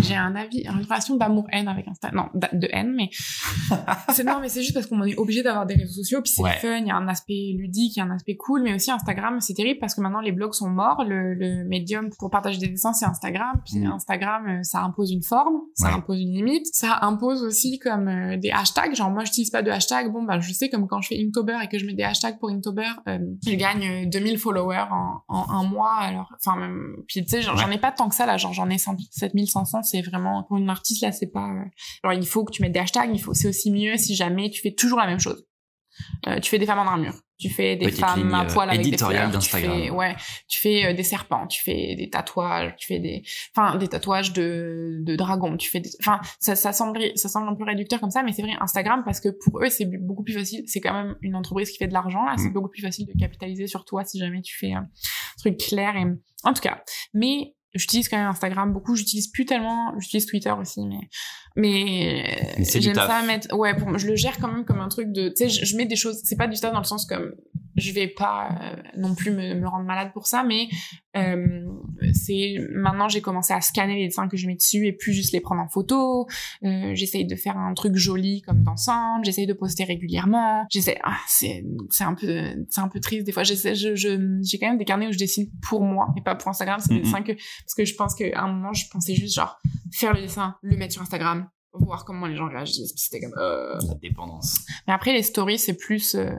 j'ai 0.00 0.16
un 0.16 0.34
avis, 0.34 0.62
une 0.66 0.82
relation 0.82 1.14
d'amour-haine 1.16 1.68
avec 1.68 1.86
Instagram. 1.86 2.28
Non, 2.34 2.40
de 2.52 2.68
haine, 2.72 2.94
mais 2.96 3.10
c'est 4.12 4.24
non, 4.24 4.40
mais 4.40 4.48
c'est 4.48 4.62
juste 4.62 4.74
parce 4.74 4.86
qu'on 4.86 5.02
est 5.04 5.16
obligé 5.16 5.42
d'avoir 5.44 5.64
des 5.66 5.74
réseaux 5.74 5.92
sociaux, 6.02 6.20
puis 6.22 6.32
c'est 6.34 6.42
Ouais. 6.42 6.56
fun, 6.60 6.78
il 6.78 6.86
y 6.86 6.90
a 6.90 6.96
un 6.96 7.08
aspect 7.08 7.54
ludique, 7.56 7.96
il 7.96 8.00
y 8.00 8.02
a 8.02 8.06
un 8.06 8.10
aspect 8.10 8.36
cool, 8.36 8.62
mais 8.62 8.74
aussi 8.74 8.90
Instagram, 8.90 9.40
c'est 9.40 9.54
terrible 9.54 9.78
parce 9.80 9.94
que 9.94 10.00
maintenant 10.00 10.20
les 10.20 10.32
blogs 10.32 10.52
sont 10.52 10.68
morts, 10.68 11.04
le, 11.06 11.34
le 11.34 11.64
médium 11.64 12.10
pour 12.18 12.30
partager 12.30 12.58
des 12.58 12.68
dessins, 12.68 12.92
c'est 12.92 13.06
Instagram, 13.06 13.60
puis 13.64 13.78
Mhm. 13.80 13.92
Instagram, 13.92 14.46
euh, 14.48 14.62
ça 14.62 14.82
impose 14.82 15.12
une 15.12 15.22
forme, 15.22 15.60
ça 15.74 15.88
Ouais. 15.88 15.94
impose 15.94 16.20
une 16.20 16.32
limite, 16.32 16.66
ça 16.72 16.98
impose 17.02 17.42
aussi 17.44 17.78
comme 17.78 18.08
euh, 18.16 18.36
des 18.36 18.50
hashtags, 18.50 18.94
genre 18.94 19.10
moi 19.10 19.24
j'utilise 19.24 19.50
pas 19.50 19.62
de 19.62 19.70
hashtag, 19.70 20.10
bon 20.12 20.22
bah 20.22 20.40
je 20.40 20.52
sais 20.52 20.68
comme 20.68 20.86
quand 20.86 21.00
je 21.00 21.08
fais 21.08 21.18
Inktober 21.18 21.58
et 21.62 21.68
que 21.68 21.78
je 21.78 21.86
mets 21.86 21.94
des 21.94 22.02
hashtags 22.02 22.38
pour 22.38 22.50
Inktober, 22.50 22.88
euh, 23.08 23.18
je 23.46 23.54
gagne 23.54 24.04
euh, 24.04 24.06
2000 24.06 24.38
followers 24.38 24.86
en, 24.90 25.22
en 25.28 25.50
un 25.50 25.64
mois, 25.64 25.94
alors, 25.94 26.32
enfin 26.34 26.56
même, 26.58 26.96
puis 27.06 27.22
tu 27.22 27.28
sais, 27.28 27.42
j'en 27.42 27.70
ai 27.70 27.78
pas 27.78 27.92
tant 27.92 28.08
que 28.08 28.14
ça 28.14 28.26
là, 28.26 28.36
genre 28.36 28.52
j'en 28.52 28.68
ai 28.70 28.78
100 28.78 28.96
7500, 29.10 29.82
c'est 29.82 30.02
vraiment, 30.02 30.44
pour 30.44 30.56
une 30.56 30.70
artiste 30.70 31.02
là, 31.02 31.12
c'est 31.12 31.30
pas, 31.30 31.48
euh, 31.48 31.64
alors 32.02 32.18
il 32.18 32.26
faut 32.26 32.44
que 32.44 32.52
tu 32.52 32.62
mettes 32.62 32.72
des 32.72 32.80
hashtags, 32.80 33.10
il 33.12 33.20
faut, 33.20 33.34
c'est 33.34 33.48
aussi 33.48 33.70
mieux 33.70 33.96
si 33.96 34.14
jamais 34.14 34.50
tu 34.50 34.60
fais 34.60 34.72
toujours 34.72 34.98
la 34.98 35.06
même 35.06 35.20
chose. 35.20 35.46
Euh, 36.26 36.40
tu 36.40 36.50
fais 36.50 36.58
des 36.58 36.66
femmes 36.66 36.78
en 36.78 36.86
armure, 36.86 37.14
tu 37.38 37.48
fais 37.50 37.76
des 37.76 37.86
Petite 37.86 38.00
femmes 38.00 38.32
à 38.34 38.44
poil 38.44 38.68
avec 38.70 38.82
des 38.88 38.96
fleurs, 38.96 39.26
tu 39.26 39.32
d'Instagram. 39.32 39.78
fais, 39.82 39.90
ouais, 39.90 40.16
tu 40.48 40.60
fais 40.60 40.86
euh, 40.86 40.92
des 40.94 41.02
serpents, 41.02 41.46
tu 41.46 41.62
fais 41.62 41.94
des 41.96 42.10
tatouages, 42.10 42.74
tu 42.76 42.86
fais 42.86 42.98
des, 42.98 43.22
enfin 43.54 43.76
des 43.76 43.88
tatouages 43.88 44.32
de 44.32 44.98
de 45.00 45.16
dragons, 45.16 45.56
tu 45.56 45.68
fais 45.70 45.80
des, 45.80 45.90
enfin 46.00 46.20
ça 46.40 46.56
ça 46.56 46.72
semble 46.72 47.00
ça 47.16 47.28
semble 47.28 47.48
un 47.48 47.54
peu 47.54 47.64
réducteur 47.64 48.00
comme 48.00 48.10
ça, 48.10 48.22
mais 48.22 48.32
c'est 48.32 48.42
vrai 48.42 48.52
Instagram 48.60 49.02
parce 49.04 49.20
que 49.20 49.28
pour 49.28 49.62
eux 49.62 49.68
c'est 49.68 49.86
beaucoup 49.86 50.22
plus 50.22 50.34
facile, 50.34 50.62
c'est 50.66 50.80
quand 50.80 50.92
même 50.94 51.16
une 51.22 51.34
entreprise 51.36 51.70
qui 51.70 51.78
fait 51.78 51.88
de 51.88 51.92
l'argent 51.94 52.24
là, 52.24 52.34
c'est 52.36 52.48
Mm. 52.48 52.52
beaucoup 52.52 52.68
plus 52.70 52.82
facile 52.82 53.06
de 53.06 53.18
capitaliser 53.18 53.66
sur 53.66 53.84
toi 53.84 54.04
si 54.04 54.18
jamais 54.18 54.42
tu 54.42 54.56
fais 54.56 54.72
un 54.72 54.88
truc 55.38 55.56
clair 55.58 55.96
et 55.96 56.04
en 56.44 56.52
tout 56.52 56.62
cas, 56.62 56.82
mais 57.14 57.55
j'utilise 57.76 58.08
quand 58.08 58.16
même 58.16 58.28
Instagram 58.28 58.72
beaucoup, 58.72 58.94
j'utilise 58.96 59.28
plus 59.28 59.44
tellement, 59.44 59.92
j'utilise 59.98 60.26
Twitter 60.26 60.52
aussi, 60.52 60.86
mais 60.86 61.08
mais, 61.58 62.54
j'aime 62.58 62.94
ça 62.94 63.22
mettre, 63.22 63.54
ouais, 63.56 63.74
pour, 63.74 63.96
je 63.96 64.06
le 64.06 64.14
gère 64.14 64.36
quand 64.38 64.52
même 64.52 64.66
comme 64.66 64.80
un 64.80 64.88
truc 64.88 65.10
de, 65.10 65.30
tu 65.30 65.36
sais, 65.36 65.48
je, 65.48 65.64
je 65.64 65.76
mets 65.76 65.86
des 65.86 65.96
choses, 65.96 66.20
c'est 66.24 66.36
pas 66.36 66.48
du 66.48 66.60
taf 66.60 66.72
dans 66.72 66.80
le 66.80 66.84
sens 66.84 67.06
comme 67.06 67.32
je 67.76 67.92
vais 67.92 68.08
pas 68.08 68.48
euh, 68.60 68.76
non 68.96 69.14
plus 69.14 69.30
me, 69.30 69.54
me 69.54 69.68
rendre 69.68 69.84
malade 69.84 70.10
pour 70.12 70.26
ça, 70.26 70.42
mais 70.42 70.68
euh, 71.16 71.64
c'est 72.12 72.56
maintenant 72.72 73.08
j'ai 73.08 73.20
commencé 73.20 73.52
à 73.52 73.60
scanner 73.60 73.96
les 73.96 74.06
dessins 74.06 74.28
que 74.28 74.36
je 74.36 74.46
mets 74.46 74.54
dessus 74.56 74.86
et 74.86 74.92
plus 74.92 75.12
juste 75.12 75.32
les 75.32 75.40
prendre 75.40 75.62
en 75.62 75.68
photo. 75.68 76.26
Euh, 76.64 76.94
j'essaye 76.94 77.26
de 77.26 77.34
faire 77.36 77.56
un 77.56 77.72
truc 77.74 77.96
joli 77.96 78.42
comme 78.42 78.62
d'ensemble. 78.62 79.24
J'essaye 79.24 79.46
de 79.46 79.52
poster 79.54 79.84
régulièrement. 79.84 80.66
J'essaie, 80.70 80.98
ah, 81.04 81.16
c'est 81.28 81.64
c'est 81.90 82.04
un 82.04 82.14
peu 82.14 82.42
c'est 82.68 82.80
un 82.80 82.88
peu 82.88 83.00
triste 83.00 83.24
des 83.24 83.32
fois. 83.32 83.42
J'essaie, 83.42 83.74
je 83.74 83.94
je 83.94 84.40
j'ai 84.42 84.58
quand 84.58 84.68
même 84.68 84.78
des 84.78 84.84
carnets 84.84 85.08
où 85.08 85.12
je 85.12 85.18
dessine 85.18 85.46
pour 85.68 85.82
moi 85.82 86.08
et 86.16 86.20
pas 86.22 86.34
pour 86.34 86.48
Instagram. 86.48 86.78
C'est 86.80 86.90
des 86.90 86.96
Mhm. 86.96 87.02
dessins 87.04 87.22
que 87.22 87.32
parce 87.32 87.74
que 87.76 87.84
je 87.84 87.94
pense 87.94 88.14
qu'à 88.14 88.42
un 88.42 88.52
moment 88.52 88.72
je 88.72 88.84
pensais 88.90 89.14
juste 89.14 89.34
genre 89.34 89.58
faire 89.92 90.12
le 90.14 90.20
dessin, 90.20 90.56
le 90.62 90.76
mettre 90.76 90.92
sur 90.92 91.02
Instagram. 91.02 91.48
voir 91.78 92.06
comment 92.06 92.26
les 92.26 92.36
gens 92.36 92.48
réagissent. 92.48 92.94
C'était 92.96 93.20
comme 93.20 93.34
euh... 93.38 93.78
La 93.86 93.94
dépendance. 93.96 94.64
Mais 94.86 94.94
après 94.94 95.12
les 95.12 95.22
stories 95.22 95.58
c'est 95.58 95.76
plus 95.76 96.14
euh, 96.14 96.30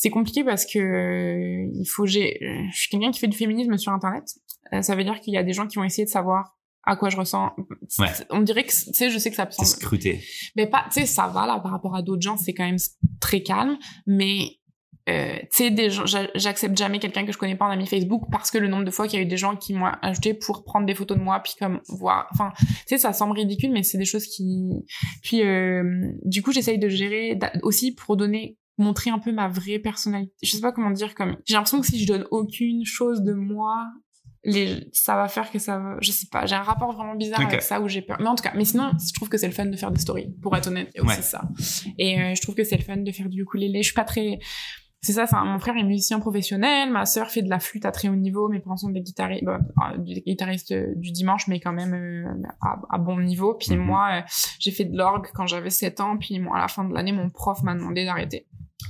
c'est 0.00 0.10
compliqué 0.10 0.44
parce 0.44 0.64
que 0.64 0.78
euh, 0.78 1.68
il 1.74 1.84
faut 1.86 2.06
j'ai 2.06 2.38
je 2.72 2.78
suis 2.78 2.88
quelqu'un 2.88 3.10
qui 3.10 3.18
fait 3.18 3.26
du 3.26 3.36
féminisme 3.36 3.76
sur 3.78 3.90
internet. 3.90 4.22
Euh, 4.72 4.80
ça 4.80 4.94
veut 4.94 5.02
dire 5.02 5.18
qu'il 5.20 5.34
y 5.34 5.36
a 5.36 5.42
des 5.42 5.52
gens 5.52 5.66
qui 5.66 5.74
vont 5.76 5.82
essayer 5.84 6.04
de 6.04 6.10
savoir 6.10 6.56
à 6.84 6.94
quoi 6.94 7.10
je 7.10 7.16
ressens. 7.16 7.50
Ouais. 7.98 8.06
On 8.30 8.40
dirait 8.42 8.62
que 8.62 8.70
tu 8.70 8.92
sais 8.94 9.10
je 9.10 9.18
sais 9.18 9.30
que 9.30 9.34
ça 9.36 9.48
C'est 9.50 9.64
semble 9.64 9.68
scruté. 9.82 10.20
mais 10.56 10.68
pas 10.68 10.84
tu 10.92 11.00
sais 11.00 11.06
ça 11.06 11.26
va 11.26 11.46
là 11.48 11.58
par 11.58 11.72
rapport 11.72 11.96
à 11.96 12.02
d'autres 12.02 12.22
gens 12.22 12.36
c'est 12.36 12.54
quand 12.54 12.64
même 12.64 12.76
très 13.20 13.42
calme 13.42 13.76
mais 14.06 14.38
euh, 15.08 15.36
tu 15.50 15.64
sais 15.64 15.70
des 15.72 15.90
gens 15.90 16.06
j'a- 16.06 16.30
j'accepte 16.36 16.76
jamais 16.78 17.00
quelqu'un 17.00 17.26
que 17.26 17.32
je 17.32 17.38
connais 17.38 17.56
pas 17.56 17.64
en 17.66 17.70
ami 17.70 17.86
Facebook 17.88 18.22
parce 18.30 18.52
que 18.52 18.58
le 18.58 18.68
nombre 18.68 18.84
de 18.84 18.90
fois 18.92 19.08
qu'il 19.08 19.18
y 19.18 19.22
a 19.22 19.24
eu 19.24 19.28
des 19.28 19.36
gens 19.36 19.56
qui 19.56 19.74
m'ont 19.74 19.90
ajouté 20.02 20.32
pour 20.32 20.62
prendre 20.64 20.86
des 20.86 20.94
photos 20.94 21.18
de 21.18 21.22
moi 21.24 21.40
puis 21.42 21.54
comme 21.58 21.80
voir 21.88 22.28
enfin 22.32 22.52
tu 22.60 22.66
sais 22.86 22.98
ça 22.98 23.12
semble 23.12 23.32
ridicule 23.36 23.72
mais 23.72 23.82
c'est 23.82 23.98
des 23.98 24.04
choses 24.04 24.26
qui 24.28 24.68
puis 25.24 25.42
euh, 25.42 25.82
du 26.24 26.42
coup 26.42 26.52
j'essaye 26.52 26.78
de 26.78 26.88
gérer 26.88 27.36
aussi 27.64 27.94
pour 27.96 28.16
donner 28.16 28.58
montrer 28.78 29.10
un 29.10 29.18
peu 29.18 29.32
ma 29.32 29.48
vraie 29.48 29.78
personnalité 29.78 30.32
je 30.42 30.50
sais 30.52 30.60
pas 30.60 30.72
comment 30.72 30.90
dire 30.90 31.14
comme 31.14 31.36
j'ai 31.46 31.54
l'impression 31.54 31.80
que 31.80 31.86
si 31.86 31.98
je 32.00 32.06
donne 32.06 32.26
aucune 32.30 32.84
chose 32.84 33.22
de 33.22 33.32
moi 33.32 33.86
les 34.44 34.88
ça 34.92 35.16
va 35.16 35.26
faire 35.28 35.50
que 35.50 35.58
ça 35.58 35.78
va 35.78 35.96
je 36.00 36.12
sais 36.12 36.26
pas 36.30 36.46
j'ai 36.46 36.54
un 36.54 36.62
rapport 36.62 36.92
vraiment 36.92 37.16
bizarre 37.16 37.40
avec 37.40 37.60
ça 37.62 37.80
où 37.80 37.88
j'ai 37.88 38.02
peur 38.02 38.16
mais 38.20 38.28
en 38.28 38.34
tout 38.36 38.42
cas 38.44 38.52
mais 38.54 38.64
sinon 38.64 38.92
je 39.04 39.12
trouve 39.12 39.28
que 39.28 39.36
c'est 39.36 39.48
le 39.48 39.52
fun 39.52 39.66
de 39.66 39.76
faire 39.76 39.90
des 39.90 40.00
stories 40.00 40.32
pour 40.42 40.56
être 40.56 40.68
honnête 40.68 40.90
Ouais. 41.02 41.14
ça 41.20 41.42
et 41.98 42.20
euh, 42.20 42.34
je 42.34 42.40
trouve 42.42 42.54
que 42.54 42.62
c'est 42.64 42.76
le 42.76 42.84
fun 42.84 42.98
de 42.98 43.10
faire 43.10 43.28
du 43.28 43.42
ukulélé 43.42 43.82
je 43.82 43.88
suis 43.88 43.94
pas 43.94 44.04
très 44.04 44.38
c'est 45.00 45.12
ça, 45.12 45.28
c'est 45.28 45.36
un- 45.36 45.44
mon 45.44 45.60
frère 45.60 45.76
est 45.76 45.84
musicien 45.84 46.18
professionnel, 46.18 46.90
ma 46.90 47.06
sœur 47.06 47.30
fait 47.30 47.42
de 47.42 47.48
la 47.48 47.60
flûte 47.60 47.84
à 47.84 47.92
très 47.92 48.08
haut 48.08 48.16
niveau, 48.16 48.48
mes 48.48 48.58
parents 48.58 48.76
sont 48.76 48.90
des 48.90 49.00
guitaristes, 49.00 49.44
bon, 49.44 49.52
euh, 49.52 49.96
des 49.98 50.22
guitaristes 50.26 50.72
euh, 50.72 50.92
du 50.96 51.12
dimanche, 51.12 51.46
mais 51.46 51.60
quand 51.60 51.72
même 51.72 51.94
euh, 51.94 52.42
à, 52.60 52.80
à 52.90 52.98
bon 52.98 53.20
niveau. 53.20 53.54
Puis 53.54 53.76
Mhm. 53.76 53.78
moi, 53.80 54.08
euh, 54.12 54.20
j'ai 54.58 54.72
fait 54.72 54.86
de 54.86 54.98
l'orgue 54.98 55.28
quand 55.34 55.46
j'avais 55.46 55.70
7 55.70 56.00
ans, 56.00 56.16
puis 56.18 56.40
moi, 56.40 56.56
à 56.56 56.62
la 56.62 56.66
fin 56.66 56.82
de 56.84 56.92
l'année, 56.92 57.12
mon 57.12 57.30
prof 57.30 57.62
m'a 57.62 57.74
demandé 57.76 58.04
d'arrêter. 58.06 58.47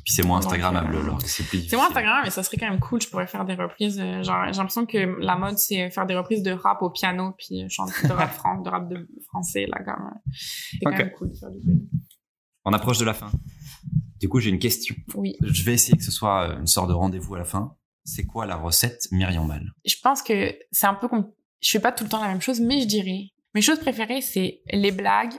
Puis 0.09 0.15
c'est 0.15 0.23
moins 0.23 0.39
Instagrammable, 0.39 0.95
euh, 0.95 1.03
alors 1.03 1.21
c'est 1.21 1.43
plus 1.47 1.69
C'est 1.69 1.77
moins 1.77 1.85
difficile. 1.89 1.99
Instagram, 2.07 2.21
mais 2.25 2.31
ça 2.31 2.43
serait 2.43 2.57
quand 2.57 2.71
même 2.71 2.81
cool, 2.81 3.03
je 3.03 3.09
pourrais 3.11 3.27
faire 3.27 3.45
des 3.45 3.53
reprises. 3.57 4.01
euh, 4.01 4.23
genre, 4.23 4.47
j'ai 4.47 4.53
l'impression 4.57 4.87
que 4.87 4.97
la 5.21 5.37
mode, 5.37 5.59
c'est 5.59 5.91
faire 5.91 6.07
des 6.07 6.17
reprises 6.17 6.43
de 6.43 6.51
rap 6.53 6.81
au 6.81 6.89
piano, 6.89 7.35
puis 7.37 7.63
euh, 7.63 7.67
chanter 7.69 7.93
de 8.09 8.13
rap, 8.15 8.31
fran- 8.39 8.63
de, 8.63 8.71
rap 8.71 8.89
de 8.89 9.07
français, 9.27 9.67
là, 9.67 9.79
quand 9.85 9.99
même. 10.03 10.15
C'est 10.33 10.79
quand 10.83 10.93
Ok. 10.93 10.99
même 10.99 11.11
cool 11.13 11.29
de 11.31 11.35
faire 11.37 11.51
du. 11.51 11.59
On 12.65 12.73
approche 12.73 12.97
de 12.97 13.05
la 13.05 13.13
fin. 13.13 13.31
Du 14.19 14.31
coup, 14.31 14.41
j'ai 14.41 14.49
une 14.49 14.59
question. 14.59 14.95
Oui. 15.15 15.37
Je 15.43 15.63
vais 15.63 15.75
essayer 15.75 15.99
que 15.99 16.03
ce 16.05 16.11
soit 16.11 16.55
une 16.59 16.67
sorte 16.67 16.89
de 16.89 16.95
rendez-vous 16.95 17.35
à 17.35 17.39
la 17.41 17.45
fin. 17.45 17.77
C'est 18.05 18.25
quoi 18.25 18.47
la 18.47 18.57
recette 18.57 19.09
Myriam 19.13 19.47
Mal? 19.47 19.71
Je 19.85 19.97
pense 20.03 20.23
que 20.23 20.55
c'est 20.73 20.87
un 20.87 20.95
peu 20.95 21.09
comme 21.09 21.31
je 21.61 21.71
fais 21.71 21.81
pas 21.81 21.93
tout 21.93 22.05
le 22.05 22.09
temps 22.11 22.23
la 22.23 22.29
même 22.29 22.41
chose 22.41 22.61
mais 22.61 22.81
je 22.81 22.87
dirais 22.87 23.25
mes 23.55 23.61
choses 23.61 23.81
préférées 23.81 24.21
c'est 24.23 24.63
les 24.73 24.93
blagues 24.93 25.35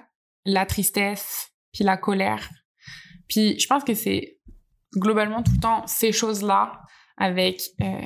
la 0.46 0.66
tristesse 0.68 1.50
puis 1.74 1.84
la 1.86 1.96
colère 1.98 2.48
puis 3.28 3.58
je 3.60 3.66
pense 3.68 3.84
que 3.84 3.94
c'est 3.94 4.39
globalement 4.96 5.44
tout 5.44 5.52
le 5.54 5.60
temps 5.60 5.86
ces 5.88 6.12
choses 6.12 6.44
là 6.44 6.82
avec 7.18 7.62
euh, 7.82 8.02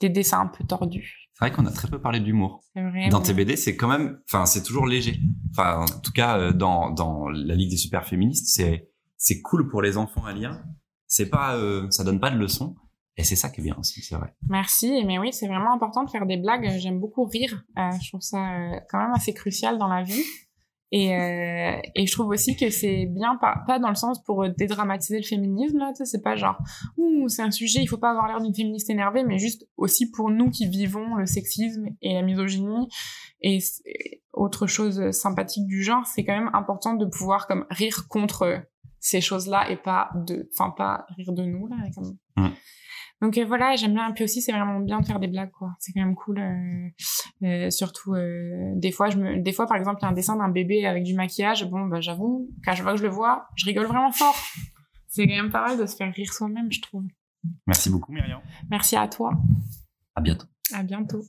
des 0.00 0.08
dessins 0.08 0.40
un 0.40 0.46
peu 0.46 0.64
tordus 0.64 1.30
C'est 1.34 1.46
vrai 1.46 1.56
qu'on 1.56 1.66
a 1.66 1.72
très 1.72 1.88
peu 1.88 2.00
parlé 2.00 2.20
d'humour. 2.20 2.62
Dans 3.10 3.22
tes 3.22 3.32
BD, 3.32 3.56
c'est 3.56 3.76
quand 3.76 3.88
même, 3.88 4.20
enfin, 4.28 4.44
c'est 4.44 4.62
toujours 4.62 4.86
léger. 4.86 5.18
Enfin, 5.50 5.82
en 5.82 6.00
tout 6.00 6.12
cas, 6.12 6.38
euh, 6.38 6.52
dans, 6.52 6.90
dans 6.90 7.28
la 7.28 7.54
Ligue 7.54 7.70
des 7.70 7.78
super 7.78 8.04
féministes, 8.06 8.54
c'est, 8.54 8.90
c'est 9.16 9.40
cool 9.40 9.68
pour 9.68 9.80
les 9.80 9.96
enfants 9.96 10.24
à 10.24 10.32
lire. 10.32 10.62
C'est 11.06 11.30
pas, 11.30 11.56
euh, 11.56 11.90
ça 11.90 12.04
donne 12.04 12.20
pas 12.20 12.30
de 12.30 12.36
leçons. 12.36 12.76
Et 13.16 13.22
c'est 13.22 13.36
ça 13.36 13.48
qui 13.48 13.60
est 13.60 13.64
bien 13.64 13.76
aussi, 13.78 14.02
c'est 14.02 14.16
vrai. 14.16 14.34
Merci, 14.48 15.04
mais 15.06 15.18
oui, 15.18 15.32
c'est 15.32 15.46
vraiment 15.46 15.72
important 15.72 16.02
de 16.02 16.10
faire 16.10 16.26
des 16.26 16.36
blagues. 16.36 16.68
J'aime 16.78 16.98
beaucoup 16.98 17.24
rire. 17.24 17.62
Euh, 17.78 17.90
je 18.02 18.08
trouve 18.08 18.20
ça 18.20 18.38
euh, 18.38 18.80
quand 18.90 18.98
même 18.98 19.12
assez 19.14 19.32
crucial 19.32 19.78
dans 19.78 19.86
la 19.86 20.02
vie. 20.02 20.24
Et, 20.96 21.12
euh, 21.12 21.76
et 21.96 22.06
je 22.06 22.12
trouve 22.12 22.28
aussi 22.28 22.54
que 22.54 22.70
c'est 22.70 23.06
bien, 23.06 23.36
pas, 23.36 23.80
dans 23.80 23.88
le 23.88 23.96
sens 23.96 24.22
pour 24.22 24.48
dédramatiser 24.48 25.16
le 25.16 25.24
féminisme, 25.24 25.78
là, 25.78 25.90
c'est 25.92 26.22
pas 26.22 26.36
genre, 26.36 26.56
ouh, 26.96 27.28
c'est 27.28 27.42
un 27.42 27.50
sujet, 27.50 27.80
il 27.82 27.88
faut 27.88 27.96
pas 27.96 28.10
avoir 28.10 28.28
l'air 28.28 28.40
d'une 28.40 28.54
féministe 28.54 28.88
énervée, 28.90 29.24
mais 29.24 29.38
juste 29.38 29.66
aussi 29.76 30.08
pour 30.12 30.30
nous 30.30 30.50
qui 30.50 30.68
vivons 30.68 31.16
le 31.16 31.26
sexisme 31.26 31.88
et 32.00 32.14
la 32.14 32.22
misogynie 32.22 32.86
et 33.40 33.58
autre 34.32 34.68
chose 34.68 35.10
sympathique 35.10 35.66
du 35.66 35.82
genre, 35.82 36.06
c'est 36.06 36.22
quand 36.22 36.38
même 36.38 36.50
important 36.54 36.94
de 36.94 37.06
pouvoir 37.06 37.48
comme 37.48 37.66
rire 37.70 38.06
contre 38.08 38.62
ces 39.00 39.20
choses-là 39.20 39.68
et 39.72 39.76
pas 39.76 40.10
de, 40.14 40.48
enfin 40.52 40.70
pas 40.70 41.06
rire 41.16 41.32
de 41.32 41.42
nous, 41.42 41.66
là, 41.66 41.76
comme... 41.96 42.16
Mm. 42.36 42.54
Donc 43.24 43.38
euh, 43.38 43.44
voilà, 43.46 43.74
j'aime 43.74 43.94
bien. 43.94 44.12
Puis 44.12 44.24
aussi, 44.24 44.42
c'est 44.42 44.52
vraiment 44.52 44.80
bien 44.80 45.00
de 45.00 45.06
faire 45.06 45.18
des 45.18 45.28
blagues, 45.28 45.50
quoi. 45.50 45.74
C'est 45.78 45.92
quand 45.92 46.00
même 46.00 46.14
cool. 46.14 46.38
euh, 46.38 46.88
euh, 47.42 47.70
surtout, 47.70 48.14
des 48.76 48.92
fois, 48.92 49.08
je 49.08 49.16
me, 49.16 49.40
des 49.40 49.52
fois, 49.52 49.66
par 49.66 49.78
exemple, 49.78 50.00
il 50.02 50.04
y 50.04 50.06
a 50.06 50.10
un 50.10 50.12
dessin 50.12 50.36
d'un 50.36 50.50
bébé 50.50 50.84
avec 50.84 51.04
du 51.04 51.14
maquillage. 51.14 51.64
Bon, 51.70 51.86
bah 51.86 52.02
j'avoue, 52.02 52.50
quand 52.62 52.74
je 52.74 52.82
vois 52.82 52.92
que 52.92 52.98
je 52.98 53.04
le 53.04 53.08
vois, 53.08 53.46
je 53.56 53.64
rigole 53.64 53.86
vraiment 53.86 54.12
fort. 54.12 54.36
C'est 55.08 55.26
quand 55.26 55.36
même 55.36 55.50
pas 55.50 55.66
mal 55.66 55.78
de 55.78 55.86
se 55.86 55.96
faire 55.96 56.12
rire 56.12 56.30
soi-même, 56.32 56.70
je 56.70 56.82
trouve. 56.82 57.04
Merci 57.66 57.88
beaucoup, 57.88 58.12
Myriam. 58.12 58.40
Merci 58.70 58.94
à 58.94 59.08
toi. 59.08 59.32
À 60.14 60.20
bientôt. 60.20 60.46
À 60.74 60.82
bientôt. 60.82 61.24